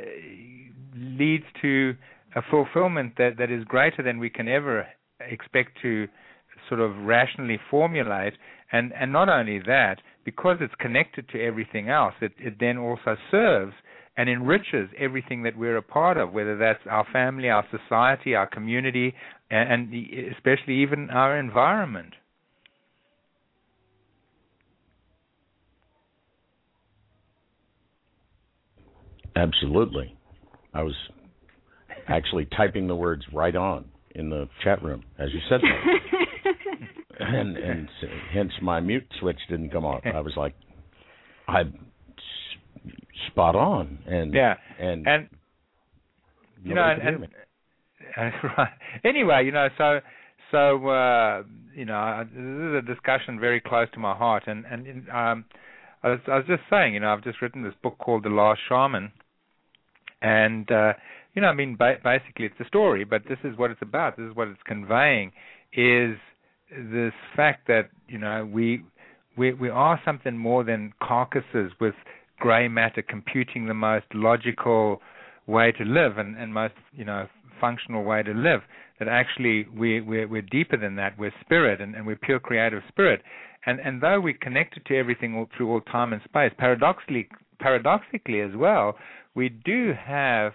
leads 0.95 1.45
to 1.61 1.95
a 2.35 2.41
fulfillment 2.49 3.13
that 3.17 3.37
that 3.37 3.51
is 3.51 3.63
greater 3.65 4.03
than 4.03 4.19
we 4.19 4.29
can 4.29 4.47
ever 4.47 4.87
expect 5.19 5.77
to 5.81 6.07
sort 6.67 6.79
of 6.79 6.95
rationally 6.97 7.59
formulate 7.69 8.33
and 8.71 8.91
and 8.93 9.11
not 9.11 9.29
only 9.29 9.59
that 9.59 9.97
because 10.25 10.57
it's 10.61 10.73
connected 10.79 11.27
to 11.29 11.41
everything 11.41 11.89
else 11.89 12.13
it 12.21 12.31
it 12.39 12.55
then 12.59 12.77
also 12.77 13.15
serves 13.29 13.73
and 14.15 14.29
enriches 14.29 14.89
everything 14.99 15.43
that 15.43 15.57
we're 15.57 15.77
a 15.77 15.81
part 15.81 16.17
of, 16.17 16.31
whether 16.31 16.57
that's 16.57 16.79
our 16.89 17.05
family, 17.11 17.49
our 17.49 17.65
society, 17.71 18.35
our 18.35 18.47
community, 18.47 19.13
and, 19.49 19.71
and 19.91 20.31
especially 20.35 20.75
even 20.75 21.09
our 21.09 21.37
environment. 21.39 22.13
Absolutely. 29.35 30.15
I 30.73 30.83
was 30.83 30.95
actually 32.07 32.47
typing 32.57 32.87
the 32.87 32.95
words 32.95 33.23
right 33.33 33.55
on 33.55 33.85
in 34.15 34.29
the 34.29 34.47
chat 34.63 34.83
room 34.83 35.03
as 35.17 35.29
you 35.33 35.39
said 35.49 35.61
that. 35.61 37.19
and 37.19 37.57
and 37.57 37.89
hence 38.33 38.51
my 38.61 38.79
mute 38.79 39.07
switch 39.19 39.39
didn't 39.49 39.71
come 39.71 39.85
off. 39.85 40.01
I 40.05 40.19
was 40.19 40.33
like, 40.35 40.55
I'm 41.47 41.87
spot 43.31 43.55
on, 43.55 43.99
and 44.05 44.33
yeah, 44.33 44.55
and 44.79 45.07
and 45.07 45.29
you 46.63 46.75
know, 46.75 46.81
and, 46.81 47.23
and 48.15 48.33
right. 48.57 48.69
Anyway, 49.03 49.43
you 49.45 49.51
know, 49.51 49.67
so 49.77 49.99
so 50.51 50.87
uh, 50.87 51.43
you 51.75 51.85
know, 51.85 52.23
this 52.33 52.41
is 52.41 52.75
a 52.75 52.81
discussion 52.81 53.39
very 53.39 53.61
close 53.61 53.87
to 53.93 53.99
my 53.99 54.15
heart, 54.15 54.43
and 54.47 54.65
and 54.65 55.09
um, 55.09 55.45
I 56.03 56.09
was 56.09 56.19
I 56.27 56.35
was 56.35 56.45
just 56.47 56.63
saying, 56.69 56.93
you 56.93 56.99
know, 56.99 57.13
I've 57.13 57.23
just 57.23 57.41
written 57.41 57.63
this 57.63 57.73
book 57.81 57.97
called 57.97 58.23
The 58.23 58.29
Last 58.29 58.59
Shaman, 58.67 59.11
and 60.21 60.69
uh, 60.69 60.93
you 61.33 61.41
know, 61.41 61.47
I 61.47 61.53
mean, 61.53 61.75
ba- 61.77 61.97
basically 62.03 62.45
it's 62.45 62.59
a 62.59 62.67
story, 62.67 63.05
but 63.05 63.23
this 63.27 63.39
is 63.43 63.57
what 63.57 63.71
it's 63.71 63.81
about. 63.81 64.17
This 64.17 64.25
is 64.29 64.35
what 64.35 64.49
it's 64.49 64.61
conveying 64.65 65.31
is 65.71 66.17
this 66.69 67.13
fact 67.35 67.67
that 67.67 67.89
you 68.07 68.17
know 68.17 68.47
we 68.51 68.83
we 69.37 69.53
we 69.53 69.69
are 69.69 69.99
something 70.03 70.37
more 70.37 70.63
than 70.63 70.93
carcasses 71.01 71.71
with 71.79 71.95
gray 72.39 72.67
matter 72.67 73.01
computing 73.01 73.67
the 73.67 73.73
most 73.73 74.05
logical 74.13 75.01
way 75.47 75.71
to 75.71 75.83
live 75.85 76.17
and, 76.17 76.37
and 76.37 76.53
most 76.53 76.73
you 76.93 77.05
know 77.05 77.27
functional 77.61 78.03
way 78.03 78.21
to 78.23 78.33
live. 78.33 78.61
That 78.99 79.07
actually 79.07 79.67
we 79.73 80.01
we're, 80.01 80.27
we're 80.27 80.41
deeper 80.41 80.75
than 80.75 80.97
that. 80.97 81.17
We're 81.17 81.33
spirit 81.41 81.79
and, 81.79 81.95
and 81.95 82.05
we're 82.05 82.17
pure 82.17 82.39
creative 82.39 82.81
spirit 82.89 83.21
and 83.65 83.79
and 83.79 84.01
though 84.01 84.19
we're 84.19 84.33
connected 84.33 84.85
to 84.85 84.97
everything 84.97 85.35
all 85.35 85.47
through 85.55 85.71
all 85.71 85.81
time 85.81 86.13
and 86.13 86.21
space 86.23 86.51
paradoxically 86.57 87.27
paradoxically 87.59 88.41
as 88.41 88.51
well 88.55 88.95
we 89.35 89.49
do 89.49 89.93
have 89.93 90.53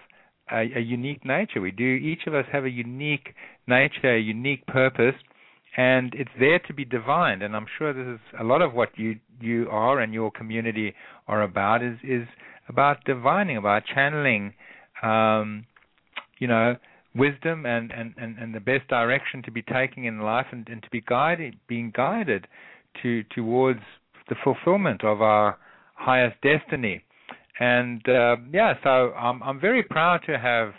a, 0.51 0.61
a 0.75 0.79
unique 0.79 1.25
nature. 1.25 1.61
We 1.61 1.71
do 1.71 1.83
each 1.83 2.21
of 2.27 2.33
us 2.33 2.45
have 2.51 2.65
a 2.65 2.69
unique 2.69 3.35
nature 3.67 4.15
a 4.15 4.19
unique 4.19 4.65
purpose 4.67 5.15
and 5.77 6.13
it's 6.15 6.31
there 6.39 6.59
to 6.59 6.73
be 6.73 6.85
divined. 6.85 7.43
And 7.43 7.55
i'm 7.55 7.67
sure 7.77 7.93
this 7.93 8.19
is 8.19 8.19
a 8.39 8.43
lot 8.43 8.61
of 8.61 8.73
what 8.73 8.89
you 8.97 9.19
you 9.39 9.67
are 9.69 9.99
and 9.99 10.13
your 10.13 10.31
community 10.31 10.93
are 11.27 11.43
about 11.43 11.83
is 11.83 11.97
is 12.03 12.27
about 12.67 13.03
divining 13.05 13.57
about 13.57 13.83
channeling 13.93 14.53
um 15.03 15.65
you 16.39 16.47
know 16.47 16.75
wisdom 17.15 17.65
and 17.65 17.91
and 17.91 18.13
and, 18.17 18.37
and 18.37 18.53
the 18.53 18.59
best 18.59 18.87
direction 18.87 19.41
to 19.43 19.51
be 19.51 19.61
taking 19.61 20.05
in 20.05 20.19
life 20.19 20.47
and, 20.51 20.67
and 20.69 20.81
to 20.83 20.89
be 20.89 21.01
guided 21.01 21.55
being 21.67 21.91
guided 21.95 22.47
to 23.01 23.23
towards 23.35 23.81
the 24.27 24.35
fulfillment 24.43 25.03
of 25.03 25.21
our 25.21 25.57
highest 25.95 26.35
destiny. 26.41 27.03
And 27.59 28.07
uh, 28.07 28.37
yeah 28.53 28.73
so 28.83 29.11
i'm 29.13 29.43
i'm 29.43 29.59
very 29.59 29.83
proud 29.83 30.21
to 30.27 30.39
have 30.39 30.73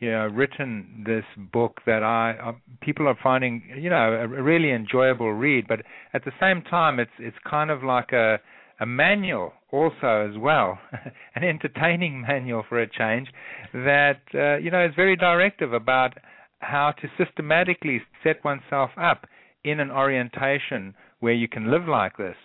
you 0.00 0.10
know 0.10 0.26
written 0.26 1.04
this 1.06 1.24
book 1.52 1.80
that 1.86 2.02
I 2.02 2.32
uh, 2.42 2.52
people 2.80 3.06
are 3.06 3.18
finding 3.22 3.62
you 3.78 3.90
know 3.90 4.12
a, 4.12 4.26
really 4.26 4.72
enjoyable 4.72 5.32
read, 5.32 5.66
but 5.68 5.80
at 6.14 6.24
the 6.24 6.32
same 6.40 6.62
time 6.62 6.98
it's 6.98 7.10
it's 7.18 7.36
kind 7.48 7.70
of 7.70 7.84
like 7.84 8.12
a 8.12 8.38
a 8.80 8.86
manual 8.86 9.52
also 9.70 10.26
as 10.28 10.38
well, 10.38 10.78
an 11.34 11.44
entertaining 11.44 12.22
manual 12.28 12.64
for 12.68 12.80
a 12.80 12.88
change 12.88 13.28
that 13.72 14.20
uh, 14.34 14.56
you 14.56 14.70
know 14.70 14.84
is 14.84 14.92
very 14.96 15.16
directive 15.16 15.72
about 15.72 16.14
how 16.60 16.92
to 17.00 17.08
systematically 17.22 18.00
set 18.24 18.42
oneself 18.44 18.90
up 19.00 19.26
in 19.64 19.80
an 19.80 19.90
orientation 19.90 20.94
where 21.20 21.32
you 21.32 21.48
can 21.48 21.70
live 21.70 21.86
like 21.86 22.16
this. 22.16 22.36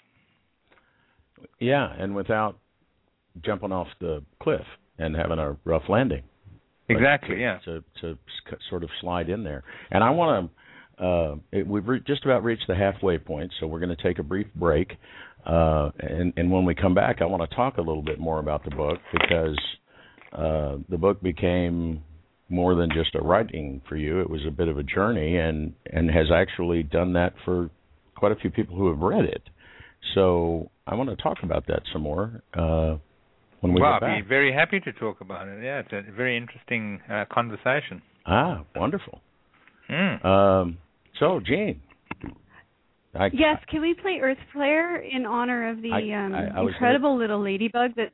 Yeah, 1.59 1.91
and 1.97 2.15
without 2.15 2.57
jumping 3.43 3.71
off 3.71 3.87
the 3.99 4.23
cliff 4.41 4.65
and 4.97 5.15
having 5.15 5.39
a 5.39 5.57
rough 5.65 5.83
landing. 5.89 6.23
Exactly, 6.87 7.41
yeah. 7.41 7.57
To 7.65 7.83
to 8.01 8.17
sort 8.69 8.83
of 8.83 8.89
slide 9.01 9.29
in 9.29 9.43
there, 9.43 9.63
and 9.89 10.03
I 10.03 10.11
want 10.11 10.49
to. 10.49 11.03
Uh, 11.03 11.35
it, 11.51 11.67
we've 11.67 11.85
re- 11.85 12.01
just 12.07 12.23
about 12.23 12.43
reached 12.43 12.67
the 12.67 12.75
halfway 12.75 13.17
point, 13.17 13.51
so 13.59 13.67
we're 13.67 13.79
going 13.79 13.93
to 13.95 14.01
take 14.01 14.19
a 14.19 14.23
brief 14.23 14.47
break. 14.55 14.93
Uh, 15.45 15.89
and, 15.99 16.31
and 16.37 16.49
when 16.49 16.63
we 16.63 16.73
come 16.73 16.95
back, 16.95 17.17
I 17.21 17.25
want 17.25 17.47
to 17.47 17.53
talk 17.53 17.77
a 17.77 17.81
little 17.81 18.01
bit 18.01 18.17
more 18.17 18.39
about 18.39 18.63
the 18.63 18.71
book 18.71 18.99
because 19.11 19.59
uh, 20.31 20.77
the 20.87 20.97
book 20.97 21.21
became 21.21 22.01
more 22.47 22.75
than 22.75 22.89
just 22.93 23.13
a 23.15 23.21
writing 23.21 23.81
for 23.89 23.97
you. 23.97 24.21
It 24.21 24.29
was 24.29 24.41
a 24.47 24.51
bit 24.51 24.69
of 24.69 24.77
a 24.77 24.83
journey, 24.83 25.37
and 25.37 25.73
and 25.91 26.09
has 26.09 26.27
actually 26.33 26.83
done 26.83 27.13
that 27.13 27.33
for 27.43 27.69
quite 28.15 28.31
a 28.31 28.35
few 28.35 28.49
people 28.49 28.75
who 28.75 28.87
have 28.89 28.99
read 28.99 29.25
it. 29.25 29.43
So 30.13 30.69
I 30.87 30.95
want 30.95 31.09
to 31.09 31.15
talk 31.15 31.37
about 31.43 31.67
that 31.67 31.81
some 31.91 32.03
more 32.03 32.41
uh, 32.53 32.97
when 33.61 33.73
we 33.73 33.81
well, 33.81 33.93
get 33.93 34.01
back. 34.01 34.09
I'd 34.17 34.23
be 34.23 34.27
very 34.27 34.53
happy 34.53 34.79
to 34.79 34.93
talk 34.93 35.21
about 35.21 35.47
it. 35.47 35.63
Yeah, 35.63 35.79
it's 35.79 35.91
a 35.91 36.11
very 36.11 36.37
interesting 36.37 36.99
uh, 37.11 37.25
conversation. 37.31 38.01
Ah, 38.25 38.63
wonderful. 38.75 39.19
Mm. 39.89 40.25
Um, 40.25 40.77
so, 41.19 41.39
Jean. 41.45 41.81
I, 43.13 43.29
Yes, 43.33 43.57
can 43.69 43.81
we 43.81 43.93
play 43.93 44.19
Earth 44.21 44.37
Prayer 44.51 44.97
in 44.97 45.25
honor 45.25 45.69
of 45.69 45.81
the 45.81 45.91
I- 45.91 46.25
um, 46.25 46.35
I- 46.35 46.59
I 46.59 46.61
was 46.61 46.73
incredible 46.73 47.17
little 47.17 47.41
ladybug 47.41 47.91
that's 47.95 48.11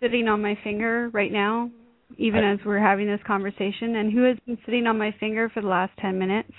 sitting 0.00 0.28
on 0.28 0.42
my 0.42 0.56
finger 0.64 1.08
right 1.12 1.30
now, 1.30 1.70
even 2.18 2.42
I- 2.42 2.54
as 2.54 2.58
we're 2.64 2.78
having 2.78 3.06
this 3.06 3.20
conversation, 3.26 3.96
and 3.96 4.12
who 4.12 4.24
has 4.24 4.38
been 4.46 4.58
sitting 4.64 4.86
on 4.86 4.98
my 4.98 5.12
finger 5.20 5.48
for 5.50 5.60
the 5.60 5.68
last 5.68 5.92
10 5.98 6.18
minutes 6.18 6.50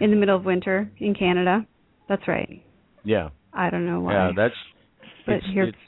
in 0.00 0.10
the 0.10 0.16
middle 0.16 0.36
of 0.36 0.44
winter 0.44 0.90
in 0.98 1.14
Canada? 1.14 1.66
That's 2.08 2.26
right. 2.26 2.62
Yeah, 3.04 3.30
I 3.52 3.70
don't 3.70 3.86
know 3.86 4.00
why. 4.00 4.12
yeah. 4.12 4.30
That's 4.36 4.54
but 5.26 5.34
it's, 5.36 5.46
here, 5.52 5.64
it's 5.64 5.78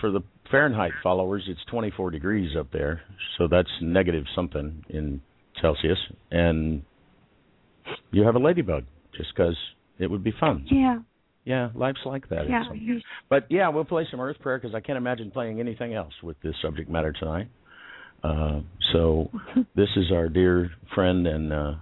for 0.00 0.10
the 0.10 0.20
Fahrenheit 0.50 0.92
followers. 1.02 1.44
It's 1.48 1.60
24 1.70 2.10
degrees 2.10 2.56
up 2.58 2.70
there, 2.72 3.02
so 3.38 3.48
that's 3.48 3.68
negative 3.80 4.24
something 4.34 4.84
in 4.88 5.20
Celsius, 5.60 5.98
and 6.30 6.82
you 8.10 8.22
have 8.24 8.34
a 8.34 8.38
ladybug 8.38 8.84
just 9.16 9.30
because 9.34 9.56
it 9.98 10.10
would 10.10 10.24
be 10.24 10.32
fun. 10.38 10.66
yeah, 10.70 10.98
Yeah, 11.44 11.70
life's 11.74 12.00
like 12.04 12.28
that. 12.30 12.48
yeah. 12.48 12.64
But 13.28 13.46
yeah, 13.50 13.68
we'll 13.68 13.84
play 13.84 14.06
some 14.10 14.20
Earth 14.20 14.38
Prayer 14.40 14.58
because 14.58 14.74
I 14.74 14.80
can't 14.80 14.96
imagine 14.98 15.30
playing 15.30 15.60
anything 15.60 15.94
else 15.94 16.12
with 16.22 16.36
this 16.42 16.54
subject 16.62 16.90
matter 16.90 17.12
tonight. 17.12 17.48
Uh, 18.22 18.60
so 18.92 19.30
this 19.76 19.88
is 19.96 20.10
our 20.12 20.28
dear 20.28 20.70
friend 20.94 21.26
and 21.26 21.52
uh, 21.52 21.74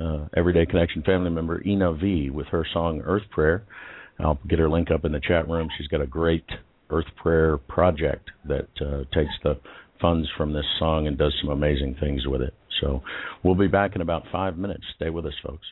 uh, 0.00 0.26
Everyday 0.36 0.66
Connection 0.66 1.02
family 1.02 1.30
member 1.30 1.62
Ina 1.66 1.94
V 1.94 2.30
with 2.30 2.46
her 2.48 2.66
song 2.72 3.02
Earth 3.04 3.28
Prayer. 3.30 3.64
I'll 4.18 4.38
get 4.48 4.58
her 4.58 4.68
link 4.68 4.90
up 4.90 5.04
in 5.04 5.12
the 5.12 5.20
chat 5.20 5.48
room. 5.48 5.68
She's 5.78 5.88
got 5.88 6.00
a 6.00 6.06
great 6.06 6.44
Earth 6.90 7.06
Prayer 7.22 7.56
project 7.56 8.30
that 8.46 8.68
uh, 8.80 9.04
takes 9.14 9.32
the 9.42 9.58
funds 10.00 10.28
from 10.36 10.52
this 10.52 10.64
song 10.78 11.06
and 11.06 11.16
does 11.16 11.34
some 11.40 11.50
amazing 11.50 11.96
things 12.00 12.26
with 12.26 12.42
it. 12.42 12.54
So 12.80 13.02
we'll 13.42 13.54
be 13.54 13.68
back 13.68 13.94
in 13.94 14.00
about 14.00 14.24
five 14.32 14.56
minutes. 14.56 14.84
Stay 14.96 15.10
with 15.10 15.26
us, 15.26 15.34
folks. 15.42 15.66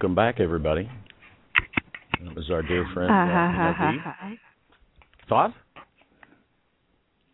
Welcome 0.00 0.14
back, 0.14 0.38
everybody. 0.38 0.88
That 2.24 2.36
was 2.36 2.48
our 2.52 2.62
dear 2.62 2.86
friend. 2.94 3.10
Uh, 3.10 3.14
ha, 3.14 3.74
Navdeep. 3.76 4.00
ha. 4.00 4.30
Thought? 5.28 5.54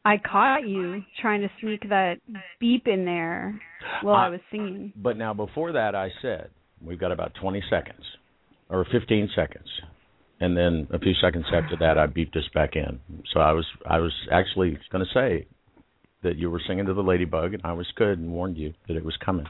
I 0.07 0.17
caught 0.17 0.67
you 0.67 1.03
trying 1.21 1.43
to 1.43 1.51
sneak 1.61 1.87
that 1.91 2.21
beep 2.61 2.87
in 2.87 3.05
there 3.05 3.61
while 4.01 4.15
I 4.15 4.29
Uh, 4.29 4.31
was 4.31 4.41
singing. 4.51 4.95
But 4.97 5.19
now, 5.19 5.35
before 5.35 5.73
that, 5.73 5.95
I 5.95 6.09
said 6.23 6.49
we've 6.81 6.99
got 6.99 7.13
about 7.13 7.35
20 7.35 7.63
seconds 7.69 8.03
or 8.71 8.87
15 8.91 9.29
seconds, 9.37 9.69
and 10.41 10.57
then 10.57 10.87
a 10.91 10.99
few 10.99 11.13
seconds 11.21 11.45
after 11.53 11.77
that, 11.81 11.99
I 11.99 12.07
beeped 12.07 12.35
us 12.35 12.49
back 12.55 12.77
in. 12.77 12.99
So 13.35 13.41
I 13.41 13.53
was 13.53 13.67
I 13.85 13.99
was 13.99 14.15
actually 14.33 14.79
going 14.91 15.05
to 15.05 15.13
say 15.13 15.47
that 16.23 16.37
you 16.37 16.51
were 16.51 16.63
singing 16.67 16.87
to 16.87 16.95
the 16.95 17.03
ladybug, 17.03 17.53
and 17.53 17.61
I 17.63 17.75
was 17.75 17.87
good 17.95 18.19
and 18.19 18.33
warned 18.33 18.57
you 18.57 18.73
that 18.89 18.97
it 18.97 19.05
was 19.05 19.19
coming 19.23 19.49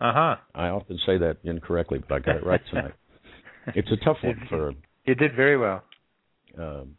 Uh 0.00 0.12
huh. 0.14 0.36
I 0.54 0.68
often 0.68 0.98
say 1.06 1.18
that 1.18 1.36
incorrectly, 1.44 2.02
but 2.08 2.14
I 2.14 2.18
got 2.20 2.36
it 2.36 2.46
right 2.46 2.60
tonight. 2.70 2.94
it's 3.74 3.90
a 3.92 3.96
tough 4.04 4.16
one 4.22 4.40
for 4.48 4.72
You 5.04 5.14
did 5.14 5.36
very 5.36 5.58
well. 5.58 5.82
um, 6.58 6.96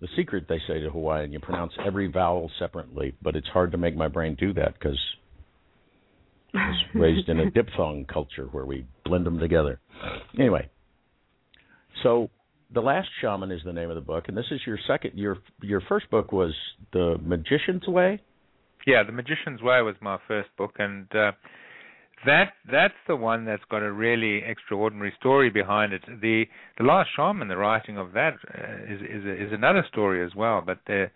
the 0.00 0.08
secret. 0.16 0.46
They 0.48 0.60
say 0.66 0.80
to 0.80 0.90
Hawaiian, 0.90 1.32
you 1.32 1.40
pronounce 1.40 1.72
every 1.84 2.06
vowel 2.06 2.50
separately, 2.58 3.14
but 3.22 3.36
it's 3.36 3.48
hard 3.48 3.72
to 3.72 3.78
make 3.78 3.96
my 3.96 4.08
brain 4.08 4.36
do 4.38 4.52
that 4.54 4.74
because 4.74 4.98
I 6.54 6.68
was 6.68 6.84
raised 6.94 7.28
in 7.28 7.40
a 7.40 7.50
diphthong 7.50 8.06
culture 8.06 8.46
where 8.50 8.64
we 8.64 8.86
blend 9.04 9.26
them 9.26 9.38
together. 9.38 9.80
Anyway, 10.38 10.70
so 12.02 12.30
the 12.72 12.80
last 12.80 13.08
shaman 13.20 13.50
is 13.50 13.60
the 13.64 13.72
name 13.72 13.90
of 13.90 13.96
the 13.96 14.00
book, 14.00 14.24
and 14.28 14.36
this 14.36 14.46
is 14.50 14.60
your 14.66 14.78
second. 14.86 15.18
Your 15.18 15.38
your 15.60 15.80
first 15.82 16.10
book 16.10 16.32
was 16.32 16.54
the 16.92 17.16
Magician's 17.22 17.86
Way. 17.86 18.20
Yeah, 18.86 19.02
The 19.04 19.12
Magician's 19.12 19.60
Way 19.60 19.82
was 19.82 19.94
my 20.00 20.18
first 20.26 20.48
book, 20.56 20.76
and 20.78 21.06
uh, 21.14 21.32
that 22.26 22.52
that's 22.70 22.94
the 23.06 23.16
one 23.16 23.44
that's 23.44 23.62
got 23.70 23.82
a 23.82 23.92
really 23.92 24.42
extraordinary 24.46 25.12
story 25.18 25.50
behind 25.50 25.92
it. 25.92 26.02
The 26.06 26.44
the 26.78 26.84
Last 26.84 27.10
Shaman, 27.16 27.48
the 27.48 27.56
writing 27.56 27.98
of 27.98 28.12
that 28.12 28.34
uh, 28.46 28.92
is 28.92 29.00
is 29.00 29.24
is 29.24 29.52
another 29.52 29.84
story 29.88 30.24
as 30.24 30.34
well. 30.34 30.62
But 30.64 30.78
the 30.86 31.10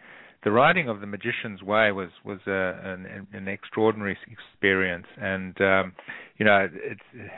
the 0.44 0.50
writing 0.50 0.88
of 0.88 1.00
The 1.00 1.06
Magician's 1.06 1.62
Way 1.62 1.92
was 1.92 2.10
was 2.24 2.38
a, 2.46 2.80
an 2.84 3.26
an 3.32 3.48
extraordinary 3.48 4.16
experience, 4.30 5.06
and 5.20 5.60
um, 5.60 5.92
you 6.38 6.44
know 6.46 6.68
it's 6.72 7.30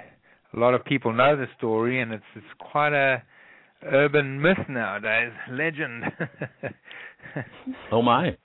a 0.54 0.58
lot 0.58 0.74
of 0.74 0.84
people 0.84 1.12
know 1.12 1.36
the 1.36 1.46
story, 1.56 2.00
and 2.00 2.12
it's 2.12 2.24
it's 2.34 2.46
quite 2.58 2.92
a 2.92 3.22
urban 3.84 4.40
myth 4.40 4.58
nowadays, 4.68 5.32
legend. 5.50 6.04
Oh 7.92 8.02
my! 8.02 8.36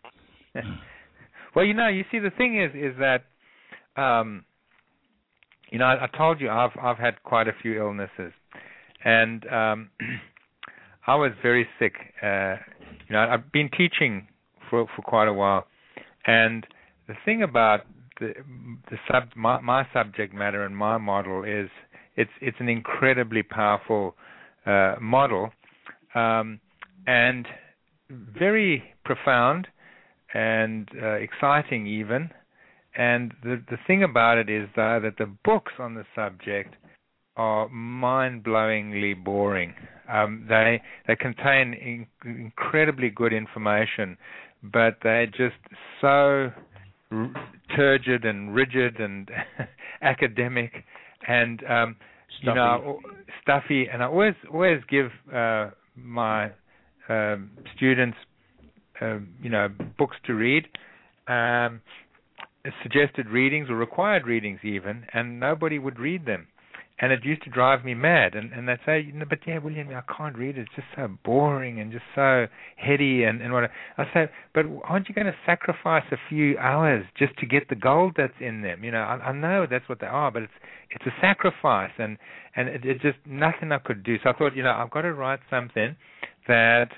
well, 1.56 1.66
you 1.66 1.74
know, 1.74 1.88
you 1.88 2.04
see, 2.12 2.20
the 2.20 2.32
thing 2.32 2.62
is, 2.62 2.72
is 2.76 2.98
that, 3.00 3.24
um, 4.02 4.46
you 5.72 5.80
know, 5.80 5.86
I, 5.86 6.04
I 6.04 6.18
told 6.18 6.40
you 6.40 6.50
I've 6.50 6.78
I've 6.82 6.98
had 6.98 7.24
quite 7.24 7.48
a 7.48 7.54
few 7.62 7.80
illnesses, 7.80 8.34
and 9.04 9.46
um, 9.48 9.90
I 11.08 11.16
was 11.16 11.32
very 11.42 11.68
sick. 11.80 11.94
Uh, 12.22 12.58
you 13.08 13.14
know, 13.14 13.20
I've 13.20 13.52
been 13.52 13.70
teaching 13.76 14.28
for 14.70 14.86
for 14.96 15.02
quite 15.02 15.28
a 15.28 15.34
while, 15.34 15.66
and 16.28 16.68
the 17.08 17.16
thing 17.26 17.42
about 17.42 17.82
the 18.20 18.34
the 18.90 18.98
sub 19.10 19.30
my, 19.36 19.60
my 19.62 19.88
subject 19.94 20.34
matter 20.34 20.64
and 20.66 20.76
my 20.76 20.98
model 20.98 21.44
is 21.44 21.70
it's 22.16 22.32
it's 22.42 22.58
an 22.60 22.70
incredibly 22.70 23.42
powerful 23.42 24.16
uh, 24.66 24.96
model, 25.02 25.52
um, 26.14 26.60
and 27.08 27.48
very 28.10 28.84
profound 29.06 29.68
and 30.34 30.90
uh, 31.02 31.14
exciting 31.14 31.88
even. 31.88 32.30
And 32.96 33.34
the 33.44 33.62
the 33.70 33.78
thing 33.88 34.04
about 34.04 34.38
it 34.38 34.50
is 34.50 34.68
though 34.76 35.00
that 35.02 35.18
the 35.18 35.32
books 35.46 35.74
on 35.80 35.96
the 35.96 36.06
subject 36.16 36.76
are 37.38 37.70
mind-blowingly 37.70 39.24
boring. 39.24 39.74
Um, 40.12 40.46
they 40.50 40.82
they 41.08 41.16
contain 41.16 41.74
in, 41.74 42.08
incredibly 42.26 43.10
good 43.10 43.34
information, 43.34 44.18
but 44.62 44.98
they're 45.04 45.28
just 45.28 45.56
so 46.02 46.52
r- 47.12 47.34
turgid 47.76 48.26
and 48.26 48.54
rigid 48.54 49.00
and 49.00 49.30
academic 50.02 50.84
and 51.28 51.64
um, 51.64 51.96
you 52.42 52.54
know 52.54 53.00
stuffy. 53.42 53.88
And 53.92 54.04
I 54.04 54.08
always 54.08 54.36
always 54.52 54.82
give 54.90 55.12
uh, 55.34 55.70
my 55.96 56.52
um, 57.08 57.52
students 57.76 58.18
uh, 59.02 59.20
you 59.42 59.50
know 59.50 59.70
books 59.98 60.18
to 60.26 60.34
read. 60.34 60.66
Um, 61.28 61.82
suggested 62.84 63.30
readings 63.30 63.70
or 63.70 63.76
required 63.76 64.26
readings 64.26 64.60
even, 64.64 65.06
and 65.14 65.40
nobody 65.40 65.80
would 65.80 66.00
read 66.00 66.26
them. 66.26 66.48
And 67.00 67.12
it 67.12 67.26
used 67.26 67.42
to 67.44 67.50
drive 67.50 67.84
me 67.84 67.96
mad. 67.96 68.36
And 68.36 68.54
and 68.54 68.68
they'd 68.68 68.78
say, 68.86 69.10
know, 69.12 69.26
but 69.28 69.40
yeah, 69.48 69.58
William, 69.58 69.90
I 69.90 70.04
can't 70.16 70.38
read 70.38 70.58
it. 70.58 70.62
It's 70.62 70.76
just 70.76 70.88
so 70.96 71.08
boring 71.26 71.80
and 71.80 71.92
just 71.92 72.04
so 72.14 72.46
heady 72.76 73.24
and 73.24 73.42
and 73.42 73.52
what. 73.52 73.72
I 73.98 74.04
say, 74.14 74.30
but 74.54 74.66
aren't 74.84 75.10
you 75.10 75.16
going 75.16 75.26
to 75.26 75.36
sacrifice 75.44 76.04
a 76.12 76.18
few 76.30 76.60
hours 76.60 77.04
just 77.18 77.36
to 77.40 77.48
get 77.48 77.70
the 77.70 77.76
gold 77.76 78.14
that's 78.18 78.40
in 78.40 78.62
them? 78.62 78.84
You 78.84 78.92
know, 78.92 79.00
I, 79.02 79.30
I 79.30 79.32
know 79.32 79.66
that's 79.68 79.90
what 79.90 80.00
they 80.00 80.06
are, 80.06 80.30
but 80.30 80.44
it's 80.44 80.54
it's 80.92 81.06
a 81.08 81.14
sacrifice, 81.20 81.92
and 81.98 82.20
and 82.56 82.70
it, 82.70 82.82
it's 82.84 83.02
just 83.02 83.18
nothing 83.26 83.72
I 83.72 83.80
could 83.80 84.04
do. 84.04 84.18
So 84.24 84.30
I 84.30 84.34
thought, 84.34 84.56
you 84.56 84.62
know, 84.62 84.72
I've 84.72 84.92
got 84.92 85.02
to 85.02 85.14
write 85.14 85.40
something 85.50 85.96
that 86.48 86.90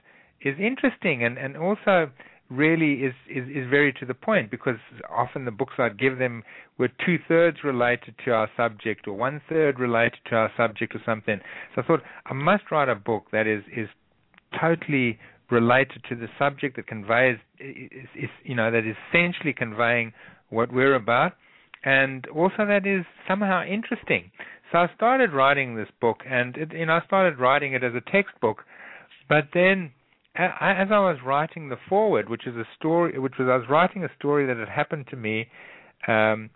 is 0.41 0.55
interesting 0.59 1.23
and 1.23 1.37
and 1.37 1.55
also 1.55 2.09
really 2.53 3.05
is, 3.05 3.13
is, 3.29 3.47
is 3.49 3.69
very 3.69 3.93
to 3.93 4.05
the 4.05 4.13
point 4.13 4.51
because 4.51 4.75
often 5.09 5.45
the 5.45 5.51
books 5.51 5.73
I'd 5.77 5.99
give 5.99 6.19
them 6.19 6.43
were 6.77 6.89
two 7.05 7.17
thirds 7.27 7.57
related 7.63 8.15
to 8.25 8.31
our 8.31 8.49
subject 8.55 9.07
or 9.07 9.13
one 9.13 9.41
third 9.49 9.79
related 9.79 10.19
to 10.29 10.35
our 10.35 10.51
subject 10.55 10.95
or 10.95 11.01
something. 11.05 11.39
So 11.75 11.81
I 11.81 11.85
thought 11.85 12.01
I 12.25 12.33
must 12.33 12.63
write 12.71 12.89
a 12.89 12.95
book 12.95 13.25
that 13.31 13.47
is 13.47 13.63
is 13.75 13.87
totally 14.59 15.19
related 15.49 16.03
to 16.09 16.15
the 16.15 16.27
subject 16.37 16.75
that 16.75 16.87
conveys 16.87 17.37
is, 17.59 18.07
is 18.15 18.29
you 18.43 18.55
know 18.55 18.71
that 18.71 18.85
is 18.85 18.95
essentially 19.09 19.53
conveying 19.53 20.13
what 20.49 20.71
we're 20.71 20.95
about 20.95 21.33
and 21.83 22.27
also 22.27 22.65
that 22.67 22.85
is 22.85 23.05
somehow 23.27 23.63
interesting. 23.65 24.31
So 24.71 24.79
I 24.79 24.87
started 24.95 25.33
writing 25.33 25.75
this 25.75 25.89
book 26.01 26.21
and 26.29 26.55
it, 26.57 26.71
you 26.73 26.85
know 26.85 26.93
I 26.93 27.05
started 27.05 27.39
writing 27.39 27.73
it 27.73 27.83
as 27.83 27.93
a 27.95 28.11
textbook 28.11 28.63
but 29.29 29.49
then 29.53 29.91
as 30.35 30.87
I 30.91 30.99
was 30.99 31.17
writing 31.23 31.69
the 31.69 31.77
foreword, 31.87 32.29
which 32.29 32.47
is 32.47 32.55
a 32.55 32.65
story, 32.77 33.17
which 33.19 33.33
was 33.37 33.47
I 33.49 33.57
was 33.57 33.67
writing 33.69 34.03
a 34.03 34.09
story 34.17 34.45
that 34.47 34.57
had 34.57 34.69
happened 34.69 35.05
to 35.11 35.15
me 35.15 35.47
um, 36.07 36.49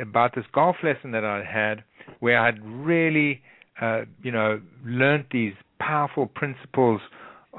about 0.00 0.34
this 0.34 0.44
golf 0.52 0.76
lesson 0.82 1.10
that 1.12 1.24
I 1.24 1.42
had, 1.44 1.82
where 2.20 2.38
I 2.38 2.46
had 2.46 2.64
really, 2.64 3.42
uh, 3.80 4.02
you 4.22 4.30
know, 4.30 4.60
learned 4.84 5.26
these 5.32 5.54
powerful 5.80 6.26
principles 6.26 7.00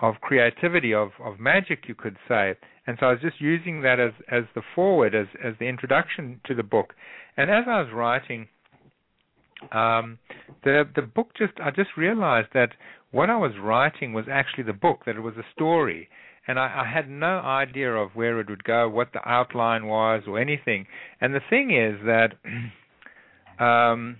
of 0.02 0.16
creativity, 0.22 0.94
of 0.94 1.10
of 1.24 1.40
magic, 1.40 1.84
you 1.88 1.96
could 1.96 2.18
say. 2.28 2.56
And 2.86 2.98
so 3.00 3.08
I 3.08 3.12
was 3.12 3.22
just 3.22 3.42
using 3.42 3.82
that 3.82 4.00
as 4.00 4.14
as 4.32 4.44
the 4.56 4.62
foreword, 4.74 5.14
as 5.14 5.28
as 5.44 5.54
the 5.60 5.66
introduction 5.66 6.40
to 6.46 6.56
the 6.56 6.64
book. 6.64 6.94
And 7.36 7.52
as 7.52 7.66
I 7.68 7.82
was 7.82 7.92
writing, 7.94 8.48
um, 9.72 10.18
the 10.64 10.84
the 10.96 11.02
book 11.02 11.32
just 11.38 11.54
I 11.62 11.72
just 11.72 11.98
realized 11.98 12.50
that 12.54 12.70
what 13.12 13.30
I 13.30 13.38
was 13.38 13.52
writing 13.62 14.14
was 14.14 14.26
actually 14.32 14.64
the 14.64 14.74
book, 14.74 15.02
that 15.06 15.16
it 15.16 15.22
was 15.22 15.36
a 15.38 15.46
story. 15.54 16.10
And 16.48 16.60
I, 16.60 16.84
I 16.86 16.92
had 16.92 17.10
no 17.10 17.40
idea 17.40 17.94
of 17.94 18.12
where 18.14 18.40
it 18.40 18.50
would 18.50 18.64
go, 18.64 18.88
what 18.88 19.10
the 19.14 19.28
outline 19.28 19.88
was, 19.88 20.24
or 20.28 20.40
anything. 20.40 20.86
And 21.20 21.34
the 21.34 21.42
thing 21.50 21.72
is 21.72 22.00
that 22.06 22.34
um, 23.64 24.18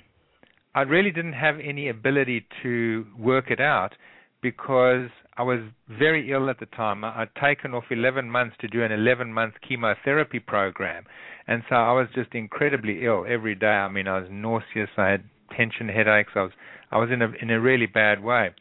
I 0.76 0.82
really 0.82 1.12
didn't 1.12 1.34
have 1.34 1.56
any 1.64 1.90
ability 1.90 2.46
to 2.64 3.06
work 3.18 3.50
it 3.50 3.62
out 3.62 3.94
because 4.42 5.10
I 5.38 5.44
was 5.44 5.60
very 5.88 6.32
ill 6.32 6.50
at 6.50 6.60
the 6.60 6.66
time. 6.66 7.04
I'd 7.04 7.34
taken 7.42 7.74
off 7.74 7.86
11 7.90 8.30
months 8.30 8.56
to 8.62 8.68
do 8.68 8.84
an 8.84 8.92
11 8.92 9.34
month 9.34 9.56
chemotherapy 9.68 10.40
program. 10.40 11.06
And 11.48 11.64
so 11.70 11.76
I 11.76 11.94
was 11.94 12.08
just 12.14 12.34
incredibly 12.34 13.06
ill 13.06 13.26
every 13.28 13.56
day. 13.56 13.68
I 13.68 13.90
mean, 13.90 14.08
I 14.08 14.20
was 14.20 14.28
nauseous. 14.32 14.90
I 14.98 15.08
had 15.08 15.24
tension 15.56 15.88
headaches. 15.88 16.32
I 16.36 16.42
was 16.42 16.52
I 16.92 16.98
was 16.98 17.10
in 17.12 17.22
a 17.22 17.32
in 17.42 17.50
a 17.50 17.60
really 17.60 17.86
bad 17.86 18.24
way, 18.24 18.52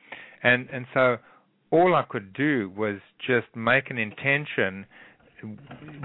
and 0.42 0.68
and 0.72 0.86
so 0.92 1.18
all 1.70 1.94
I 1.94 2.04
could 2.08 2.32
do 2.32 2.72
was 2.76 2.98
just 3.26 3.46
make 3.54 3.90
an 3.90 3.98
intention, 3.98 4.86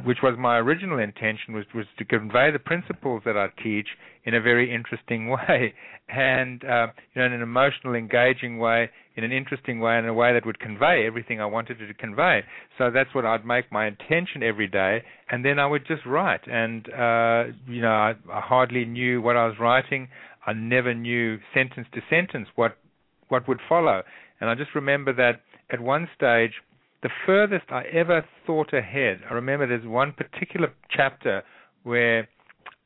which 0.03 0.17
was 0.23 0.35
my 0.37 0.57
original 0.57 0.99
intention, 0.99 1.53
was 1.53 1.65
was 1.73 1.85
to 1.97 2.05
convey 2.05 2.51
the 2.51 2.59
principles 2.59 3.21
that 3.25 3.37
I 3.37 3.47
teach 3.61 3.87
in 4.25 4.33
a 4.33 4.41
very 4.41 4.73
interesting 4.73 5.29
way, 5.35 5.73
and 6.09 6.63
uh, 6.63 6.87
you 7.13 7.21
know, 7.21 7.25
in 7.25 7.33
an 7.33 7.41
emotional, 7.41 7.93
engaging 7.93 8.57
way, 8.57 8.89
in 9.15 9.23
an 9.23 9.31
interesting 9.31 9.79
way, 9.79 9.97
in 9.97 10.05
a 10.07 10.13
way 10.13 10.33
that 10.33 10.45
would 10.45 10.59
convey 10.59 11.05
everything 11.05 11.39
I 11.39 11.45
wanted 11.45 11.77
to 11.79 11.93
convey. 11.93 12.41
So 12.77 12.89
that's 12.91 13.13
what 13.13 13.25
I'd 13.25 13.45
make 13.45 13.71
my 13.71 13.87
intention 13.87 14.43
every 14.43 14.67
day, 14.67 15.03
and 15.29 15.45
then 15.45 15.59
I 15.59 15.67
would 15.67 15.85
just 15.87 16.05
write. 16.05 16.47
And 16.47 16.87
uh, 16.89 17.53
you 17.67 17.81
know, 17.81 17.91
I, 17.91 18.13
I 18.31 18.41
hardly 18.41 18.85
knew 18.85 19.21
what 19.21 19.37
I 19.37 19.45
was 19.45 19.55
writing. 19.59 20.07
I 20.45 20.53
never 20.53 20.93
knew 20.93 21.37
sentence 21.53 21.87
to 21.93 22.01
sentence 22.09 22.47
what 22.55 22.77
what 23.31 23.47
would 23.47 23.59
follow. 23.67 24.03
And 24.39 24.49
I 24.49 24.55
just 24.55 24.75
remember 24.75 25.13
that 25.13 25.41
at 25.71 25.79
one 25.79 26.07
stage, 26.15 26.51
the 27.03 27.09
furthest 27.25 27.65
I 27.69 27.83
ever 27.93 28.25
thought 28.45 28.73
ahead, 28.73 29.21
I 29.29 29.33
remember 29.33 29.67
there's 29.67 29.87
one 29.87 30.13
particular 30.13 30.71
chapter 30.89 31.43
where 31.83 32.27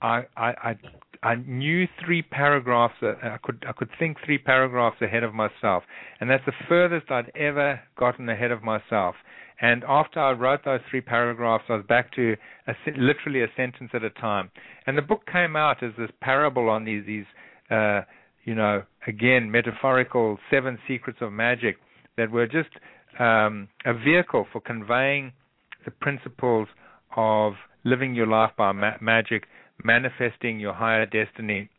I 0.02 0.24
I 0.38 0.50
I, 0.70 0.76
I 1.24 1.36
knew 1.36 1.88
three 2.06 2.22
paragraphs. 2.22 2.96
uh, 3.02 3.14
I 3.24 3.38
could 3.44 3.66
I 3.68 3.74
could 3.74 3.90
think 4.00 4.18
three 4.26 4.38
paragraphs 4.38 5.02
ahead 5.02 5.24
of 5.24 5.34
myself, 5.34 5.84
and 6.20 6.30
that's 6.30 6.46
the 6.46 6.54
furthest 6.70 7.12
I'd 7.12 7.32
ever 7.36 7.80
gotten 7.98 8.30
ahead 8.30 8.52
of 8.52 8.64
myself. 8.64 9.16
And 9.62 9.84
after 9.88 10.20
I 10.20 10.32
wrote 10.32 10.66
those 10.66 10.82
three 10.90 11.02
paragraphs, 11.02 11.64
I 11.70 11.76
was 11.76 11.86
back 11.88 12.12
to 12.16 12.36
a, 12.68 12.74
literally 12.98 13.42
a 13.42 13.48
sentence 13.56 13.92
at 13.94 14.04
a 14.04 14.10
time. 14.10 14.52
And 14.86 14.98
the 14.98 15.02
book 15.02 15.26
came 15.32 15.56
out 15.56 15.82
as 15.82 15.92
this 15.98 16.12
parable 16.22 16.70
on 16.70 16.86
these 16.86 17.06
these 17.06 17.26
uh, 17.72 18.02
you 18.46 18.56
know 18.56 18.84
again 19.08 19.52
metaphorical 19.52 20.38
seven 20.50 20.78
secrets 20.88 21.20
of 21.22 21.32
magic 21.32 21.78
that 22.18 22.32
were 22.32 22.48
just 22.48 22.70
um, 23.20 23.68
a 23.86 23.94
vehicle 23.94 24.46
for 24.52 24.62
conveying 24.62 25.34
the 25.86 25.92
principles 25.92 26.68
of 27.16 27.54
living 27.84 28.16
your 28.16 28.28
life 28.28 28.52
by 28.58 28.72
ma- 28.72 28.98
magic, 29.00 29.44
manifesting 29.84 30.60
your 30.60 30.74
higher 30.74 31.06
destiny, 31.06 31.70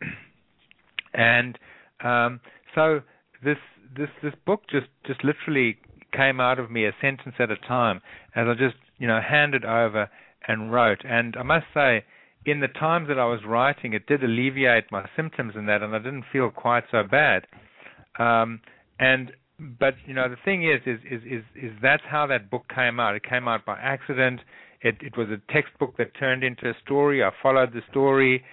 and 1.14 1.58
um, 2.02 2.40
so 2.74 3.00
this 3.44 3.58
this 3.96 4.08
this 4.22 4.34
book 4.46 4.62
just 4.70 4.86
just 5.06 5.22
literally 5.24 5.76
came 6.12 6.40
out 6.40 6.58
of 6.58 6.70
me 6.70 6.86
a 6.86 6.92
sentence 7.00 7.34
at 7.38 7.50
a 7.50 7.56
time 7.56 8.00
as 8.34 8.46
I 8.48 8.54
just 8.54 8.76
you 8.98 9.06
know 9.06 9.20
handed 9.20 9.64
over 9.64 10.08
and 10.46 10.72
wrote. 10.72 11.02
And 11.04 11.36
I 11.36 11.42
must 11.42 11.66
say, 11.74 12.04
in 12.46 12.60
the 12.60 12.68
times 12.68 13.08
that 13.08 13.18
I 13.18 13.24
was 13.24 13.40
writing, 13.44 13.92
it 13.92 14.06
did 14.06 14.22
alleviate 14.22 14.90
my 14.92 15.08
symptoms 15.16 15.54
and 15.56 15.68
that, 15.68 15.82
and 15.82 15.94
I 15.94 15.98
didn't 15.98 16.24
feel 16.32 16.50
quite 16.50 16.84
so 16.90 17.02
bad. 17.02 17.46
Um, 18.18 18.60
and 19.00 19.32
but 19.58 19.94
you 20.06 20.14
know 20.14 20.28
the 20.28 20.36
thing 20.44 20.64
is 20.64 20.80
is 20.86 21.00
is 21.10 21.22
is 21.24 21.44
is 21.54 21.72
that's 21.82 22.02
how 22.08 22.26
that 22.28 22.50
book 22.50 22.64
came 22.74 23.00
out. 23.00 23.16
It 23.16 23.24
came 23.24 23.48
out 23.48 23.66
by 23.66 23.76
accident. 23.78 24.40
It 24.80 24.96
it 25.00 25.16
was 25.16 25.28
a 25.28 25.52
textbook 25.52 25.96
that 25.98 26.16
turned 26.18 26.44
into 26.44 26.68
a 26.68 26.74
story. 26.84 27.22
I 27.22 27.30
followed 27.42 27.72
the 27.72 27.82
story, 27.90 28.44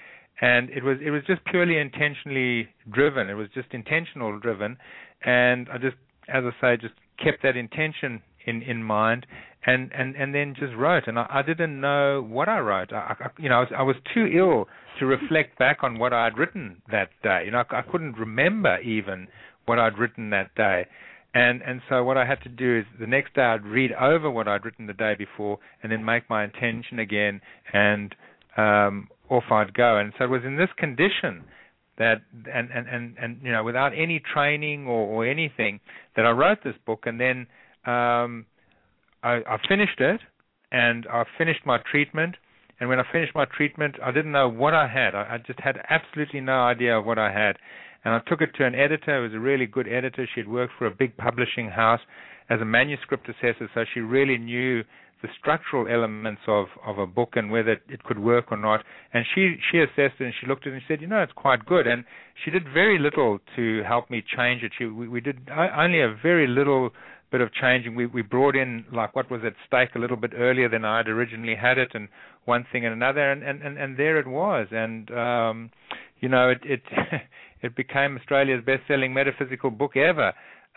and 0.42 0.70
it 0.72 0.84
was 0.84 0.98
it 1.06 1.12
was 1.12 1.22
just 1.28 1.46
purely 1.46 1.78
intentionally 1.78 2.70
driven. 2.92 3.30
It 3.30 3.36
was 3.36 3.48
just 3.54 3.68
intentional 3.72 4.40
driven, 4.40 4.78
and 5.24 5.68
I 5.70 5.78
just 5.78 5.98
as 6.30 6.44
I 6.46 6.62
say 6.62 6.82
just 6.82 6.96
kept 7.24 7.44
that 7.44 7.56
intention 7.56 8.22
in 8.46 8.64
in 8.64 8.84
mind, 8.84 9.28
and 9.66 9.92
and 9.94 10.16
and 10.16 10.34
then 10.34 10.56
just 10.58 10.74
wrote. 10.76 11.04
And 11.08 11.18
I, 11.18 11.28
I 11.30 11.42
didn't 11.42 11.80
know 11.80 12.26
what 12.28 12.50
I 12.50 12.60
wrote. 12.60 12.92
I, 12.92 13.16
I 13.20 13.28
you 13.38 13.50
know 13.50 13.56
I 13.56 13.60
was, 13.60 13.70
I 13.80 13.84
was 13.84 13.96
too 14.14 14.26
ill 14.26 14.68
to 15.00 15.06
reflect 15.06 15.58
back 15.58 15.80
on 15.84 16.00
what 16.00 16.14
I 16.14 16.26
had 16.26 16.38
written 16.38 16.82
that 16.92 17.10
day. 17.22 17.44
You 17.46 17.52
know 17.52 17.64
I, 17.70 17.80
I 17.80 17.82
couldn't 17.82 18.18
remember 18.18 18.80
even 18.82 19.28
what 19.66 19.80
I'd 19.80 19.98
written 19.98 20.30
that 20.32 20.54
day. 20.56 20.86
And 21.34 21.62
and 21.64 21.82
so 21.90 22.04
what 22.04 22.18
I 22.18 22.26
had 22.26 22.42
to 22.44 22.50
do 22.50 22.80
is 22.80 22.86
the 23.00 23.08
next 23.08 23.34
day 23.34 23.42
I'd 23.42 23.66
read 23.66 23.92
over 23.94 24.30
what 24.30 24.48
I'd 24.48 24.66
written 24.66 24.86
the 24.86 24.94
day 24.94 25.16
before 25.18 25.60
and 25.82 25.92
then 25.92 26.06
make 26.06 26.30
my 26.30 26.44
intention 26.44 27.00
again 27.00 27.42
and 27.72 28.16
um 28.58 29.08
off 29.30 29.46
I'd 29.50 29.74
go. 29.74 29.98
And 29.98 30.14
so 30.18 30.26
it 30.26 30.30
was 30.30 30.42
in 30.46 30.58
this 30.58 30.70
condition 30.78 31.44
that 31.98 32.22
and 32.54 32.70
and 32.72 32.88
and, 32.88 33.16
and 33.20 33.38
you 33.42 33.52
know 33.52 33.64
without 33.64 33.94
any 33.98 34.22
training 34.34 34.88
or, 34.88 35.08
or 35.08 35.26
anything 35.26 35.80
that 36.16 36.26
I 36.26 36.32
wrote 36.32 36.60
this 36.64 36.76
book 36.86 37.04
and 37.06 37.20
then 37.20 37.48
um 37.86 38.46
I, 39.24 39.42
I 39.48 39.58
finished 39.68 40.00
it 40.00 40.22
and 40.72 41.08
I 41.08 41.24
finished 41.38 41.62
my 41.66 41.80
treatment 41.90 42.36
and 42.80 42.90
when 42.90 43.00
I 43.00 43.04
finished 43.12 43.34
my 43.36 43.46
treatment 43.46 43.96
I 44.04 44.12
didn't 44.12 44.32
know 44.32 44.50
what 44.50 44.74
I 44.74 44.88
had. 44.88 45.16
I, 45.16 45.36
I 45.36 45.38
just 45.46 45.60
had 45.60 45.78
absolutely 45.90 46.42
no 46.42 46.62
idea 46.64 46.98
of 46.98 47.06
what 47.06 47.18
I 47.18 47.32
had 47.32 47.58
and 48.06 48.14
I 48.14 48.20
took 48.28 48.42
it 48.42 48.50
to 48.58 48.66
an 48.66 48.76
editor 48.76 49.18
who 49.18 49.24
was 49.24 49.34
a 49.34 49.40
really 49.40 49.66
good 49.66 49.88
editor. 49.88 50.28
She 50.34 50.42
had 50.42 50.48
worked 50.50 50.74
for 50.78 50.88
a 50.88 50.92
big 50.92 51.16
publishing 51.18 51.70
house 51.70 52.02
as 52.50 52.60
a 52.60 52.66
manuscript 52.66 53.30
assessor, 53.30 53.70
so 53.74 53.86
she 53.94 54.02
really 54.02 54.38
knew 54.38 54.84
the 55.22 55.30
structural 55.40 55.88
elements 55.88 56.42
of, 56.48 56.66
of 56.86 56.98
a 56.98 57.08
book 57.08 57.30
and 57.36 57.50
whether 57.50 57.72
it 57.88 58.04
could 58.04 58.20
work 58.20 58.52
or 58.52 58.58
not. 58.58 58.84
And 59.14 59.26
she 59.34 59.56
she 59.72 59.80
assessed 59.80 60.20
it 60.20 60.26
and 60.26 60.34
she 60.40 60.48
looked 60.48 60.68
at 60.68 60.74
it 60.74 60.74
and 60.74 60.82
she 60.86 60.94
said, 60.94 61.02
you 61.02 61.08
know, 61.08 61.24
it's 61.24 61.32
quite 61.32 61.66
good. 61.66 61.88
And 61.88 62.04
she 62.44 62.52
did 62.52 62.64
very 62.74 63.00
little 63.00 63.40
to 63.56 63.84
help 63.88 64.10
me 64.10 64.22
change 64.36 64.64
it. 64.64 64.74
She 64.78 64.86
we, 64.86 65.08
we 65.08 65.22
did 65.22 65.50
only 65.50 66.02
a 66.02 66.14
very 66.22 66.46
little 66.46 66.90
bit 67.34 67.42
of 67.42 67.52
changing. 67.52 67.96
We 67.96 68.06
we 68.06 68.22
brought 68.22 68.56
in 68.56 68.86
like 68.94 69.16
what 69.16 69.30
was 69.30 69.42
at 69.44 69.54
stake 69.68 69.96
a 69.96 70.00
little 70.00 70.16
bit 70.16 70.34
earlier 70.38 70.70
than 70.70 70.86
I 70.86 70.98
had 70.98 71.08
originally 71.08 71.56
had 71.56 71.80
it, 71.80 71.90
and 71.96 72.08
one 72.46 72.64
thing 72.72 72.86
and 72.86 72.94
another, 72.94 73.32
and 73.32 73.42
and 73.44 73.62
and, 73.64 73.78
and 73.78 73.98
there 73.98 74.18
it 74.20 74.28
was. 74.28 74.68
And 74.72 75.10
um, 75.12 75.72
you 76.22 76.30
know, 76.30 76.50
it 76.50 76.60
it 76.64 76.84
it 77.64 77.76
became 77.76 78.18
Australia's 78.18 78.64
best-selling 78.64 79.16
metaphysical 79.16 79.72
book 79.72 79.98
ever, 79.98 80.28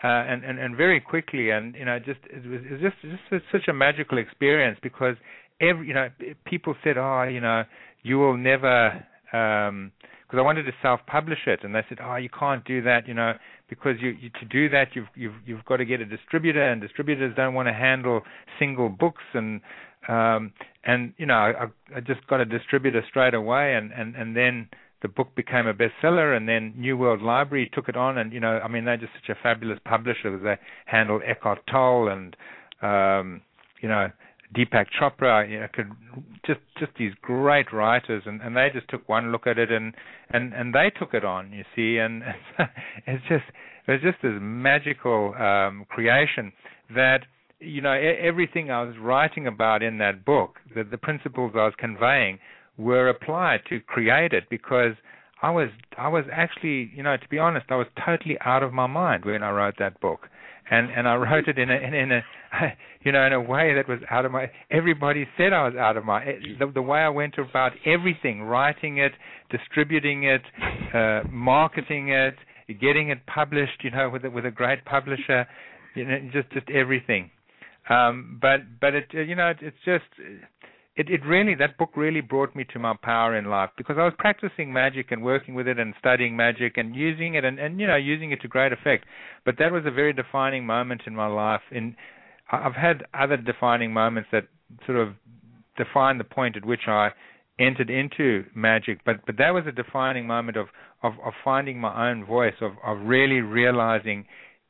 uh, 0.03 0.07
and, 0.07 0.43
and 0.43 0.57
and 0.57 0.75
very 0.75 0.99
quickly. 0.99 1.51
And 1.51 1.75
you 1.75 1.85
know, 1.85 1.99
just 1.99 2.21
it 2.25 2.43
was, 2.49 2.61
it 2.65 2.71
was 2.71 2.81
just 2.81 3.21
just 3.29 3.45
such 3.51 3.67
a 3.67 3.73
magical 3.73 4.17
experience 4.17 4.79
because 4.81 5.15
every 5.61 5.87
you 5.87 5.93
know 5.93 6.09
people 6.45 6.73
said, 6.83 6.97
oh, 6.97 7.23
you 7.23 7.39
know, 7.39 7.63
you 8.01 8.17
will 8.17 8.35
never. 8.35 9.05
Um, 9.31 9.91
because 10.27 10.39
I 10.39 10.41
wanted 10.41 10.63
to 10.63 10.73
self-publish 10.81 11.47
it, 11.47 11.61
and 11.63 11.73
they 11.73 11.81
said, 11.87 11.99
"Oh, 12.03 12.17
you 12.17 12.29
can't 12.29 12.63
do 12.65 12.81
that, 12.81 13.07
you 13.07 13.13
know, 13.13 13.33
because 13.69 13.95
you, 14.01 14.09
you 14.09 14.29
to 14.39 14.45
do 14.45 14.69
that 14.69 14.89
you've 14.93 15.07
you've 15.15 15.35
you've 15.45 15.65
got 15.65 15.77
to 15.77 15.85
get 15.85 16.01
a 16.01 16.05
distributor, 16.05 16.61
and 16.61 16.81
distributors 16.81 17.33
don't 17.35 17.53
want 17.53 17.67
to 17.67 17.73
handle 17.73 18.21
single 18.59 18.89
books, 18.89 19.23
and 19.33 19.61
um, 20.07 20.51
and 20.83 21.13
you 21.17 21.25
know, 21.25 21.33
I, 21.33 21.65
I 21.95 21.99
just 22.01 22.25
got 22.27 22.41
a 22.41 22.45
distributor 22.45 23.03
straight 23.07 23.33
away, 23.33 23.75
and 23.75 23.91
and 23.93 24.15
and 24.15 24.35
then 24.35 24.67
the 25.01 25.07
book 25.07 25.33
became 25.35 25.67
a 25.67 25.73
bestseller, 25.73 26.35
and 26.35 26.47
then 26.47 26.73
New 26.75 26.97
World 26.97 27.21
Library 27.21 27.69
took 27.73 27.87
it 27.87 27.95
on, 27.95 28.17
and 28.17 28.33
you 28.33 28.39
know, 28.39 28.59
I 28.63 28.67
mean, 28.67 28.83
they're 28.83 28.97
just 28.97 29.13
such 29.13 29.35
a 29.35 29.41
fabulous 29.41 29.79
publisher. 29.85 30.37
They 30.37 30.57
handle 30.85 31.21
Eckhart 31.25 31.59
Tolle 31.71 32.09
and 32.09 32.35
um, 32.81 33.41
you 33.81 33.87
know 33.87 34.09
Deepak 34.55 34.87
Chopra, 34.99 35.49
you 35.49 35.59
know, 35.59 35.67
could 35.73 35.91
just 36.45 36.61
just 36.79 36.91
these 36.97 37.13
great 37.21 37.73
writers, 37.73 38.23
and 38.25 38.41
and 38.41 38.55
they 38.55 38.69
just 38.73 38.87
took 38.89 39.07
one 39.09 39.31
look 39.31 39.45
at 39.45 39.57
it, 39.57 39.71
and 39.71 39.93
and 40.29 40.53
and 40.53 40.73
they 40.73 40.89
took 40.97 41.13
it 41.13 41.25
on, 41.25 41.51
you 41.51 41.63
see, 41.75 41.97
and 41.97 42.23
it's 43.07 43.23
just 43.27 43.43
it's 43.87 44.03
just 44.03 44.17
this 44.21 44.33
magical 44.39 45.33
um, 45.35 45.85
creation 45.89 46.53
that 46.95 47.21
you 47.59 47.81
know 47.81 47.91
everything 47.91 48.71
I 48.71 48.83
was 48.83 48.95
writing 48.97 49.47
about 49.47 49.83
in 49.83 49.97
that 49.97 50.23
book, 50.23 50.59
the 50.73 50.83
the 50.83 50.97
principles 50.97 51.51
I 51.55 51.65
was 51.65 51.73
conveying 51.77 52.39
were 52.77 53.09
applied 53.09 53.61
to 53.69 53.79
create 53.81 54.33
it 54.33 54.45
because 54.49 54.93
I 55.41 55.49
was 55.51 55.69
I 55.97 56.07
was 56.07 56.25
actually 56.31 56.91
you 56.95 57.03
know 57.03 57.17
to 57.17 57.29
be 57.29 57.37
honest 57.37 57.65
I 57.69 57.75
was 57.75 57.87
totally 58.05 58.37
out 58.45 58.63
of 58.63 58.71
my 58.73 58.87
mind 58.87 59.25
when 59.25 59.43
I 59.43 59.51
wrote 59.51 59.75
that 59.79 59.99
book 59.99 60.29
and 60.69 60.89
and 60.91 61.07
I 61.07 61.15
wrote 61.15 61.47
it 61.47 61.57
in 61.57 61.69
a 61.69 61.75
in, 61.75 62.11
a 62.11 62.21
you 63.03 63.11
know 63.11 63.25
in 63.25 63.33
a 63.33 63.41
way 63.41 63.73
that 63.75 63.87
was 63.87 63.99
out 64.09 64.25
of 64.25 64.31
my 64.31 64.49
everybody 64.71 65.27
said 65.37 65.53
I 65.53 65.67
was 65.67 65.75
out 65.75 65.97
of 65.97 66.05
my 66.05 66.25
the, 66.59 66.71
the 66.73 66.81
way 66.81 66.99
I 66.99 67.09
went 67.09 67.35
about 67.37 67.73
everything 67.85 68.43
writing 68.43 68.97
it 68.97 69.13
distributing 69.49 70.23
it 70.23 70.41
uh 70.93 71.21
marketing 71.29 72.09
it 72.09 72.35
getting 72.81 73.09
it 73.09 73.25
published 73.25 73.83
you 73.83 73.91
know 73.91 74.09
with 74.09 74.25
a, 74.25 74.29
with 74.29 74.45
a 74.45 74.51
great 74.51 74.83
publisher 74.85 75.47
you 75.95 76.05
know 76.05 76.17
just 76.31 76.49
just 76.51 76.69
everything. 76.69 77.31
Um 77.89 78.37
but 78.41 78.61
but 78.81 78.93
it 78.93 79.05
you 79.13 79.35
know 79.35 79.49
it, 79.49 79.57
it's 79.61 79.77
just 79.85 80.05
it, 80.97 81.09
it 81.09 81.25
really 81.25 81.53
that 81.55 81.77
book 81.77 81.91
really 81.95 82.21
brought 82.21 82.55
me 82.55 82.65
to 82.73 82.79
my 82.79 82.95
power 83.01 83.37
in 83.37 83.45
life 83.45 83.69
because 83.77 83.97
I 83.99 84.03
was 84.03 84.13
practicing 84.17 84.73
magic 84.73 85.11
and 85.11 85.23
working 85.23 85.53
with 85.53 85.67
it 85.67 85.79
and 85.79 85.93
studying 85.99 86.35
magic 86.35 86.77
and 86.77 86.95
using 86.95 87.35
it 87.35 87.45
and, 87.45 87.59
and 87.59 87.79
you 87.79 87.85
know 87.85 87.95
using 87.95 88.31
it 88.31 88.41
to 88.41 88.47
great 88.47 88.73
effect. 88.73 89.05
But 89.45 89.55
that 89.59 89.71
was 89.71 89.83
a 89.85 89.91
very 89.91 90.11
defining 90.11 90.65
moment 90.65 91.03
in 91.05 91.15
my 91.15 91.27
life. 91.27 91.61
In 91.71 91.95
I've 92.51 92.73
had 92.73 93.03
other 93.13 93.37
defining 93.37 93.93
moments 93.93 94.29
that 94.31 94.47
sort 94.85 94.97
of 94.97 95.13
define 95.77 96.17
the 96.17 96.23
point 96.23 96.57
at 96.57 96.65
which 96.65 96.87
I 96.87 97.09
entered 97.59 97.91
into 97.91 98.45
magic, 98.55 99.01
but 99.05 99.17
but 99.25 99.37
that 99.37 99.51
was 99.53 99.65
a 99.67 99.71
defining 99.71 100.25
moment 100.25 100.57
of 100.57 100.67
of, 101.03 101.13
of 101.23 101.33
finding 101.43 101.79
my 101.79 102.09
own 102.09 102.25
voice, 102.25 102.55
of 102.59 102.71
of 102.83 103.05
really 103.05 103.41
realizing 103.41 104.25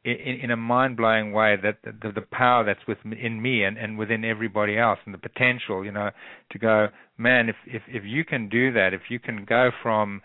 in, 0.08 0.40
in 0.44 0.52
a 0.52 0.58
mind-blowing 0.58 1.32
way 1.34 1.58
that 1.62 1.80
the, 1.84 2.12
the 2.12 2.22
power 2.22 2.64
that's 2.64 2.86
within 2.88 3.42
me 3.42 3.64
and, 3.64 3.78
and 3.78 3.98
within 3.98 4.24
everybody 4.24 4.78
else, 4.78 5.00
and 5.06 5.14
the 5.14 5.18
potential, 5.18 5.84
you 5.84 5.92
know, 5.92 6.10
to 6.52 6.60
go, 6.60 6.88
man, 7.18 7.50
if 7.50 7.56
if 7.66 7.82
if 7.88 8.04
you 8.06 8.24
can 8.24 8.48
do 8.48 8.72
that, 8.74 8.94
if 8.94 9.02
you 9.10 9.20
can 9.20 9.46
go 9.46 9.72
from 9.84 10.22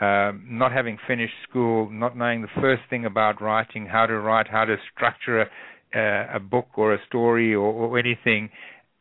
um, 0.00 0.46
not 0.48 0.72
having 0.72 0.98
finished 1.06 1.34
school, 1.48 1.90
not 1.90 2.16
knowing 2.16 2.42
the 2.42 2.60
first 2.60 2.82
thing 2.88 3.04
about 3.04 3.42
writing, 3.42 3.86
how 3.86 4.06
to 4.06 4.18
write, 4.18 4.48
how 4.48 4.64
to 4.64 4.76
structure 4.94 5.46
a, 5.94 6.36
a 6.36 6.40
book 6.40 6.68
or 6.76 6.94
a 6.94 6.98
story 7.06 7.54
or, 7.54 7.72
or 7.72 7.98
anything, 7.98 8.50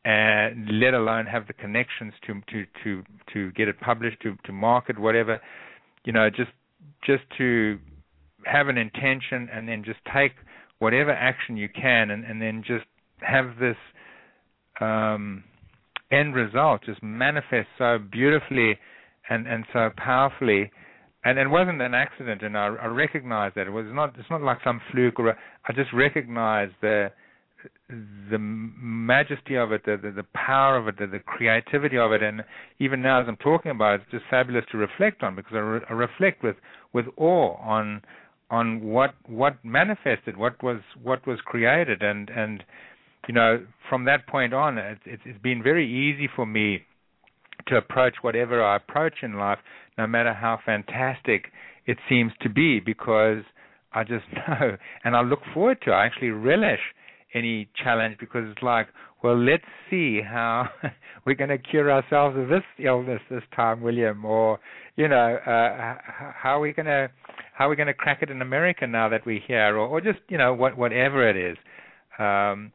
let 0.06 0.94
alone 0.94 1.26
have 1.26 1.48
the 1.48 1.54
connections 1.54 2.14
to 2.28 2.42
to 2.52 2.66
to 2.84 3.04
to 3.34 3.52
get 3.54 3.68
it 3.68 3.80
published, 3.80 4.22
to 4.22 4.36
to 4.46 4.52
market, 4.52 5.00
whatever, 5.00 5.40
you 6.04 6.12
know, 6.12 6.30
just 6.30 6.52
just 7.06 7.24
to 7.38 7.80
have 8.46 8.68
an 8.68 8.78
intention 8.78 9.50
and 9.54 9.68
then 9.68 9.84
just 9.84 10.00
take 10.14 10.32
whatever 10.80 11.12
action 11.12 11.58
you 11.58 11.70
can 11.70 12.12
and, 12.12 12.24
and 12.26 12.42
then 12.42 12.64
just 12.66 12.86
have 13.22 13.58
this 13.60 13.78
um, 14.82 15.44
end 16.12 16.36
result 16.36 16.82
just 16.86 17.02
manifest 17.02 17.68
so 17.78 17.98
beautifully 18.12 18.78
and, 19.30 19.48
and 19.48 19.66
so 19.74 19.90
powerfully. 19.98 20.72
And 21.24 21.40
it 21.40 21.50
wasn't 21.50 21.82
an 21.82 21.96
accident 21.96 22.44
and 22.44 22.58
I, 22.58 22.68
I 22.68 22.86
recognize 22.86 23.52
that. 23.56 23.68
It 23.68 23.72
was 23.72 23.86
not 23.90 24.14
it's 24.20 24.30
not 24.30 24.42
like 24.42 24.60
some 24.64 24.80
fluke 24.92 25.20
or 25.20 25.30
a, 25.30 25.38
I 25.68 25.74
just 25.74 25.92
recognize 25.94 26.70
the 26.82 27.12
the 27.90 28.38
majesty 28.40 29.56
of 29.56 29.72
it, 29.72 29.86
the, 29.86 29.98
the, 30.02 30.12
the 30.12 30.26
power 30.34 30.78
of 30.78 30.88
it, 30.88 30.98
the, 31.00 31.08
the 31.08 31.20
creativity 31.20 31.98
of 31.98 32.12
it, 32.12 32.22
and 32.22 32.44
even 32.80 33.02
now 33.02 33.22
as 33.22 33.28
I'm 33.28 33.38
talking 33.38 33.72
about 33.72 33.96
it, 33.96 34.02
it's 34.02 34.12
just 34.12 34.26
fabulous 34.30 34.66
to 34.72 34.78
reflect 34.78 35.24
on 35.24 35.36
because 35.36 35.54
I, 35.54 35.60
re- 35.60 35.86
I 35.90 35.94
reflect 35.94 36.44
with 36.44 36.58
with 36.94 37.06
awe 37.18 37.58
on 37.58 38.02
on 38.50 38.84
what 38.84 39.16
what 39.28 39.58
manifested, 39.64 40.38
what 40.38 40.62
was 40.62 40.82
what 41.02 41.26
was 41.26 41.40
created, 41.44 42.02
and 42.02 42.30
and 42.30 42.64
you 43.28 43.34
know 43.34 43.66
from 43.90 44.06
that 44.06 44.28
point 44.28 44.54
on, 44.54 44.78
it's 44.78 45.02
it's, 45.06 45.42
been 45.42 45.64
very 45.64 45.88
easy 45.88 46.30
for 46.34 46.46
me 46.46 46.82
to 47.68 47.78
approach 47.78 48.16
whatever 48.22 48.64
I 48.64 48.78
approach 48.78 49.16
in 49.24 49.34
life, 49.34 49.60
no 49.98 50.06
matter 50.06 50.34
how 50.34 50.60
fantastic 50.66 51.46
it 51.86 51.98
seems 52.08 52.32
to 52.42 52.50
be, 52.50 52.80
because 52.80 53.44
I 53.94 54.04
just 54.04 54.26
know 54.34 54.78
and 55.04 55.16
I 55.16 55.22
look 55.22 55.42
forward 55.54 55.80
to. 55.86 55.92
I 55.92 56.06
actually 56.06 56.30
relish 56.30 56.82
any 57.34 57.68
challenge 57.84 58.18
because 58.20 58.44
it's 58.50 58.62
like, 58.62 58.88
well, 59.24 59.38
let's 59.38 59.66
see 59.90 60.22
how 60.22 60.70
we're 61.26 61.36
going 61.36 61.50
to 61.50 61.58
cure 61.58 61.92
ourselves 61.92 62.38
of 62.38 62.48
this 62.48 62.64
illness 62.80 63.22
this 63.30 63.44
time, 63.56 63.82
William, 63.82 64.24
or 64.24 64.60
you 64.96 65.08
know, 65.08 65.36
uh, 65.46 65.96
how 66.34 66.58
are 66.58 66.60
we 66.60 66.72
going 66.72 66.86
to 66.86 67.10
how 67.56 67.68
are 67.68 67.70
we 67.70 67.76
going 67.76 67.88
to 67.88 67.94
crack 67.94 68.22
it 68.22 68.30
in 68.30 68.42
America 68.42 68.86
now 68.86 69.10
that 69.10 69.26
we're 69.26 69.40
here, 69.46 69.78
or, 69.78 69.88
or 69.88 70.02
just 70.02 70.20
you 70.28 70.38
know 70.38 70.54
what 70.54 70.78
whatever 70.78 71.28
it 71.28 71.38
is. 71.38 71.58
Um, 72.20 72.72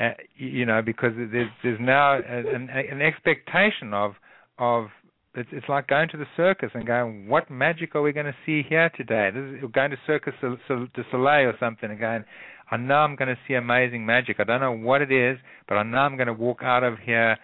uh, 0.00 0.10
you 0.36 0.66
know, 0.66 0.82
because 0.82 1.12
there's 1.16 1.50
there's 1.62 1.80
now 1.80 2.14
an, 2.14 2.68
an 2.70 3.02
expectation 3.02 3.92
of 3.92 4.12
of 4.58 4.86
it's 5.34 5.48
it's 5.52 5.68
like 5.68 5.88
going 5.88 6.08
to 6.10 6.16
the 6.16 6.26
circus 6.36 6.70
and 6.74 6.86
going, 6.86 7.28
what 7.28 7.50
magic 7.50 7.94
are 7.94 8.02
we 8.02 8.12
going 8.12 8.26
to 8.26 8.34
see 8.46 8.62
here 8.68 8.90
today? 8.96 9.30
This 9.34 9.62
is, 9.62 9.70
going 9.72 9.90
to 9.90 9.96
Circus 10.06 10.34
du 10.40 11.04
Soleil 11.10 11.48
or 11.48 11.54
something 11.58 11.90
and 11.90 11.98
going, 11.98 12.24
I 12.70 12.76
know 12.76 12.94
I'm 12.94 13.16
going 13.16 13.28
to 13.28 13.38
see 13.46 13.54
amazing 13.54 14.06
magic. 14.06 14.36
I 14.38 14.44
don't 14.44 14.60
know 14.60 14.76
what 14.76 15.02
it 15.02 15.12
is, 15.12 15.38
but 15.68 15.74
I 15.74 15.82
know 15.82 15.98
I'm 15.98 16.16
going 16.16 16.28
to 16.28 16.32
walk 16.32 16.60
out 16.62 16.84
of 16.84 16.98
here 17.04 17.36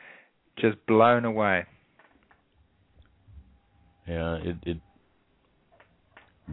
just 0.59 0.77
blown 0.87 1.25
away. 1.25 1.65
Yeah, 4.07 4.37
it, 4.37 4.57
it. 4.63 4.77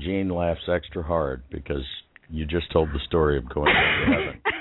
Jean 0.02 0.30
laughs 0.30 0.62
extra 0.68 1.04
hard 1.04 1.44
because 1.50 1.84
you 2.30 2.46
just 2.46 2.72
told 2.72 2.90
the 2.90 3.00
story 3.08 3.38
of 3.38 3.48
going 3.50 3.74
to 3.74 4.12
heaven. 4.12 4.42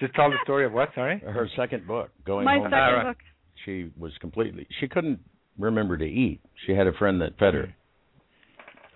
Just 0.00 0.14
told 0.14 0.32
the 0.32 0.36
story 0.44 0.64
of 0.64 0.72
what? 0.72 0.90
Sorry. 0.94 1.18
Her 1.18 1.48
second 1.56 1.84
book, 1.84 2.10
going 2.24 2.44
My 2.44 2.54
home. 2.54 2.66
second 2.66 2.78
All 2.78 2.92
right. 2.94 3.06
book. 3.06 3.16
She 3.64 3.90
was 3.98 4.12
completely. 4.20 4.64
She 4.78 4.86
couldn't 4.86 5.18
remember 5.58 5.96
to 5.98 6.04
eat. 6.04 6.40
She 6.66 6.72
had 6.72 6.86
a 6.86 6.92
friend 6.92 7.20
that 7.20 7.36
fed 7.36 7.54
her. 7.54 7.74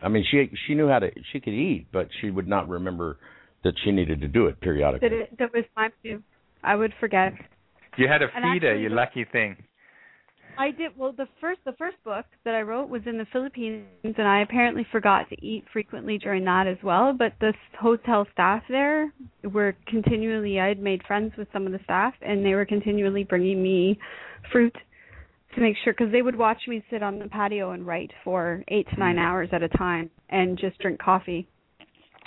I 0.01 0.09
mean, 0.09 0.25
she 0.31 0.49
she 0.67 0.75
knew 0.75 0.89
how 0.89 1.01
to. 1.01 1.11
She 1.33 1.41
could 1.41 1.55
eat, 1.55 1.89
but 1.93 2.09
she 2.21 2.31
would 2.31 2.47
not 2.47 2.69
remember 2.69 3.19
that 3.65 3.75
she 3.85 3.91
needed 3.91 4.21
to 4.21 4.29
do 4.29 4.47
it 4.47 4.61
periodically. 4.61 5.09
That 5.09 5.17
it 5.17 5.39
that 5.39 5.53
was 5.53 5.65
time 5.75 5.91
to. 6.05 6.23
I 6.63 6.77
would 6.77 6.93
forget. 7.01 7.33
You 7.99 8.07
had 8.07 8.23
a 8.23 8.29
feeder, 8.29 8.71
actually 8.71 8.83
you 8.85 8.89
lucky 8.91 9.25
thing. 9.31 9.57
I 10.59 10.71
did 10.71 10.97
well. 10.97 11.13
The 11.13 11.27
first 11.41 11.61
the 11.65 11.73
first 11.73 11.97
book 12.05 12.27
that 12.45 12.55
I 12.55 12.63
wrote 12.63 12.89
was 12.89 13.03
in 13.07 13.19
the 13.19 13.27
Philippines, 13.33 13.87
and 14.05 14.17
I 14.21 14.43
apparently 14.43 14.87
forgot 14.93 15.29
to 15.31 15.45
eat 15.45 15.65
frequently 15.73 16.19
during 16.19 16.45
that 16.45 16.67
as 16.67 16.79
well. 16.83 17.13
But 17.13 17.33
the 17.41 17.53
hotel 17.81 18.27
staff 18.33 18.63
there 18.69 19.13
were 19.45 19.75
continually. 19.87 20.61
I 20.61 20.69
had 20.69 20.79
made 20.81 21.03
friends 21.07 21.33
with 21.37 21.49
some 21.53 21.67
of 21.67 21.73
the 21.73 21.81
staff, 21.85 22.15
and 22.23 22.45
they 22.45 22.55
were 22.55 22.67
continually 22.67 23.25
bringing 23.25 23.63
me 23.63 23.99
fruit 24.51 24.75
to 25.55 25.61
make 25.61 25.77
sure 25.85 25.93
because 25.93 26.13
they 26.13 26.23
would 26.23 26.37
watch 26.37 26.63
me 26.69 26.83
sit 26.91 27.03
on 27.03 27.19
the 27.19 27.29
patio 27.29 27.73
and 27.73 27.87
write 27.87 28.11
for 28.25 28.63
eight 28.69 28.89
to 28.91 28.99
nine 28.99 29.19
hours 29.19 29.49
at 29.53 29.63
a 29.63 29.69
time, 29.69 30.11
and 30.31 30.59
just 30.59 30.79
drink 30.79 31.01
coffee 31.01 31.47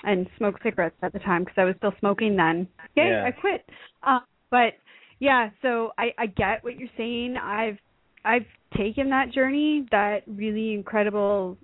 and 0.03 0.27
smoke 0.37 0.55
cigarettes 0.61 0.95
at 1.01 1.13
the 1.13 1.19
time 1.19 1.43
because 1.43 1.57
I 1.57 1.63
was 1.63 1.75
still 1.77 1.93
smoking 1.99 2.35
then. 2.35 2.67
Yay, 2.95 3.09
Yeah. 3.09 3.23
I 3.25 3.31
quit. 3.31 3.65
Uh, 4.03 4.19
but 4.51 4.73
yeah, 5.19 5.49
so 5.61 5.91
I 5.97 6.13
I 6.17 6.25
get 6.27 6.63
what 6.63 6.77
you're 6.77 6.89
saying. 6.97 7.35
I've 7.37 7.77
I've 8.25 8.45
taken 8.75 9.09
that 9.11 9.31
journey, 9.31 9.85
that 9.91 10.23
really 10.27 10.73
incredible. 10.73 11.57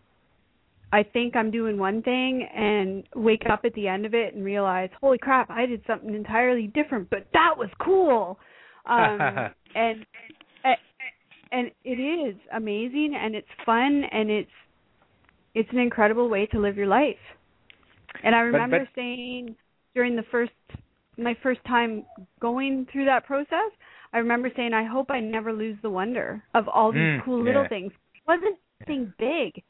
I 0.93 1.03
think 1.03 1.35
I'm 1.35 1.51
doing 1.51 1.77
one 1.77 2.01
thing 2.03 2.47
and 2.53 3.03
wake 3.15 3.43
up 3.49 3.61
at 3.65 3.73
the 3.73 3.87
end 3.87 4.05
of 4.05 4.13
it 4.13 4.35
and 4.35 4.43
realize, 4.43 4.89
holy 4.99 5.17
crap, 5.17 5.49
I 5.49 5.65
did 5.65 5.81
something 5.87 6.13
entirely 6.13 6.67
different, 6.67 7.09
but 7.09 7.27
that 7.33 7.55
was 7.57 7.69
cool. 7.81 8.37
Um, 8.85 9.19
and 9.75 10.05
and 11.53 11.69
it 11.83 11.99
is 11.99 12.35
amazing 12.53 13.13
and 13.21 13.35
it's 13.35 13.47
fun 13.65 14.03
and 14.11 14.29
it's 14.31 14.49
it's 15.53 15.69
an 15.73 15.79
incredible 15.79 16.29
way 16.29 16.45
to 16.47 16.59
live 16.59 16.77
your 16.77 16.87
life. 16.87 17.17
And 18.23 18.33
I 18.35 18.39
But- 18.39 18.45
remember 18.45 18.79
but- 18.79 18.87
saying 18.95 19.55
during 19.95 20.15
the 20.15 20.23
first 20.31 20.51
my 21.17 21.35
first 21.43 21.59
time 21.65 22.05
going 22.39 22.87
through 22.91 23.05
that 23.05 23.25
process, 23.25 23.71
I 24.13 24.17
remember 24.17 24.49
saying 24.55 24.73
I 24.73 24.83
hope 24.85 25.09
I 25.09 25.19
never 25.19 25.53
lose 25.53 25.77
the 25.81 25.89
wonder 25.89 26.43
of 26.53 26.67
all 26.67 26.91
these 26.91 27.01
Mm, 27.01 27.23
cool 27.25 27.43
little 27.43 27.63
yeah. 27.63 27.69
things. 27.69 27.91
It 28.15 28.21
wasn't 28.27 28.57
anything 28.87 29.13
big. 29.17 29.63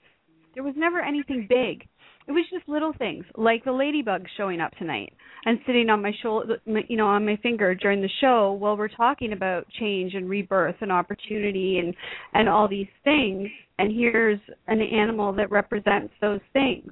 There 0.53 0.63
was 0.63 0.75
never 0.75 0.99
anything 0.99 1.47
big. 1.47 1.87
It 2.27 2.33
was 2.33 2.45
just 2.51 2.67
little 2.67 2.93
things 2.93 3.25
like 3.35 3.63
the 3.63 3.71
ladybug 3.71 4.25
showing 4.37 4.61
up 4.61 4.71
tonight 4.77 5.13
and 5.45 5.59
sitting 5.65 5.89
on 5.89 6.01
my 6.01 6.11
shoulder, 6.21 6.59
you 6.87 6.95
know, 6.95 7.07
on 7.07 7.25
my 7.25 7.35
finger 7.37 7.73
during 7.73 8.01
the 8.01 8.09
show 8.19 8.53
while 8.53 8.77
we're 8.77 8.87
talking 8.87 9.33
about 9.33 9.67
change 9.79 10.13
and 10.13 10.29
rebirth 10.29 10.75
and 10.81 10.91
opportunity 10.91 11.79
and 11.79 11.95
and 12.33 12.47
all 12.47 12.67
these 12.67 12.87
things. 13.03 13.49
And 13.79 13.91
here's 13.91 14.39
an 14.67 14.81
animal 14.81 15.33
that 15.33 15.49
represents 15.49 16.13
those 16.21 16.41
things 16.53 16.91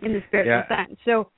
in 0.00 0.12
the 0.14 0.22
spiritual 0.28 0.62
Yeah. 0.68 0.86
sense. 0.86 0.98
So, 1.04 1.30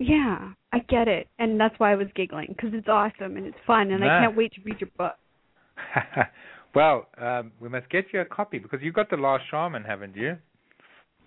yeah, 0.00 0.52
I 0.72 0.78
get 0.88 1.06
it, 1.08 1.28
and 1.38 1.60
that's 1.60 1.78
why 1.78 1.92
I 1.92 1.94
was 1.94 2.08
giggling 2.16 2.48
because 2.48 2.70
it's 2.72 2.88
awesome 2.88 3.36
and 3.36 3.46
it's 3.46 3.56
fun, 3.66 3.90
and 3.92 4.02
I 4.02 4.20
can't 4.24 4.36
wait 4.36 4.52
to 4.54 4.60
read 4.64 4.80
your 4.80 4.90
book. 4.96 5.14
well, 6.74 7.06
um, 7.18 7.52
we 7.60 7.68
must 7.68 7.88
get 7.90 8.06
you 8.12 8.20
a 8.20 8.24
copy 8.24 8.58
because 8.58 8.80
you 8.82 8.92
got 8.92 9.10
the 9.10 9.16
last 9.16 9.44
shaman, 9.50 9.84
haven't 9.84 10.16
you? 10.16 10.36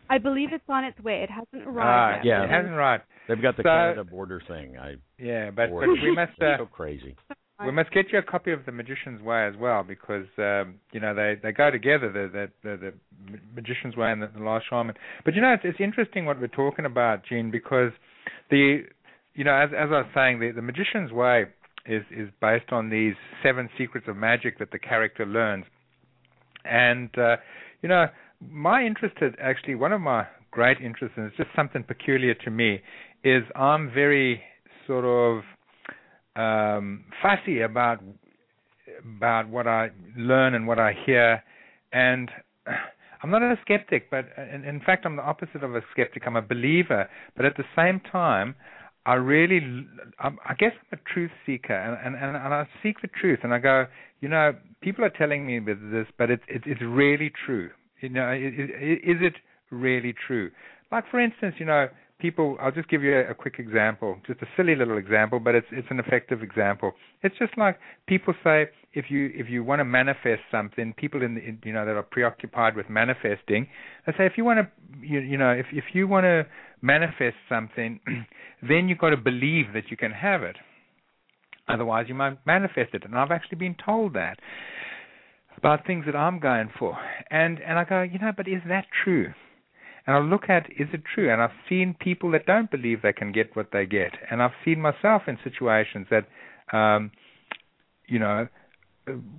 I 0.09 0.17
believe 0.17 0.49
it's 0.51 0.63
on 0.67 0.83
its 0.83 0.99
way. 0.99 1.21
It 1.23 1.29
hasn't 1.29 1.67
Ah, 1.67 1.71
arrived 1.71 2.25
yet. 2.25 2.31
yeah. 2.39 2.43
it 2.43 2.49
hasn't 2.49 2.73
arrived. 2.73 3.03
They've 3.27 3.41
got 3.41 3.55
the 3.57 3.63
So- 3.63 3.69
Canada 3.69 4.03
border 4.03 4.41
thing. 4.47 4.77
I 4.77 4.95
Yeah, 5.17 5.51
but, 5.51 5.69
but 5.71 5.87
we 5.87 6.11
must 6.13 6.41
uh, 6.41 6.57
so 6.57 6.65
crazy. 6.65 7.15
we 7.63 7.71
must 7.71 7.91
get 7.91 8.11
you 8.11 8.17
a 8.19 8.23
copy 8.23 8.51
of 8.51 8.65
the 8.65 8.71
Magician's 8.71 9.21
Way 9.21 9.45
as 9.47 9.55
well 9.55 9.83
because 9.83 10.25
um, 10.37 10.75
you 10.91 10.99
know 10.99 11.13
they 11.13 11.35
they 11.41 11.51
go 11.51 11.71
together 11.71 12.11
the 12.11 12.27
the 12.63 12.69
the, 12.69 12.77
the 13.31 13.39
Magician's 13.55 13.95
Way 13.95 14.11
and 14.11 14.21
the, 14.21 14.27
the 14.35 14.43
Last 14.43 14.65
Shaman. 14.69 14.95
But 15.23 15.35
you 15.35 15.41
know 15.41 15.53
it's 15.53 15.63
it's 15.63 15.79
interesting 15.79 16.25
what 16.25 16.39
we're 16.39 16.47
talking 16.47 16.85
about, 16.85 17.23
Jean, 17.25 17.49
because 17.51 17.91
the 18.53 18.83
you 19.33 19.43
know 19.43 19.55
as 19.55 19.69
as 19.73 19.89
I 19.89 19.97
was 19.97 20.05
saying 20.13 20.39
the 20.39 20.51
the 20.51 20.61
Magician's 20.61 21.11
Way 21.11 21.45
is 21.87 22.03
is 22.11 22.29
based 22.39 22.71
on 22.71 22.89
these 22.89 23.15
seven 23.41 23.67
secrets 23.77 24.07
of 24.07 24.15
magic 24.15 24.59
that 24.59 24.69
the 24.71 24.79
character 24.79 25.25
learns, 25.25 25.65
and 26.63 27.09
uh, 27.17 27.37
you 27.81 27.89
know 27.89 28.05
my 28.39 28.83
interest 28.85 29.15
is 29.21 29.33
actually 29.41 29.75
one 29.75 29.91
of 29.91 30.01
my 30.01 30.27
great 30.51 30.77
interests 30.79 31.17
and 31.17 31.25
it's 31.25 31.37
just 31.37 31.49
something 31.55 31.83
peculiar 31.83 32.35
to 32.35 32.51
me 32.51 32.79
is 33.23 33.41
I'm 33.55 33.91
very 33.91 34.41
sort 34.85 35.05
of 35.05 35.43
um, 36.35 37.05
fussy 37.21 37.61
about 37.61 38.03
about 39.17 39.49
what 39.49 39.65
I 39.65 39.89
learn 40.15 40.53
and 40.53 40.67
what 40.67 40.77
I 40.77 40.93
hear, 41.05 41.41
and 41.91 42.29
I'm 43.23 43.31
not 43.31 43.41
a 43.41 43.55
skeptic, 43.61 44.11
but 44.11 44.25
uh, 44.37 44.43
in, 44.53 44.65
in 44.65 44.81
fact 44.81 45.05
I'm 45.05 45.15
the 45.15 45.23
opposite 45.23 45.63
of 45.63 45.75
a 45.75 45.81
skeptic. 45.91 46.23
I'm 46.27 46.35
a 46.35 46.41
believer, 46.41 47.09
but 47.35 47.45
at 47.45 47.57
the 47.57 47.63
same 47.75 48.01
time, 48.11 48.55
I 49.05 49.15
really, 49.15 49.59
I'm, 50.19 50.37
I 50.47 50.53
guess 50.53 50.71
I'm 50.91 50.99
a 50.99 51.13
truth 51.13 51.31
seeker, 51.45 51.73
and, 51.73 52.15
and 52.15 52.35
and 52.35 52.53
I 52.53 52.67
seek 52.83 53.01
the 53.01 53.07
truth, 53.07 53.39
and 53.43 53.53
I 53.53 53.59
go, 53.59 53.85
you 54.21 54.29
know, 54.29 54.53
people 54.81 55.03
are 55.05 55.09
telling 55.09 55.45
me 55.45 55.59
this, 55.59 56.07
but 56.17 56.29
it's 56.29 56.43
it's 56.47 56.65
it's 56.67 56.81
really 56.81 57.31
true. 57.45 57.69
You 58.01 58.09
know, 58.09 58.23
i- 58.25 58.33
i- 58.35 59.01
is 59.03 59.19
it 59.21 59.35
really 59.71 60.13
true? 60.27 60.51
Like 60.91 61.05
for 61.09 61.19
instance, 61.19 61.55
you 61.59 61.65
know, 61.65 61.87
people. 62.23 62.57
I'll 62.61 62.71
just 62.71 62.89
give 62.89 63.03
you 63.03 63.13
a, 63.15 63.31
a 63.31 63.33
quick 63.35 63.55
example, 63.59 64.17
just 64.25 64.41
a 64.41 64.47
silly 64.55 64.75
little 64.75 64.97
example, 64.97 65.39
but 65.39 65.53
it's 65.53 65.67
it's 65.71 65.87
an 65.91 65.99
effective 65.99 66.41
example. 66.41 66.93
It's 67.21 67.37
just 67.37 67.55
like 67.57 67.77
people 68.07 68.33
say, 68.43 68.67
if 68.93 69.05
you 69.09 69.29
if 69.35 69.49
you 69.49 69.63
want 69.63 69.81
to 69.81 69.85
manifest 69.85 70.41
something, 70.49 70.93
people 70.97 71.21
in, 71.21 71.35
the, 71.35 71.41
in 71.41 71.59
you 71.63 71.73
know 71.73 71.85
that 71.85 71.95
are 71.95 72.07
preoccupied 72.09 72.75
with 72.77 72.89
manifesting, 72.89 73.67
they 74.05 74.13
say 74.13 74.25
if 74.25 74.33
you 74.37 74.45
want 74.45 74.59
to, 74.59 75.05
you, 75.05 75.19
you 75.19 75.37
know, 75.37 75.51
if 75.51 75.65
if 75.73 75.83
you 75.93 76.07
want 76.07 76.23
to 76.23 76.47
manifest 76.81 77.35
something, 77.49 77.99
then 78.67 78.87
you've 78.87 78.99
got 78.99 79.09
to 79.09 79.17
believe 79.17 79.73
that 79.73 79.91
you 79.91 79.97
can 79.97 80.11
have 80.11 80.41
it. 80.43 80.55
Otherwise, 81.67 82.05
you 82.07 82.15
might 82.15 82.37
manifest 82.45 82.93
it. 82.93 83.03
And 83.03 83.17
I've 83.17 83.31
actually 83.31 83.57
been 83.57 83.75
told 83.85 84.13
that 84.13 84.37
about 85.57 85.85
things 85.85 86.05
that 86.05 86.15
I'm 86.15 86.39
going 86.39 86.69
for. 86.79 86.97
And 87.29 87.59
and 87.59 87.77
I 87.77 87.83
go, 87.83 88.01
you 88.01 88.17
know, 88.17 88.31
but 88.35 88.47
is 88.47 88.61
that 88.69 88.85
true? 89.03 89.33
And 90.05 90.15
I 90.15 90.19
look 90.19 90.49
at 90.49 90.67
is 90.77 90.89
it 90.93 91.03
true? 91.13 91.31
And 91.31 91.41
I've 91.41 91.51
seen 91.69 91.95
people 91.99 92.31
that 92.31 92.45
don't 92.45 92.69
believe 92.69 93.01
they 93.01 93.13
can 93.13 93.31
get 93.31 93.55
what 93.55 93.67
they 93.71 93.85
get. 93.85 94.11
And 94.29 94.41
I've 94.41 94.51
seen 94.65 94.81
myself 94.81 95.23
in 95.27 95.37
situations 95.43 96.07
that 96.09 96.27
um 96.75 97.11
you 98.07 98.19
know 98.19 98.47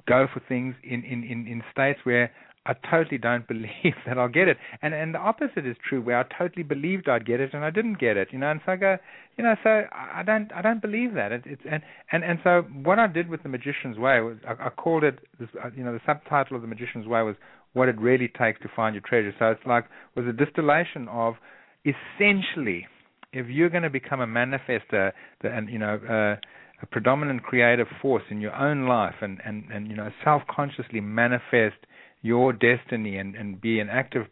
go 0.07 0.27
for 0.33 0.41
things 0.49 0.75
in 0.83 1.05
in 1.05 1.25
in, 1.25 1.47
in 1.47 1.63
states 1.73 2.01
where 2.05 2.31
I 2.67 2.73
totally 2.91 3.19
don't 3.19 3.47
believe 3.55 3.95
that 4.07 4.19
I'll 4.19 4.29
get 4.29 4.49
it. 4.49 4.57
And 4.83 4.95
and 4.95 5.15
the 5.15 5.19
opposite 5.19 5.67
is 5.67 5.77
true, 5.87 6.01
where 6.01 6.19
I 6.19 6.25
totally 6.37 6.63
believed 6.63 7.09
I'd 7.09 7.27
get 7.27 7.41
it 7.41 7.53
and 7.53 7.65
I 7.65 7.71
didn't 7.71 7.99
get 7.99 8.17
it. 8.17 8.29
You 8.33 8.39
know, 8.39 8.51
and 8.51 8.61
so 8.65 8.73
I 8.73 8.77
go, 8.77 8.97
you 9.37 9.45
know, 9.45 9.55
so 9.63 9.83
I 9.93 10.23
don't 10.25 10.51
I 10.53 10.63
don't 10.63 10.81
believe 10.81 11.15
that. 11.15 11.33
It, 11.33 11.43
it's 11.45 11.63
and 11.71 11.83
and 12.13 12.25
and 12.25 12.39
so 12.43 12.63
what 12.83 12.99
I 12.99 13.07
did 13.07 13.29
with 13.29 13.43
the 13.43 13.49
Magician's 13.49 13.99
Way 13.99 14.21
was 14.21 14.37
I, 14.47 14.67
I 14.67 14.71
called 14.71 15.05
it, 15.05 15.19
uh, 15.43 15.71
you 15.77 15.85
know, 15.85 15.93
the 15.93 16.01
subtitle 16.07 16.57
of 16.57 16.63
the 16.63 16.69
Magician's 16.69 17.07
Way 17.07 17.23
was 17.23 17.37
what 17.75 17.89
it 17.89 18.01
really 18.01 18.29
takes 18.29 18.61
to 18.63 18.69
find 18.75 18.95
your 18.95 19.03
treasure. 19.07 19.35
So 19.39 19.51
it's 19.51 19.67
like 19.67 19.85
was 20.17 20.27
a 20.27 20.33
distillation 20.33 21.07
of 21.09 21.35
essentially, 21.85 22.87
if 23.33 23.47
you're 23.49 23.71
going 23.71 23.83
to 23.83 23.91
become 23.91 24.21
a 24.21 24.27
manifester, 24.27 25.13
and 25.43 25.69
you 25.69 25.79
know. 25.79 25.97
Uh, 25.97 26.41
a 26.83 26.87
predominant 26.87 27.41
creative 27.43 27.87
force 28.03 28.25
in 28.31 28.41
your 28.41 28.55
own 28.55 28.87
life 28.87 29.15
and, 29.23 29.41
and, 29.47 29.65
and 29.73 29.89
you 29.89 29.97
know 29.97 30.11
self-consciously 30.25 31.01
manifest 31.01 31.77
your 32.21 32.53
destiny 32.53 33.17
and, 33.17 33.37
and 33.37 33.61
be 33.61 33.79
an 33.79 33.89
active 33.89 34.27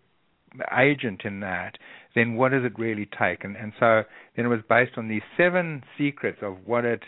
agent 0.76 1.22
in 1.24 1.40
that, 1.40 1.76
then 2.14 2.34
what 2.34 2.52
does 2.52 2.64
it 2.64 2.78
really 2.78 3.08
take? 3.18 3.44
And, 3.44 3.56
and 3.56 3.72
so 3.78 4.02
then 4.36 4.46
it 4.46 4.48
was 4.48 4.60
based 4.68 4.92
on 4.96 5.08
these 5.08 5.22
seven 5.36 5.82
secrets 5.96 6.38
of 6.42 6.56
what 6.64 6.84
it 6.84 7.02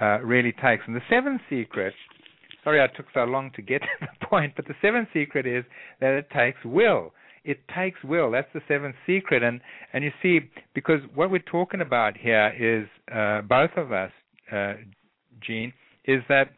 uh, 0.00 0.20
really 0.20 0.52
takes. 0.52 0.84
And 0.86 0.96
the 0.96 1.02
seventh 1.08 1.42
secret, 1.48 1.94
sorry 2.64 2.80
I 2.80 2.86
took 2.94 3.06
so 3.14 3.24
long 3.24 3.50
to 3.56 3.62
get 3.62 3.82
to 3.82 3.88
the 4.00 4.26
point, 4.26 4.54
but 4.56 4.66
the 4.66 4.74
seventh 4.82 5.08
secret 5.12 5.46
is 5.46 5.64
that 6.00 6.12
it 6.12 6.28
takes 6.30 6.64
will. 6.64 7.12
It 7.42 7.60
takes 7.74 8.02
will. 8.04 8.30
That's 8.30 8.52
the 8.52 8.60
seventh 8.68 8.96
secret. 9.06 9.42
And 9.42 9.60
and 9.92 10.04
you 10.04 10.10
see, 10.22 10.40
because 10.74 11.00
what 11.14 11.30
we're 11.30 11.38
talking 11.38 11.80
about 11.80 12.16
here 12.16 12.52
is 12.58 12.88
uh, 13.14 13.42
both 13.42 13.70
of 13.76 13.92
us 13.92 14.12
uh, 14.52 14.74
Jean, 15.40 15.72
is 16.04 16.22
that 16.28 16.50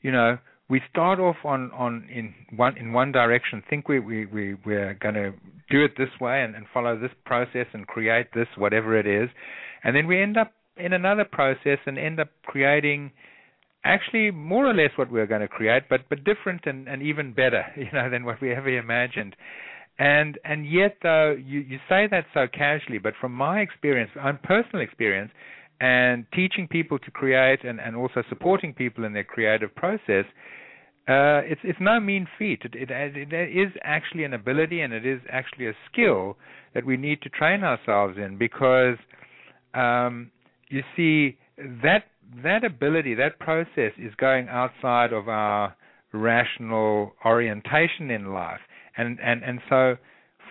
you 0.00 0.12
know 0.12 0.38
we 0.68 0.80
start 0.90 1.18
off 1.18 1.36
on 1.44 1.70
on 1.72 2.08
in 2.12 2.34
one 2.56 2.76
in 2.76 2.92
one 2.92 3.12
direction, 3.12 3.62
think 3.68 3.88
we 3.88 3.98
we, 3.98 4.26
we 4.26 4.54
we're 4.64 4.94
going 4.94 5.14
to 5.14 5.32
do 5.70 5.84
it 5.84 5.92
this 5.96 6.08
way 6.20 6.42
and, 6.42 6.54
and 6.54 6.66
follow 6.72 6.98
this 6.98 7.10
process 7.24 7.66
and 7.72 7.86
create 7.86 8.26
this 8.34 8.48
whatever 8.56 8.98
it 8.98 9.06
is, 9.06 9.28
and 9.84 9.96
then 9.96 10.06
we 10.06 10.22
end 10.22 10.36
up 10.36 10.52
in 10.76 10.92
another 10.92 11.24
process 11.24 11.78
and 11.86 11.98
end 11.98 12.20
up 12.20 12.28
creating 12.44 13.10
actually 13.84 14.30
more 14.30 14.66
or 14.66 14.74
less 14.74 14.90
what 14.96 15.10
we 15.10 15.20
are 15.20 15.26
going 15.26 15.40
to 15.40 15.48
create, 15.48 15.84
but 15.88 16.02
but 16.08 16.24
different 16.24 16.62
and, 16.66 16.88
and 16.88 17.02
even 17.02 17.32
better, 17.32 17.64
you 17.76 17.90
know, 17.92 18.08
than 18.10 18.24
what 18.24 18.40
we 18.40 18.52
ever 18.52 18.68
imagined. 18.68 19.36
And 19.98 20.38
and 20.44 20.70
yet 20.70 20.96
though 21.02 21.32
you, 21.32 21.60
you 21.60 21.78
say 21.88 22.06
that 22.10 22.26
so 22.34 22.46
casually, 22.52 22.98
but 22.98 23.14
from 23.20 23.32
my 23.32 23.60
experience, 23.60 24.10
own 24.22 24.38
personal 24.42 24.82
experience, 24.82 25.30
and 25.80 26.24
teaching 26.32 26.68
people 26.68 26.98
to 26.98 27.10
create 27.10 27.64
and, 27.64 27.80
and 27.80 27.96
also 27.96 28.22
supporting 28.28 28.72
people 28.72 29.04
in 29.04 29.12
their 29.12 29.24
creative 29.24 29.74
process, 29.74 30.24
uh, 31.08 31.42
it's 31.44 31.60
it's 31.64 31.78
no 31.80 31.98
mean 31.98 32.26
feat. 32.38 32.62
It, 32.64 32.90
it, 32.90 32.90
it 33.32 33.32
is 33.32 33.72
actually 33.82 34.24
an 34.24 34.32
ability 34.32 34.80
and 34.80 34.92
it 34.92 35.04
is 35.04 35.20
actually 35.30 35.66
a 35.66 35.74
skill 35.90 36.36
that 36.74 36.86
we 36.86 36.96
need 36.96 37.20
to 37.22 37.28
train 37.28 37.64
ourselves 37.64 38.16
in 38.16 38.38
because 38.38 38.96
um, 39.74 40.30
you 40.68 40.82
see 40.96 41.36
that 41.58 42.04
that 42.42 42.64
ability, 42.64 43.14
that 43.14 43.38
process 43.38 43.92
is 43.98 44.14
going 44.16 44.48
outside 44.48 45.12
of 45.12 45.28
our 45.28 45.76
rational 46.12 47.12
orientation 47.24 48.10
in 48.10 48.32
life, 48.32 48.60
and 48.96 49.18
and 49.20 49.42
and 49.42 49.60
so 49.68 49.96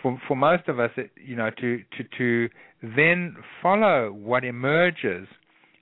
for 0.02 0.20
for 0.28 0.36
most 0.36 0.68
of 0.68 0.80
us, 0.80 0.92
it, 0.98 1.12
you 1.24 1.36
know, 1.36 1.50
to 1.60 1.84
to 1.98 2.04
to 2.18 2.50
then 2.82 3.36
follow 3.62 4.12
what 4.12 4.44
emerges 4.44 5.28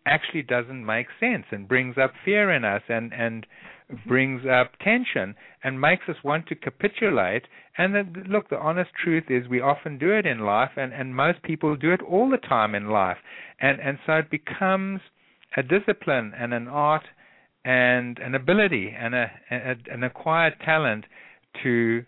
actually 0.06 0.42
doesn't 0.42 0.86
make 0.86 1.08
sense 1.20 1.46
and 1.52 1.68
brings 1.68 1.98
up 1.98 2.12
fear 2.26 2.52
in 2.52 2.66
us 2.66 2.82
and 2.90 3.14
and 3.14 3.46
mm-hmm. 3.92 4.10
brings 4.10 4.42
up 4.46 4.72
tension 4.84 5.36
and 5.64 5.80
makes 5.80 6.04
us 6.08 6.16
want 6.24 6.48
to 6.48 6.56
capitulate. 6.56 7.44
And 7.78 7.96
the, 7.96 8.24
look 8.28 8.50
the 8.50 8.58
honest 8.58 8.92
truth 9.02 9.26
is 9.30 9.48
we 9.48 9.62
often 9.62 9.98
do 9.98 10.12
it 10.12 10.26
in 10.26 10.40
life 10.40 10.72
and 10.76 10.94
and 10.94 11.16
most 11.16 11.42
people 11.44 11.76
do 11.76 11.92
it 11.92 12.02
all 12.02 12.30
the 12.30 12.38
time 12.38 12.76
in 12.76 12.90
life. 12.90 13.18
And 13.60 13.80
and 13.80 13.98
so 14.06 14.14
it 14.14 14.30
becomes 14.30 15.02
a 15.58 15.64
discipline 15.64 16.34
and 16.38 16.54
an 16.54 16.68
art 16.68 17.04
and 17.66 18.20
an 18.20 18.36
ability 18.36 18.94
and 18.98 19.14
a, 19.16 19.32
a 19.52 19.76
an 19.92 20.04
acquired 20.04 20.54
talent 20.64 21.06
to 21.64 22.04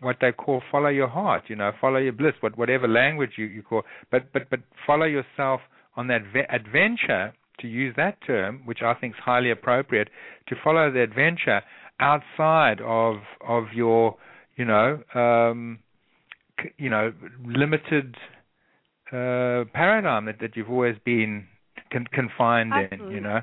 what 0.00 0.16
they 0.20 0.32
call 0.32 0.62
follow 0.70 0.88
your 0.88 1.08
heart, 1.08 1.44
you 1.48 1.56
know, 1.56 1.72
follow 1.80 1.96
your 1.96 2.12
bliss, 2.12 2.34
what 2.40 2.56
whatever 2.58 2.86
language 2.86 3.32
you, 3.36 3.46
you 3.46 3.62
call, 3.62 3.82
but 4.10 4.32
but 4.32 4.48
but 4.50 4.60
follow 4.86 5.06
yourself 5.06 5.60
on 5.96 6.08
that 6.08 6.22
ve- 6.32 6.46
adventure, 6.50 7.32
to 7.60 7.68
use 7.68 7.94
that 7.96 8.18
term, 8.26 8.62
which 8.64 8.82
I 8.82 8.94
think 8.94 9.14
is 9.14 9.20
highly 9.24 9.50
appropriate, 9.50 10.08
to 10.48 10.56
follow 10.62 10.90
the 10.90 11.00
adventure 11.00 11.62
outside 12.00 12.80
of 12.80 13.16
of 13.46 13.64
your, 13.74 14.16
you 14.56 14.64
know, 14.64 15.00
um, 15.14 15.78
you 16.76 16.90
know, 16.90 17.12
limited 17.44 18.16
uh, 19.08 19.64
paradigm 19.72 20.26
that, 20.26 20.36
that 20.40 20.56
you've 20.56 20.70
always 20.70 20.96
been 21.04 21.46
con- 21.94 22.08
confined 22.12 22.72
Absolutely. 22.74 23.06
in, 23.06 23.12
you 23.14 23.20
know, 23.20 23.40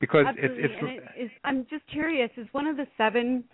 because 0.00 0.26
Absolutely. 0.26 0.64
it's 0.64 0.74
it's 0.82 1.04
it 1.16 1.22
is, 1.24 1.30
I'm 1.44 1.66
just 1.70 1.86
curious. 1.90 2.30
Is 2.36 2.46
one 2.52 2.66
of 2.66 2.76
the 2.76 2.86
seven 2.96 3.44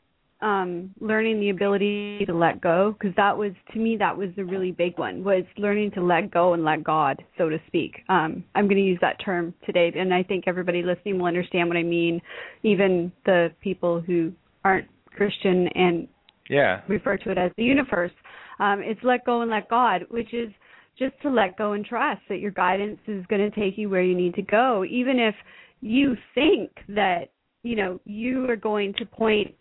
um, 0.41 0.95
learning 1.01 1.41
the 1.41 1.51
ability 1.51 2.25
to 2.27 2.33
let 2.33 2.61
go? 2.61 2.97
Because 2.99 3.15
that 3.17 3.37
was 3.37 3.53
to 3.73 3.79
me 3.79 3.97
that 3.99 4.17
was 4.17 4.31
the 4.37 4.45
really 4.45 4.73
big 4.73 4.99
one. 4.99 5.25
Was 5.25 5.45
learning 5.57 5.91
to 5.93 6.01
let 6.03 6.31
go 6.31 6.55
and 6.55 6.65
let 6.65 6.85
God, 6.85 7.23
so 7.37 7.49
to 7.49 7.59
speak. 7.67 7.97
Um, 8.09 8.45
I'm 8.55 8.67
going 8.67 8.77
to 8.77 8.83
use 8.83 8.99
that 9.01 9.17
term 9.25 9.53
today, 9.67 9.93
and 9.95 10.15
I 10.15 10.23
think 10.23 10.45
everybody 10.47 10.83
listening 10.83 11.19
will 11.19 11.27
understand 11.27 11.69
what 11.69 11.77
I 11.77 11.83
mean. 11.83 12.21
Even 12.63 13.13
the 13.27 13.53
people 13.61 14.01
who 14.01 14.33
aren't 14.65 14.89
Christian 15.07 15.69
and 15.75 16.09
yeah 16.49 16.81
refer 16.89 17.17
to 17.19 17.31
it 17.31 17.39
as 17.39 17.51
the 17.57 17.65
universe. 17.65 18.13
Um, 18.61 18.81
it's 18.83 19.01
let 19.03 19.25
go 19.25 19.43
and 19.43 19.51
let 19.51 19.69
God, 19.69 20.07
which 20.09 20.33
is 20.33 20.49
just 20.99 21.15
to 21.23 21.31
let 21.31 21.57
go 21.57 21.73
and 21.73 21.85
trust 21.85 22.21
that 22.29 22.41
your 22.41 22.51
guidance 22.51 22.99
is 23.07 23.25
going 23.27 23.51
to 23.51 23.61
take 23.61 23.79
you 23.79 23.89
where 23.89 24.03
you 24.03 24.17
need 24.17 24.35
to 24.35 24.43
go, 24.43 24.85
even 24.85 25.19
if 25.19 25.35
you 25.81 26.17
think 26.35 26.71
that 26.89 27.31
you 27.63 27.77
know 27.77 28.01
you 28.05 28.49
are 28.51 28.57
going 28.57 28.95
to 28.99 29.05
point 29.05 29.55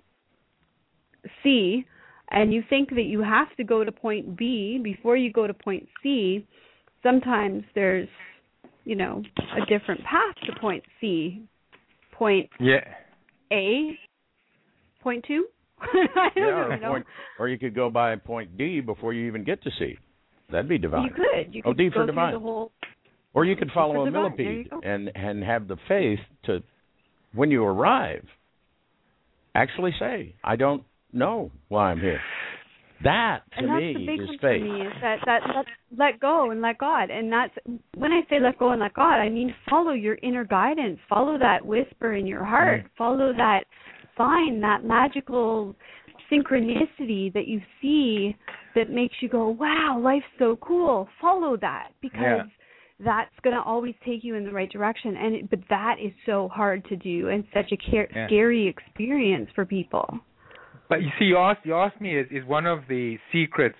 C 1.43 1.85
and 2.31 2.53
you 2.53 2.63
think 2.69 2.89
that 2.89 3.03
you 3.03 3.21
have 3.21 3.55
to 3.57 3.63
go 3.63 3.83
to 3.83 3.91
point 3.91 4.37
B 4.37 4.79
before 4.83 5.15
you 5.17 5.31
go 5.31 5.47
to 5.47 5.53
point 5.53 5.87
C. 6.01 6.45
Sometimes 7.03 7.63
there's 7.75 8.09
you 8.85 8.95
know 8.95 9.23
a 9.55 9.65
different 9.65 10.01
path 10.01 10.35
to 10.45 10.59
point 10.59 10.83
C, 10.99 11.43
point 12.11 12.49
yeah 12.59 12.83
A, 13.51 13.97
point 15.01 15.23
two. 15.27 15.45
I 15.79 16.29
don't 16.35 16.43
Yeah, 16.43 16.43
or, 16.43 16.77
know. 16.79 16.89
point, 16.89 17.05
or 17.39 17.47
you 17.49 17.59
could 17.59 17.75
go 17.75 17.89
by 17.91 18.15
point 18.15 18.57
D 18.57 18.81
before 18.81 19.13
you 19.13 19.27
even 19.27 19.43
get 19.43 19.61
to 19.63 19.69
C. 19.77 19.95
That'd 20.51 20.69
be 20.69 20.77
divine. 20.77 21.03
You 21.05 21.09
could. 21.11 21.55
You 21.55 21.61
Oh, 21.65 21.71
could 21.71 21.77
D 21.77 21.89
go 21.89 22.01
for 22.01 22.05
divine. 22.05 22.33
the 22.33 22.39
whole. 22.39 22.71
Or 23.33 23.45
you 23.45 23.55
could 23.55 23.71
follow 23.73 24.03
a 24.03 24.05
divine. 24.05 24.21
Millipede 24.37 24.69
and 24.83 25.11
and 25.15 25.43
have 25.43 25.67
the 25.67 25.77
faith 25.87 26.19
to, 26.45 26.63
when 27.33 27.51
you 27.51 27.63
arrive, 27.63 28.25
actually 29.55 29.91
say, 29.99 30.33
"I 30.43 30.55
don't 30.55 30.83
know 31.13 31.51
why 31.67 31.91
I'm 31.91 31.99
here." 31.99 32.21
That 33.03 33.41
to 33.51 33.57
and 33.59 33.67
that's 33.69 33.79
me 33.79 33.93
the 33.93 34.05
big 34.07 34.21
is 34.21 34.27
one 34.27 34.37
faith. 34.39 34.61
for 34.61 34.73
me 34.73 34.81
is 34.87 34.93
that 35.01 35.19
that 35.25 35.41
let 35.55 35.65
let 35.95 36.19
go 36.19 36.49
and 36.49 36.61
let 36.61 36.79
God, 36.79 37.11
and 37.11 37.31
that's 37.31 37.53
when 37.95 38.11
I 38.11 38.21
say 38.29 38.39
let 38.39 38.57
go 38.57 38.71
and 38.71 38.81
let 38.81 38.93
God, 38.95 39.19
I 39.19 39.29
mean 39.29 39.53
follow 39.69 39.91
your 39.91 40.17
inner 40.23 40.45
guidance, 40.45 40.97
follow 41.07 41.37
that 41.37 41.63
whisper 41.63 42.13
in 42.15 42.25
your 42.25 42.43
heart, 42.43 42.79
Mm-hmm. 42.85 42.95
follow 42.97 43.33
that 43.33 43.65
sign, 44.17 44.59
that 44.61 44.83
magical 44.83 45.75
synchronicity 46.31 47.31
that 47.33 47.47
you 47.47 47.61
see 47.81 48.35
that 48.77 48.89
makes 48.91 49.15
you 49.21 49.27
go, 49.29 49.49
wow, 49.49 49.99
life's 50.01 50.25
so 50.37 50.55
cool. 50.61 51.09
Follow 51.19 51.57
that 51.57 51.89
because 52.01 52.21
Yeah. 52.21 52.43
that's 52.99 53.39
going 53.43 53.55
to 53.55 53.61
always 53.61 53.95
take 54.05 54.23
you 54.23 54.35
in 54.35 54.45
the 54.45 54.51
right 54.51 54.69
direction. 54.71 55.17
And 55.17 55.35
it, 55.35 55.49
but 55.49 55.59
that 55.69 55.95
is 55.99 56.11
so 56.25 56.47
hard 56.47 56.85
to 56.85 56.95
do 56.95 57.29
and 57.29 57.43
such 57.53 57.71
a 57.71 57.77
ca- 57.77 58.07
Yeah. 58.15 58.27
scary 58.27 58.67
experience 58.67 59.49
for 59.55 59.65
people. 59.65 60.19
But 60.89 61.01
you 61.01 61.11
see, 61.19 61.25
you 61.25 61.37
asked 61.37 61.65
you 61.65 61.75
asked 61.75 61.99
me 61.99 62.17
is, 62.17 62.27
is 62.31 62.45
one 62.45 62.65
of 62.65 62.87
the 62.87 63.17
secrets 63.31 63.77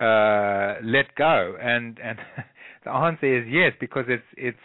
uh, 0.00 0.74
let 0.82 1.14
go, 1.16 1.56
and 1.60 1.98
and 2.00 2.18
the 2.84 2.90
answer 2.90 3.38
is 3.38 3.46
yes 3.48 3.72
because 3.80 4.04
it's 4.08 4.30
it's 4.36 4.58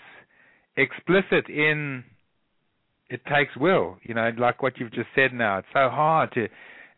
explicit 0.76 1.48
in 1.50 2.04
it 3.10 3.22
takes 3.26 3.56
will. 3.56 3.98
You 4.04 4.14
know, 4.14 4.30
like 4.38 4.62
what 4.62 4.78
you've 4.78 4.92
just 4.92 5.10
said 5.16 5.34
now. 5.34 5.60
It's 5.60 5.68
so 5.74 5.90
hard 5.90 6.32
to, 6.34 6.48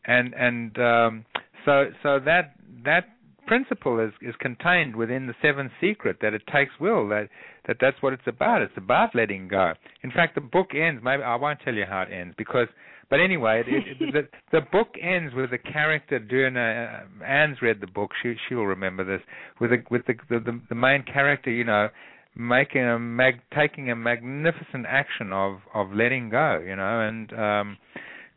and 0.06 0.34
and 0.34 0.78
um, 0.80 1.26
so 1.66 1.86
so 2.04 2.20
that 2.20 2.56
that 2.86 3.06
principle 3.48 4.00
is 4.00 4.12
is 4.22 4.36
contained 4.40 4.96
within 4.96 5.28
the 5.28 5.34
seventh 5.42 5.72
secret 5.82 6.18
that 6.22 6.34
it 6.34 6.42
takes 6.52 6.72
will 6.80 7.08
that 7.10 7.28
that 7.68 7.78
that's 7.82 7.98
what 8.02 8.14
it's 8.14 8.28
about 8.28 8.62
it's 8.62 8.78
about 8.78 9.14
letting 9.16 9.48
go 9.48 9.74
in 10.04 10.12
fact 10.12 10.36
the 10.36 10.42
book 10.42 10.70
ends 10.76 11.02
maybe 11.04 11.24
i 11.24 11.36
won't 11.36 11.60
tell 11.64 11.74
you 11.74 11.86
how 11.88 12.02
it 12.02 12.10
ends 12.14 12.34
because 12.38 12.68
but 13.10 13.20
anyway 13.20 13.64
it, 13.66 14.00
it, 14.00 14.14
the 14.14 14.28
the 14.58 14.66
book 14.72 14.90
ends 15.02 15.34
with 15.34 15.52
a 15.54 15.58
character 15.58 16.20
doing 16.20 16.56
a 16.56 17.04
uh, 17.22 17.24
anne's 17.26 17.58
read 17.62 17.82
the 17.82 17.88
book 17.88 18.12
she 18.22 18.36
she 18.48 18.56
will 18.56 18.68
remember 18.68 19.04
this 19.04 19.22
with 19.60 19.72
the 19.72 19.84
with 19.90 20.06
the 20.06 20.14
the, 20.30 20.40
the, 20.40 20.62
the 20.70 20.76
main 20.76 21.04
character 21.04 21.50
you 21.50 21.64
know 21.64 21.90
making 22.36 22.82
a 22.82 22.98
mag 22.98 23.42
taking 23.54 23.92
a 23.92 23.96
magnificent 23.96 24.86
action 24.88 25.34
of 25.34 25.58
of 25.74 25.92
letting 25.92 26.30
go 26.30 26.64
you 26.66 26.76
know 26.76 27.02
and 27.02 27.34
um 27.34 27.78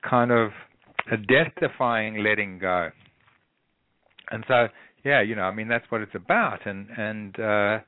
kind 0.09 0.31
of 0.31 0.51
a 1.13 1.17
death-defying 1.17 2.23
letting 2.23 2.59
go. 2.59 2.91
And 4.31 4.45
so, 4.49 4.69
yeah, 5.05 5.21
you 5.23 5.35
know, 5.35 5.43
I 5.43 5.55
mean, 5.55 5.69
that's 5.69 5.85
what 5.91 6.01
it's 6.01 6.15
about. 6.15 6.67
And 6.67 6.89
and 6.97 7.41
uh, 7.41 7.79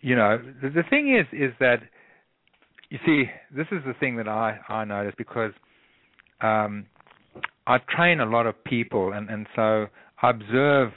you 0.00 0.14
know, 0.14 0.38
the, 0.62 0.70
the 0.70 0.82
thing 0.88 1.16
is, 1.16 1.26
is 1.32 1.52
that 1.60 1.80
you 2.90 2.98
see, 3.04 3.24
this 3.54 3.66
is 3.72 3.82
the 3.86 3.94
thing 3.98 4.16
that 4.16 4.28
I 4.28 4.58
I 4.68 4.84
notice 4.84 5.14
because 5.18 5.52
um, 6.40 6.86
I 7.66 7.78
train 7.78 8.20
a 8.20 8.26
lot 8.26 8.46
of 8.46 8.62
people, 8.64 9.12
and 9.12 9.28
and 9.28 9.46
so 9.54 9.86
I 10.22 10.30
observe. 10.30 10.92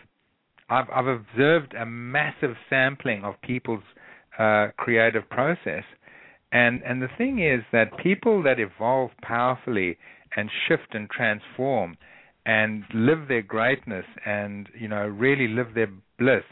I've 0.69 0.85
I've 0.93 1.07
observed 1.07 1.73
a 1.73 1.85
massive 1.85 2.55
sampling 2.69 3.23
of 3.23 3.33
people's 3.41 3.83
uh, 4.37 4.67
creative 4.77 5.27
process, 5.29 5.83
and 6.51 6.81
and 6.83 7.01
the 7.01 7.07
thing 7.17 7.39
is 7.39 7.63
that 7.71 7.97
people 7.97 8.43
that 8.43 8.59
evolve 8.59 9.09
powerfully 9.23 9.97
and 10.35 10.49
shift 10.67 10.93
and 10.93 11.09
transform 11.09 11.97
and 12.49 12.83
live 12.95 13.27
their 13.27 13.43
greatness 13.43 14.05
and 14.25 14.69
you 14.73 14.87
know 14.87 15.05
really 15.05 15.47
live 15.47 15.67
their 15.75 15.91
bliss 16.17 16.47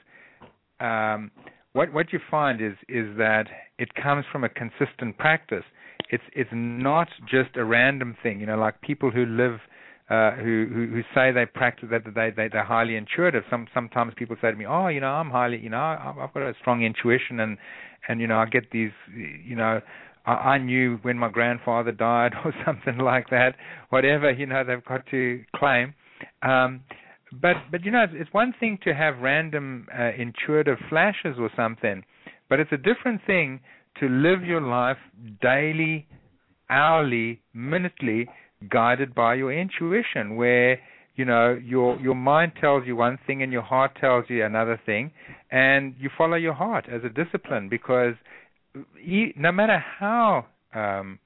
um, 0.79 1.31
what 1.73 1.91
what 1.91 2.13
you 2.13 2.19
find 2.29 2.61
is 2.61 2.77
is 2.87 3.07
that 3.17 3.45
it 3.79 3.89
comes 3.95 4.23
from 4.31 4.43
a 4.43 4.49
consistent 4.49 5.17
practice 5.17 5.63
it's 6.11 6.27
it's 6.33 6.49
not 6.53 7.07
just 7.27 7.55
a 7.55 7.65
random 7.65 8.15
thing 8.21 8.39
you 8.39 8.45
know 8.45 8.57
like 8.57 8.79
people 8.81 9.09
who 9.09 9.25
live 9.25 9.59
uh, 10.09 10.31
who, 10.35 10.67
who 10.73 10.87
who 10.87 11.01
say 11.13 11.31
they 11.33 11.45
practice 11.45 11.89
that 11.91 12.03
they 12.15 12.29
they 12.33 12.47
they're 12.47 12.63
highly 12.63 12.95
intuitive. 12.95 13.43
Some 13.49 13.67
sometimes 13.73 14.13
people 14.15 14.37
say 14.41 14.49
to 14.51 14.55
me, 14.55 14.65
"Oh, 14.65 14.87
you 14.87 15.01
know, 15.01 15.09
I'm 15.09 15.29
highly, 15.29 15.59
you 15.59 15.69
know, 15.69 15.77
I've 15.77 16.33
got 16.33 16.43
a 16.43 16.53
strong 16.61 16.81
intuition, 16.81 17.41
and 17.41 17.57
and 18.07 18.21
you 18.21 18.27
know, 18.27 18.37
I 18.37 18.45
get 18.45 18.71
these, 18.71 18.91
you 19.13 19.57
know, 19.57 19.81
I, 20.27 20.31
I 20.31 20.57
knew 20.59 20.99
when 21.01 21.17
my 21.17 21.29
grandfather 21.29 21.91
died 21.91 22.33
or 22.45 22.53
something 22.65 22.97
like 22.97 23.29
that. 23.29 23.55
Whatever 23.89 24.31
you 24.31 24.45
know, 24.45 24.63
they've 24.63 24.83
got 24.85 25.07
to 25.11 25.43
claim. 25.55 25.93
Um, 26.43 26.81
but 27.31 27.55
but 27.71 27.83
you 27.83 27.91
know, 27.91 28.03
it's, 28.03 28.13
it's 28.15 28.33
one 28.33 28.53
thing 28.59 28.77
to 28.83 28.93
have 28.93 29.17
random 29.19 29.87
uh, 29.97 30.11
intuitive 30.17 30.77
flashes 30.89 31.37
or 31.39 31.49
something, 31.55 32.03
but 32.49 32.59
it's 32.59 32.71
a 32.71 32.77
different 32.77 33.21
thing 33.25 33.59
to 33.99 34.07
live 34.07 34.43
your 34.43 34.61
life 34.61 34.97
daily, 35.41 36.07
hourly, 36.69 37.41
minutely 37.53 38.27
guided 38.69 39.13
by 39.13 39.35
your 39.35 39.53
intuition 39.53 40.35
where 40.35 40.79
you 41.15 41.25
know 41.25 41.59
your 41.63 41.99
your 41.99 42.15
mind 42.15 42.51
tells 42.59 42.85
you 42.87 42.95
one 42.95 43.17
thing 43.27 43.43
and 43.43 43.51
your 43.51 43.61
heart 43.61 43.91
tells 43.99 44.25
you 44.29 44.43
another 44.43 44.79
thing 44.85 45.11
and 45.51 45.93
you 45.99 46.09
follow 46.17 46.35
your 46.35 46.53
heart 46.53 46.85
as 46.91 47.01
a 47.03 47.09
discipline 47.09 47.69
because 47.69 48.13
no 49.35 49.51
matter 49.51 49.83
how 49.99 50.45
um 50.73 51.19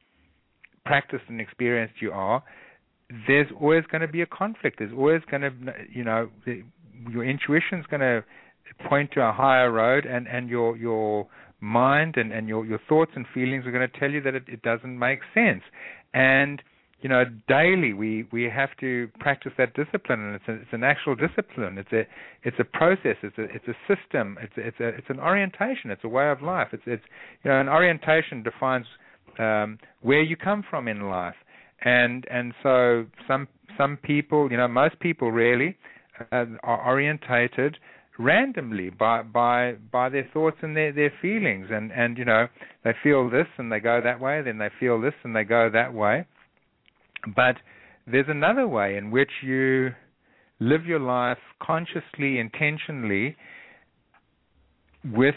practiced 0.86 1.24
and 1.28 1.40
experienced 1.40 1.96
you 2.02 2.12
are 2.12 2.44
there's 3.28 3.48
always 3.60 3.84
going 3.92 4.02
to 4.02 4.08
be 4.08 4.22
a 4.22 4.26
conflict. 4.26 4.80
There's 4.80 4.94
always 4.94 5.22
going 5.30 5.42
to 5.42 5.52
you 5.92 6.04
know 6.04 6.30
your 7.10 7.24
intuition's 7.24 7.86
going 7.88 8.02
to 8.02 8.24
point 8.88 9.12
to 9.14 9.22
a 9.22 9.32
higher 9.32 9.72
road 9.72 10.06
and 10.06 10.28
and 10.28 10.50
your 10.50 10.78
your 10.78 11.28
mind 11.60 12.16
and 12.18 12.32
and 12.32 12.48
your 12.48 12.66
your 12.66 12.80
thoughts 12.88 13.12
and 13.16 13.26
feelings 13.34 13.66
are 13.66 13.72
going 13.72 13.88
to 13.88 14.00
tell 14.00 14.10
you 14.10 14.22
that 14.22 14.36
it, 14.36 14.44
it 14.48 14.62
doesn't 14.62 14.98
make 14.98 15.20
sense. 15.34 15.64
And 16.14 16.62
you 17.02 17.10
know, 17.10 17.24
daily 17.48 17.94
we 17.94 18.28
we 18.32 18.44
have 18.44 18.70
to 18.80 19.10
practice 19.20 19.52
that 19.58 19.74
discipline, 19.74 20.20
and 20.20 20.36
it's 20.36 20.48
a, 20.48 20.54
it's 20.54 20.72
an 20.74 20.84
actual 20.84 21.16
discipline. 21.16 21.78
It's 21.78 21.92
a 21.92 22.04
it's 22.44 22.58
a 22.60 22.64
process. 22.64 23.18
It's 23.24 23.38
a 23.38 23.44
it's 23.44 23.68
a 23.68 23.76
system. 23.88 24.38
It's 24.42 24.54
a, 24.58 24.68
it's 24.68 24.80
a 24.80 24.88
it's 24.90 25.10
an 25.10 25.20
orientation. 25.20 25.90
It's 25.90 26.04
a 26.04 26.10
way 26.10 26.30
of 26.30 26.42
life. 26.42 26.68
It's 26.72 26.84
it's 26.86 27.04
you 27.44 27.50
know, 27.50 27.60
an 27.60 27.70
orientation 27.70 28.44
defines 28.44 28.86
um, 29.40 29.80
where 30.02 30.22
you 30.22 30.36
come 30.36 30.64
from 30.70 30.88
in 30.88 31.10
life, 31.10 31.36
and 31.84 32.26
and 32.30 32.54
so 32.62 33.06
some 33.28 33.48
some 33.78 33.98
people, 33.98 34.52
you 34.52 34.58
know, 34.58 34.68
most 34.68 35.00
people 35.00 35.32
really 35.32 35.78
uh, 36.32 36.46
are 36.62 36.86
orientated 36.86 37.78
randomly 38.20 38.90
by 38.92 39.24
by 39.24 39.74
by 39.92 40.10
their 40.10 40.28
thoughts 40.34 40.58
and 40.62 40.76
their 40.76 40.92
their 40.92 41.12
feelings 41.22 41.68
and 41.72 41.92
and 41.92 42.18
you 42.18 42.26
know 42.26 42.48
they 42.84 42.92
feel 43.02 43.30
this 43.30 43.48
and 43.58 43.72
they 43.72 43.80
go 43.80 44.00
that 44.04 44.20
way 44.20 44.42
then 44.44 44.58
they 44.58 44.70
feel 44.80 45.00
this 45.02 45.14
and 45.24 45.36
they 45.36 45.44
go 45.44 45.70
that 45.72 45.94
way 45.94 46.26
but 47.36 47.58
there's 48.08 48.28
another 48.30 48.68
way 48.68 48.98
in 48.98 49.12
which 49.12 49.30
you 49.44 49.92
live 50.60 50.86
your 50.86 51.00
life 51.00 51.40
consciously, 51.62 52.40
intentionally, 52.40 53.36
with 55.04 55.36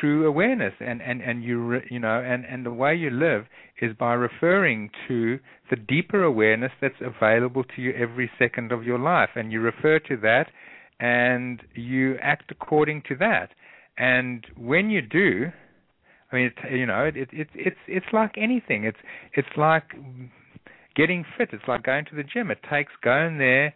true 0.00 0.26
awareness. 0.26 0.74
And 0.80 1.00
and 1.00 1.20
and 1.20 1.44
you 1.44 1.80
you 1.90 1.98
know 1.98 2.20
and 2.20 2.44
and 2.44 2.66
the 2.66 2.72
way 2.72 2.94
you 2.94 3.10
live 3.10 3.46
is 3.80 3.96
by 3.98 4.14
referring 4.14 4.90
to 5.08 5.38
the 5.70 5.76
deeper 5.76 6.22
awareness 6.22 6.72
that's 6.80 7.00
available 7.00 7.64
to 7.76 7.82
you 7.82 7.92
every 7.92 8.30
second 8.38 8.72
of 8.72 8.84
your 8.84 8.98
life. 8.98 9.30
And 9.36 9.52
you 9.52 9.60
refer 9.60 9.98
to 10.00 10.16
that 10.18 10.48
and 11.00 11.62
you 11.74 12.16
act 12.20 12.50
according 12.50 13.02
to 13.08 13.16
that. 13.16 13.50
And 13.96 14.46
when 14.56 14.90
you 14.90 15.02
do 15.02 15.52
i 16.32 16.36
mean 16.36 16.46
it, 16.46 16.72
you 16.72 16.86
know 16.86 17.04
it, 17.04 17.16
it 17.16 17.28
it's 17.32 17.50
it's 17.54 17.76
it's 17.86 18.06
like 18.12 18.32
anything. 18.36 18.84
It's 18.84 18.98
it's 19.34 19.56
like 19.56 19.84
getting 20.96 21.24
fit. 21.36 21.50
It's 21.52 21.64
like 21.66 21.82
going 21.82 22.04
to 22.06 22.16
the 22.16 22.22
gym. 22.22 22.50
It 22.50 22.58
takes 22.70 22.92
going 23.02 23.38
there 23.38 23.74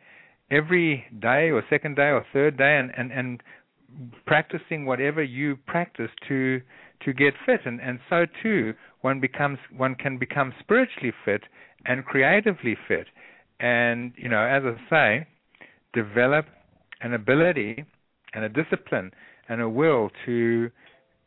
every 0.51 1.05
day 1.20 1.51
or 1.51 1.62
second 1.69 1.97
day 1.97 2.11
or 2.11 2.24
third 2.32 2.57
day 2.57 2.78
and, 2.78 2.90
and, 2.97 3.12
and 3.12 3.43
practicing 4.27 4.85
whatever 4.85 5.23
you 5.23 5.57
practice 5.66 6.11
to 6.28 6.61
to 7.05 7.12
get 7.12 7.32
fit 7.47 7.61
and, 7.65 7.81
and 7.81 8.01
so 8.11 8.27
too 8.43 8.74
one 9.03 9.20
becomes 9.20 9.59
one 9.77 9.95
can 9.95 10.19
become 10.19 10.53
spiritually 10.61 11.12
fit 11.24 11.43
and 11.86 12.05
creatively 12.05 12.77
fit. 12.86 13.07
And, 13.61 14.12
you 14.16 14.28
know, 14.28 14.43
as 14.43 14.62
I 14.65 14.90
say, 14.90 15.27
develop 15.93 16.47
an 17.01 17.15
ability 17.15 17.85
and 18.35 18.45
a 18.45 18.49
discipline 18.49 19.12
and 19.49 19.61
a 19.61 19.69
will 19.69 20.11
to 20.27 20.70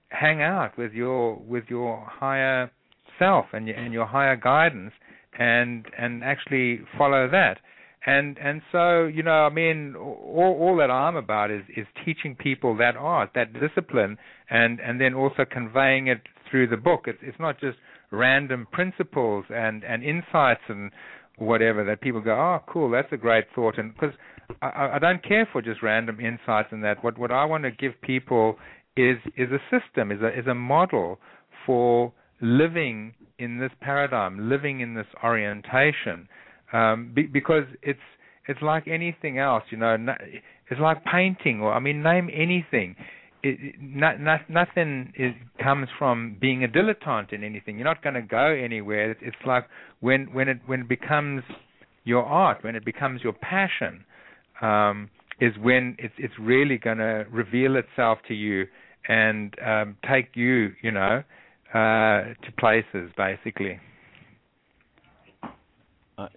hang 0.10 0.42
out 0.42 0.78
with 0.78 0.94
your 0.94 1.36
with 1.36 1.66
your 1.70 2.06
higher 2.10 2.72
self 3.18 3.46
and 3.54 3.68
your, 3.68 3.78
and 3.78 3.94
your 3.94 4.06
higher 4.06 4.36
guidance 4.36 4.94
and 5.38 5.86
and 5.98 6.24
actually 6.24 6.82
follow 6.98 7.30
that. 7.30 7.60
And 8.06 8.38
and 8.40 8.62
so 8.72 9.06
you 9.06 9.24
know, 9.24 9.46
I 9.46 9.50
mean, 9.50 9.96
all 9.96 10.58
all 10.60 10.78
that 10.78 10.90
I'm 10.90 11.16
about 11.16 11.52
is 11.52 11.64
is 11.76 11.86
teaching 12.04 12.36
people 12.36 12.76
that 12.78 12.96
art, 12.96 13.32
that 13.36 13.54
discipline, 13.54 14.18
and 14.50 14.80
and 14.80 15.00
then 15.00 15.14
also 15.14 15.46
conveying 15.50 16.08
it 16.08 16.22
through 16.50 16.68
the 16.68 16.78
book. 16.78 17.02
It's 17.06 17.20
it's 17.22 17.40
not 17.40 17.60
just 17.60 17.78
random 18.12 18.68
principles 18.72 19.46
and 19.50 19.84
and 19.84 20.04
insights 20.04 20.62
and 20.68 20.92
whatever 21.38 21.84
that 21.86 22.02
people 22.02 22.22
go, 22.22 22.34
oh, 22.34 22.60
cool, 22.72 22.92
that's 22.92 23.12
a 23.12 23.18
great 23.18 23.46
thought, 23.56 23.78
and 23.78 23.94
because 23.94 24.14
I, 24.62 24.92
I 24.96 25.00
don't 25.00 25.24
care 25.24 25.48
for 25.52 25.62
just 25.62 25.82
random 25.82 26.20
insights 26.20 26.70
and 26.72 26.84
that. 26.84 27.04
What 27.04 27.18
what 27.18 27.32
I 27.32 27.46
want 27.46 27.64
to 27.64 27.72
give 27.72 27.94
people 28.02 28.58
is 28.98 29.18
is 29.38 29.50
a 29.52 29.60
system, 29.70 30.12
is 30.12 30.22
a 30.22 30.38
is 30.38 30.48
a 30.48 30.56
model 30.56 31.20
for 31.66 32.14
living 32.42 33.14
in 33.40 33.60
this 33.60 33.72
paradigm, 33.82 34.50
living 34.50 34.82
in 34.82 34.94
this 34.96 35.08
orientation, 35.24 36.28
um, 36.74 37.12
be, 37.14 37.24
because 37.24 37.64
it's 37.82 38.00
it's 38.48 38.62
like 38.62 38.88
anything 38.88 39.38
else, 39.38 39.64
you 39.70 39.78
know. 39.78 39.96
It's 40.70 40.80
like 40.80 41.04
painting, 41.06 41.62
or 41.62 41.74
I 41.74 41.80
mean, 41.80 42.02
name 42.02 42.30
anything. 42.34 42.96
It, 43.44 43.76
not, 43.80 44.20
not, 44.20 44.50
nothing 44.50 45.14
is, 45.18 45.34
comes 45.62 45.88
from 45.98 46.38
being 46.40 46.64
a 46.64 46.68
dilettante 46.68 47.34
in 47.34 47.44
anything. 47.44 47.78
You're 47.78 47.86
not 47.86 48.04
going 48.04 48.14
to 48.14 48.22
go 48.22 48.48
anywhere. 48.48 49.12
It's, 49.12 49.20
it's 49.24 49.36
like 49.46 49.66
when 50.00 50.34
when 50.34 50.48
it 50.48 50.60
when 50.66 50.82
it 50.82 50.90
becomes 50.90 51.44
your 52.04 52.24
art, 52.24 52.64
when 52.64 52.76
it 52.76 52.86
becomes 52.86 53.22
your 53.24 53.34
passion, 53.34 54.06
um, 54.62 55.10
is 55.40 55.54
when 55.62 55.96
it's 56.00 56.14
it's 56.18 56.34
really 56.40 56.78
going 56.78 57.00
to 57.00 57.26
reveal 57.32 57.76
itself 57.76 58.20
to 58.28 58.34
you 58.34 58.66
and 59.08 59.56
um, 59.66 59.98
take 60.10 60.30
you, 60.36 60.72
you 60.82 60.92
know, 60.92 61.24
uh, 61.74 62.34
to 62.44 62.52
places, 62.58 63.12
basically. 63.18 63.80
I, 66.18 66.28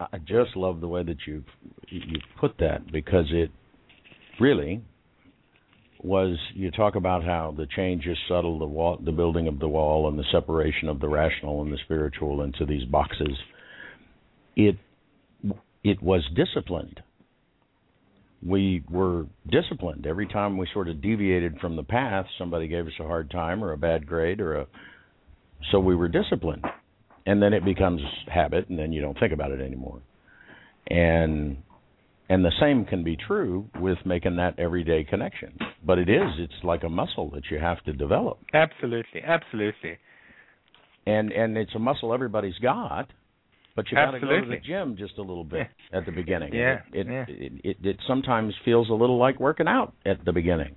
I 0.00 0.18
just 0.18 0.56
love 0.56 0.80
the 0.80 0.88
way 0.88 1.02
that 1.02 1.16
you've 1.26 1.44
you 1.88 2.18
put 2.38 2.58
that 2.58 2.90
because 2.92 3.26
it 3.30 3.50
really 4.40 4.82
was. 6.02 6.36
You 6.54 6.70
talk 6.70 6.94
about 6.94 7.24
how 7.24 7.54
the 7.56 7.66
change 7.74 8.06
is 8.06 8.16
subtle, 8.28 8.58
the 8.58 8.66
wall, 8.66 8.98
the 9.02 9.12
building 9.12 9.48
of 9.48 9.58
the 9.58 9.68
wall, 9.68 10.08
and 10.08 10.18
the 10.18 10.24
separation 10.30 10.88
of 10.88 11.00
the 11.00 11.08
rational 11.08 11.62
and 11.62 11.72
the 11.72 11.78
spiritual 11.84 12.42
into 12.42 12.64
these 12.66 12.84
boxes. 12.84 13.36
It 14.56 14.76
it 15.82 16.02
was 16.02 16.22
disciplined. 16.36 17.00
We 18.44 18.82
were 18.90 19.26
disciplined. 19.48 20.06
Every 20.06 20.26
time 20.26 20.56
we 20.56 20.66
sort 20.72 20.88
of 20.88 21.00
deviated 21.00 21.58
from 21.60 21.76
the 21.76 21.84
path. 21.84 22.26
Somebody 22.38 22.66
gave 22.68 22.86
us 22.86 22.92
a 23.00 23.04
hard 23.04 23.30
time 23.30 23.62
or 23.62 23.72
a 23.72 23.78
bad 23.78 24.06
grade 24.06 24.40
or 24.40 24.56
a 24.56 24.66
so 25.70 25.78
we 25.78 25.94
were 25.94 26.08
disciplined. 26.08 26.64
And 27.24 27.40
then 27.40 27.52
it 27.52 27.64
becomes 27.64 28.00
habit 28.26 28.68
and 28.68 28.78
then 28.78 28.92
you 28.92 29.00
don't 29.00 29.18
think 29.18 29.32
about 29.32 29.52
it 29.52 29.60
anymore. 29.60 30.02
And 30.88 31.58
and 32.28 32.44
the 32.44 32.52
same 32.60 32.84
can 32.84 33.04
be 33.04 33.16
true 33.16 33.68
with 33.78 33.98
making 34.04 34.36
that 34.36 34.58
everyday 34.58 35.04
connection. 35.04 35.56
But 35.84 35.98
it 35.98 36.08
is 36.08 36.28
it's 36.38 36.64
like 36.64 36.82
a 36.82 36.88
muscle 36.88 37.30
that 37.30 37.44
you 37.50 37.58
have 37.58 37.82
to 37.84 37.92
develop. 37.92 38.38
Absolutely 38.52 39.22
absolutely. 39.22 39.98
And 41.06 41.30
and 41.30 41.56
it's 41.56 41.74
a 41.76 41.78
muscle 41.78 42.12
everybody's 42.12 42.58
got 42.58 43.08
but 43.76 43.90
you 43.90 43.96
got 43.96 44.10
to 44.12 44.20
go 44.20 44.40
to 44.40 44.46
the 44.46 44.56
gym 44.64 44.96
just 44.98 45.18
a 45.18 45.22
little 45.22 45.44
bit 45.44 45.68
at 45.92 46.04
the 46.06 46.12
beginning. 46.12 46.52
Yeah, 46.54 46.80
it 46.92 47.06
it, 47.06 47.06
yeah. 47.10 47.24
it 47.28 47.52
it 47.64 47.76
it 47.86 47.96
sometimes 48.06 48.54
feels 48.64 48.88
a 48.90 48.94
little 48.94 49.18
like 49.18 49.38
working 49.40 49.68
out 49.68 49.94
at 50.04 50.24
the 50.24 50.32
beginning, 50.32 50.74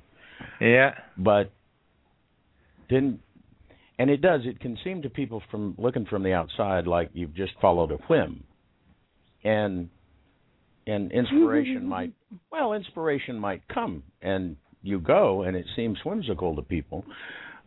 Yeah. 0.61 0.91
but 1.17 1.51
then, 2.89 3.19
and 3.97 4.09
it 4.09 4.21
does. 4.21 4.41
It 4.45 4.59
can 4.59 4.77
seem 4.83 5.01
to 5.01 5.09
people 5.09 5.41
from 5.49 5.75
looking 5.77 6.05
from 6.05 6.23
the 6.23 6.33
outside 6.33 6.87
like 6.87 7.09
you've 7.13 7.33
just 7.35 7.53
followed 7.61 7.91
a 7.91 7.95
whim, 8.07 8.43
and 9.43 9.89
and 10.87 11.11
inspiration 11.11 11.85
might 11.95 12.13
well 12.51 12.73
inspiration 12.73 13.39
might 13.39 13.67
come 13.67 14.03
and 14.21 14.55
you 14.83 14.99
go 14.99 15.41
and 15.41 15.55
it 15.57 15.65
seems 15.75 15.97
whimsical 16.05 16.55
to 16.55 16.61
people, 16.61 17.03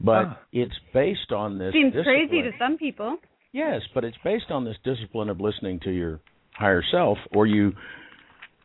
but 0.01 0.25
Ah. 0.27 0.39
it's 0.53 0.75
based 0.95 1.33
on 1.33 1.59
this. 1.59 1.73
Seems 1.73 1.93
crazy 2.05 2.43
to 2.43 2.53
some 2.59 2.79
people. 2.79 3.19
Yes, 3.53 3.81
but 3.95 4.05
it's 4.05 4.17
based 4.23 4.51
on 4.51 4.65
this 4.65 4.77
discipline 4.85 5.29
of 5.31 5.41
listening 5.41 5.81
to 5.81 5.91
your 5.91 6.21
higher 6.53 6.83
self, 6.91 7.19
or 7.35 7.47
you, 7.47 7.73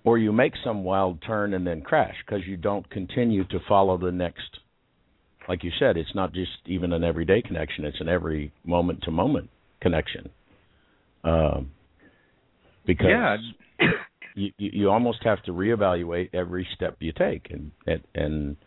or 0.04 0.18
you 0.18 0.32
make 0.32 0.54
some 0.64 0.84
wild 0.84 1.22
turn 1.26 1.54
and 1.54 1.66
then 1.66 1.82
crash 1.82 2.16
because 2.26 2.46
you 2.46 2.58
don't 2.58 2.90
continue 2.90 3.44
to 3.46 3.60
follow 3.68 3.98
the 3.98 4.12
next. 4.12 4.60
Like 5.48 5.64
you 5.64 5.72
said, 5.80 5.98
it's 5.98 6.14
not 6.16 6.34
just 6.34 6.52
even 6.66 6.94
an 6.94 7.04
everyday 7.04 7.42
connection; 7.42 7.86
it's 7.86 8.02
an 8.02 8.10
every 8.10 8.52
moment 8.66 9.04
to 9.04 9.12
moment 9.12 9.50
connection. 9.82 10.30
Um, 11.24 11.72
because 12.86 13.08
Yeah. 13.10 13.38
you, 14.36 14.52
you 14.58 14.90
almost 14.90 15.20
have 15.24 15.42
to 15.44 15.52
reevaluate 15.54 16.30
every 16.34 16.68
step 16.76 16.98
you 17.00 17.14
take, 17.14 17.50
and 17.52 17.72
and, 17.86 18.02
and 18.16 18.58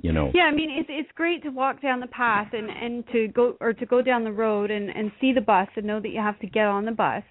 you 0.00 0.12
know. 0.12 0.30
Yeah, 0.34 0.42
I 0.42 0.52
mean 0.54 0.70
it's 0.70 0.88
it's 0.90 1.10
great 1.14 1.42
to 1.42 1.50
walk 1.50 1.82
down 1.82 2.00
the 2.00 2.06
path 2.06 2.48
and 2.52 2.70
and 2.70 3.04
to 3.12 3.28
go 3.28 3.56
or 3.60 3.72
to 3.72 3.86
go 3.86 4.02
down 4.02 4.24
the 4.24 4.32
road 4.32 4.70
and 4.70 4.88
and 4.90 5.12
see 5.20 5.32
the 5.32 5.40
bus 5.40 5.68
and 5.76 5.86
know 5.86 6.00
that 6.00 6.08
you 6.08 6.20
have 6.20 6.38
to 6.40 6.46
get 6.46 6.66
on 6.66 6.84
the 6.84 6.92
bus. 6.92 7.22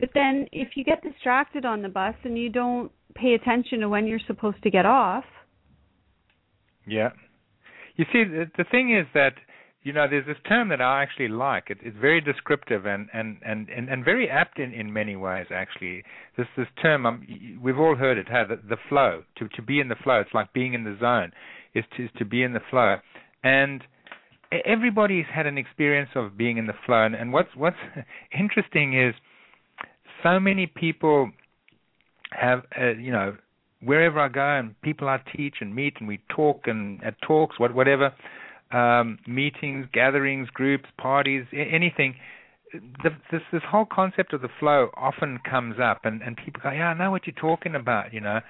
But 0.00 0.10
then 0.14 0.46
if 0.52 0.70
you 0.76 0.84
get 0.84 1.02
distracted 1.02 1.64
on 1.64 1.82
the 1.82 1.88
bus 1.88 2.14
and 2.24 2.36
you 2.36 2.48
don't 2.50 2.90
pay 3.14 3.34
attention 3.34 3.80
to 3.80 3.88
when 3.88 4.06
you're 4.06 4.26
supposed 4.26 4.62
to 4.64 4.70
get 4.70 4.86
off, 4.86 5.24
Yeah. 6.86 7.10
You 7.96 8.06
see, 8.12 8.24
the, 8.24 8.50
the 8.56 8.64
thing 8.64 8.96
is 8.96 9.06
that 9.14 9.34
you 9.82 9.92
know 9.92 10.06
there's 10.08 10.26
this 10.26 10.36
term 10.48 10.68
that 10.70 10.80
I 10.80 11.02
actually 11.02 11.28
like. 11.28 11.64
It, 11.68 11.78
it's 11.82 11.96
very 12.00 12.20
descriptive 12.20 12.86
and 12.86 13.08
and 13.12 13.38
and 13.44 13.68
and, 13.68 13.88
and 13.88 14.04
very 14.04 14.28
apt 14.28 14.58
in 14.58 14.72
in 14.72 14.92
many 14.92 15.16
ways. 15.16 15.46
Actually, 15.50 16.04
this 16.36 16.46
this 16.56 16.68
term 16.80 17.06
um, 17.06 17.26
we've 17.62 17.78
all 17.78 17.96
heard 17.96 18.18
it. 18.18 18.28
Huh? 18.30 18.44
The, 18.48 18.56
the 18.68 18.76
flow 18.88 19.22
to 19.36 19.48
to 19.48 19.62
be 19.62 19.80
in 19.80 19.88
the 19.88 19.96
flow. 20.02 20.20
It's 20.20 20.34
like 20.34 20.52
being 20.52 20.74
in 20.74 20.84
the 20.84 20.96
zone. 21.00 21.32
Is 21.74 21.84
to 21.96 22.04
is 22.04 22.10
to 22.18 22.24
be 22.24 22.42
in 22.42 22.52
the 22.52 22.60
flow, 22.70 22.96
and 23.42 23.82
everybody's 24.64 25.26
had 25.32 25.46
an 25.46 25.58
experience 25.58 26.10
of 26.14 26.36
being 26.36 26.58
in 26.58 26.66
the 26.66 26.74
flow. 26.86 27.02
And, 27.04 27.14
and 27.14 27.32
what's 27.32 27.54
what's 27.56 27.76
interesting 28.38 29.00
is 29.00 29.14
so 30.22 30.38
many 30.38 30.66
people 30.66 31.30
have 32.30 32.62
uh, 32.78 32.92
you 32.92 33.12
know 33.12 33.36
wherever 33.82 34.20
I 34.20 34.28
go 34.28 34.58
and 34.58 34.80
people 34.82 35.08
I 35.08 35.18
teach 35.36 35.56
and 35.60 35.74
meet 35.74 35.94
and 35.98 36.08
we 36.08 36.20
talk 36.34 36.62
and 36.66 37.02
at 37.04 37.20
talks, 37.22 37.58
what 37.58 37.74
whatever, 37.74 38.12
um, 38.70 39.18
meetings, 39.26 39.86
gatherings, 39.92 40.48
groups, 40.50 40.86
parties, 40.98 41.44
anything. 41.52 42.14
The, 42.72 43.10
this 43.30 43.42
this 43.52 43.62
whole 43.68 43.84
concept 43.84 44.32
of 44.32 44.40
the 44.40 44.48
flow 44.58 44.90
often 44.96 45.38
comes 45.48 45.76
up, 45.82 46.04
and 46.04 46.22
and 46.22 46.36
people 46.36 46.62
go, 46.62 46.70
yeah, 46.70 46.88
I 46.88 46.94
know 46.94 47.10
what 47.10 47.26
you're 47.26 47.34
talking 47.34 47.74
about, 47.74 48.14
you 48.14 48.20
know. 48.20 48.40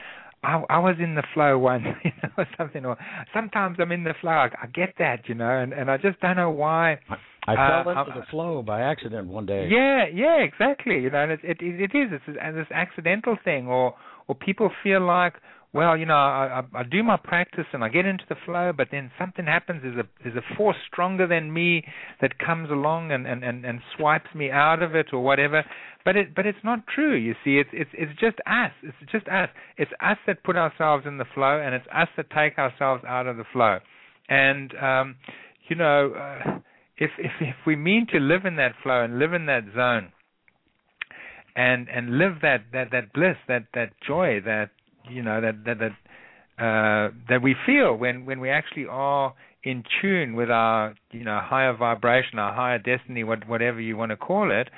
I, 0.43 0.63
I 0.69 0.79
was 0.79 0.97
in 0.99 1.15
the 1.15 1.23
flow 1.35 1.57
once, 1.59 1.85
you 2.05 2.11
know, 2.23 2.31
or 2.37 2.47
something, 2.59 2.85
or 2.85 2.97
sometimes 3.33 3.77
I'm 3.81 3.93
in 3.93 4.05
the 4.05 4.15
flow. 4.21 4.33
I, 4.33 4.49
I 4.63 4.67
get 4.67 4.95
that, 4.99 5.29
you 5.29 5.35
know, 5.35 5.51
and 5.63 5.73
and 5.73 5.91
I 5.91 5.97
just 5.99 6.21
don't 6.21 6.37
know 6.37 6.51
why. 6.51 6.99
I 7.47 7.55
Uh, 7.55 7.83
fell 7.85 7.91
into 7.91 8.13
uh, 8.13 8.21
the 8.21 8.27
flow 8.31 8.63
by 8.63 8.83
accident 8.83 9.29
one 9.29 9.47
day. 9.47 9.69
Yeah, 9.69 10.07
yeah, 10.13 10.39
exactly. 10.39 10.99
You 11.01 11.11
know, 11.11 11.23
and 11.23 11.33
it 11.33 11.41
it 11.43 11.59
it 11.61 11.95
is 11.95 12.13
it's 12.13 12.27
this, 12.27 12.37
this 12.55 12.67
accidental 12.73 13.37
thing, 13.45 13.67
or 13.69 13.95
or 14.29 14.35
people 14.35 14.71
feel 14.83 15.01
like, 15.01 15.35
well, 15.75 15.97
you 15.97 16.05
know, 16.05 16.15
I, 16.15 16.63
I 16.75 16.81
I 16.81 16.83
do 16.83 17.03
my 17.03 17.17
practice 17.17 17.65
and 17.73 17.83
I 17.83 17.89
get 17.89 18.05
into 18.05 18.25
the 18.29 18.37
flow, 18.45 18.73
but 18.77 18.89
then 18.91 19.11
something 19.19 19.47
happens. 19.47 19.81
There's 19.83 19.97
a 19.97 20.09
there's 20.23 20.37
a 20.37 20.57
force 20.57 20.77
stronger 20.91 21.27
than 21.27 21.53
me 21.53 21.85
that 22.21 22.39
comes 22.39 22.71
along 22.71 23.11
and 23.11 23.27
and 23.27 23.43
and, 23.43 23.65
and 23.65 23.81
swipes 23.97 24.35
me 24.35 24.51
out 24.51 24.83
of 24.83 24.95
it 24.95 25.07
or 25.13 25.23
whatever. 25.23 25.65
But 26.05 26.17
it 26.17 26.35
but 26.35 26.45
it's 26.45 26.63
not 26.63 26.87
true. 26.87 27.17
You 27.17 27.35
see, 27.45 27.59
it's 27.59 27.71
it's 27.73 27.91
it's 27.95 28.13
just 28.21 28.37
us. 28.47 28.73
It's 28.83 29.11
just 29.11 29.27
us. 29.29 29.49
It's 29.79 29.93
us 30.01 30.19
that 30.27 30.45
put 30.45 30.57
ourselves 30.57 31.07
in 31.07 31.19
the 31.19 31.27
flow, 31.35 31.61
and 31.65 31.75
it's 31.75 31.87
us 31.95 32.09
that 32.17 32.27
take 32.31 32.59
ourselves 32.59 33.03
out 33.09 33.27
of 33.27 33.37
the 33.37 33.45
flow. 33.53 33.79
And 34.29 34.75
um, 34.77 35.17
you 35.69 35.77
know. 35.77 36.13
Uh, 36.13 36.59
if 36.99 37.11
if 37.19 37.33
if 37.41 37.57
we 37.67 37.75
mean 37.75 38.07
to 38.13 38.19
live 38.19 38.45
in 38.45 38.57
that 38.57 38.73
flow 38.83 39.03
and 39.03 39.19
live 39.19 39.33
in 39.33 39.47
that 39.47 39.65
zone 39.75 40.13
and 41.57 41.89
and 41.89 42.19
live 42.19 42.35
that 42.43 42.65
that 42.73 42.91
that 42.93 43.13
bliss 43.13 43.37
that 43.49 43.65
that 43.75 43.93
joy 44.07 44.41
that 44.45 44.71
you 45.11 45.23
know 45.23 45.41
that 45.41 45.65
that 45.65 45.79
that 45.79 46.63
uh 46.63 47.11
that 47.29 47.43
we 47.43 47.55
feel 47.67 47.95
when 47.95 48.25
when 48.27 48.41
we 48.41 48.51
actually 48.51 48.87
are 48.89 49.35
in 49.65 49.85
tune 50.01 50.35
with 50.35 50.51
our 50.51 50.95
you 51.13 51.25
know 51.25 51.41
higher 51.43 51.75
vibration 51.77 52.39
our 52.39 52.53
higher 52.53 52.79
destiny 52.79 53.25
what 53.25 53.47
whatever 53.49 53.81
you 53.81 53.97
want 53.97 54.11
to 54.11 54.17
call 54.17 54.51
it 54.51 54.69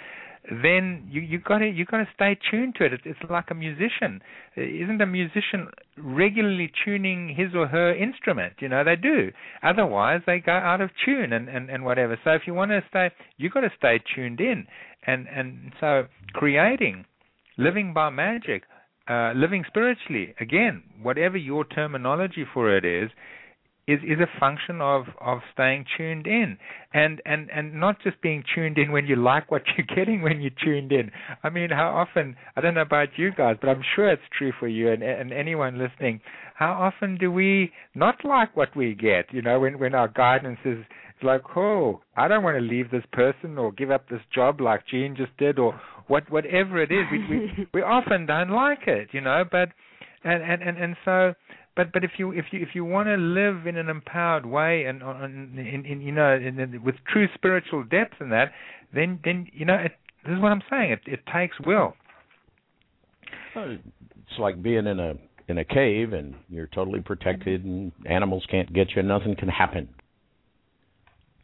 then 0.51 1.09
you 1.11 1.23
you 1.23 1.39
got 1.39 1.59
to 1.59 1.67
you 1.67 1.87
got 1.87 1.99
to 1.99 2.09
stay 2.15 2.37
tuned 2.51 2.75
to 2.77 2.85
it. 2.85 2.93
It's, 2.93 3.03
it's 3.07 3.31
like 3.31 3.47
a 3.51 3.55
musician. 3.55 4.21
Isn't 4.57 5.01
a 5.01 5.07
musician 5.07 5.69
regularly 5.97 6.71
tuning 6.85 7.35
his 7.35 7.55
or 7.55 7.67
her 7.67 7.95
instrument? 7.95 8.55
You 8.61 8.69
know 8.69 8.85
they 8.85 8.97
do. 8.97 9.31
Otherwise 9.63 10.21
they 10.27 10.41
go 10.41 10.53
out 10.53 10.83
of 10.83 10.91
tune 11.05 11.33
and 11.33 11.49
and 11.49 11.71
and 11.71 11.85
whatever. 11.85 12.19
So 12.25 12.31
if 12.33 12.43
you 12.47 12.53
want 12.53 12.73
to 12.73 12.83
stay, 12.91 13.11
you 13.39 13.49
got 13.49 13.61
to 13.61 13.73
stay 13.77 14.03
tuned 14.15 14.41
in. 14.41 14.67
And 15.07 15.27
and 15.29 15.73
so 15.81 16.05
creating, 16.35 17.07
living 17.57 17.95
by 17.95 18.11
magic, 18.11 18.65
uh, 19.09 19.33
living 19.35 19.65
spiritually. 19.67 20.35
Again, 20.41 20.83
whatever 21.03 21.37
your 21.37 21.65
terminology 21.65 22.45
for 22.53 22.75
it 22.75 22.85
is, 22.85 23.11
is 23.87 24.01
is 24.03 24.19
a 24.19 24.41
function 24.41 24.81
of 24.81 25.05
of 25.21 25.41
staying 25.53 25.85
tuned 25.97 26.27
in. 26.27 26.57
And 26.93 27.21
and 27.27 27.51
and 27.51 27.75
not 27.75 27.97
just 28.03 28.21
being 28.23 28.43
tuned 28.55 28.79
in 28.79 28.93
when 28.93 29.07
you 29.07 29.17
like 29.17 29.51
what 29.51 29.63
you're 29.77 29.87
getting 29.95 30.23
when 30.23 30.41
you're 30.41 30.53
tuned 30.63 30.93
in. 30.93 31.11
I 31.43 31.51
mean 31.51 31.71
how 31.71 31.91
often 31.91 32.37
i 32.57 32.61
don't 32.61 32.75
know 32.75 32.83
about 32.83 33.09
you 33.17 33.31
guys 33.33 33.57
but 33.61 33.69
i'm 33.69 33.83
sure 33.95 34.11
it's 34.11 34.23
true 34.37 34.53
for 34.59 34.69
you 34.69 34.91
and 34.91 35.03
and 35.03 35.33
anyone 35.33 35.79
listening. 35.79 36.21
How 36.55 36.73
often 36.73 37.19
do 37.19 37.31
we 37.31 37.73
not 37.95 38.25
like 38.25 38.57
what 38.57 38.75
we 38.77 38.95
get? 38.95 39.27
You 39.33 39.43
know 39.43 39.61
when 39.61 39.79
when 39.79 39.95
our 39.95 40.09
guidance 40.09 40.61
is 40.65 40.79
like 41.23 41.43
oh 41.57 42.01
i 42.17 42.29
don't 42.29 42.43
want 42.43 42.57
to 42.57 42.61
leave 42.61 42.91
this 42.91 43.05
person 43.13 43.59
or 43.59 43.73
give 43.73 43.91
up 43.91 44.09
this 44.09 44.21
job 44.35 44.61
like 44.61 44.87
Jean 44.87 45.15
just 45.17 45.37
did 45.37 45.59
or 45.59 45.81
what 46.07 46.31
whatever 46.31 46.83
it 46.83 46.91
is 46.91 47.05
we 47.11 47.19
we, 47.29 47.69
we 47.75 47.83
often 47.83 48.27
don't 48.27 48.51
like 48.51 48.87
it 48.87 49.09
you 49.13 49.21
know 49.21 49.45
but 49.51 49.71
and 50.25 50.43
and 50.43 50.63
and, 50.63 50.79
and 50.79 50.97
so 51.05 51.35
but 51.77 51.93
but 51.93 52.05
if 52.05 52.13
you 52.19 52.33
if 52.33 52.47
you 52.53 52.61
if 52.61 52.69
you 52.75 52.85
want 52.85 53.09
to 53.09 53.17
live 53.17 53.67
in 53.67 53.77
an 53.77 53.89
empowered 53.89 54.47
way 54.47 54.85
and 54.85 55.03
uh, 55.03 55.07
on 55.07 55.59
in, 55.59 55.85
in 55.85 56.01
you 56.01 56.13
know 56.13 56.35
in, 56.35 56.59
in, 56.59 56.83
with 56.83 56.97
true 57.11 57.27
spiritual 57.35 57.85
depth 57.85 58.15
and 58.21 58.33
that 58.33 58.53
then 58.95 59.19
then 59.25 59.47
you 59.53 59.65
know 59.65 59.75
it, 59.77 59.93
this 60.25 60.35
is 60.35 60.41
what 60.41 60.53
I'm 60.53 60.63
saying 60.69 60.93
it 60.93 61.01
it 61.07 61.21
takes 61.33 61.57
will 61.65 61.95
It's 63.57 64.39
like 64.39 64.63
being 64.63 64.87
in 64.87 64.99
a 64.99 65.15
in 65.49 65.59
a 65.59 65.65
cave 65.65 66.13
and 66.13 66.35
you're 66.49 66.69
totally 66.69 67.01
protected 67.01 67.65
and 67.65 67.93
animals 68.07 68.45
can't 68.51 68.73
get 68.73 68.89
you. 68.97 69.03
Nothing 69.03 69.37
can 69.37 69.49
happen. 69.49 69.89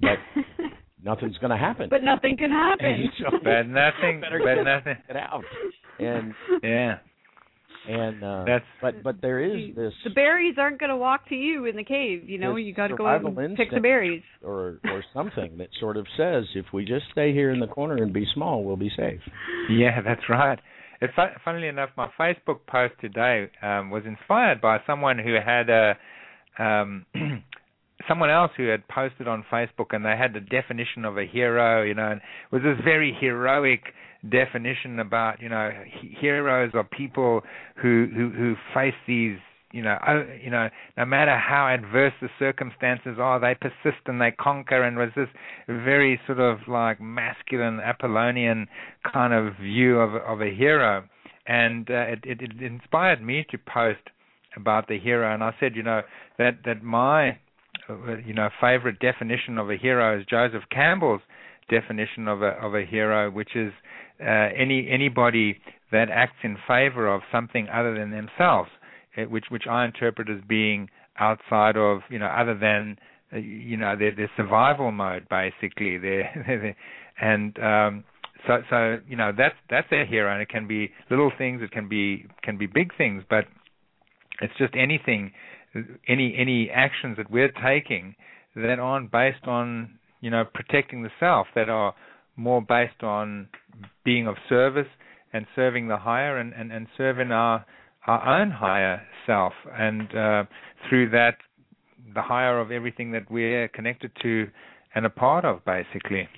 But 0.01 0.19
nothing's 1.05 1.39
going 1.39 1.51
to 1.51 1.57
happen. 1.57 1.89
but 1.91 2.03
nothing 2.03 2.37
can 2.37 2.51
happen. 2.51 3.09
So 3.19 3.39
but 3.43 3.63
nothing 3.69 4.21
but 4.31 4.45
get 4.45 4.65
nothing 4.65 4.97
it 5.09 5.17
out. 5.17 5.45
And 5.99 6.35
yeah 6.63 6.99
and 7.89 8.23
uh, 8.23 8.45
That's- 8.45 8.67
but 8.83 9.03
but 9.03 9.23
there 9.23 9.41
is 9.43 9.75
this 9.75 9.93
the 10.05 10.11
berries 10.11 10.57
aren't 10.59 10.79
going 10.79 10.91
to 10.91 10.97
walk 10.97 11.29
to 11.31 11.35
you 11.35 11.65
in 11.65 11.77
the 11.77 11.85
cave. 11.85 12.29
You 12.29 12.39
know, 12.39 12.57
you 12.57 12.75
got 12.75 12.89
to 12.89 12.97
go 12.97 13.07
out 13.07 13.25
and 13.25 13.57
pick 13.57 13.71
the 13.71 13.81
berries. 13.81 14.23
or 14.43 14.81
or 14.85 15.03
something 15.15 15.57
that 15.59 15.69
sort 15.81 15.97
of 15.97 16.07
says 16.17 16.45
if 16.55 16.67
we 16.73 16.85
just 16.85 17.05
stay 17.13 17.33
here 17.33 17.51
in 17.51 17.61
the 17.61 17.67
corner 17.67 17.97
and 17.97 18.13
be 18.13 18.27
small, 18.35 18.65
we'll 18.65 18.77
be 18.77 18.91
safe. 18.97 19.21
Yeah, 19.71 20.03
that's 20.03 20.29
right. 20.29 20.59
It, 21.01 21.11
fu- 21.17 21.39
funnily 21.43 21.69
enough, 21.69 21.89
my 21.97 22.11
Facebook 22.21 22.67
post 22.67 22.93
today 23.01 23.51
um, 23.63 23.89
was 23.91 24.03
inspired 24.05 24.61
by 24.61 24.79
someone 24.87 25.19
who 25.19 25.35
had 25.35 25.71
a 25.71 25.97
um, 26.63 27.07
someone 28.09 28.31
else 28.31 28.53
who 28.57 28.69
had 28.69 28.87
posted 28.89 29.29
on 29.29 29.45
Facebook, 29.51 29.87
and 29.91 30.05
they 30.05 30.17
had 30.17 30.33
the 30.33 30.41
definition 30.41 31.05
of 31.05 31.19
a 31.19 31.25
hero. 31.25 31.83
You 31.83 31.95
know, 31.95 32.11
and 32.11 32.21
it 32.21 32.53
was 32.53 32.63
this 32.63 32.79
very 32.85 33.17
heroic 33.19 33.83
definition 34.29 34.99
about 34.99 35.41
you 35.41 35.49
know 35.49 35.71
he- 36.01 36.17
heroes 36.21 36.73
are 36.75 36.85
people 36.85 37.43
who 37.77 38.07
who 38.15 38.31
who 38.31 38.55
face 38.75 38.95
these 39.07 39.39
you 39.73 39.83
know, 39.83 39.97
oh, 40.07 40.25
you 40.43 40.51
know, 40.51 40.69
no 40.97 41.05
matter 41.05 41.37
how 41.37 41.69
adverse 41.69 42.13
the 42.21 42.29
circumstances 42.39 43.19
are, 43.21 43.39
they 43.39 43.55
persist 43.55 44.03
and 44.07 44.21
they 44.21 44.33
conquer. 44.33 44.83
And 44.83 44.97
was 44.97 45.11
this 45.15 45.29
very 45.69 46.21
sort 46.27 46.41
of 46.41 46.59
like 46.67 47.01
masculine 47.01 47.79
Apollonian 47.79 48.67
kind 49.13 49.33
of 49.33 49.55
view 49.57 50.01
of 50.01 50.15
of 50.17 50.41
a 50.41 50.53
hero, 50.53 51.05
and 51.47 51.89
uh, 51.89 52.07
it, 52.09 52.19
it 52.25 52.41
it 52.43 52.63
inspired 52.63 53.23
me 53.23 53.47
to 53.51 53.59
post 53.59 54.01
about 54.57 54.89
the 54.89 54.99
hero. 54.99 55.33
And 55.33 55.45
I 55.45 55.55
said, 55.61 55.77
you 55.77 55.85
know, 55.85 56.03
that 56.39 56.59
that 56.65 56.83
my 56.83 57.39
you 58.25 58.35
know 58.35 58.49
favorite 58.61 58.99
definition 59.01 59.59
of 59.59 59.71
a 59.71 59.77
hero 59.77 60.19
is 60.19 60.27
Joseph 60.27 60.63
Campbell's 60.71 61.23
definition 61.71 62.29
of 62.29 62.43
a 62.43 62.51
of 62.63 62.75
a 62.75 62.85
hero, 62.85 63.31
which 63.31 63.55
is 63.55 63.73
uh, 64.21 64.49
any 64.57 64.89
anybody 64.91 65.59
that 65.93 66.09
acts 66.11 66.39
in 66.43 66.57
favor 66.69 67.13
of 67.13 67.23
something 67.33 67.69
other 67.69 67.97
than 67.99 68.11
themselves, 68.11 68.71
eh, 69.17 69.25
which 69.25 69.47
which 69.51 69.65
I 69.69 69.85
interpret 69.85 70.29
as 70.29 70.41
being 70.49 70.89
outside 71.19 71.77
of 71.77 72.01
you 72.11 72.19
know 72.19 72.27
other 72.27 72.57
than 72.59 72.99
uh, 73.33 73.39
you 73.39 73.77
know 73.77 73.97
their 73.97 74.15
their 74.15 74.31
survival 74.37 74.91
mode 74.93 75.27
basically. 75.29 75.99
Their 75.99 76.77
and 77.21 77.59
um, 77.59 78.05
so 78.47 78.63
so 78.71 78.99
you 79.09 79.17
know 79.17 79.33
that's 79.37 79.55
that's 79.69 79.89
their 79.91 80.07
hero, 80.07 80.33
and 80.33 80.41
it 80.43 80.49
can 80.49 80.67
be 80.67 80.91
little 81.11 81.31
things, 81.37 81.61
it 81.63 81.71
can 81.71 81.89
be 81.89 82.27
can 82.43 82.57
be 82.57 82.67
big 82.67 82.97
things, 82.97 83.23
but 83.29 83.45
it's 84.41 84.55
just 84.59 84.75
anything, 84.75 85.33
any 86.09 86.35
any 86.39 86.71
actions 86.71 87.17
that 87.17 87.31
we're 87.31 87.53
taking 87.65 88.15
that 88.57 88.79
aren't 88.79 89.11
based 89.11 89.45
on 89.45 89.99
you 90.21 90.31
know 90.31 90.45
protecting 90.53 91.03
the 91.03 91.11
self, 91.19 91.47
that 91.55 91.69
are 91.69 91.95
more 92.37 92.63
based 92.63 93.03
on 93.03 93.49
being 94.05 94.27
of 94.27 94.37
service 94.49 94.89
and 95.33 95.47
serving 95.55 95.89
the 95.89 95.97
higher 95.97 96.39
and 96.39 96.53
and, 96.55 96.73
and 96.73 96.87
serving 96.97 97.31
our 97.31 97.65
our 98.07 98.41
own 98.41 98.51
higher 98.51 99.03
self, 99.27 99.53
and 99.79 100.15
uh, 100.17 100.45
through 100.89 101.11
that, 101.11 101.37
the 102.15 102.23
higher 102.23 102.59
of 102.59 102.71
everything 102.71 103.13
that 103.13 103.31
we're 103.31 103.69
connected 103.69 104.11
to 104.23 104.49
and 104.95 105.07
a 105.07 105.11
part 105.11 105.45
of, 105.45 105.65
basically. 105.65 106.29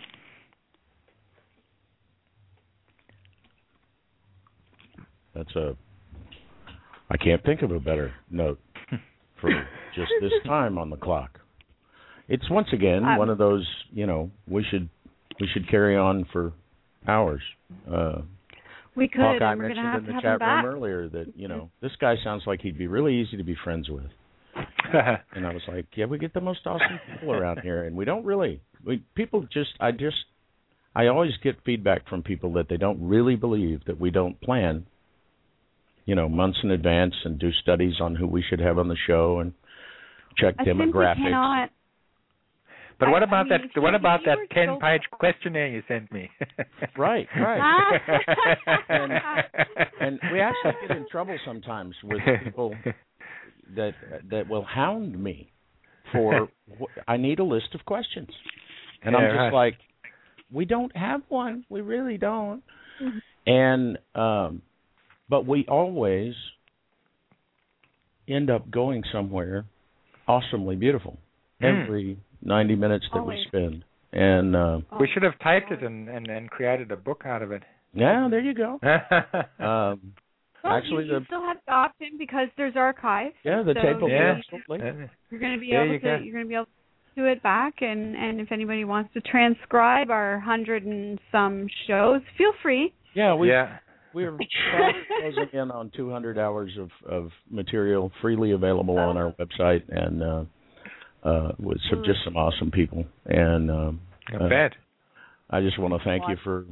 That's 5.35 5.55
a. 5.57 5.77
I 7.11 7.17
can't 7.17 7.43
think 7.45 7.63
of 7.63 7.71
a 7.71 7.81
better 7.81 8.13
note 8.31 8.59
for 9.43 9.51
just 9.95 10.11
this 10.23 10.33
time 10.47 10.79
on 10.79 10.89
the 10.89 10.97
clock. 10.97 11.41
It's 12.29 12.49
once 12.49 12.69
again 12.73 13.05
Um, 13.05 13.19
one 13.19 13.29
of 13.29 13.37
those. 13.37 13.69
You 13.93 14.07
know, 14.07 14.31
we 14.49 14.65
should 14.71 14.89
we 15.39 15.49
should 15.53 15.69
carry 15.69 15.99
on 15.99 16.27
for 16.33 16.55
hours. 17.07 17.43
Uh, 17.87 18.23
we 18.95 19.09
could, 19.09 19.21
Hawkeye 19.21 19.53
and 19.53 19.61
we're 19.61 19.69
mentioned 19.69 19.87
have 19.87 20.05
in 20.05 20.07
the 20.07 20.23
chat 20.23 20.33
him 20.33 20.39
back. 20.39 20.65
room 20.65 20.75
earlier 20.75 21.09
that 21.11 21.27
you 21.37 21.49
know 21.49 21.71
this 21.83 21.93
guy 22.01 22.15
sounds 22.25 22.45
like 22.47 22.63
he'd 22.63 22.79
be 22.79 22.87
really 22.87 23.17
easy 23.21 23.37
to 23.37 23.45
be 23.45 23.57
friends 23.63 23.91
with. 23.91 24.07
And 25.35 25.47
I 25.47 25.53
was 25.55 25.63
like, 25.69 25.87
yeah, 25.97 26.05
we 26.05 26.19
get 26.19 26.35
the 26.35 26.41
most 26.41 26.67
awesome 26.67 27.01
people 27.11 27.33
around 27.33 27.61
here, 27.61 27.85
and 27.85 27.97
we 27.97 28.05
don't 28.05 28.25
really. 28.25 28.61
We 28.85 29.03
people 29.15 29.47
just, 29.51 29.71
I 29.81 29.91
just, 29.93 30.17
I 30.95 31.07
always 31.07 31.33
get 31.43 31.57
feedback 31.65 32.07
from 32.09 32.23
people 32.23 32.53
that 32.55 32.69
they 32.69 32.77
don't 32.77 33.01
really 33.01 33.37
believe 33.37 33.85
that 33.87 33.99
we 33.99 34.11
don't 34.11 34.39
plan, 34.43 34.87
you 36.05 36.15
know, 36.15 36.29
months 36.29 36.59
in 36.63 36.71
advance 36.71 37.15
and 37.25 37.39
do 37.39 37.51
studies 37.63 37.95
on 38.01 38.15
who 38.15 38.27
we 38.27 38.43
should 38.49 38.61
have 38.61 38.79
on 38.79 38.89
the 38.89 38.97
show 39.07 39.39
and 39.41 39.53
check 40.37 40.55
I 40.59 40.65
demographics. 40.65 41.17
cannot. 41.17 41.71
But 42.99 43.11
what 43.11 43.23
I- 43.23 43.27
I 43.27 43.29
about 43.29 43.49
mean, 43.49 43.61
that? 43.75 43.83
What 43.83 43.95
about 43.95 44.21
that 44.27 44.39
ten-page 44.53 45.03
questionnaire 45.11 45.69
you 45.69 45.83
sent 45.89 46.11
me? 46.13 46.31
Right, 46.97 47.27
right. 47.37 48.01
and, 48.89 49.13
and 50.01 50.21
we 50.33 50.41
actually 50.41 50.73
get 50.87 50.97
in 50.97 51.07
trouble 51.11 51.37
sometimes 51.45 51.95
with 52.05 52.21
people 52.45 52.75
that 53.75 53.93
that 54.31 54.49
will 54.49 54.65
hound 54.65 55.19
me 55.21 55.51
for 56.13 56.49
I 57.09 57.17
need 57.17 57.39
a 57.39 57.45
list 57.45 57.75
of 57.75 57.85
questions, 57.87 58.29
and 59.03 59.17
I'm 59.17 59.23
just 59.23 59.37
right. 59.39 59.53
like, 59.53 59.75
we 60.53 60.65
don't 60.67 60.95
have 60.95 61.23
one. 61.29 61.65
We 61.71 61.81
really 61.81 62.19
don't. 62.19 62.63
Mhm. 63.03 63.21
And 63.47 63.99
um, 64.15 64.63
but 65.33 65.47
we 65.47 65.65
always 65.67 66.35
end 68.29 68.51
up 68.51 68.71
going 68.71 69.03
somewhere 69.13 69.65
awesomely 70.29 70.77
beautiful 70.77 71.19
Mm. 71.63 71.85
every 71.85 72.19
90 72.43 72.75
minutes 72.75 73.05
that 73.13 73.21
Always. 73.21 73.39
we 73.39 73.45
spend. 73.49 73.85
And 74.13 74.57
uh, 74.57 74.81
we 75.01 75.09
should 75.13 75.23
have 75.23 75.39
typed 75.39 75.71
it 75.71 75.83
and, 75.83 76.09
and, 76.09 76.27
and 76.29 76.51
created 76.51 76.91
a 76.91 76.97
book 76.97 77.23
out 77.25 77.41
of 77.41 77.51
it. 77.53 77.63
yeah, 77.95 78.27
there 78.31 78.41
you 78.41 78.53
go. 78.55 78.79
Um, 79.63 80.13
well, 80.65 80.75
actually, 80.77 81.05
you, 81.07 81.13
you 81.15 81.21
the 81.21 81.25
still 81.27 81.41
have 81.43 81.57
the 81.67 81.73
option 81.73 82.09
because 82.19 82.49
there's 82.57 82.75
archives. 82.77 83.35
yeah, 83.45 83.63
the 83.65 83.75
so 83.75 83.81
tape 83.83 84.01
will 84.01 84.09
be 84.09 84.15
Yeah. 84.15 84.35
absolutely. 84.39 85.09
You're 85.31 85.41
going 85.41 85.55
to 85.55 85.59
be 85.61 85.71
There 85.71 85.85
able 85.85 85.93
you 85.95 85.99
to 86.01 86.05
go. 86.05 86.15
you're 86.23 86.33
going 86.35 86.45
to 86.45 86.49
be 86.49 86.55
able 86.55 86.67
to 86.67 86.71
do 87.17 87.25
it 87.27 87.43
back 87.43 87.75
and 87.81 88.17
and 88.17 88.41
if 88.41 88.51
anybody 88.53 88.85
wants 88.85 89.13
to 89.15 89.21
transcribe 89.23 90.11
our 90.11 90.39
hundred 90.41 90.85
and 90.85 91.19
some 91.33 91.67
shows, 91.87 92.21
feel 92.39 92.53
free. 92.63 92.93
Yeah, 93.15 93.35
we 93.35 93.49
yeah. 93.49 93.79
We're 94.15 94.37
closing 94.37 95.49
in 95.53 95.71
on 95.71 95.91
200 95.97 96.39
hours 96.39 96.71
of 96.79 96.91
of 97.09 97.31
material 97.51 98.11
freely 98.21 98.53
available 98.53 98.99
on 98.99 99.17
our 99.17 99.33
website, 99.33 99.83
and 99.89 100.23
uh, 100.23 100.45
uh, 101.29 101.53
with 101.59 101.79
some, 101.91 102.03
just 102.05 102.19
some 102.25 102.37
awesome 102.37 102.71
people. 102.71 103.05
And 103.27 103.71
um, 103.71 104.01
I 104.29 104.45
uh, 104.45 104.49
bet. 104.49 104.73
I 105.51 105.61
just 105.61 105.79
want 105.79 105.95
to 105.95 106.01
thank 106.05 106.25
you 106.29 106.37
for 106.43 106.65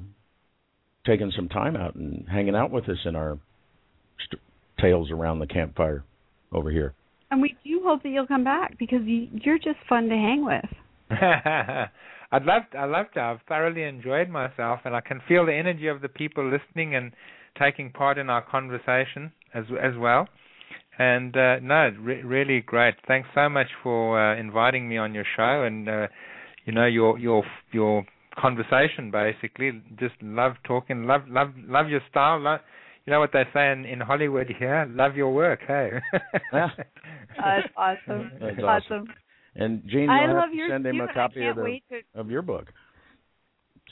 taking 1.06 1.32
some 1.36 1.48
time 1.48 1.76
out 1.76 1.94
and 1.94 2.26
hanging 2.28 2.54
out 2.54 2.70
with 2.70 2.88
us 2.88 2.98
in 3.04 3.16
our 3.16 3.38
st- 4.26 4.40
tales 4.80 5.10
around 5.10 5.38
the 5.38 5.46
campfire 5.46 6.04
over 6.52 6.70
here. 6.70 6.94
And 7.30 7.40
we 7.40 7.56
do 7.64 7.80
hope 7.84 8.02
that 8.02 8.08
you'll 8.08 8.26
come 8.26 8.44
back 8.44 8.78
because 8.78 9.00
you, 9.04 9.28
you're 9.32 9.58
just 9.58 9.78
fun 9.88 10.08
to 10.08 10.14
hang 10.14 10.44
with. 10.44 11.10
I'd 12.32 12.44
love 12.44 12.62
I'd 12.78 12.90
love 12.90 13.06
to. 13.14 13.20
I've 13.20 13.40
thoroughly 13.48 13.82
enjoyed 13.82 14.28
myself, 14.28 14.80
and 14.84 14.94
I 14.94 15.00
can 15.00 15.20
feel 15.26 15.46
the 15.46 15.54
energy 15.54 15.88
of 15.88 16.00
the 16.00 16.08
people 16.08 16.44
listening 16.48 16.94
and 16.94 17.12
taking 17.58 17.90
part 17.90 18.18
in 18.18 18.30
our 18.30 18.42
conversation 18.42 19.32
as 19.54 19.64
as 19.82 19.96
well. 19.98 20.28
And 20.98 21.36
uh, 21.36 21.58
no, 21.60 21.90
re- 21.98 22.22
really 22.22 22.60
great. 22.60 22.94
Thanks 23.08 23.28
so 23.34 23.48
much 23.48 23.68
for 23.82 24.20
uh, 24.20 24.38
inviting 24.38 24.88
me 24.88 24.98
on 24.98 25.14
your 25.14 25.24
show, 25.36 25.64
and 25.64 25.88
uh, 25.88 26.06
you 26.66 26.72
know 26.72 26.86
your 26.86 27.18
your 27.18 27.42
your 27.72 28.04
conversation. 28.38 29.10
Basically, 29.10 29.82
just 29.98 30.14
love 30.22 30.52
talking. 30.64 31.04
Love 31.04 31.22
love 31.28 31.48
love 31.66 31.88
your 31.88 32.00
style. 32.10 32.40
Love, 32.40 32.60
you 33.06 33.12
know 33.12 33.18
what 33.18 33.30
they 33.32 33.44
say 33.52 33.72
in, 33.72 33.84
in 33.86 34.00
Hollywood 34.00 34.52
here? 34.58 34.86
Love 34.90 35.16
your 35.16 35.32
work. 35.32 35.60
Hey. 35.66 35.90
Yeah. 36.52 36.68
That's 37.36 37.68
awesome. 37.76 38.30
That's 38.40 38.58
awesome. 38.58 38.64
awesome. 38.64 39.08
And 39.56 39.82
Jane, 39.88 40.08
you'll 40.08 40.28
love 40.34 40.36
have 40.44 40.50
to 40.50 40.56
yours 40.56 40.70
send 40.70 40.86
him 40.86 41.00
a 41.00 41.12
copy 41.12 41.44
of 41.46 41.56
the 41.56 41.80
to. 41.90 42.20
of 42.20 42.30
your 42.30 42.42
book, 42.42 42.66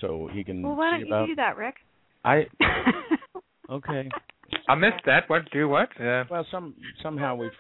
so 0.01 0.29
he 0.33 0.45
can 0.45 0.63
Well, 0.63 0.77
why 0.77 0.97
see 0.99 1.05
don't 1.05 1.09
about. 1.13 1.21
you 1.29 1.35
do 1.35 1.37
that, 1.37 1.57
Rick? 1.57 1.75
I 2.25 2.47
okay. 3.71 4.09
I 4.69 4.75
missed 4.75 5.03
that. 5.07 5.25
What? 5.29 5.43
Do 5.53 5.69
what? 5.69 5.89
Uh, 6.01 6.25
Well, 6.31 6.47
some 6.51 6.75
somehow 7.03 7.35
we've 7.37 7.51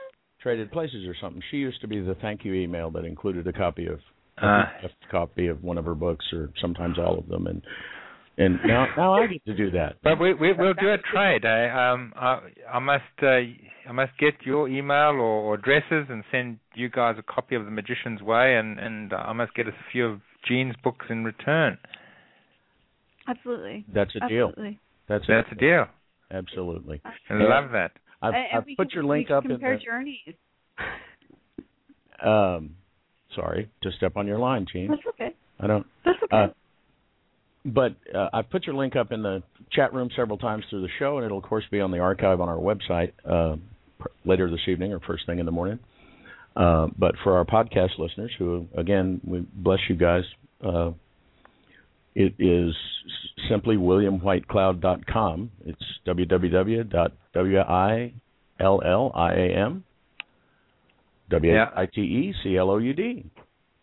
traded 0.40 0.70
places 0.70 1.06
or 1.06 1.14
something. 1.20 1.42
She 1.50 1.56
used 1.58 1.80
to 1.80 1.88
be 1.88 2.00
the 2.00 2.14
thank 2.16 2.44
you 2.44 2.54
email 2.54 2.90
that 2.92 3.04
included 3.04 3.46
a 3.46 3.52
copy 3.52 3.86
of 3.86 3.98
a 4.38 4.46
Ah. 4.46 4.72
Copy 5.10 5.48
of 5.48 5.64
one 5.64 5.78
of 5.78 5.84
her 5.84 5.96
books, 5.96 6.24
or 6.32 6.50
sometimes 6.60 6.96
all 6.98 7.18
of 7.18 7.26
them, 7.26 7.46
and 7.48 7.62
and 8.38 8.58
now 8.66 8.86
now 8.96 9.12
I 9.14 9.26
get 9.26 9.44
to 9.46 9.54
do 9.54 9.70
that. 9.72 9.96
But 10.02 10.18
we, 10.20 10.32
we 10.34 10.52
we'll 10.52 10.74
do 10.74 10.88
a 10.90 10.98
trade. 10.98 11.44
Eh? 11.44 11.68
Um, 11.70 12.12
I, 12.16 12.40
I 12.72 12.78
must 12.78 13.02
uh, 13.22 13.26
I 13.88 13.92
must 13.92 14.12
get 14.18 14.34
your 14.44 14.68
email 14.68 15.10
or, 15.10 15.20
or 15.20 15.54
addresses 15.54 16.06
and 16.08 16.24
send 16.30 16.58
you 16.74 16.88
guys 16.88 17.16
a 17.18 17.22
copy 17.22 17.54
of 17.56 17.64
The 17.64 17.70
Magician's 17.70 18.22
Way, 18.22 18.56
and 18.56 18.78
and 18.78 19.12
I 19.12 19.32
must 19.32 19.54
get 19.54 19.66
a 19.68 19.72
few 19.92 20.06
of 20.06 20.20
Jean's 20.46 20.74
books 20.82 21.06
in 21.10 21.24
return. 21.24 21.78
Absolutely. 23.26 23.84
That's 23.92 24.14
a 24.16 24.26
deal. 24.28 24.48
Absolutely. 24.48 24.78
That's 25.08 25.24
a 25.24 25.32
That's 25.32 25.48
a 25.52 25.54
deal. 25.56 25.86
Absolutely. 26.30 27.00
I 27.30 27.34
love 27.34 27.72
that. 27.72 27.92
I've, 28.22 28.34
And- 28.34 28.36
and 28.36 28.58
I've 28.58 28.66
we 28.66 28.76
put 28.76 28.90
can- 28.90 28.96
your 28.96 29.04
we 29.04 29.16
link 29.18 29.26
can 29.28 29.36
up 29.36 29.44
in 29.44 29.50
compare 29.52 29.76
the. 29.78 29.84
journeys. 29.84 30.34
Um, 32.24 32.70
sorry 33.34 33.70
to 33.82 33.92
step 33.92 34.16
on 34.16 34.26
your 34.26 34.38
line, 34.38 34.66
Jean. 34.72 34.88
That's 34.88 35.02
okay. 35.08 35.34
I 35.60 35.66
don't. 35.66 35.86
That's 36.04 36.18
okay. 36.24 36.36
Uh, 36.36 36.48
but 37.74 37.94
uh, 38.14 38.28
I've 38.32 38.50
put 38.50 38.66
your 38.66 38.74
link 38.74 38.96
up 38.96 39.12
in 39.12 39.22
the 39.22 39.42
chat 39.72 39.92
room 39.92 40.10
several 40.16 40.38
times 40.38 40.64
through 40.70 40.82
the 40.82 40.88
show, 40.98 41.16
and 41.16 41.24
it'll 41.24 41.38
of 41.38 41.44
course 41.44 41.64
be 41.70 41.80
on 41.80 41.90
the 41.90 41.98
archive 41.98 42.40
on 42.40 42.48
our 42.48 42.56
website 42.56 43.12
uh, 43.28 43.56
later 44.24 44.50
this 44.50 44.60
evening 44.68 44.92
or 44.92 45.00
first 45.00 45.26
thing 45.26 45.38
in 45.38 45.46
the 45.46 45.52
morning. 45.52 45.78
Uh, 46.56 46.88
but 46.98 47.14
for 47.22 47.36
our 47.36 47.44
podcast 47.44 47.98
listeners, 47.98 48.32
who 48.38 48.66
again 48.76 49.20
we 49.24 49.46
bless 49.54 49.78
you 49.88 49.96
guys, 49.96 50.24
uh, 50.64 50.90
it 52.14 52.34
is 52.38 52.74
simply 53.48 53.76
williamwhitecloud.com. 53.76 55.50
It's 55.66 55.82
www.william 56.06 56.88
w 61.30 61.60
i 61.76 61.86
t 61.94 62.00
e 62.00 62.34
c 62.42 62.56
l 62.56 62.70
o 62.70 62.78
u 62.78 62.92
d. 62.94 63.24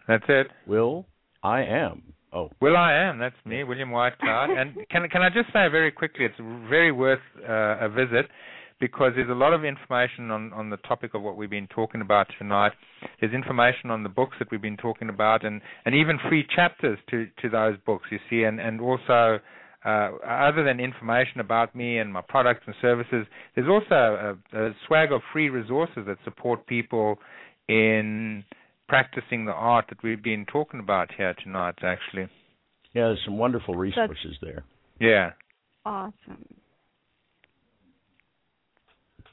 That's 0.07 0.25
it. 0.27 0.47
Will 0.67 1.05
I 1.43 1.63
am. 1.63 2.14
Oh, 2.35 2.49
Well, 2.59 2.75
I 2.75 2.93
am. 2.93 3.17
That's 3.17 3.35
me, 3.45 3.63
William 3.63 3.91
Whitecloud. 3.91 4.49
and 4.59 4.75
can 4.89 5.07
can 5.09 5.21
I 5.21 5.29
just 5.29 5.47
say 5.53 5.69
very 5.69 5.91
quickly, 5.91 6.25
it's 6.25 6.35
very 6.69 6.91
worth 6.91 7.21
uh, 7.47 7.85
a 7.85 7.89
visit 7.89 8.25
because 8.81 9.13
there's 9.15 9.29
a 9.29 9.33
lot 9.33 9.53
of 9.53 9.63
information 9.63 10.31
on 10.31 10.51
on 10.51 10.69
the 10.69 10.77
topic 10.77 11.13
of 11.13 11.21
what 11.21 11.37
we've 11.37 11.49
been 11.49 11.67
talking 11.67 12.01
about 12.01 12.27
tonight. 12.37 12.73
There's 13.21 13.33
information 13.33 13.89
on 13.89 14.03
the 14.03 14.09
books 14.09 14.35
that 14.39 14.51
we've 14.51 14.61
been 14.61 14.75
talking 14.75 15.07
about, 15.07 15.45
and 15.45 15.61
and 15.85 15.95
even 15.95 16.19
free 16.27 16.45
chapters 16.53 16.99
to 17.09 17.27
to 17.41 17.49
those 17.49 17.77
books. 17.85 18.07
You 18.11 18.19
see, 18.29 18.43
and 18.43 18.59
and 18.59 18.81
also. 18.81 19.39
Uh, 19.85 20.17
other 20.27 20.63
than 20.63 20.79
information 20.79 21.39
about 21.39 21.75
me 21.75 21.99
and 21.99 22.11
my 22.11 22.21
products 22.27 22.61
and 22.65 22.73
services, 22.81 23.27
there's 23.53 23.69
also 23.69 24.35
a, 24.51 24.59
a 24.59 24.71
swag 24.87 25.11
of 25.11 25.21
free 25.31 25.47
resources 25.47 26.07
that 26.07 26.17
support 26.23 26.65
people 26.65 27.19
in 27.69 28.43
practicing 28.87 29.45
the 29.45 29.51
art 29.51 29.85
that 29.89 30.03
we've 30.03 30.23
been 30.23 30.45
talking 30.45 30.79
about 30.79 31.09
here 31.15 31.35
tonight, 31.43 31.75
actually. 31.83 32.29
Yeah, 32.93 33.07
there's 33.07 33.21
some 33.25 33.37
wonderful 33.37 33.75
resources 33.75 34.37
there. 34.41 34.63
Yeah. 34.99 35.31
Awesome. 35.85 36.45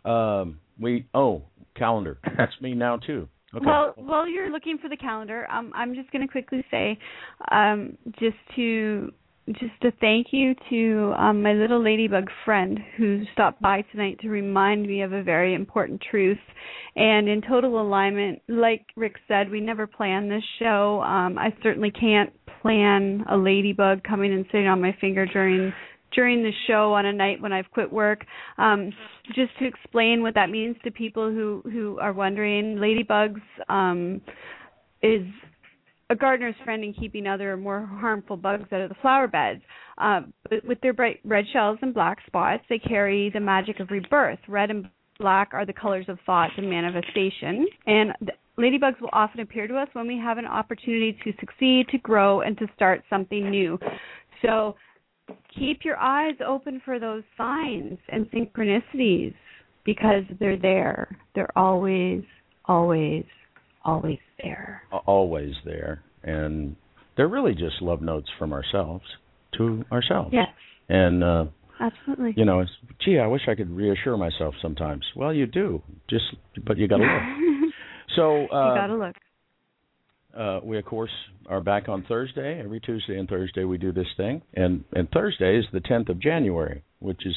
Um, 0.05 0.59
we 0.81 1.07
oh 1.15 1.45
calendar. 1.77 2.19
That's 2.37 2.53
me 2.61 2.75
now 2.75 2.97
too. 2.97 3.29
Okay. 3.55 3.65
Well, 3.67 3.93
while 3.97 4.27
you're 4.27 4.51
looking 4.51 4.79
for 4.79 4.89
the 4.89 4.97
calendar, 4.97 5.49
um, 5.51 5.73
I'm 5.75 5.95
just 5.95 6.11
going 6.11 6.27
to 6.27 6.31
quickly 6.31 6.65
say, 6.71 6.99
um, 7.51 7.99
just 8.19 8.37
to 8.57 9.13
just 9.49 9.81
to 9.83 9.91
thank 10.01 10.29
you 10.31 10.55
to 10.71 11.15
um, 11.19 11.43
my 11.43 11.53
little 11.53 11.83
ladybug 11.83 12.29
friend 12.45 12.79
who 12.97 13.25
stopped 13.33 13.61
by 13.61 13.83
tonight 13.91 14.21
to 14.21 14.29
remind 14.29 14.87
me 14.87 15.03
of 15.03 15.13
a 15.13 15.23
very 15.23 15.55
important 15.55 16.01
truth. 16.11 16.39
And 16.95 17.29
in 17.29 17.43
total 17.43 17.81
alignment, 17.81 18.41
like 18.49 18.87
Rick 18.97 19.17
said, 19.27 19.51
we 19.51 19.61
never 19.61 19.87
plan 19.87 20.29
this 20.29 20.45
show. 20.61 21.03
Um, 21.03 21.39
I 21.39 21.55
certainly 21.63 21.91
can't 21.91 22.33
plan 22.61 23.25
a 23.29 23.37
ladybug 23.37 24.05
coming 24.05 24.33
and 24.33 24.45
sitting 24.53 24.69
on 24.69 24.81
my 24.81 24.97
finger 25.01 25.27
during 25.27 25.73
during 26.15 26.43
the 26.43 26.53
show 26.67 26.93
on 26.93 27.07
a 27.07 27.13
night 27.13 27.41
when 27.41 27.55
I've 27.55 27.71
quit 27.71 27.91
work. 27.91 28.27
Um, 28.59 28.93
just 29.35 29.59
to 29.59 29.67
explain 29.67 30.21
what 30.23 30.35
that 30.35 30.51
means 30.51 30.77
to 30.85 30.91
people 30.91 31.31
who 31.31 31.63
who 31.65 31.99
are 32.01 32.13
wondering, 32.13 32.77
ladybugs 32.77 33.41
um, 33.69 34.21
is 35.03 35.23
a 36.13 36.17
gardener's 36.17 36.55
friend 36.63 36.85
in 36.85 36.93
keeping 36.93 37.27
other 37.27 37.57
more 37.57 37.87
harmful 37.87 38.37
bugs 38.37 38.69
out 38.71 38.83
of 38.83 38.91
the 38.91 38.95
flower 39.01 39.27
beds. 39.27 39.63
Uh, 39.97 40.21
but 40.49 40.63
with 40.65 40.79
their 40.83 40.93
bright 40.93 41.21
red 41.25 41.47
shells 41.53 41.79
and 41.81 41.95
black 41.95 42.19
spots, 42.27 42.63
they 42.69 42.79
carry 42.79 43.31
the 43.31 43.41
magic 43.41 43.81
of 43.81 43.91
rebirth. 43.91 44.39
Red 44.47 44.71
and 44.71 44.89
black 45.19 45.51
are 45.53 45.65
the 45.65 45.73
colors 45.73 46.05
of 46.09 46.19
thought 46.27 46.51
and 46.59 46.69
manifestation. 46.69 47.67
And 47.87 48.13
the 48.21 48.33
ladybugs 48.59 49.01
will 49.01 49.11
often 49.15 49.41
appear 49.41 49.67
to 49.67 49.77
us 49.77 49.89
when 49.95 50.07
we 50.07 50.19
have 50.19 50.37
an 50.37 50.47
opportunity 50.47 51.17
to 51.25 51.33
succeed, 51.41 51.89
to 51.89 51.99
grow, 51.99 52.43
and 52.43 52.59
to 52.59 52.67
start 52.75 53.03
something 53.09 53.51
new. 53.51 53.79
So 54.43 54.77
keep 55.59 55.83
your 55.83 55.97
eyes 55.97 56.35
open 56.47 56.83
for 56.85 56.99
those 56.99 57.23
signs 57.39 57.99
and 58.11 58.31
synchronicities 58.31 59.35
because 59.85 60.25
they're 60.39 60.59
there. 60.59 61.17
They're 61.35 61.57
always, 61.57 62.23
always, 62.67 63.25
always 63.85 64.19
there. 64.43 64.83
Always 65.07 65.53
there, 65.65 66.03
and 66.23 66.77
they're 67.17 67.29
really 67.29 67.53
just 67.53 67.81
love 67.81 68.01
notes 68.03 68.29
from 68.39 68.53
ourselves 68.53 69.05
to 69.59 69.85
ourselves. 69.93 70.31
Yes, 70.33 70.49
And 70.89 71.23
uh, 71.23 71.45
absolutely. 71.81 72.33
you 72.37 72.45
know, 72.45 72.61
it's, 72.61 72.71
gee, 73.05 73.19
I 73.19 73.27
wish 73.27 73.43
I 73.49 73.55
could 73.55 73.71
reassure 73.71 74.17
myself 74.17 74.55
sometimes. 74.63 75.05
Well, 75.17 75.33
you 75.35 75.47
do, 75.47 75.83
just 76.09 76.25
but 76.67 76.79
you 76.79 76.89
got 76.89 76.99
to 76.99 77.05
look. 77.05 77.73
So 78.17 78.23
uh 78.23 78.35
you 78.43 78.49
uh, 78.51 78.75
gotta 78.75 78.97
look. 78.97 79.17
uh, 80.37 80.61
we 80.63 80.79
of 80.79 80.85
course 80.85 81.11
are 81.49 81.63
back 81.63 81.89
on 81.89 82.05
Thursday. 82.07 82.61
Every 82.63 82.79
Tuesday 82.81 83.19
and 83.19 83.27
Thursday 83.27 83.65
we 83.65 83.79
do 83.79 83.91
this 83.91 84.07
thing, 84.19 84.43
and 84.55 84.85
and 84.93 85.09
Thursday 85.11 85.59
is 85.59 85.65
the 85.73 85.81
10th 85.81 86.11
of 86.11 86.21
January, 86.21 86.83
which 86.99 87.25
is 87.25 87.35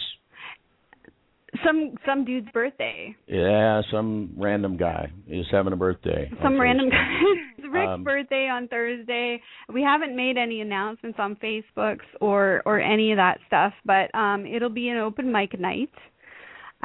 Some 1.64 1.96
some 2.06 2.26
dude's 2.26 2.48
birthday. 2.54 3.16
yeah, 3.28 3.82
some 3.92 4.32
random 4.38 4.78
guy 4.78 5.12
is 5.28 5.46
having 5.52 5.74
a 5.74 5.76
birthday. 5.76 6.30
Some 6.44 6.60
random 6.60 6.90
guy. 6.90 7.20
It's 7.58 7.74
Rick's 7.74 7.90
Um, 7.90 8.04
birthday 8.04 8.48
on 8.48 8.68
Thursday. 8.68 9.42
We 9.74 9.82
haven't 9.82 10.16
made 10.16 10.38
any 10.38 10.62
announcements 10.62 11.18
on 11.20 11.36
Facebooks 11.38 12.06
or 12.22 12.62
or 12.66 12.80
any 12.80 13.12
of 13.12 13.18
that 13.18 13.40
stuff, 13.48 13.74
but 13.86 14.14
um 14.14 14.46
it'll 14.46 14.70
be 14.70 14.90
an 14.90 14.98
open 14.98 15.32
mic 15.32 15.60
night 15.60 15.90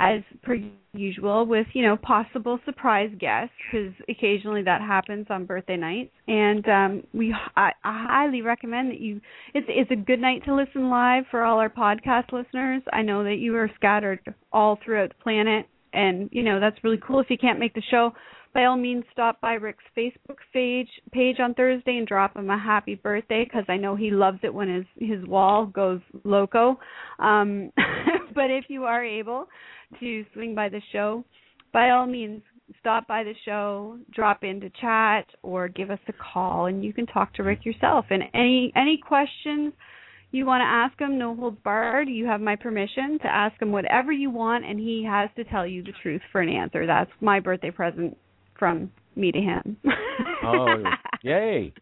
as 0.01 0.23
per 0.43 0.57
usual 0.93 1.47
with 1.47 1.67
you 1.75 1.83
know 1.83 1.97
possible 1.97 2.59
surprise 2.65 3.11
guests 3.21 3.55
because 3.71 3.93
occasionally 4.09 4.63
that 4.63 4.81
happens 4.81 5.27
on 5.29 5.45
birthday 5.45 5.77
nights. 5.77 6.11
And 6.27 6.67
um 6.69 7.03
we 7.13 7.35
I, 7.57 7.71
I 7.85 8.07
highly 8.09 8.41
recommend 8.41 8.91
that 8.91 9.01
you 9.01 9.21
it's 9.55 9.67
it's 9.69 9.91
a 9.91 9.97
good 9.97 10.19
night 10.19 10.43
to 10.47 10.55
listen 10.55 10.89
live 10.89 11.25
for 11.31 11.45
all 11.45 11.59
our 11.59 11.69
podcast 11.69 12.33
listeners. 12.33 12.83
I 12.93 13.03
know 13.03 13.23
that 13.25 13.37
you 13.37 13.55
are 13.57 13.71
scattered 13.77 14.21
all 14.53 14.79
throughout 14.83 15.11
the 15.11 15.23
planet 15.23 15.67
and 15.93 16.31
you 16.33 16.43
know 16.43 16.59
that's 16.61 16.83
really 16.83 17.01
cool 17.07 17.21
if 17.21 17.29
you 17.29 17.39
can't 17.39 17.59
make 17.59 17.75
the 17.75 17.83
show 17.91 18.13
by 18.53 18.65
all 18.65 18.77
means 18.77 19.05
stop 19.13 19.41
by 19.41 19.55
rick's 19.55 19.85
facebook 19.97 20.39
page 20.53 20.89
page 21.13 21.37
on 21.41 21.55
thursday 21.55 21.97
and 21.97 22.07
drop 22.07 22.37
him 22.37 22.51
a 22.51 22.59
happy 22.59 22.95
birthday 22.95 23.45
because 23.45 23.65
i 23.69 23.77
know 23.77 23.97
he 23.97 24.11
loves 24.11 24.39
it 24.43 24.53
when 24.53 24.69
his 24.69 25.09
his 25.09 25.27
wall 25.27 25.67
goes 25.67 26.01
loco 26.25 26.79
um 27.19 27.71
but 28.35 28.51
if 28.51 28.65
you 28.69 28.85
are 28.85 29.05
able 29.05 29.47
to 29.99 30.25
swing 30.33 30.55
by 30.55 30.69
the 30.69 30.81
show, 30.93 31.25
by 31.73 31.91
all 31.91 32.07
means, 32.07 32.43
stop 32.79 33.07
by 33.07 33.25
the 33.25 33.35
show, 33.45 33.99
drop 34.13 34.45
in 34.45 34.61
to 34.61 34.71
chat, 34.81 35.27
or 35.43 35.69
give 35.69 35.91
us 35.91 35.99
a 36.09 36.13
call, 36.13 36.67
and 36.67 36.85
you 36.85 36.93
can 36.93 37.07
talk 37.07 37.35
to 37.35 37.43
Rick 37.43 37.65
yourself. 37.65 38.07
And 38.11 38.23
any 38.35 38.73
any 38.77 38.99
questions 38.99 39.73
you 40.33 40.47
want 40.47 40.61
to 40.61 40.65
ask 40.65 40.99
him, 41.01 41.19
no 41.19 41.35
holds 41.35 41.59
barred. 41.65 42.09
You 42.09 42.27
have 42.27 42.41
my 42.41 42.55
permission 42.55 43.19
to 43.23 43.27
ask 43.27 43.61
him 43.61 43.73
whatever 43.73 44.13
you 44.13 44.31
want, 44.31 44.65
and 44.65 44.79
he 44.79 45.05
has 45.09 45.29
to 45.37 45.45
tell 45.45 45.67
you 45.67 45.83
the 45.83 45.93
truth 46.03 46.23
for 46.31 46.41
an 46.41 46.49
answer. 46.49 46.87
That's 46.87 47.11
my 47.21 47.41
birthday 47.41 47.71
present 47.71 48.17
from 48.61 48.93
me 49.17 49.33
to 49.33 49.39
him. 49.41 49.77
Oh, 50.45 50.85
yay! 51.23 51.75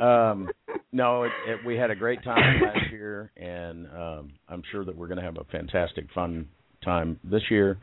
Um, 0.00 0.48
no, 0.92 1.24
it, 1.24 1.32
it, 1.46 1.58
we 1.66 1.76
had 1.76 1.90
a 1.90 1.94
great 1.94 2.24
time 2.24 2.62
last 2.62 2.90
year, 2.90 3.30
and 3.36 3.86
um, 3.88 4.32
I'm 4.48 4.62
sure 4.72 4.84
that 4.84 4.96
we're 4.96 5.08
going 5.08 5.18
to 5.18 5.24
have 5.24 5.36
a 5.36 5.44
fantastic, 5.52 6.06
fun 6.14 6.48
time 6.82 7.20
this 7.22 7.42
year. 7.50 7.76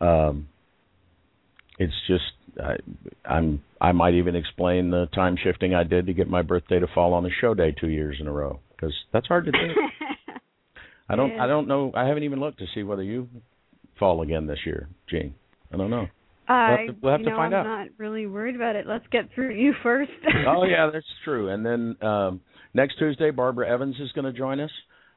Um, 0.00 0.48
it's 1.78 1.94
just 2.06 2.22
I, 2.62 2.76
I'm 3.24 3.62
I 3.80 3.92
might 3.92 4.14
even 4.14 4.34
explain 4.36 4.90
the 4.90 5.06
time 5.14 5.36
shifting 5.42 5.74
I 5.74 5.84
did 5.84 6.06
to 6.06 6.12
get 6.12 6.28
my 6.28 6.42
birthday 6.42 6.78
to 6.78 6.86
fall 6.94 7.14
on 7.14 7.24
a 7.26 7.30
show 7.40 7.54
day 7.54 7.74
two 7.78 7.88
years 7.88 8.16
in 8.20 8.26
a 8.26 8.32
row 8.32 8.60
because 8.74 8.94
that's 9.12 9.26
hard 9.26 9.46
to 9.46 9.52
do. 9.52 9.58
I 11.08 11.16
don't 11.16 11.30
Yeah. 11.30 11.44
I 11.44 11.46
don't 11.46 11.68
know 11.68 11.92
I 11.94 12.06
haven't 12.06 12.24
even 12.24 12.40
looked 12.40 12.58
to 12.58 12.66
see 12.74 12.82
whether 12.82 13.02
you 13.02 13.28
fall 13.98 14.22
again 14.22 14.46
this 14.46 14.58
year, 14.66 14.88
Jean. 15.08 15.34
I 15.72 15.76
don't 15.76 15.90
know. 15.90 16.06
I, 16.48 16.86
to- 16.86 16.96
we'll 17.02 17.12
have 17.12 17.22
to 17.22 17.30
know, 17.30 17.36
find 17.36 17.54
I'm 17.54 17.66
out. 17.66 17.78
not 17.78 17.88
really 17.98 18.26
worried 18.26 18.56
about 18.56 18.76
it. 18.76 18.86
Let's 18.86 19.06
get 19.10 19.28
through 19.34 19.54
you 19.54 19.72
first. 19.82 20.10
oh 20.46 20.64
yeah, 20.64 20.90
that's 20.92 21.06
true. 21.24 21.48
And 21.50 21.64
then 21.64 21.96
um 22.06 22.40
next 22.74 22.98
Tuesday, 22.98 23.30
Barbara 23.30 23.68
Evans 23.68 23.96
is 24.00 24.10
going 24.12 24.24
to 24.24 24.32
join 24.32 24.60
us. 24.60 24.70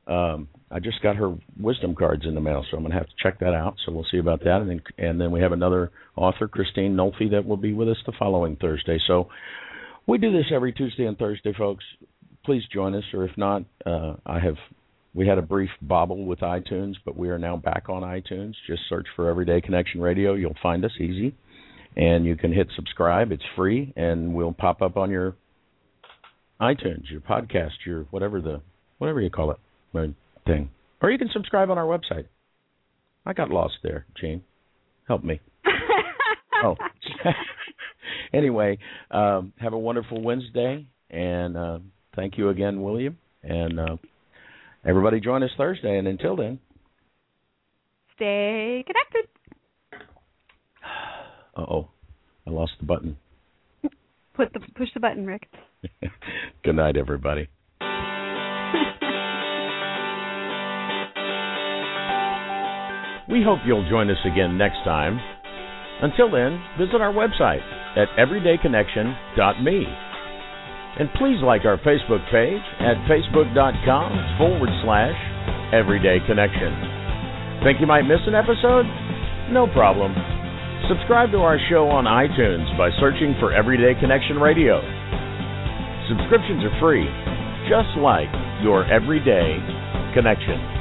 Um, 0.07 0.47
I 0.71 0.79
just 0.79 1.01
got 1.03 1.15
her 1.17 1.35
wisdom 1.59 1.93
cards 1.95 2.23
in 2.25 2.33
the 2.33 2.41
mail, 2.41 2.65
so 2.69 2.75
I'm 2.75 2.83
going 2.83 2.91
to 2.91 2.97
have 2.97 3.07
to 3.07 3.13
check 3.21 3.39
that 3.39 3.53
out. 3.53 3.75
So 3.85 3.91
we'll 3.91 4.05
see 4.11 4.17
about 4.17 4.39
that. 4.43 4.57
And 4.61 4.69
then 4.69 4.81
and 4.97 5.21
then 5.21 5.31
we 5.31 5.41
have 5.41 5.51
another 5.51 5.91
author, 6.15 6.47
Christine 6.47 6.95
Nolfi, 6.95 7.29
that 7.31 7.45
will 7.45 7.57
be 7.57 7.71
with 7.73 7.87
us 7.87 7.97
the 8.05 8.13
following 8.17 8.55
Thursday. 8.55 8.97
So 9.07 9.29
we 10.07 10.17
do 10.17 10.31
this 10.31 10.45
every 10.53 10.73
Tuesday 10.73 11.05
and 11.05 11.17
Thursday, 11.17 11.53
folks. 11.57 11.83
Please 12.43 12.63
join 12.73 12.95
us, 12.95 13.03
or 13.13 13.25
if 13.25 13.37
not, 13.37 13.63
uh, 13.85 14.15
I 14.25 14.39
have. 14.39 14.55
We 15.13 15.27
had 15.27 15.38
a 15.38 15.41
brief 15.41 15.69
bobble 15.81 16.25
with 16.25 16.39
iTunes, 16.39 16.93
but 17.05 17.17
we 17.17 17.29
are 17.29 17.38
now 17.38 17.57
back 17.57 17.89
on 17.89 18.01
iTunes. 18.01 18.53
Just 18.65 18.83
search 18.88 19.07
for 19.15 19.29
Everyday 19.29 19.59
Connection 19.59 19.99
Radio. 19.99 20.33
You'll 20.35 20.55
find 20.63 20.85
us 20.85 20.91
easy, 20.99 21.35
and 21.97 22.25
you 22.25 22.38
can 22.38 22.53
hit 22.53 22.67
subscribe. 22.75 23.31
It's 23.31 23.43
free, 23.55 23.93
and 23.97 24.33
we'll 24.33 24.53
pop 24.53 24.81
up 24.81 24.95
on 24.95 25.11
your 25.11 25.35
iTunes, 26.61 27.11
your 27.11 27.19
podcast, 27.21 27.71
your 27.85 28.03
whatever 28.11 28.39
the 28.39 28.61
whatever 28.99 29.19
you 29.19 29.29
call 29.29 29.51
it, 29.51 29.57
thing. 30.45 30.69
Or 31.01 31.11
you 31.11 31.17
can 31.17 31.29
subscribe 31.33 31.69
on 31.69 31.77
our 31.77 31.85
website. 31.85 32.27
I 33.25 33.33
got 33.33 33.49
lost 33.49 33.75
there, 33.83 34.05
Jean. 34.19 34.43
Help 35.07 35.23
me. 35.23 35.39
Oh. 36.63 36.75
anyway, 38.35 38.77
um, 39.09 39.51
have 39.59 39.73
a 39.73 39.79
wonderful 39.79 40.21
Wednesday, 40.21 40.85
and 41.09 41.57
uh, 41.57 41.79
thank 42.15 42.38
you 42.38 42.49
again, 42.49 42.83
William. 42.83 43.17
And 43.41 43.79
uh, 43.79 43.97
everybody 44.85 45.19
join 45.19 45.43
us 45.43 45.51
Thursday. 45.57 45.97
And 45.97 46.07
until 46.07 46.35
then, 46.35 46.59
Stay 48.15 48.83
connected. 48.85 49.29
uh 51.57 51.61
oh, 51.61 51.87
I 52.45 52.51
lost 52.51 52.73
the 52.79 52.85
button. 52.85 53.17
Put 54.35 54.53
the 54.53 54.59
push 54.75 54.89
the 54.93 54.99
button, 54.99 55.25
Rick. 55.25 55.47
Good 56.63 56.75
night, 56.75 56.97
everybody. 56.97 57.47
We 63.29 63.41
hope 63.43 63.59
you'll 63.65 63.87
join 63.89 64.09
us 64.09 64.17
again 64.25 64.57
next 64.57 64.83
time. 64.83 65.17
Until 66.01 66.29
then, 66.29 66.59
visit 66.77 66.99
our 66.99 67.13
website 67.13 67.63
at 67.95 68.09
everydayconnection.me. 68.19 69.85
And 70.99 71.07
please 71.15 71.39
like 71.39 71.63
our 71.63 71.77
Facebook 71.80 72.19
page 72.31 72.63
at 72.84 72.99
facebook.com 73.07 74.09
forward 74.38 74.69
slash 74.84 75.15
everyday 75.72 76.19
connection. 76.27 76.72
Think 77.63 77.80
you 77.80 77.88
might 77.88 78.03
miss 78.03 78.19
an 78.27 78.35
episode? 78.35 78.84
No 79.53 79.68
problem. 79.72 80.11
Subscribe 80.89 81.31
to 81.31 81.39
our 81.39 81.59
show 81.69 81.88
on 81.88 82.03
iTunes 82.05 82.68
by 82.77 82.89
searching 82.99 83.35
for 83.39 83.53
Everyday 83.53 83.95
Connection 83.99 84.38
Radio. 84.38 84.81
Subscriptions 86.09 86.65
are 86.68 86.76
free, 86.81 87.07
just 87.72 87.95
like 88.01 88.27
your 88.59 88.84
everyday 88.91 89.55
connection. 90.13 90.80